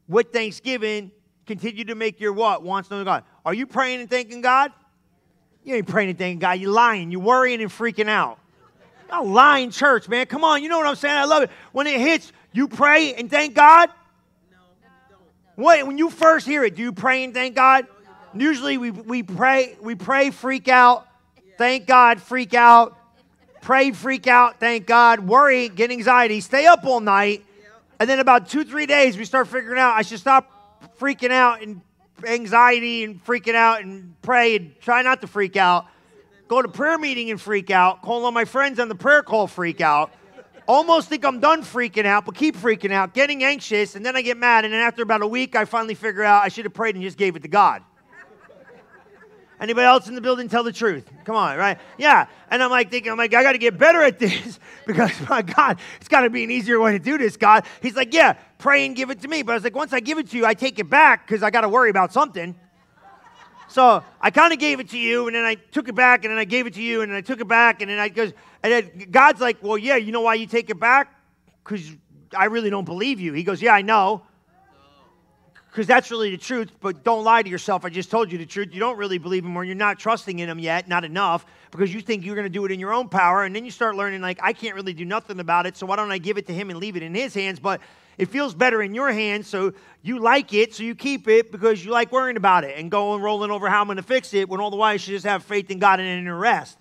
with 0.07 0.31
thanksgiving, 0.31 1.11
continue 1.47 1.85
to 1.85 1.95
make 1.95 2.19
your 2.19 2.33
what? 2.33 2.61
Wants 2.61 2.91
known 2.91 3.03
God. 3.05 3.23
Are 3.43 3.53
you 3.55 3.65
praying 3.65 4.01
and 4.01 4.09
thanking 4.09 4.41
God? 4.41 4.71
You 5.63 5.75
ain't 5.75 5.87
praying 5.87 6.09
and 6.09 6.17
thanking 6.17 6.39
God. 6.39 6.59
You're 6.59 6.71
lying. 6.71 7.11
You're 7.11 7.21
worrying 7.21 7.61
and 7.61 7.71
freaking 7.71 8.07
out. 8.07 8.37
Not 9.09 9.27
lying 9.27 9.71
church, 9.71 10.09
man. 10.09 10.25
Come 10.25 10.43
on. 10.43 10.63
You 10.63 10.69
know 10.69 10.77
what 10.77 10.87
I'm 10.87 10.95
saying? 10.95 11.15
I 11.15 11.25
love 11.25 11.43
it. 11.43 11.51
When 11.71 11.87
it 11.87 11.99
hits, 11.99 12.31
you 12.51 12.67
pray 12.67 13.13
and 13.13 13.29
thank 13.29 13.53
God? 13.53 13.89
No. 14.51 14.57
What, 15.55 15.85
when 15.85 15.97
you 15.97 16.09
first 16.09 16.45
hear 16.45 16.63
it, 16.63 16.75
do 16.75 16.81
you 16.81 16.91
pray 16.91 17.23
and 17.23 17.33
thank 17.33 17.55
God? 17.55 17.87
Usually 18.33 18.77
we, 18.77 18.91
we 18.91 19.23
pray, 19.23 19.77
we 19.81 19.95
pray, 19.95 20.29
freak 20.29 20.67
out, 20.67 21.07
thank 21.57 21.87
God, 21.87 22.21
freak 22.21 22.53
out, 22.53 22.97
pray, 23.61 23.91
freak 23.91 24.27
out, 24.27 24.59
thank 24.59 24.85
God, 24.85 25.21
worry, 25.21 25.69
get 25.69 25.89
anxiety, 25.89 26.41
stay 26.41 26.65
up 26.65 26.83
all 26.83 26.99
night, 26.99 27.45
And 27.99 28.09
then 28.09 28.19
about 28.19 28.49
two, 28.49 28.65
three 28.65 28.85
days, 28.85 29.17
we 29.17 29.23
start 29.23 29.47
figuring 29.47 29.79
out 29.79 29.95
I 29.95 30.01
should 30.01 30.19
stop 30.19 30.51
freaking 30.99 31.31
out 31.31 31.61
and 31.61 31.81
anxiety 32.25 33.05
and 33.05 33.23
freaking 33.25 33.55
out 33.55 33.81
and 33.81 34.13
pray 34.21 34.57
and 34.57 34.79
try 34.81 35.01
not 35.01 35.21
to 35.21 35.27
freak 35.27 35.55
out. 35.55 35.85
Go 36.47 36.61
to 36.61 36.67
prayer 36.67 36.97
meeting 36.97 37.31
and 37.31 37.41
freak 37.41 37.71
out. 37.71 38.01
Call 38.01 38.25
on 38.25 38.33
my 38.33 38.45
friends 38.45 38.79
on 38.79 38.87
the 38.87 38.95
prayer 38.95 39.23
call, 39.23 39.47
freak 39.47 39.81
out. 39.81 40.11
Almost 40.67 41.09
think 41.09 41.25
I'm 41.25 41.39
done 41.39 41.61
freaking 41.61 42.05
out, 42.05 42.25
but 42.25 42.35
keep 42.35 42.55
freaking 42.55 42.91
out, 42.91 43.13
getting 43.13 43.43
anxious, 43.43 43.95
and 43.95 44.05
then 44.05 44.15
I 44.15 44.21
get 44.21 44.37
mad. 44.37 44.65
And 44.65 44.73
then 44.73 44.81
after 44.81 45.03
about 45.03 45.21
a 45.21 45.27
week, 45.27 45.55
I 45.55 45.65
finally 45.65 45.93
figure 45.93 46.23
out 46.23 46.43
I 46.43 46.47
should 46.47 46.65
have 46.65 46.73
prayed 46.73 46.95
and 46.95 47.03
just 47.03 47.17
gave 47.17 47.35
it 47.35 47.43
to 47.43 47.47
God. 47.47 47.83
Anybody 49.59 49.85
else 49.85 50.07
in 50.09 50.15
the 50.15 50.21
building 50.21 50.49
tell 50.49 50.63
the 50.63 50.71
truth? 50.71 51.09
Come 51.23 51.35
on, 51.35 51.57
right? 51.57 51.79
Yeah. 51.97 52.27
And 52.49 52.61
I'm 52.61 52.71
like 52.71 52.91
thinking, 52.91 53.11
I'm 53.11 53.17
like, 53.17 53.33
I 53.33 53.41
got 53.41 53.53
to 53.53 53.57
get 53.57 53.77
better 53.77 54.03
at 54.03 54.19
this 54.19 54.59
because 54.85 55.11
my 55.29 55.41
God, 55.41 55.79
it's 55.97 56.09
got 56.09 56.21
to 56.21 56.29
be 56.29 56.43
an 56.43 56.51
easier 56.51 56.79
way 56.79 56.91
to 56.91 56.99
do 56.99 57.17
this, 57.17 57.37
God. 57.37 57.65
He's 57.81 57.95
like, 57.95 58.13
yeah, 58.13 58.33
pray 58.57 58.85
and 58.85 58.95
give 58.95 59.11
it 59.11 59.21
to 59.21 59.27
me. 59.27 59.43
But 59.43 59.53
I 59.53 59.55
was 59.55 59.63
like, 59.63 59.75
once 59.75 59.93
I 59.93 60.01
give 60.01 60.17
it 60.17 60.29
to 60.31 60.37
you, 60.37 60.45
I 60.45 60.55
take 60.55 60.77
it 60.77 60.89
back 60.89 61.25
because 61.25 61.41
I 61.41 61.51
got 61.51 61.61
to 61.61 61.69
worry 61.69 61.89
about 61.89 62.11
something. 62.11 62.55
So 63.75 64.01
I 64.21 64.31
kind 64.31 64.53
of 64.53 64.59
gave 64.59 64.79
it 64.79 64.91
to 64.91 64.97
you, 64.97 65.27
and 65.27 65.35
then 65.35 65.43
I 65.43 65.55
took 65.55 65.89
it 65.89 65.95
back, 65.95 66.23
and 66.23 66.31
then 66.31 66.37
I 66.37 66.45
gave 66.45 66.65
it 66.65 66.75
to 66.75 66.81
you, 66.81 67.01
and 67.01 67.11
then 67.11 67.17
I 67.17 67.19
took 67.19 67.41
it 67.41 67.47
back, 67.49 67.81
and 67.81 67.91
then 67.91 67.99
I 67.99 68.07
goes, 68.07 68.31
and 68.63 68.71
then 68.71 69.07
God's 69.11 69.41
like, 69.41 69.57
well, 69.61 69.77
yeah, 69.77 69.97
you 69.97 70.13
know 70.13 70.21
why 70.21 70.35
you 70.35 70.47
take 70.47 70.69
it 70.69 70.79
back? 70.79 71.13
Because 71.61 71.91
I 72.33 72.45
really 72.45 72.69
don't 72.69 72.85
believe 72.85 73.19
you. 73.19 73.33
He 73.33 73.43
goes, 73.43 73.61
yeah, 73.61 73.73
I 73.73 73.81
know 73.81 74.21
because 75.75 75.87
that's 75.87 76.09
really 76.09 76.31
the 76.31 76.37
truth. 76.37 76.71
But 76.79 77.03
don't 77.03 77.25
lie 77.25 77.43
to 77.43 77.49
yourself. 77.49 77.83
I 77.83 77.89
just 77.89 78.09
told 78.09 78.31
you 78.31 78.37
the 78.37 78.45
truth. 78.45 78.69
You 78.71 78.79
don't 78.79 78.97
really 78.97 79.17
believe 79.17 79.43
him, 79.43 79.57
or 79.57 79.65
you're 79.65 79.75
not 79.75 79.99
trusting 79.99 80.39
in 80.39 80.47
him 80.47 80.57
yet, 80.57 80.87
not 80.87 81.03
enough, 81.03 81.45
because 81.69 81.93
you 81.93 81.99
think 81.99 82.23
you're 82.23 82.35
going 82.35 82.45
to 82.45 82.49
do 82.49 82.63
it 82.63 82.71
in 82.71 82.79
your 82.79 82.93
own 82.93 83.09
power. 83.09 83.43
And 83.43 83.53
then 83.53 83.65
you 83.65 83.71
start 83.71 83.97
learning, 83.97 84.21
like, 84.21 84.39
I 84.41 84.53
can't 84.53 84.75
really 84.75 84.93
do 84.93 85.03
nothing 85.03 85.41
about 85.41 85.65
it, 85.65 85.75
so 85.75 85.85
why 85.85 85.97
don't 85.97 86.11
I 86.11 86.17
give 86.17 86.37
it 86.37 86.47
to 86.47 86.53
him 86.53 86.69
and 86.69 86.79
leave 86.79 86.95
it 86.95 87.03
in 87.03 87.13
his 87.13 87.33
hands? 87.33 87.59
But 87.59 87.81
it 88.17 88.29
feels 88.29 88.53
better 88.53 88.81
in 88.81 88.93
your 88.93 89.11
hands, 89.11 89.47
so 89.47 89.73
you 90.01 90.19
like 90.19 90.53
it, 90.53 90.73
so 90.73 90.83
you 90.83 90.95
keep 90.95 91.27
it 91.27 91.51
because 91.51 91.83
you 91.83 91.91
like 91.91 92.11
worrying 92.11 92.37
about 92.37 92.63
it 92.63 92.77
and 92.77 92.89
going 92.91 93.21
rolling 93.21 93.51
over 93.51 93.69
how 93.69 93.81
I'm 93.81 93.87
going 93.87 93.97
to 93.97 94.03
fix 94.03 94.33
it 94.33 94.47
when 94.47 94.59
all 94.59 94.69
the 94.69 94.77
while 94.77 94.93
you 94.93 94.99
should 94.99 95.11
just 95.11 95.25
have 95.25 95.43
faith 95.43 95.69
in 95.71 95.79
God 95.79 95.99
and 95.99 96.27
in 96.27 96.31
rest. 96.31 96.77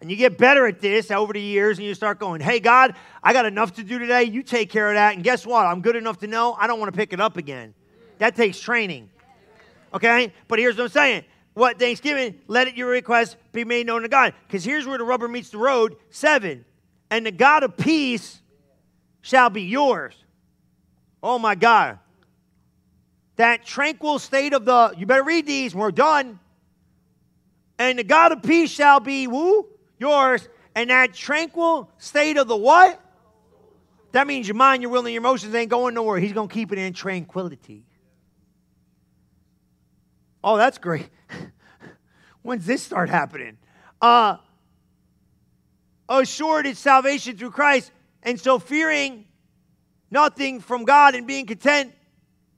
And 0.00 0.10
you 0.10 0.16
get 0.16 0.38
better 0.38 0.66
at 0.66 0.80
this 0.80 1.10
over 1.10 1.32
the 1.32 1.40
years, 1.40 1.78
and 1.78 1.86
you 1.86 1.94
start 1.94 2.18
going, 2.18 2.40
Hey, 2.40 2.60
God, 2.60 2.94
I 3.22 3.32
got 3.32 3.46
enough 3.46 3.74
to 3.76 3.82
do 3.82 3.98
today. 3.98 4.24
You 4.24 4.42
take 4.42 4.70
care 4.70 4.88
of 4.88 4.94
that. 4.94 5.14
And 5.14 5.24
guess 5.24 5.46
what? 5.46 5.66
I'm 5.66 5.80
good 5.80 5.96
enough 5.96 6.18
to 6.18 6.26
know 6.26 6.52
I 6.52 6.66
don't 6.66 6.78
want 6.78 6.92
to 6.92 6.96
pick 6.96 7.12
it 7.12 7.20
up 7.20 7.36
again. 7.36 7.74
That 8.18 8.36
takes 8.36 8.60
training. 8.60 9.10
Okay? 9.92 10.32
But 10.48 10.58
here's 10.58 10.76
what 10.76 10.84
I'm 10.84 10.90
saying. 10.90 11.24
What 11.54 11.78
Thanksgiving, 11.78 12.38
let 12.48 12.68
it 12.68 12.76
your 12.76 12.88
request 12.88 13.36
be 13.52 13.64
made 13.64 13.86
known 13.86 14.02
to 14.02 14.08
God. 14.08 14.34
Because 14.46 14.62
here's 14.62 14.86
where 14.86 14.98
the 14.98 15.04
rubber 15.04 15.26
meets 15.26 15.50
the 15.50 15.58
road. 15.58 15.96
Seven. 16.10 16.66
And 17.10 17.24
the 17.24 17.30
God 17.30 17.62
of 17.62 17.76
peace 17.76 18.42
shall 19.26 19.50
be 19.50 19.62
yours. 19.62 20.14
Oh 21.20 21.36
my 21.36 21.56
God. 21.56 21.98
That 23.34 23.66
tranquil 23.66 24.20
state 24.20 24.52
of 24.52 24.64
the, 24.64 24.94
you 24.96 25.04
better 25.04 25.24
read 25.24 25.46
these, 25.46 25.74
we're 25.74 25.90
done. 25.90 26.38
And 27.76 27.98
the 27.98 28.04
God 28.04 28.30
of 28.30 28.44
peace 28.44 28.70
shall 28.70 29.00
be, 29.00 29.26
woo, 29.26 29.66
yours. 29.98 30.48
And 30.76 30.90
that 30.90 31.12
tranquil 31.12 31.90
state 31.98 32.36
of 32.36 32.46
the 32.46 32.56
what? 32.56 33.00
That 34.12 34.28
means 34.28 34.46
your 34.46 34.54
mind, 34.54 34.82
your 34.82 34.92
will, 34.92 35.04
and 35.04 35.12
your 35.12 35.20
emotions 35.20 35.52
ain't 35.56 35.70
going 35.70 35.94
nowhere. 35.94 36.20
He's 36.20 36.32
going 36.32 36.48
to 36.48 36.54
keep 36.54 36.70
it 36.70 36.78
in 36.78 36.92
tranquility. 36.92 37.82
Oh, 40.44 40.56
that's 40.56 40.78
great. 40.78 41.10
When's 42.42 42.64
this 42.64 42.80
start 42.80 43.10
happening? 43.10 43.58
Uh, 44.00 44.36
assured 46.08 46.64
its 46.64 46.78
salvation 46.78 47.36
through 47.36 47.50
Christ. 47.50 47.90
And 48.26 48.40
so, 48.40 48.58
fearing 48.58 49.24
nothing 50.10 50.60
from 50.60 50.84
God 50.84 51.14
and 51.14 51.28
being 51.28 51.46
content, 51.46 51.94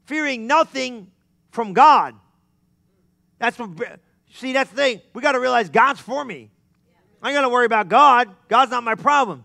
fearing 0.07 0.47
nothing 0.47 1.12
from 1.51 1.75
God. 1.75 2.14
That's 3.39 3.59
what, 3.59 3.71
see, 4.33 4.55
that's 4.55 4.71
the 4.71 4.77
thing. 4.77 5.03
We 5.12 5.21
got 5.21 5.33
to 5.33 5.41
realize 5.41 5.69
God's 5.69 6.01
for 6.01 6.25
me. 6.25 6.51
I 7.23 7.29
ain't 7.29 7.37
got 7.37 7.43
to 7.43 7.51
worry 7.51 7.66
about 7.66 7.89
God. 7.89 8.35
God's 8.49 8.71
not 8.71 8.83
my 8.83 8.95
problem. 8.95 9.45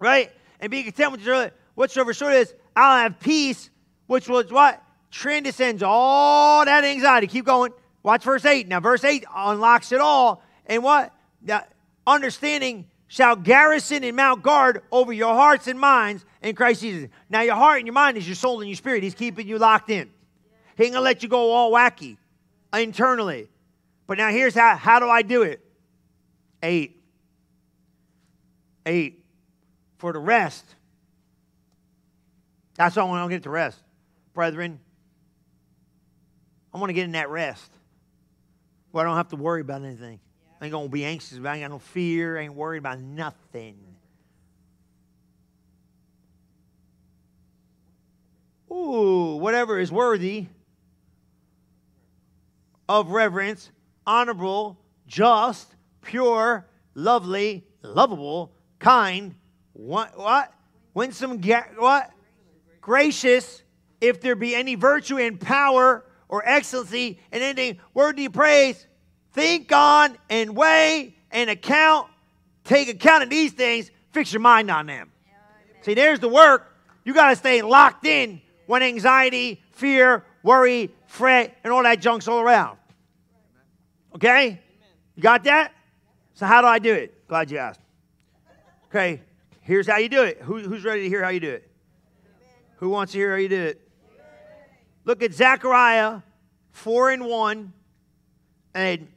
Right? 0.00 0.32
And 0.60 0.70
being 0.70 0.84
content 0.84 1.12
with 1.12 1.52
whatsoever 1.74 2.14
sort 2.14 2.32
is, 2.34 2.54
I'll 2.74 3.02
have 3.02 3.20
peace, 3.20 3.68
which 4.06 4.28
was 4.28 4.50
what? 4.50 4.82
Transcends 5.10 5.82
all 5.84 6.64
that 6.64 6.84
anxiety. 6.84 7.26
Keep 7.26 7.44
going. 7.44 7.72
Watch 8.02 8.24
verse 8.24 8.46
8. 8.46 8.66
Now, 8.66 8.80
verse 8.80 9.04
8 9.04 9.26
unlocks 9.36 9.92
it 9.92 10.00
all. 10.00 10.42
And 10.64 10.82
what? 10.82 11.12
Now, 11.42 11.64
understanding 12.06 12.86
shall 13.14 13.36
garrison 13.36 14.02
and 14.02 14.16
mount 14.16 14.42
guard 14.42 14.82
over 14.90 15.12
your 15.12 15.34
hearts 15.34 15.68
and 15.68 15.78
minds 15.78 16.24
in 16.42 16.52
Christ 16.56 16.80
Jesus. 16.80 17.08
Now, 17.30 17.42
your 17.42 17.54
heart 17.54 17.78
and 17.78 17.86
your 17.86 17.94
mind 17.94 18.16
is 18.16 18.26
your 18.26 18.34
soul 18.34 18.58
and 18.60 18.68
your 18.68 18.74
spirit. 18.74 19.04
He's 19.04 19.14
keeping 19.14 19.46
you 19.46 19.56
locked 19.56 19.88
in. 19.88 20.10
He 20.76 20.82
ain't 20.82 20.94
gonna 20.94 21.04
let 21.04 21.22
you 21.22 21.28
go 21.28 21.52
all 21.52 21.70
wacky 21.70 22.16
internally. 22.76 23.48
But 24.08 24.18
now 24.18 24.30
here's 24.30 24.56
how 24.56 24.74
how 24.74 24.98
do 24.98 25.08
I 25.08 25.22
do 25.22 25.42
it? 25.42 25.60
Eight. 26.60 27.00
Eight. 28.84 29.24
For 29.98 30.12
the 30.12 30.18
rest. 30.18 30.64
That's 32.74 32.96
all 32.96 33.06
I 33.06 33.10
want 33.10 33.30
to 33.30 33.36
get 33.36 33.44
to 33.44 33.50
rest. 33.50 33.78
Brethren, 34.32 34.80
I 36.74 36.78
want 36.78 36.88
to 36.88 36.94
get 36.94 37.04
in 37.04 37.12
that 37.12 37.30
rest 37.30 37.70
where 38.90 39.06
I 39.06 39.08
don't 39.08 39.16
have 39.16 39.28
to 39.28 39.36
worry 39.36 39.60
about 39.60 39.84
anything. 39.84 40.18
Ain't 40.62 40.72
gonna 40.72 40.88
be 40.88 41.04
anxious 41.04 41.38
about. 41.38 41.52
I 41.52 41.56
ain't 41.56 41.64
got 41.64 41.70
no 41.70 41.78
fear. 41.78 42.38
Ain't 42.38 42.54
worried 42.54 42.78
about 42.78 42.98
nothing. 43.00 43.76
Ooh, 48.70 49.36
whatever 49.36 49.78
is 49.78 49.92
worthy 49.92 50.46
of 52.88 53.10
reverence, 53.10 53.70
honorable, 54.06 54.78
just, 55.06 55.74
pure, 56.02 56.66
lovely, 56.94 57.64
lovable, 57.82 58.52
kind, 58.78 59.34
what? 59.72 60.18
what? 60.18 60.52
Winsome, 60.92 61.40
what? 61.76 62.10
Gracious, 62.80 63.62
if 64.00 64.20
there 64.20 64.36
be 64.36 64.54
any 64.54 64.74
virtue 64.74 65.18
and 65.18 65.40
power 65.40 66.04
or 66.28 66.46
excellency 66.46 67.18
in 67.32 67.42
anything 67.42 67.78
worthy 67.94 68.26
of 68.26 68.32
praise, 68.32 68.86
think 69.34 69.70
on 69.72 70.16
and 70.30 70.56
weigh 70.56 71.16
and 71.30 71.50
account, 71.50 72.08
take 72.62 72.88
account 72.88 73.24
of 73.24 73.30
these 73.30 73.52
things, 73.52 73.90
fix 74.12 74.32
your 74.32 74.40
mind 74.40 74.70
on 74.70 74.86
them. 74.86 75.10
See, 75.82 75.94
there's 75.94 76.20
the 76.20 76.28
work. 76.28 76.72
You 77.04 77.12
got 77.12 77.28
to 77.30 77.36
stay 77.36 77.60
locked 77.60 78.06
in 78.06 78.40
when 78.66 78.82
anxiety, 78.82 79.62
fear, 79.72 80.24
worry, 80.42 80.90
fret, 81.06 81.58
and 81.62 81.72
all 81.72 81.82
that 81.82 82.00
junk's 82.00 82.28
all 82.28 82.40
around. 82.40 82.78
Okay? 84.14 84.60
You 85.16 85.22
got 85.22 85.44
that? 85.44 85.72
So, 86.34 86.46
how 86.46 86.62
do 86.62 86.66
I 86.66 86.78
do 86.78 86.94
it? 86.94 87.28
Glad 87.28 87.50
you 87.50 87.58
asked. 87.58 87.80
Okay, 88.86 89.20
here's 89.60 89.86
how 89.86 89.98
you 89.98 90.08
do 90.08 90.22
it. 90.22 90.40
Who, 90.40 90.58
who's 90.60 90.84
ready 90.84 91.02
to 91.02 91.08
hear 91.08 91.22
how 91.22 91.30
you 91.30 91.40
do 91.40 91.50
it? 91.50 91.68
Who 92.76 92.88
wants 92.88 93.12
to 93.12 93.18
hear 93.18 93.32
how 93.32 93.38
you 93.38 93.48
do 93.48 93.60
it? 93.60 93.80
Look 95.04 95.22
at 95.22 95.34
Zechariah 95.34 96.20
4 96.72 97.10
and 97.10 97.26
1. 97.26 97.72
And 98.74 99.08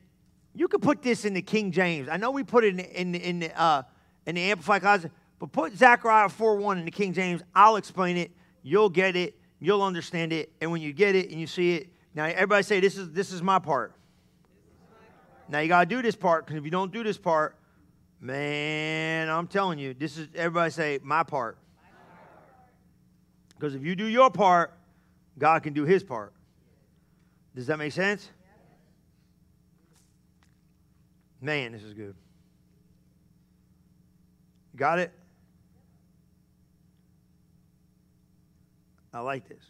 you 0.57 0.67
could 0.67 0.81
put 0.81 1.03
this 1.03 1.23
in 1.23 1.35
the 1.35 1.41
King 1.41 1.71
James. 1.71 2.09
I 2.09 2.17
know 2.17 2.31
we 2.31 2.43
put 2.43 2.63
it 2.63 2.73
in, 2.73 2.79
in, 2.79 3.15
in, 3.15 3.39
the, 3.39 3.61
uh, 3.61 3.83
in 4.25 4.35
the 4.35 4.41
Amplified 4.41 4.81
class, 4.81 5.05
but 5.37 5.51
put 5.51 5.77
Zechariah 5.77 6.29
4 6.29 6.55
1 6.55 6.79
in 6.79 6.85
the 6.85 6.91
King 6.91 7.13
James. 7.13 7.43
I'll 7.53 7.75
explain 7.75 8.17
it. 8.17 8.31
You'll 8.63 8.89
get 8.89 9.15
it. 9.15 9.37
You'll 9.59 9.83
understand 9.83 10.33
it. 10.33 10.51
And 10.59 10.71
when 10.71 10.81
you 10.81 10.93
get 10.93 11.15
it 11.15 11.29
and 11.29 11.39
you 11.39 11.45
see 11.45 11.75
it, 11.75 11.89
now 12.15 12.25
everybody 12.25 12.63
say, 12.63 12.79
This 12.79 12.97
is, 12.97 13.11
this 13.11 13.31
is 13.31 13.43
my 13.43 13.59
part. 13.59 13.93
Now 15.47 15.59
you 15.59 15.67
got 15.67 15.81
to 15.81 15.95
do 15.95 16.01
this 16.01 16.15
part 16.15 16.45
because 16.45 16.57
if 16.57 16.65
you 16.65 16.71
don't 16.71 16.91
do 16.91 17.03
this 17.03 17.17
part, 17.17 17.55
man, 18.19 19.29
I'm 19.29 19.47
telling 19.47 19.77
you, 19.77 19.93
this 19.93 20.17
is, 20.17 20.27
everybody 20.35 20.71
say, 20.71 20.99
my 21.03 21.21
part. 21.21 21.57
Because 23.49 23.75
if 23.75 23.83
you 23.83 23.95
do 23.95 24.05
your 24.05 24.31
part, 24.31 24.73
God 25.37 25.61
can 25.61 25.73
do 25.73 25.83
his 25.83 26.03
part. 26.03 26.33
Does 27.55 27.67
that 27.67 27.77
make 27.77 27.93
sense? 27.93 28.29
Man, 31.41 31.71
this 31.71 31.83
is 31.83 31.93
good. 31.93 32.15
Got 34.75 34.99
it? 34.99 35.11
I 39.13 39.19
like 39.19 39.47
this. 39.47 39.63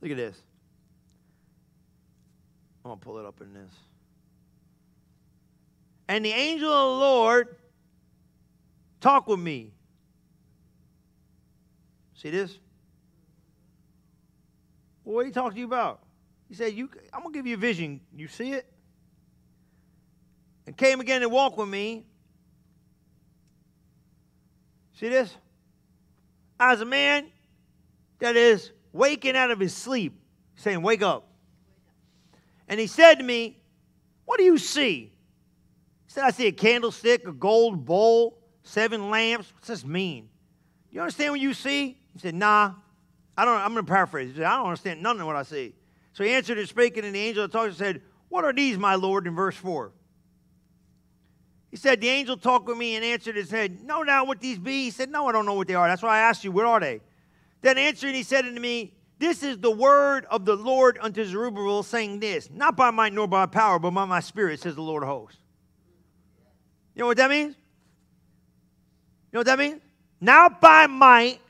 Look 0.00 0.10
at 0.10 0.16
this. 0.16 0.36
I'm 2.84 2.90
going 2.90 2.98
to 2.98 3.04
pull 3.04 3.18
it 3.18 3.26
up 3.26 3.40
in 3.40 3.52
this. 3.52 3.70
And 6.08 6.24
the 6.24 6.30
angel 6.30 6.72
of 6.72 6.94
the 6.94 7.00
Lord 7.04 7.56
talked 9.00 9.28
with 9.28 9.40
me. 9.40 9.72
See 12.14 12.30
this? 12.30 12.58
What 15.04 15.22
did 15.22 15.28
he 15.28 15.32
talk 15.32 15.52
to 15.52 15.58
you 15.58 15.66
about? 15.66 16.00
He 16.48 16.54
said, 16.54 16.74
you, 16.74 16.88
I'm 17.12 17.22
going 17.22 17.32
to 17.32 17.38
give 17.38 17.46
you 17.46 17.54
a 17.54 17.58
vision. 17.58 18.00
You 18.16 18.28
see 18.28 18.52
it? 18.52 18.71
And 20.66 20.76
came 20.76 21.00
again 21.00 21.22
and 21.22 21.32
walked 21.32 21.58
with 21.58 21.68
me. 21.68 22.04
See 24.94 25.08
this? 25.08 25.34
As 26.60 26.80
a 26.80 26.84
man 26.84 27.26
that 28.20 28.36
is 28.36 28.70
waking 28.92 29.36
out 29.36 29.50
of 29.50 29.58
his 29.58 29.74
sleep, 29.74 30.20
saying, 30.54 30.82
Wake 30.82 31.02
up. 31.02 31.28
And 32.68 32.78
he 32.78 32.86
said 32.86 33.16
to 33.16 33.24
me, 33.24 33.60
What 34.24 34.38
do 34.38 34.44
you 34.44 34.58
see? 34.58 35.12
He 36.06 36.12
said, 36.12 36.24
I 36.24 36.30
see 36.30 36.46
a 36.46 36.52
candlestick, 36.52 37.26
a 37.26 37.32
gold 37.32 37.84
bowl, 37.84 38.38
seven 38.62 39.10
lamps. 39.10 39.52
What's 39.54 39.68
this 39.68 39.84
mean? 39.84 40.28
You 40.90 41.00
understand 41.00 41.32
what 41.32 41.40
you 41.40 41.54
see? 41.54 41.98
He 42.12 42.18
said, 42.18 42.34
Nah. 42.34 42.74
I 43.36 43.44
don't 43.44 43.56
I'm 43.60 43.70
gonna 43.74 43.84
paraphrase. 43.84 44.28
He 44.28 44.36
said, 44.36 44.44
I 44.44 44.56
don't 44.56 44.66
understand 44.66 45.02
none 45.02 45.20
of 45.20 45.26
what 45.26 45.36
I 45.36 45.42
see. 45.42 45.74
So 46.12 46.22
he 46.22 46.30
answered 46.30 46.58
and 46.58 46.68
speaking, 46.68 47.04
and 47.04 47.14
the 47.14 47.18
angel 47.18 47.42
that 47.42 47.52
talked 47.52 47.68
and 47.68 47.76
said, 47.76 48.02
What 48.28 48.44
are 48.44 48.52
these, 48.52 48.78
my 48.78 48.94
Lord? 48.94 49.26
in 49.26 49.34
verse 49.34 49.56
4. 49.56 49.90
He 51.72 51.78
said, 51.78 52.02
The 52.02 52.08
angel 52.10 52.36
talked 52.36 52.66
with 52.66 52.76
me 52.76 52.96
and 52.96 53.04
answered 53.04 53.36
and 53.38 53.48
said, 53.48 53.82
Know 53.82 54.02
now 54.02 54.26
what 54.26 54.40
these 54.40 54.58
be? 54.58 54.84
He 54.84 54.90
said, 54.90 55.10
No, 55.10 55.26
I 55.26 55.32
don't 55.32 55.46
know 55.46 55.54
what 55.54 55.66
they 55.66 55.74
are. 55.74 55.88
That's 55.88 56.02
why 56.02 56.18
I 56.18 56.20
asked 56.20 56.44
you, 56.44 56.52
what 56.52 56.66
are 56.66 56.78
they? 56.78 57.00
Then 57.62 57.78
answering, 57.78 58.14
he 58.14 58.22
said 58.22 58.44
unto 58.44 58.60
me, 58.60 58.92
This 59.18 59.42
is 59.42 59.58
the 59.58 59.70
word 59.70 60.26
of 60.30 60.44
the 60.44 60.54
Lord 60.54 60.98
unto 61.00 61.24
Zerubbabel, 61.24 61.82
saying 61.82 62.20
this, 62.20 62.50
Not 62.50 62.76
by 62.76 62.90
might 62.90 63.14
nor 63.14 63.26
by 63.26 63.46
power, 63.46 63.78
but 63.78 63.90
by 63.92 64.04
my 64.04 64.20
spirit, 64.20 64.60
says 64.60 64.74
the 64.74 64.82
Lord 64.82 65.02
of 65.02 65.08
hosts. 65.08 65.38
You 66.94 67.00
know 67.00 67.06
what 67.06 67.16
that 67.16 67.30
means? 67.30 67.56
You 69.32 69.36
know 69.36 69.40
what 69.40 69.46
that 69.46 69.58
means? 69.58 69.80
Not 70.20 70.60
by 70.60 70.86
might, 70.86 71.40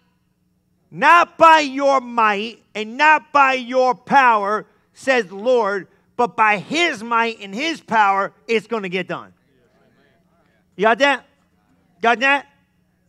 not 0.88 1.36
by 1.36 1.58
your 1.60 2.00
might, 2.00 2.62
and 2.76 2.96
not 2.96 3.32
by 3.32 3.54
your 3.54 3.96
power, 3.96 4.66
says 4.94 5.26
the 5.26 5.34
Lord, 5.34 5.88
but 6.16 6.36
by 6.36 6.58
his 6.58 7.02
might 7.02 7.40
and 7.40 7.52
his 7.52 7.80
power, 7.80 8.32
it's 8.46 8.68
going 8.68 8.84
to 8.84 8.88
get 8.88 9.08
done. 9.08 9.32
You 10.76 10.84
got 10.84 10.98
that? 10.98 11.26
Got 12.00 12.20
that? 12.20 12.46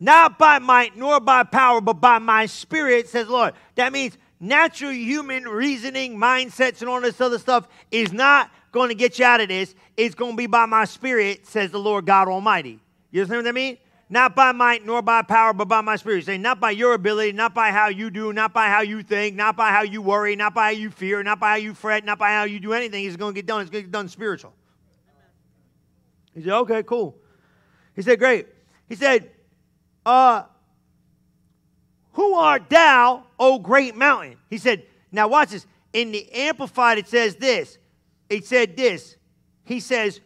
Not 0.00 0.38
by 0.38 0.58
might 0.58 0.96
nor 0.96 1.20
by 1.20 1.44
power, 1.44 1.80
but 1.80 1.94
by 1.94 2.18
my 2.18 2.46
spirit, 2.46 3.08
says 3.08 3.28
Lord. 3.28 3.54
That 3.76 3.92
means 3.92 4.18
natural 4.40 4.92
human 4.92 5.44
reasoning, 5.44 6.16
mindsets, 6.16 6.80
and 6.80 6.90
all 6.90 7.00
this 7.00 7.20
other 7.20 7.38
stuff 7.38 7.68
is 7.90 8.12
not 8.12 8.50
going 8.72 8.88
to 8.88 8.94
get 8.94 9.18
you 9.18 9.24
out 9.24 9.40
of 9.40 9.48
this. 9.48 9.74
It's 9.96 10.14
going 10.14 10.32
to 10.32 10.36
be 10.36 10.46
by 10.46 10.66
my 10.66 10.84
spirit, 10.84 11.46
says 11.46 11.70
the 11.70 11.78
Lord 11.78 12.06
God 12.06 12.28
Almighty. 12.28 12.80
You 13.10 13.22
understand 13.22 13.44
what 13.44 13.48
I 13.48 13.52
mean? 13.52 13.78
Not 14.10 14.36
by 14.36 14.52
might 14.52 14.84
nor 14.84 15.00
by 15.00 15.22
power, 15.22 15.54
but 15.54 15.66
by 15.66 15.80
my 15.80 15.96
spirit. 15.96 16.26
Saying 16.26 16.42
not 16.42 16.60
by 16.60 16.72
your 16.72 16.92
ability, 16.92 17.32
not 17.32 17.54
by 17.54 17.70
how 17.70 17.88
you 17.88 18.10
do, 18.10 18.32
not 18.32 18.52
by 18.52 18.68
how 18.68 18.82
you 18.82 19.02
think, 19.02 19.36
not 19.36 19.56
by 19.56 19.70
how 19.70 19.82
you 19.82 20.02
worry, 20.02 20.36
not 20.36 20.54
by 20.54 20.64
how 20.64 20.78
you 20.78 20.90
fear, 20.90 21.22
not 21.22 21.40
by 21.40 21.50
how 21.50 21.56
you 21.56 21.72
fret, 21.72 22.04
not 22.04 22.18
by 22.18 22.30
how 22.30 22.44
you 22.44 22.60
do 22.60 22.74
anything. 22.74 23.04
It's 23.04 23.16
going 23.16 23.32
to 23.32 23.38
get 23.38 23.46
done. 23.46 23.62
It's 23.62 23.70
going 23.70 23.84
to 23.84 23.86
get 23.86 23.92
done 23.92 24.08
spiritual. 24.08 24.52
He 26.34 26.42
said, 26.42 26.52
okay, 26.52 26.82
cool. 26.82 27.16
He 27.94 28.02
said, 28.02 28.18
Great. 28.18 28.46
He 28.88 28.96
said, 28.96 29.30
uh, 30.04 30.44
Who 32.12 32.34
art 32.34 32.68
thou, 32.68 33.24
O 33.38 33.58
great 33.58 33.96
mountain? 33.96 34.36
He 34.50 34.58
said, 34.58 34.84
Now 35.12 35.28
watch 35.28 35.50
this. 35.50 35.66
In 35.92 36.10
the 36.10 36.30
Amplified, 36.32 36.98
it 36.98 37.08
says 37.08 37.36
this. 37.36 37.78
It 38.28 38.46
said 38.46 38.76
this. 38.76 39.16
He 39.64 39.80
says, 39.80 40.20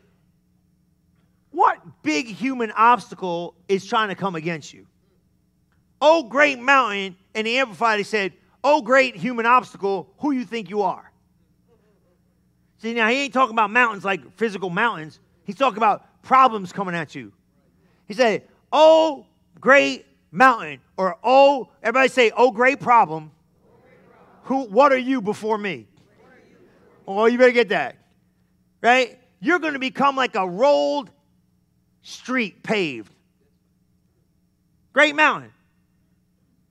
What 1.50 1.78
big 2.02 2.26
human 2.26 2.72
obstacle 2.72 3.54
is 3.68 3.86
trying 3.86 4.08
to 4.08 4.14
come 4.14 4.34
against 4.34 4.72
you? 4.72 4.86
O 6.00 6.24
great 6.24 6.58
mountain, 6.58 7.16
in 7.34 7.44
the 7.44 7.58
Amplified, 7.58 7.98
he 7.98 8.04
said, 8.04 8.32
Oh, 8.64 8.82
great 8.82 9.14
human 9.14 9.46
obstacle, 9.46 10.12
who 10.18 10.32
you 10.32 10.44
think 10.44 10.70
you 10.70 10.82
are? 10.82 11.10
See, 12.78 12.94
now 12.94 13.08
he 13.08 13.22
ain't 13.22 13.34
talking 13.34 13.54
about 13.54 13.70
mountains 13.70 14.04
like 14.04 14.36
physical 14.36 14.70
mountains. 14.70 15.20
He's 15.44 15.56
talking 15.56 15.78
about 15.78 16.22
problems 16.22 16.72
coming 16.72 16.94
at 16.94 17.14
you. 17.14 17.32
He 18.08 18.14
said, 18.14 18.42
Oh, 18.72 19.26
great 19.60 20.06
mountain, 20.32 20.80
or 20.96 21.18
oh, 21.22 21.68
everybody 21.82 22.08
say, 22.08 22.32
Oh, 22.36 22.50
great 22.50 22.80
problem. 22.80 23.30
Who, 24.44 24.64
what 24.64 24.92
are 24.92 24.98
you 24.98 25.20
before 25.20 25.58
me? 25.58 25.86
Oh, 27.06 27.26
you 27.26 27.38
better 27.38 27.52
get 27.52 27.68
that. 27.68 27.96
Right? 28.82 29.18
You're 29.40 29.58
going 29.58 29.74
to 29.74 29.78
become 29.78 30.16
like 30.16 30.34
a 30.34 30.48
rolled 30.48 31.10
street 32.02 32.62
paved. 32.62 33.12
Great 34.92 35.14
mountain. 35.14 35.52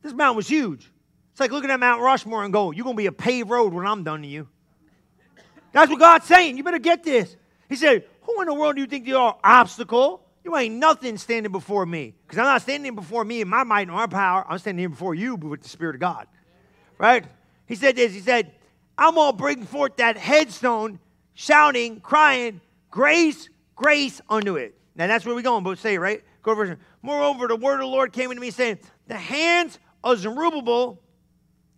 This 0.02 0.14
mountain 0.14 0.38
was 0.38 0.48
huge. 0.48 0.92
It's 1.32 1.40
like 1.40 1.52
looking 1.52 1.70
at 1.70 1.80
Mount 1.80 2.02
Rushmore 2.02 2.44
and 2.44 2.52
go, 2.52 2.72
You're 2.72 2.84
going 2.84 2.96
to 2.96 3.02
be 3.02 3.06
a 3.06 3.12
paved 3.12 3.50
road 3.50 3.74
when 3.74 3.86
I'm 3.86 4.04
done 4.04 4.24
to 4.24 4.28
you. 4.28 4.48
That's 5.72 5.90
what 5.90 6.00
God's 6.00 6.26
saying. 6.26 6.58
You 6.58 6.64
better 6.64 6.80
get 6.80 7.04
this. 7.04 7.36
He 7.70 7.76
said, 7.76 8.06
Who 8.24 8.42
in 8.42 8.48
the 8.48 8.54
world 8.54 8.76
do 8.76 8.82
you 8.82 8.88
think 8.88 9.06
you 9.06 9.18
are? 9.18 9.38
Obstacle. 9.44 10.27
You 10.48 10.56
ain't 10.56 10.76
nothing 10.76 11.18
standing 11.18 11.52
before 11.52 11.86
me. 11.86 12.14
Because 12.26 12.40
I'm 12.40 12.46
not 12.46 12.62
standing 12.62 12.96
before 12.96 13.26
me 13.26 13.42
in 13.42 13.50
my 13.50 13.66
might 13.66 13.90
and 13.90 13.92
my 13.92 14.08
power. 14.08 14.46
I'm 14.48 14.58
standing 14.60 14.80
here 14.80 14.88
before 14.88 15.14
you 15.14 15.36
with 15.36 15.62
the 15.62 15.68
Spirit 15.68 15.96
of 15.96 16.00
God. 16.00 16.26
Right? 16.98 17.26
He 17.66 17.76
said 17.76 17.98
this. 17.98 18.14
He 18.14 18.22
said, 18.22 18.54
I'm 18.98 19.16
going 19.16 19.34
to 19.34 19.38
bring 19.38 19.66
forth 19.66 19.98
that 19.98 20.16
headstone, 20.16 21.00
shouting, 21.34 22.00
crying, 22.00 22.62
grace, 22.90 23.50
grace 23.76 24.22
unto 24.30 24.56
it. 24.56 24.78
Now 24.96 25.08
that's 25.08 25.26
where 25.26 25.36
we're 25.36 25.42
going, 25.42 25.66
but 25.66 25.80
say 25.80 25.98
right? 25.98 26.24
Go 26.44 26.52
to 26.52 26.56
verse. 26.56 26.78
Moreover, 27.02 27.50
the 27.50 27.58
word 27.58 27.74
of 27.74 27.80
the 27.82 27.88
Lord 27.88 28.14
came 28.14 28.30
unto 28.30 28.40
me 28.40 28.52
saying, 28.52 28.80
The 29.08 29.18
hands 29.18 29.80
of 30.02 30.18
Zerubbabel 30.20 31.02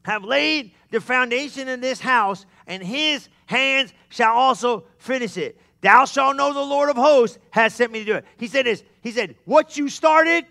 have 0.03 0.23
laid 0.23 0.73
the 0.91 1.01
foundation 1.01 1.67
in 1.67 1.81
this 1.81 1.99
house, 1.99 2.45
and 2.67 2.83
his 2.83 3.29
hands 3.47 3.93
shall 4.09 4.35
also 4.35 4.83
finish 4.99 5.37
it. 5.37 5.59
Thou 5.81 6.05
shalt 6.05 6.35
know 6.35 6.53
the 6.53 6.59
Lord 6.59 6.89
of 6.89 6.97
hosts 6.97 7.37
has 7.51 7.73
sent 7.73 7.91
me 7.91 7.99
to 7.99 8.05
do 8.05 8.15
it. 8.15 8.25
He 8.37 8.47
said 8.47 8.65
this. 8.65 8.83
He 9.01 9.11
said, 9.11 9.35
What 9.45 9.77
you 9.77 9.89
started, 9.89 10.45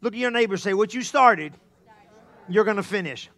look 0.00 0.12
at 0.12 0.18
your 0.18 0.30
neighbor, 0.30 0.56
say, 0.56 0.72
What 0.74 0.94
you 0.94 1.02
started, 1.02 1.52
you're 2.48 2.64
going 2.64 2.76
to 2.76 2.82
finish. 2.82 3.28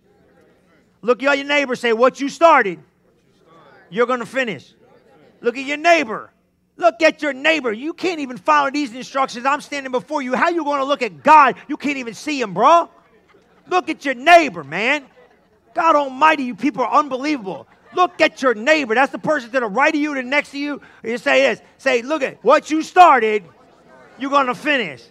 Look 1.03 1.23
at 1.23 1.37
your 1.37 1.47
neighbor, 1.47 1.75
say, 1.77 1.93
What 1.93 2.21
you 2.21 2.29
started, 2.29 2.79
you're 3.89 4.07
going 4.07 4.21
to 4.21 4.27
finish. 4.27 4.75
Look 5.41 5.57
at 5.57 5.65
your 5.65 5.79
neighbor. 5.79 6.31
Look 6.77 7.03
at 7.03 7.23
your 7.23 7.33
neighbor. 7.33 7.73
You 7.73 7.93
can't 7.93 8.21
even 8.21 8.37
follow 8.37 8.71
these 8.71 8.95
instructions. 8.95 9.45
I'm 9.45 9.61
standing 9.61 9.93
before 9.93 10.23
you. 10.23 10.35
How 10.35 10.49
you 10.49 10.65
going 10.65 10.81
to 10.81 10.85
look 10.85 11.03
at 11.03 11.23
God? 11.23 11.57
You 11.69 11.77
can't 11.77 11.99
even 11.99 12.15
see 12.15 12.41
him, 12.41 12.55
bro. 12.55 12.89
Look 13.69 13.89
at 13.89 14.05
your 14.05 14.15
neighbor, 14.15 14.65
man. 14.65 15.07
God 15.75 15.95
Almighty, 15.95 16.45
you 16.45 16.55
people 16.55 16.83
are 16.83 16.99
unbelievable. 16.99 17.67
Look 17.95 18.21
at 18.21 18.41
your 18.41 18.55
neighbor. 18.55 18.95
That's 18.95 19.13
the 19.13 19.19
person 19.19 19.51
to 19.51 19.61
the 19.61 19.67
right 19.67 19.95
of 19.95 20.01
you, 20.01 20.15
to 20.15 20.23
next 20.23 20.51
to 20.51 20.59
you. 20.59 20.81
You 21.03 21.19
say 21.19 21.43
this. 21.43 21.61
Say, 21.79 22.03
look 22.03 22.23
at 22.23 22.43
what 22.45 22.71
you 22.71 22.83
started, 22.83 23.45
you're 24.19 24.31
to 24.45 24.55
finish. 24.55 25.03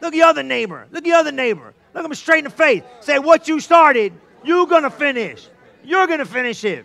Look 0.00 0.12
at 0.12 0.16
your 0.16 0.26
other 0.26 0.42
neighbor. 0.42 0.86
Look 0.90 1.04
at 1.04 1.08
your 1.08 1.18
other 1.18 1.32
neighbor. 1.32 1.74
Look 1.94 2.04
him 2.04 2.14
straight 2.14 2.38
in 2.38 2.44
the 2.44 2.50
face. 2.50 2.82
Say, 3.00 3.18
what 3.18 3.48
you 3.48 3.60
started, 3.60 4.12
you're 4.44 4.66
to 4.66 4.90
finish. 4.90 5.48
You're 5.84 6.06
to 6.06 6.24
finish 6.24 6.64
it. 6.64 6.84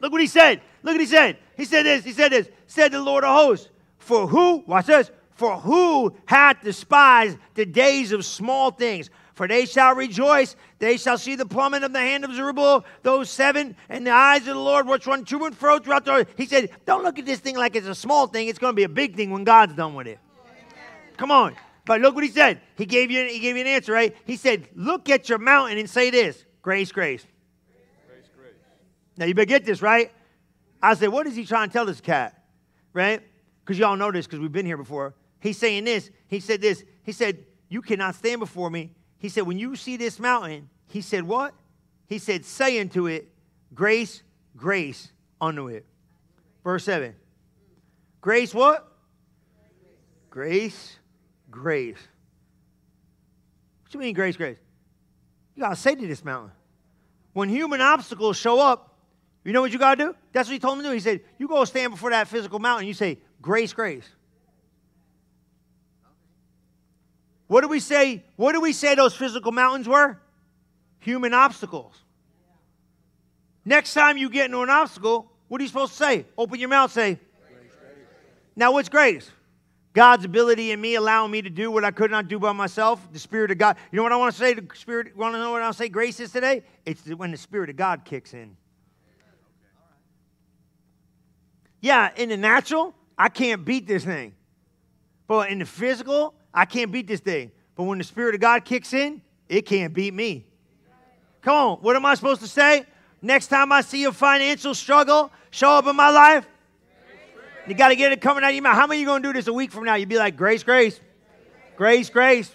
Look 0.00 0.12
what 0.12 0.20
he 0.20 0.26
said. 0.26 0.60
Look 0.82 0.94
what 0.94 1.00
he 1.00 1.06
said. 1.06 1.38
He 1.56 1.64
said 1.64 1.84
this. 1.84 2.04
He 2.04 2.12
said 2.12 2.32
this. 2.32 2.48
Said 2.66 2.92
the 2.92 3.00
Lord 3.00 3.24
of 3.24 3.34
hosts. 3.34 3.68
For 3.98 4.26
who, 4.26 4.64
watch 4.66 4.86
this, 4.86 5.10
for 5.34 5.56
who 5.58 6.14
hath 6.26 6.62
despised 6.62 7.38
the 7.54 7.64
days 7.64 8.12
of 8.12 8.24
small 8.24 8.70
things? 8.70 9.10
For 9.42 9.48
they 9.48 9.66
shall 9.66 9.96
rejoice. 9.96 10.54
They 10.78 10.96
shall 10.96 11.18
see 11.18 11.34
the 11.34 11.44
plummet 11.44 11.82
of 11.82 11.92
the 11.92 11.98
hand 11.98 12.24
of 12.24 12.32
Zerubbabel, 12.32 12.84
those 13.02 13.28
seven, 13.28 13.74
and 13.88 14.06
the 14.06 14.12
eyes 14.12 14.42
of 14.42 14.54
the 14.54 14.60
Lord 14.60 14.86
which 14.86 15.04
run 15.04 15.24
to 15.24 15.44
and 15.46 15.56
fro 15.56 15.80
throughout 15.80 16.04
the 16.04 16.12
earth. 16.12 16.34
He 16.36 16.46
said, 16.46 16.70
Don't 16.86 17.02
look 17.02 17.18
at 17.18 17.26
this 17.26 17.40
thing 17.40 17.56
like 17.56 17.74
it's 17.74 17.88
a 17.88 17.94
small 17.96 18.28
thing. 18.28 18.46
It's 18.46 18.60
going 18.60 18.70
to 18.70 18.76
be 18.76 18.84
a 18.84 18.88
big 18.88 19.16
thing 19.16 19.32
when 19.32 19.42
God's 19.42 19.74
done 19.74 19.96
with 19.96 20.06
it. 20.06 20.20
Come 21.16 21.32
on. 21.32 21.56
But 21.84 22.00
look 22.00 22.14
what 22.14 22.22
he 22.22 22.30
said. 22.30 22.60
He 22.76 22.86
gave 22.86 23.10
you, 23.10 23.26
he 23.26 23.40
gave 23.40 23.56
you 23.56 23.62
an 23.62 23.66
answer, 23.66 23.92
right? 23.92 24.16
He 24.26 24.36
said, 24.36 24.68
Look 24.76 25.10
at 25.10 25.28
your 25.28 25.38
mountain 25.38 25.76
and 25.76 25.90
say 25.90 26.10
this 26.10 26.44
grace, 26.62 26.92
grace. 26.92 27.26
Grace, 28.06 28.28
grace. 28.36 28.54
Now 29.16 29.24
you 29.24 29.34
better 29.34 29.46
get 29.46 29.64
this, 29.64 29.82
right? 29.82 30.12
I 30.80 30.94
said, 30.94 31.08
What 31.08 31.26
is 31.26 31.34
he 31.34 31.44
trying 31.44 31.68
to 31.68 31.72
tell 31.72 31.84
this 31.84 32.00
cat? 32.00 32.44
Right? 32.92 33.20
Because 33.64 33.76
y'all 33.76 33.96
know 33.96 34.12
this 34.12 34.24
because 34.24 34.38
we've 34.38 34.52
been 34.52 34.66
here 34.66 34.76
before. 34.76 35.16
He's 35.40 35.58
saying 35.58 35.82
this. 35.82 36.12
He 36.28 36.38
said 36.38 36.60
this. 36.60 36.84
He 37.02 37.10
said, 37.10 37.44
You 37.68 37.82
cannot 37.82 38.14
stand 38.14 38.38
before 38.38 38.70
me 38.70 38.92
he 39.22 39.28
said, 39.28 39.44
When 39.44 39.58
you 39.58 39.76
see 39.76 39.96
this 39.96 40.18
mountain, 40.18 40.68
he 40.88 41.00
said, 41.00 41.22
What? 41.22 41.54
He 42.08 42.18
said, 42.18 42.44
Say 42.44 42.80
unto 42.80 43.06
it, 43.06 43.28
Grace, 43.72 44.22
grace 44.56 45.12
unto 45.40 45.68
it. 45.68 45.86
Verse 46.64 46.84
7. 46.84 47.14
Grace 48.20 48.52
what? 48.52 48.86
Grace, 50.28 50.98
grace. 51.50 51.98
What 53.82 53.94
you 53.94 54.00
mean, 54.00 54.14
grace, 54.14 54.36
grace? 54.36 54.58
You 55.54 55.62
got 55.62 55.70
to 55.70 55.76
say 55.76 55.94
to 55.94 56.06
this 56.06 56.24
mountain. 56.24 56.52
When 57.32 57.48
human 57.48 57.80
obstacles 57.80 58.36
show 58.36 58.58
up, 58.58 58.98
you 59.44 59.52
know 59.52 59.60
what 59.60 59.72
you 59.72 59.78
got 59.78 59.98
to 59.98 60.04
do? 60.04 60.16
That's 60.32 60.48
what 60.48 60.54
he 60.54 60.58
told 60.58 60.78
me 60.78 60.84
to 60.84 60.90
do. 60.90 60.94
He 60.94 61.00
said, 61.00 61.20
You 61.38 61.46
go 61.46 61.64
stand 61.64 61.92
before 61.92 62.10
that 62.10 62.26
physical 62.26 62.58
mountain. 62.58 62.88
You 62.88 62.94
say, 62.94 63.18
Grace, 63.40 63.72
grace. 63.72 64.08
What 67.52 67.60
do 67.60 67.68
we 67.68 67.80
say? 67.80 68.24
What 68.36 68.52
do 68.52 68.62
we 68.62 68.72
say 68.72 68.94
those 68.94 69.14
physical 69.14 69.52
mountains 69.52 69.86
were? 69.86 70.18
Human 71.00 71.34
obstacles. 71.34 71.94
Next 73.62 73.92
time 73.92 74.16
you 74.16 74.30
get 74.30 74.46
into 74.46 74.62
an 74.62 74.70
obstacle, 74.70 75.30
what 75.48 75.60
are 75.60 75.62
you 75.62 75.68
supposed 75.68 75.92
to 75.92 75.98
say? 75.98 76.24
Open 76.38 76.58
your 76.58 76.70
mouth, 76.70 76.90
say. 76.92 77.18
Now, 78.56 78.72
what's 78.72 78.88
grace? 78.88 79.30
God's 79.92 80.24
ability 80.24 80.70
in 80.70 80.80
me 80.80 80.94
allowing 80.94 81.30
me 81.30 81.42
to 81.42 81.50
do 81.50 81.70
what 81.70 81.84
I 81.84 81.90
could 81.90 82.10
not 82.10 82.26
do 82.26 82.38
by 82.38 82.52
myself. 82.52 83.06
The 83.12 83.18
Spirit 83.18 83.50
of 83.50 83.58
God. 83.58 83.76
You 83.90 83.98
know 83.98 84.02
what 84.02 84.12
I 84.12 84.16
want 84.16 84.32
to 84.32 84.38
say? 84.38 84.54
The 84.54 84.66
Spirit. 84.72 85.14
Want 85.14 85.34
to 85.34 85.38
know 85.38 85.50
what 85.50 85.60
I'll 85.60 85.74
say? 85.74 85.90
Grace 85.90 86.20
is 86.20 86.32
today. 86.32 86.62
It's 86.86 87.06
when 87.06 87.32
the 87.32 87.36
Spirit 87.36 87.68
of 87.68 87.76
God 87.76 88.06
kicks 88.06 88.32
in. 88.32 88.56
Yeah, 91.82 92.12
in 92.16 92.30
the 92.30 92.38
natural, 92.38 92.94
I 93.18 93.28
can't 93.28 93.62
beat 93.62 93.86
this 93.86 94.06
thing. 94.06 94.32
But 95.26 95.50
in 95.50 95.58
the 95.58 95.66
physical, 95.66 96.34
I 96.54 96.64
can't 96.64 96.92
beat 96.92 97.06
this 97.06 97.20
thing. 97.20 97.50
But 97.74 97.84
when 97.84 97.98
the 97.98 98.04
Spirit 98.04 98.34
of 98.34 98.40
God 98.40 98.64
kicks 98.64 98.92
in, 98.92 99.22
it 99.48 99.66
can't 99.66 99.92
beat 99.92 100.12
me. 100.12 100.44
Come 101.40 101.54
on, 101.54 101.76
what 101.78 101.96
am 101.96 102.06
I 102.06 102.14
supposed 102.14 102.40
to 102.42 102.48
say? 102.48 102.86
Next 103.20 103.48
time 103.48 103.72
I 103.72 103.80
see 103.80 104.04
a 104.04 104.12
financial 104.12 104.74
struggle 104.74 105.30
show 105.50 105.70
up 105.70 105.86
in 105.86 105.96
my 105.96 106.10
life, 106.10 106.46
you 107.66 107.74
got 107.74 107.88
to 107.88 107.96
get 107.96 108.12
it 108.12 108.20
coming 108.20 108.42
out 108.42 108.50
of 108.50 108.54
your 108.54 108.62
mouth. 108.62 108.74
How 108.74 108.86
many 108.86 108.98
of 108.98 109.00
you 109.00 109.06
going 109.06 109.22
to 109.22 109.28
do 109.28 109.32
this 109.32 109.46
a 109.46 109.52
week 109.52 109.70
from 109.70 109.84
now? 109.84 109.94
You'd 109.94 110.08
be 110.08 110.18
like, 110.18 110.36
grace, 110.36 110.62
grace, 110.62 111.00
grace, 111.76 112.10
grace. 112.10 112.50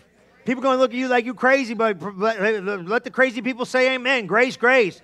People 0.46 0.62
going 0.62 0.76
to 0.76 0.82
look 0.82 0.92
at 0.92 0.98
you 0.98 1.08
like 1.08 1.26
you 1.26 1.34
crazy, 1.34 1.74
but 1.74 2.02
let 2.18 3.04
the 3.04 3.12
crazy 3.12 3.42
people 3.42 3.66
say 3.66 3.96
amen. 3.96 4.28
Grace, 4.28 4.58
grace. 4.58 5.02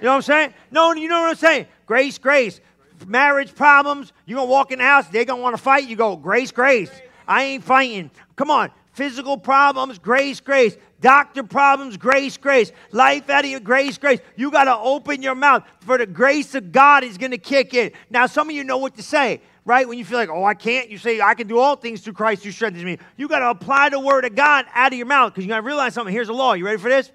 You 0.00 0.04
know 0.04 0.10
what 0.10 0.16
I'm 0.16 0.22
saying? 0.22 0.54
No, 0.70 0.92
you 0.94 1.08
know 1.08 1.22
what 1.22 1.30
I'm 1.30 1.36
saying? 1.36 1.66
Grace, 1.86 2.18
grace. 2.18 2.60
Marriage 3.06 3.54
problems, 3.54 4.12
you're 4.24 4.36
going 4.36 4.48
to 4.48 4.50
walk 4.50 4.72
in 4.72 4.78
the 4.78 4.84
house, 4.84 5.06
they're 5.08 5.26
going 5.26 5.38
to 5.38 5.42
want 5.42 5.54
to 5.54 5.62
fight. 5.62 5.86
You 5.86 5.96
go, 5.96 6.16
grace, 6.16 6.50
grace. 6.50 6.90
I 7.26 7.44
ain't 7.44 7.64
fighting. 7.64 8.10
Come 8.36 8.50
on. 8.50 8.70
Physical 8.92 9.36
problems, 9.36 9.98
grace, 9.98 10.40
grace. 10.40 10.74
Doctor 11.02 11.42
problems, 11.42 11.98
grace, 11.98 12.38
grace. 12.38 12.72
Life 12.92 13.28
out 13.28 13.44
of 13.44 13.50
your 13.50 13.60
grace, 13.60 13.98
grace. 13.98 14.20
You 14.36 14.50
got 14.50 14.64
to 14.64 14.76
open 14.76 15.20
your 15.20 15.34
mouth 15.34 15.64
for 15.80 15.98
the 15.98 16.06
grace 16.06 16.54
of 16.54 16.72
God 16.72 17.04
is 17.04 17.18
going 17.18 17.32
to 17.32 17.38
kick 17.38 17.74
in. 17.74 17.92
Now, 18.08 18.24
some 18.24 18.48
of 18.48 18.56
you 18.56 18.64
know 18.64 18.78
what 18.78 18.96
to 18.96 19.02
say, 19.02 19.42
right? 19.66 19.86
When 19.86 19.98
you 19.98 20.04
feel 20.06 20.16
like, 20.16 20.30
oh, 20.30 20.44
I 20.44 20.54
can't, 20.54 20.88
you 20.88 20.96
say, 20.96 21.20
I 21.20 21.34
can 21.34 21.46
do 21.46 21.58
all 21.58 21.76
things 21.76 22.00
through 22.00 22.14
Christ 22.14 22.42
who 22.42 22.50
strengthens 22.50 22.84
me. 22.84 22.98
You 23.18 23.28
got 23.28 23.40
to 23.40 23.50
apply 23.50 23.90
the 23.90 24.00
word 24.00 24.24
of 24.24 24.34
God 24.34 24.64
out 24.72 24.92
of 24.92 24.96
your 24.96 25.06
mouth 25.06 25.34
because 25.34 25.44
you 25.44 25.48
got 25.50 25.56
to 25.56 25.62
realize 25.62 25.92
something. 25.92 26.14
Here's 26.14 26.28
the 26.28 26.32
law. 26.32 26.54
You 26.54 26.64
ready 26.64 26.78
for 26.78 26.88
this? 26.88 27.12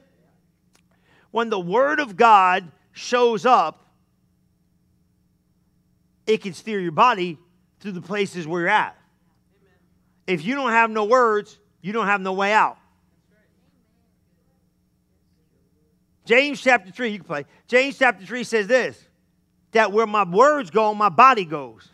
When 1.32 1.50
the 1.50 1.60
word 1.60 2.00
of 2.00 2.16
God 2.16 2.72
shows 2.92 3.44
up, 3.44 3.84
it 6.28 6.44
can 6.44 6.54
steer 6.54 6.80
your 6.80 6.92
body 6.92 7.40
through 7.80 7.94
the 7.94 8.02
places 8.02 8.46
where 8.46 8.62
you're 8.62 8.70
at. 8.70 8.96
If 10.32 10.46
you 10.46 10.56
don't 10.56 10.72
have 10.72 10.90
no 10.90 11.04
words, 11.04 11.60
you 11.82 11.92
don't 11.92 12.08
have 12.08 12.22
no 12.22 12.32
way 12.32 12.54
out. 12.54 12.78
James 16.24 16.62
chapter 16.62 16.90
3, 16.90 17.10
you 17.10 17.18
can 17.18 17.28
play. 17.28 17.46
James 17.68 17.98
chapter 17.98 18.26
3 18.26 18.46
says 18.46 18.68
this 18.68 18.98
that 19.72 19.92
where 19.92 20.08
my 20.08 20.24
words 20.24 20.70
go, 20.70 20.94
my 20.94 21.10
body 21.10 21.44
goes. 21.44 21.88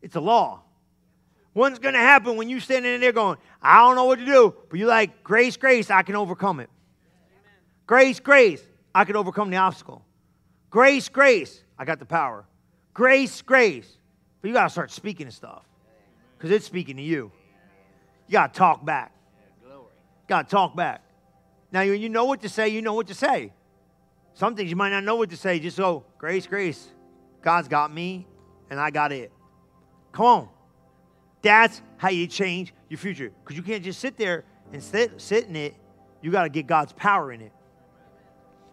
It's 0.00 0.16
a 0.16 0.20
law. 0.20 0.62
What's 1.52 1.78
going 1.78 1.94
to 1.94 2.00
happen 2.00 2.36
when 2.36 2.48
you 2.48 2.60
standing 2.60 2.94
in 2.94 3.00
there 3.00 3.12
going, 3.12 3.36
I 3.60 3.78
don't 3.80 3.94
know 3.94 4.04
what 4.04 4.18
to 4.18 4.24
do, 4.24 4.54
but 4.70 4.78
you're 4.78 4.88
like, 4.88 5.22
grace, 5.22 5.56
grace, 5.56 5.90
I 5.90 6.02
can 6.02 6.16
overcome 6.16 6.60
it. 6.60 6.70
Grace, 7.86 8.20
grace, 8.20 8.62
I 8.94 9.04
can 9.04 9.16
overcome 9.16 9.50
the 9.50 9.56
obstacle. 9.56 10.02
Grace, 10.70 11.08
grace, 11.08 11.64
I 11.78 11.84
got 11.84 11.98
the 11.98 12.06
power. 12.06 12.46
Grace, 12.94 13.42
grace. 13.42 13.90
But 14.40 14.48
you 14.48 14.54
got 14.54 14.64
to 14.64 14.70
start 14.70 14.90
speaking 14.90 15.26
and 15.26 15.34
stuff 15.34 15.67
because 16.38 16.52
it's 16.52 16.64
speaking 16.64 16.96
to 16.96 17.02
you. 17.02 17.32
You 18.28 18.32
got 18.32 18.54
to 18.54 18.58
talk 18.58 18.84
back. 18.84 19.12
Got 20.28 20.48
to 20.48 20.50
talk 20.54 20.76
back. 20.76 21.02
Now, 21.72 21.80
you 21.80 22.08
know 22.08 22.26
what 22.26 22.42
to 22.42 22.48
say, 22.48 22.68
you 22.68 22.80
know 22.80 22.94
what 22.94 23.08
to 23.08 23.14
say. 23.14 23.52
Some 24.34 24.54
things 24.54 24.70
you 24.70 24.76
might 24.76 24.90
not 24.90 25.02
know 25.02 25.16
what 25.16 25.30
to 25.30 25.36
say. 25.36 25.58
Just 25.58 25.78
go, 25.78 26.04
grace, 26.16 26.46
grace. 26.46 26.86
God's 27.42 27.66
got 27.66 27.92
me, 27.92 28.26
and 28.70 28.78
I 28.78 28.90
got 28.90 29.10
it. 29.10 29.32
Come 30.12 30.26
on. 30.26 30.48
That's 31.42 31.82
how 31.96 32.10
you 32.10 32.26
change 32.26 32.72
your 32.88 32.98
future. 32.98 33.32
Because 33.42 33.56
you 33.56 33.62
can't 33.62 33.82
just 33.82 34.00
sit 34.00 34.16
there 34.16 34.44
and 34.72 34.82
sit, 34.82 35.20
sit 35.20 35.46
in 35.46 35.56
it. 35.56 35.74
You 36.22 36.30
got 36.30 36.44
to 36.44 36.48
get 36.48 36.66
God's 36.66 36.92
power 36.92 37.32
in 37.32 37.40
it. 37.40 37.52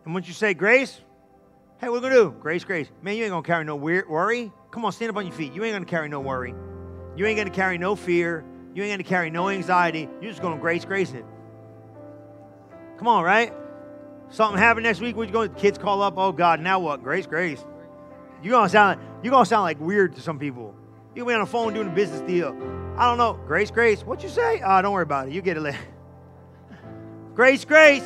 And 0.04 0.14
once 0.14 0.28
you 0.28 0.34
say 0.34 0.54
grace, 0.54 1.02
hey, 1.80 1.90
what 1.90 2.02
we 2.02 2.10
going 2.10 2.14
to 2.14 2.32
do? 2.32 2.36
Grace, 2.40 2.64
grace. 2.64 2.90
Man, 3.02 3.16
you 3.16 3.24
ain't 3.24 3.32
going 3.32 3.44
to 3.44 3.48
carry 3.48 3.64
no 3.64 3.76
worry. 3.76 4.52
Come 4.72 4.86
on, 4.86 4.92
stand 4.92 5.10
up 5.10 5.18
on 5.18 5.26
your 5.26 5.36
feet. 5.36 5.54
You 5.54 5.64
ain't 5.64 5.74
going 5.74 5.86
to 5.86 5.90
carry 5.90 6.10
no 6.10 6.20
worry. 6.20 6.54
You 7.16 7.26
ain't 7.26 7.38
going 7.38 7.48
to 7.48 7.54
carry 7.54 7.78
no 7.78 7.96
fear. 7.96 8.44
You 8.74 8.84
ain't 8.84 8.90
going 8.90 8.98
to 8.98 9.04
carry 9.04 9.30
no 9.30 9.50
anxiety. 9.50 10.10
You're 10.22 10.32
just 10.32 10.42
going 10.42 10.56
to 10.56 10.62
grace, 10.62 10.86
grace 10.86 11.12
it. 11.12 11.26
Come 12.98 13.08
on, 13.08 13.24
right? 13.24 13.54
Something 14.30 14.58
happened 14.58 14.84
next 14.86 15.02
week. 15.02 15.16
What 15.16 15.28
you 15.28 15.34
going? 15.34 15.54
Kids 15.56 15.78
call 15.78 16.02
up. 16.02 16.16
Oh 16.18 16.32
God, 16.32 16.60
now 16.60 16.80
what? 16.80 17.04
Grace, 17.04 17.28
grace. 17.28 17.64
You 18.42 18.52
gonna 18.52 18.70
sound 18.70 19.00
you 19.24 19.32
gonna 19.32 19.46
sound 19.46 19.64
like 19.64 19.80
weird 19.80 20.16
to 20.16 20.22
some 20.22 20.40
people. 20.40 20.76
You 21.16 21.26
be 21.26 21.34
on 21.34 21.40
the 21.40 21.46
phone 21.46 21.74
doing 21.74 21.88
a 21.88 21.92
business 21.92 22.22
deal. 22.22 22.50
I 22.98 23.08
don't 23.08 23.18
know. 23.18 23.40
Grace, 23.48 23.72
grace. 23.72 24.04
What 24.04 24.24
you 24.24 24.30
say? 24.30 24.62
Oh, 24.66 24.82
don't 24.82 24.94
worry 24.94 25.04
about 25.04 25.28
it. 25.28 25.34
You 25.34 25.42
get 25.42 25.58
it 25.58 25.62
later. 25.62 25.80
grace, 27.36 27.66
grace. 27.66 28.04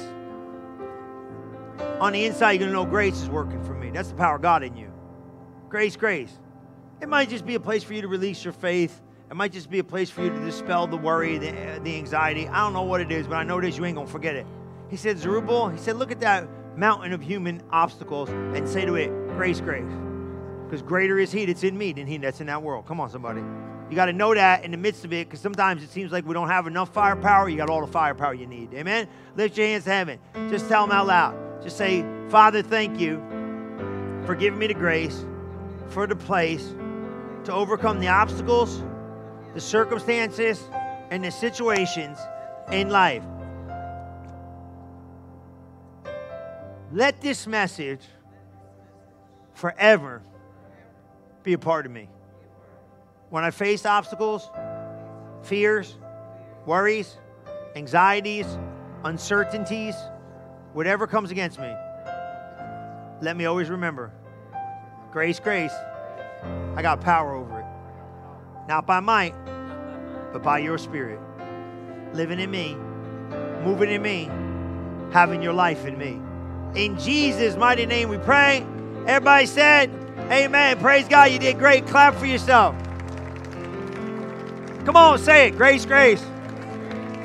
On 1.99 2.14
the 2.14 2.26
inside, 2.26 2.53
you're 2.53 2.60
gonna 2.61 2.73
know 2.73 2.86
grace 2.86 3.22
is 3.22 3.30
working 3.30 3.64
for 3.64 3.73
me. 3.73 3.90
That's 3.90 4.10
the 4.10 4.15
power 4.15 4.36
of 4.36 4.41
God 4.41 4.64
in 4.64 4.76
you. 4.76 4.91
Grace, 5.69 5.95
grace. 5.95 6.38
It 7.02 7.08
might 7.08 7.30
just 7.30 7.46
be 7.46 7.56
a 7.56 7.60
place 7.60 7.84
for 7.84 7.94
you 7.94 8.02
to 8.02 8.08
release 8.08 8.44
your 8.44 8.54
faith. 8.54 9.02
It 9.30 9.36
might 9.36 9.54
just 9.54 9.70
be 9.70 9.80
a 9.80 9.84
place 9.84 10.10
for 10.10 10.22
you 10.22 10.30
to 10.30 10.40
dispel 10.40 10.88
the 10.88 10.98
worry, 10.98 11.38
the, 11.38 11.52
the 11.84 11.96
anxiety. 11.96 12.48
I 12.48 12.58
don't 12.58 12.74
know 12.74 12.82
what 12.84 13.00
it 13.00 13.12
is, 13.12 13.28
but 13.28 13.36
I 13.36 13.44
know 13.44 13.62
this. 13.62 13.78
You 13.78 13.86
ain't 13.86 13.96
gonna 13.96 14.08
forget 14.08 14.36
it. 14.36 14.46
He 14.90 14.98
said, 14.98 15.18
Zerubbabel, 15.18 15.70
he 15.70 15.78
said, 15.78 15.96
look 15.98 16.12
at 16.12 16.20
that 16.22 16.48
mountain 16.76 17.14
of 17.14 17.22
human 17.22 17.62
obstacles 17.72 18.30
and 18.30 18.68
say 18.68 18.86
to 18.86 18.96
it, 18.96 19.10
grace, 19.36 19.62
grace. 19.62 19.92
Because 20.66 20.82
greater 20.82 21.20
is 21.20 21.32
he 21.32 21.46
that's 21.46 21.64
in 21.64 21.78
me 21.78 21.94
than 21.94 22.06
he 22.06 22.18
that's 22.18 22.42
in 22.42 22.48
that 22.48 22.62
world. 22.62 22.86
Come 22.86 23.00
on, 23.00 23.10
somebody. 23.10 23.42
You 23.90 23.96
got 23.96 24.06
to 24.06 24.14
know 24.14 24.34
that 24.34 24.64
in 24.64 24.72
the 24.72 24.78
midst 24.78 25.06
of 25.06 25.14
it 25.14 25.28
because 25.28 25.40
sometimes 25.40 25.84
it 25.84 25.90
seems 25.90 26.12
like 26.12 26.26
we 26.26 26.34
don't 26.34 26.50
have 26.50 26.68
enough 26.68 26.94
firepower. 26.94 27.50
You 27.50 27.58
got 27.58 27.70
all 27.70 27.82
the 27.82 27.92
firepower 27.92 28.34
you 28.34 28.46
need. 28.46 28.74
Amen? 28.74 29.08
Lift 29.36 29.58
your 29.58 29.68
hands 29.68 29.86
to 29.86 29.92
heaven. 29.92 30.20
Just 30.50 30.68
tell 30.68 30.86
them 30.86 30.96
out 30.96 31.08
loud. 31.08 31.64
Just 31.64 31.78
say, 31.78 32.06
Father, 32.30 32.62
thank 32.62 33.00
you 33.00 33.18
for 34.26 34.36
giving 34.36 34.60
me 34.60 34.68
the 34.68 34.74
grace, 34.74 35.26
for 35.88 36.06
the 36.06 36.16
place 36.16 36.74
to 37.45 37.53
overcome 37.53 37.99
the 37.99 38.07
obstacles, 38.07 38.84
the 39.53 39.61
circumstances, 39.61 40.61
and 41.10 41.24
the 41.24 41.32
situations 41.32 42.18
in 42.72 42.90
life. 42.90 43.24
Let 46.91 47.22
this 47.22 47.48
message 47.48 48.02
forever 49.53 50.22
be 51.44 51.53
a 51.53 51.57
part 51.57 51.86
of 51.86 51.91
me. 51.91 52.10
When 53.30 53.44
I 53.44 53.52
face 53.52 53.86
obstacles, 53.86 54.49
fears, 55.44 55.95
worries, 56.66 57.18
anxieties, 57.76 58.48
uncertainties, 59.03 59.95
whatever 60.74 61.07
comes 61.07 61.32
against 61.32 61.60
me, 61.60 61.74
let 63.22 63.36
me 63.36 63.45
always 63.45 63.70
remember 63.70 64.11
grace, 65.11 65.40
grace, 65.40 65.74
I 66.76 66.82
got 66.82 67.02
power 67.02 67.34
over 67.34 67.60
it. 67.60 67.66
Not 68.68 68.86
by 68.86 68.99
might, 68.99 69.34
but 70.32 70.44
by 70.44 70.60
your 70.60 70.78
spirit. 70.78 71.20
Living 72.14 72.40
in 72.40 72.52
me, 72.52 72.76
moving 73.64 73.90
in 73.90 74.02
me, 74.02 74.30
having 75.11 75.41
your 75.41 75.53
life 75.53 75.86
in 75.86 75.98
me. 75.98 76.20
In 76.76 76.98
Jesus' 76.98 77.56
mighty 77.56 77.86
name 77.86 78.10
we 78.10 78.18
pray. 78.18 78.66
Everybody 79.06 79.45
said, 79.45 79.90
Amen. 80.32 80.78
Praise 80.80 81.07
God. 81.07 81.32
You 81.32 81.40
did 81.40 81.57
great. 81.57 81.88
Clap 81.88 82.14
for 82.16 82.28
yourself. 82.28 82.76
Come 84.86 84.95
on, 84.95 85.18
say 85.18 85.48
it. 85.48 85.57
Grace, 85.57 85.86
grace. 85.86 86.24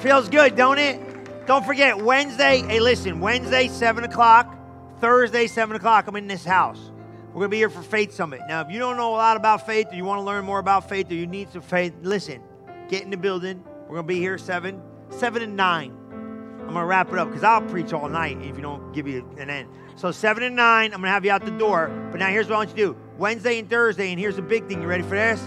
Feels 0.00 0.28
good, 0.28 0.56
don't 0.56 0.78
it? 0.78 1.00
Don't 1.46 1.64
forget, 1.64 1.98
Wednesday, 1.98 2.62
hey, 2.62 2.80
listen, 2.80 3.20
Wednesday, 3.20 3.68
7 3.68 4.04
o'clock, 4.04 4.56
Thursday, 5.00 5.46
7 5.46 5.76
o'clock, 5.76 6.06
I'm 6.06 6.16
in 6.16 6.26
this 6.26 6.44
house. 6.44 6.90
We're 7.34 7.40
going 7.40 7.50
to 7.50 7.54
be 7.54 7.58
here 7.58 7.68
for 7.70 7.82
Faith 7.82 8.14
Summit. 8.14 8.42
Now, 8.46 8.60
if 8.60 8.70
you 8.70 8.78
don't 8.78 8.96
know 8.96 9.12
a 9.12 9.16
lot 9.16 9.36
about 9.36 9.66
faith 9.66 9.88
or 9.90 9.96
you 9.96 10.04
want 10.04 10.20
to 10.20 10.22
learn 10.22 10.44
more 10.44 10.60
about 10.60 10.88
faith 10.88 11.10
or 11.10 11.14
you 11.14 11.26
need 11.26 11.50
some 11.50 11.62
faith, 11.62 11.92
listen, 12.00 12.40
get 12.88 13.02
in 13.02 13.10
the 13.10 13.16
building. 13.16 13.64
We're 13.88 13.96
going 13.96 14.06
to 14.06 14.14
be 14.14 14.20
here 14.20 14.38
7, 14.38 14.80
7 15.10 15.42
and 15.42 15.56
9. 15.56 15.90
I'm 15.90 16.58
going 16.58 16.74
to 16.74 16.84
wrap 16.84 17.12
it 17.12 17.18
up 17.18 17.26
because 17.26 17.42
I'll 17.42 17.62
preach 17.62 17.92
all 17.92 18.08
night 18.08 18.38
if 18.40 18.54
you 18.54 18.62
don't 18.62 18.92
give 18.92 19.08
you 19.08 19.28
an 19.36 19.50
end. 19.50 19.68
So 19.96 20.12
7 20.12 20.44
and 20.44 20.54
9, 20.54 20.84
I'm 20.84 20.90
going 20.92 21.02
to 21.02 21.08
have 21.08 21.24
you 21.24 21.32
out 21.32 21.44
the 21.44 21.50
door. 21.50 21.88
But 22.12 22.20
now 22.20 22.28
here's 22.28 22.46
what 22.46 22.54
I 22.54 22.58
want 22.58 22.70
you 22.70 22.76
to 22.76 22.92
do 22.92 22.98
Wednesday 23.18 23.58
and 23.58 23.68
Thursday, 23.68 24.12
and 24.12 24.20
here's 24.20 24.36
the 24.36 24.42
big 24.42 24.68
thing. 24.68 24.80
You 24.80 24.86
ready 24.86 25.02
for 25.02 25.16
this? 25.16 25.44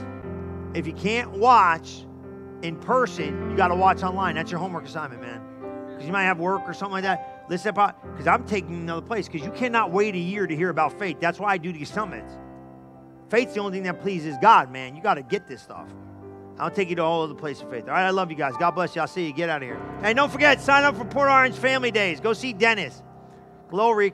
If 0.73 0.87
you 0.87 0.93
can't 0.93 1.31
watch 1.31 2.05
in 2.63 2.75
person, 2.81 3.49
you 3.49 3.55
got 3.55 3.69
to 3.69 3.75
watch 3.75 4.03
online. 4.03 4.35
That's 4.35 4.51
your 4.51 4.59
homework 4.59 4.83
assignment, 4.83 5.21
man. 5.21 5.41
Because 5.87 6.05
you 6.05 6.11
might 6.11 6.23
have 6.23 6.37
work 6.37 6.63
or 6.65 6.73
something 6.73 6.91
like 6.91 7.03
that. 7.03 7.36
Listen, 7.49 7.77
up, 7.77 8.01
because 8.11 8.27
I'm 8.27 8.45
taking 8.45 8.75
another 8.75 9.01
place. 9.01 9.27
Because 9.27 9.45
you 9.45 9.53
cannot 9.53 9.91
wait 9.91 10.15
a 10.15 10.19
year 10.19 10.47
to 10.47 10.55
hear 10.55 10.69
about 10.69 10.97
faith. 10.99 11.17
That's 11.19 11.39
why 11.39 11.53
I 11.53 11.57
do 11.57 11.71
these 11.71 11.89
summits. 11.89 12.33
Faith's 13.29 13.53
the 13.53 13.59
only 13.59 13.77
thing 13.77 13.83
that 13.83 14.01
pleases 14.01 14.35
God, 14.41 14.71
man. 14.71 14.95
You 14.95 15.01
got 15.01 15.15
to 15.15 15.21
get 15.21 15.47
this 15.47 15.61
stuff. 15.61 15.87
I'll 16.59 16.71
take 16.71 16.89
you 16.89 16.95
to 16.95 17.03
all 17.03 17.23
other 17.23 17.35
places 17.35 17.63
of 17.63 17.69
faith. 17.69 17.83
All 17.83 17.91
right, 17.91 18.07
I 18.07 18.09
love 18.09 18.31
you 18.31 18.37
guys. 18.37 18.53
God 18.57 18.71
bless 18.71 18.95
you. 18.95 19.01
I'll 19.01 19.07
see 19.07 19.27
you. 19.27 19.33
Get 19.33 19.49
out 19.49 19.61
of 19.61 19.67
here. 19.67 19.79
Hey, 20.01 20.13
don't 20.13 20.31
forget, 20.31 20.59
sign 20.59 20.83
up 20.83 20.97
for 20.97 21.05
Port 21.05 21.29
Orange 21.29 21.55
Family 21.55 21.91
Days. 21.91 22.19
Go 22.19 22.33
see 22.33 22.53
Dennis. 22.53 23.03
Glory. 23.69 24.13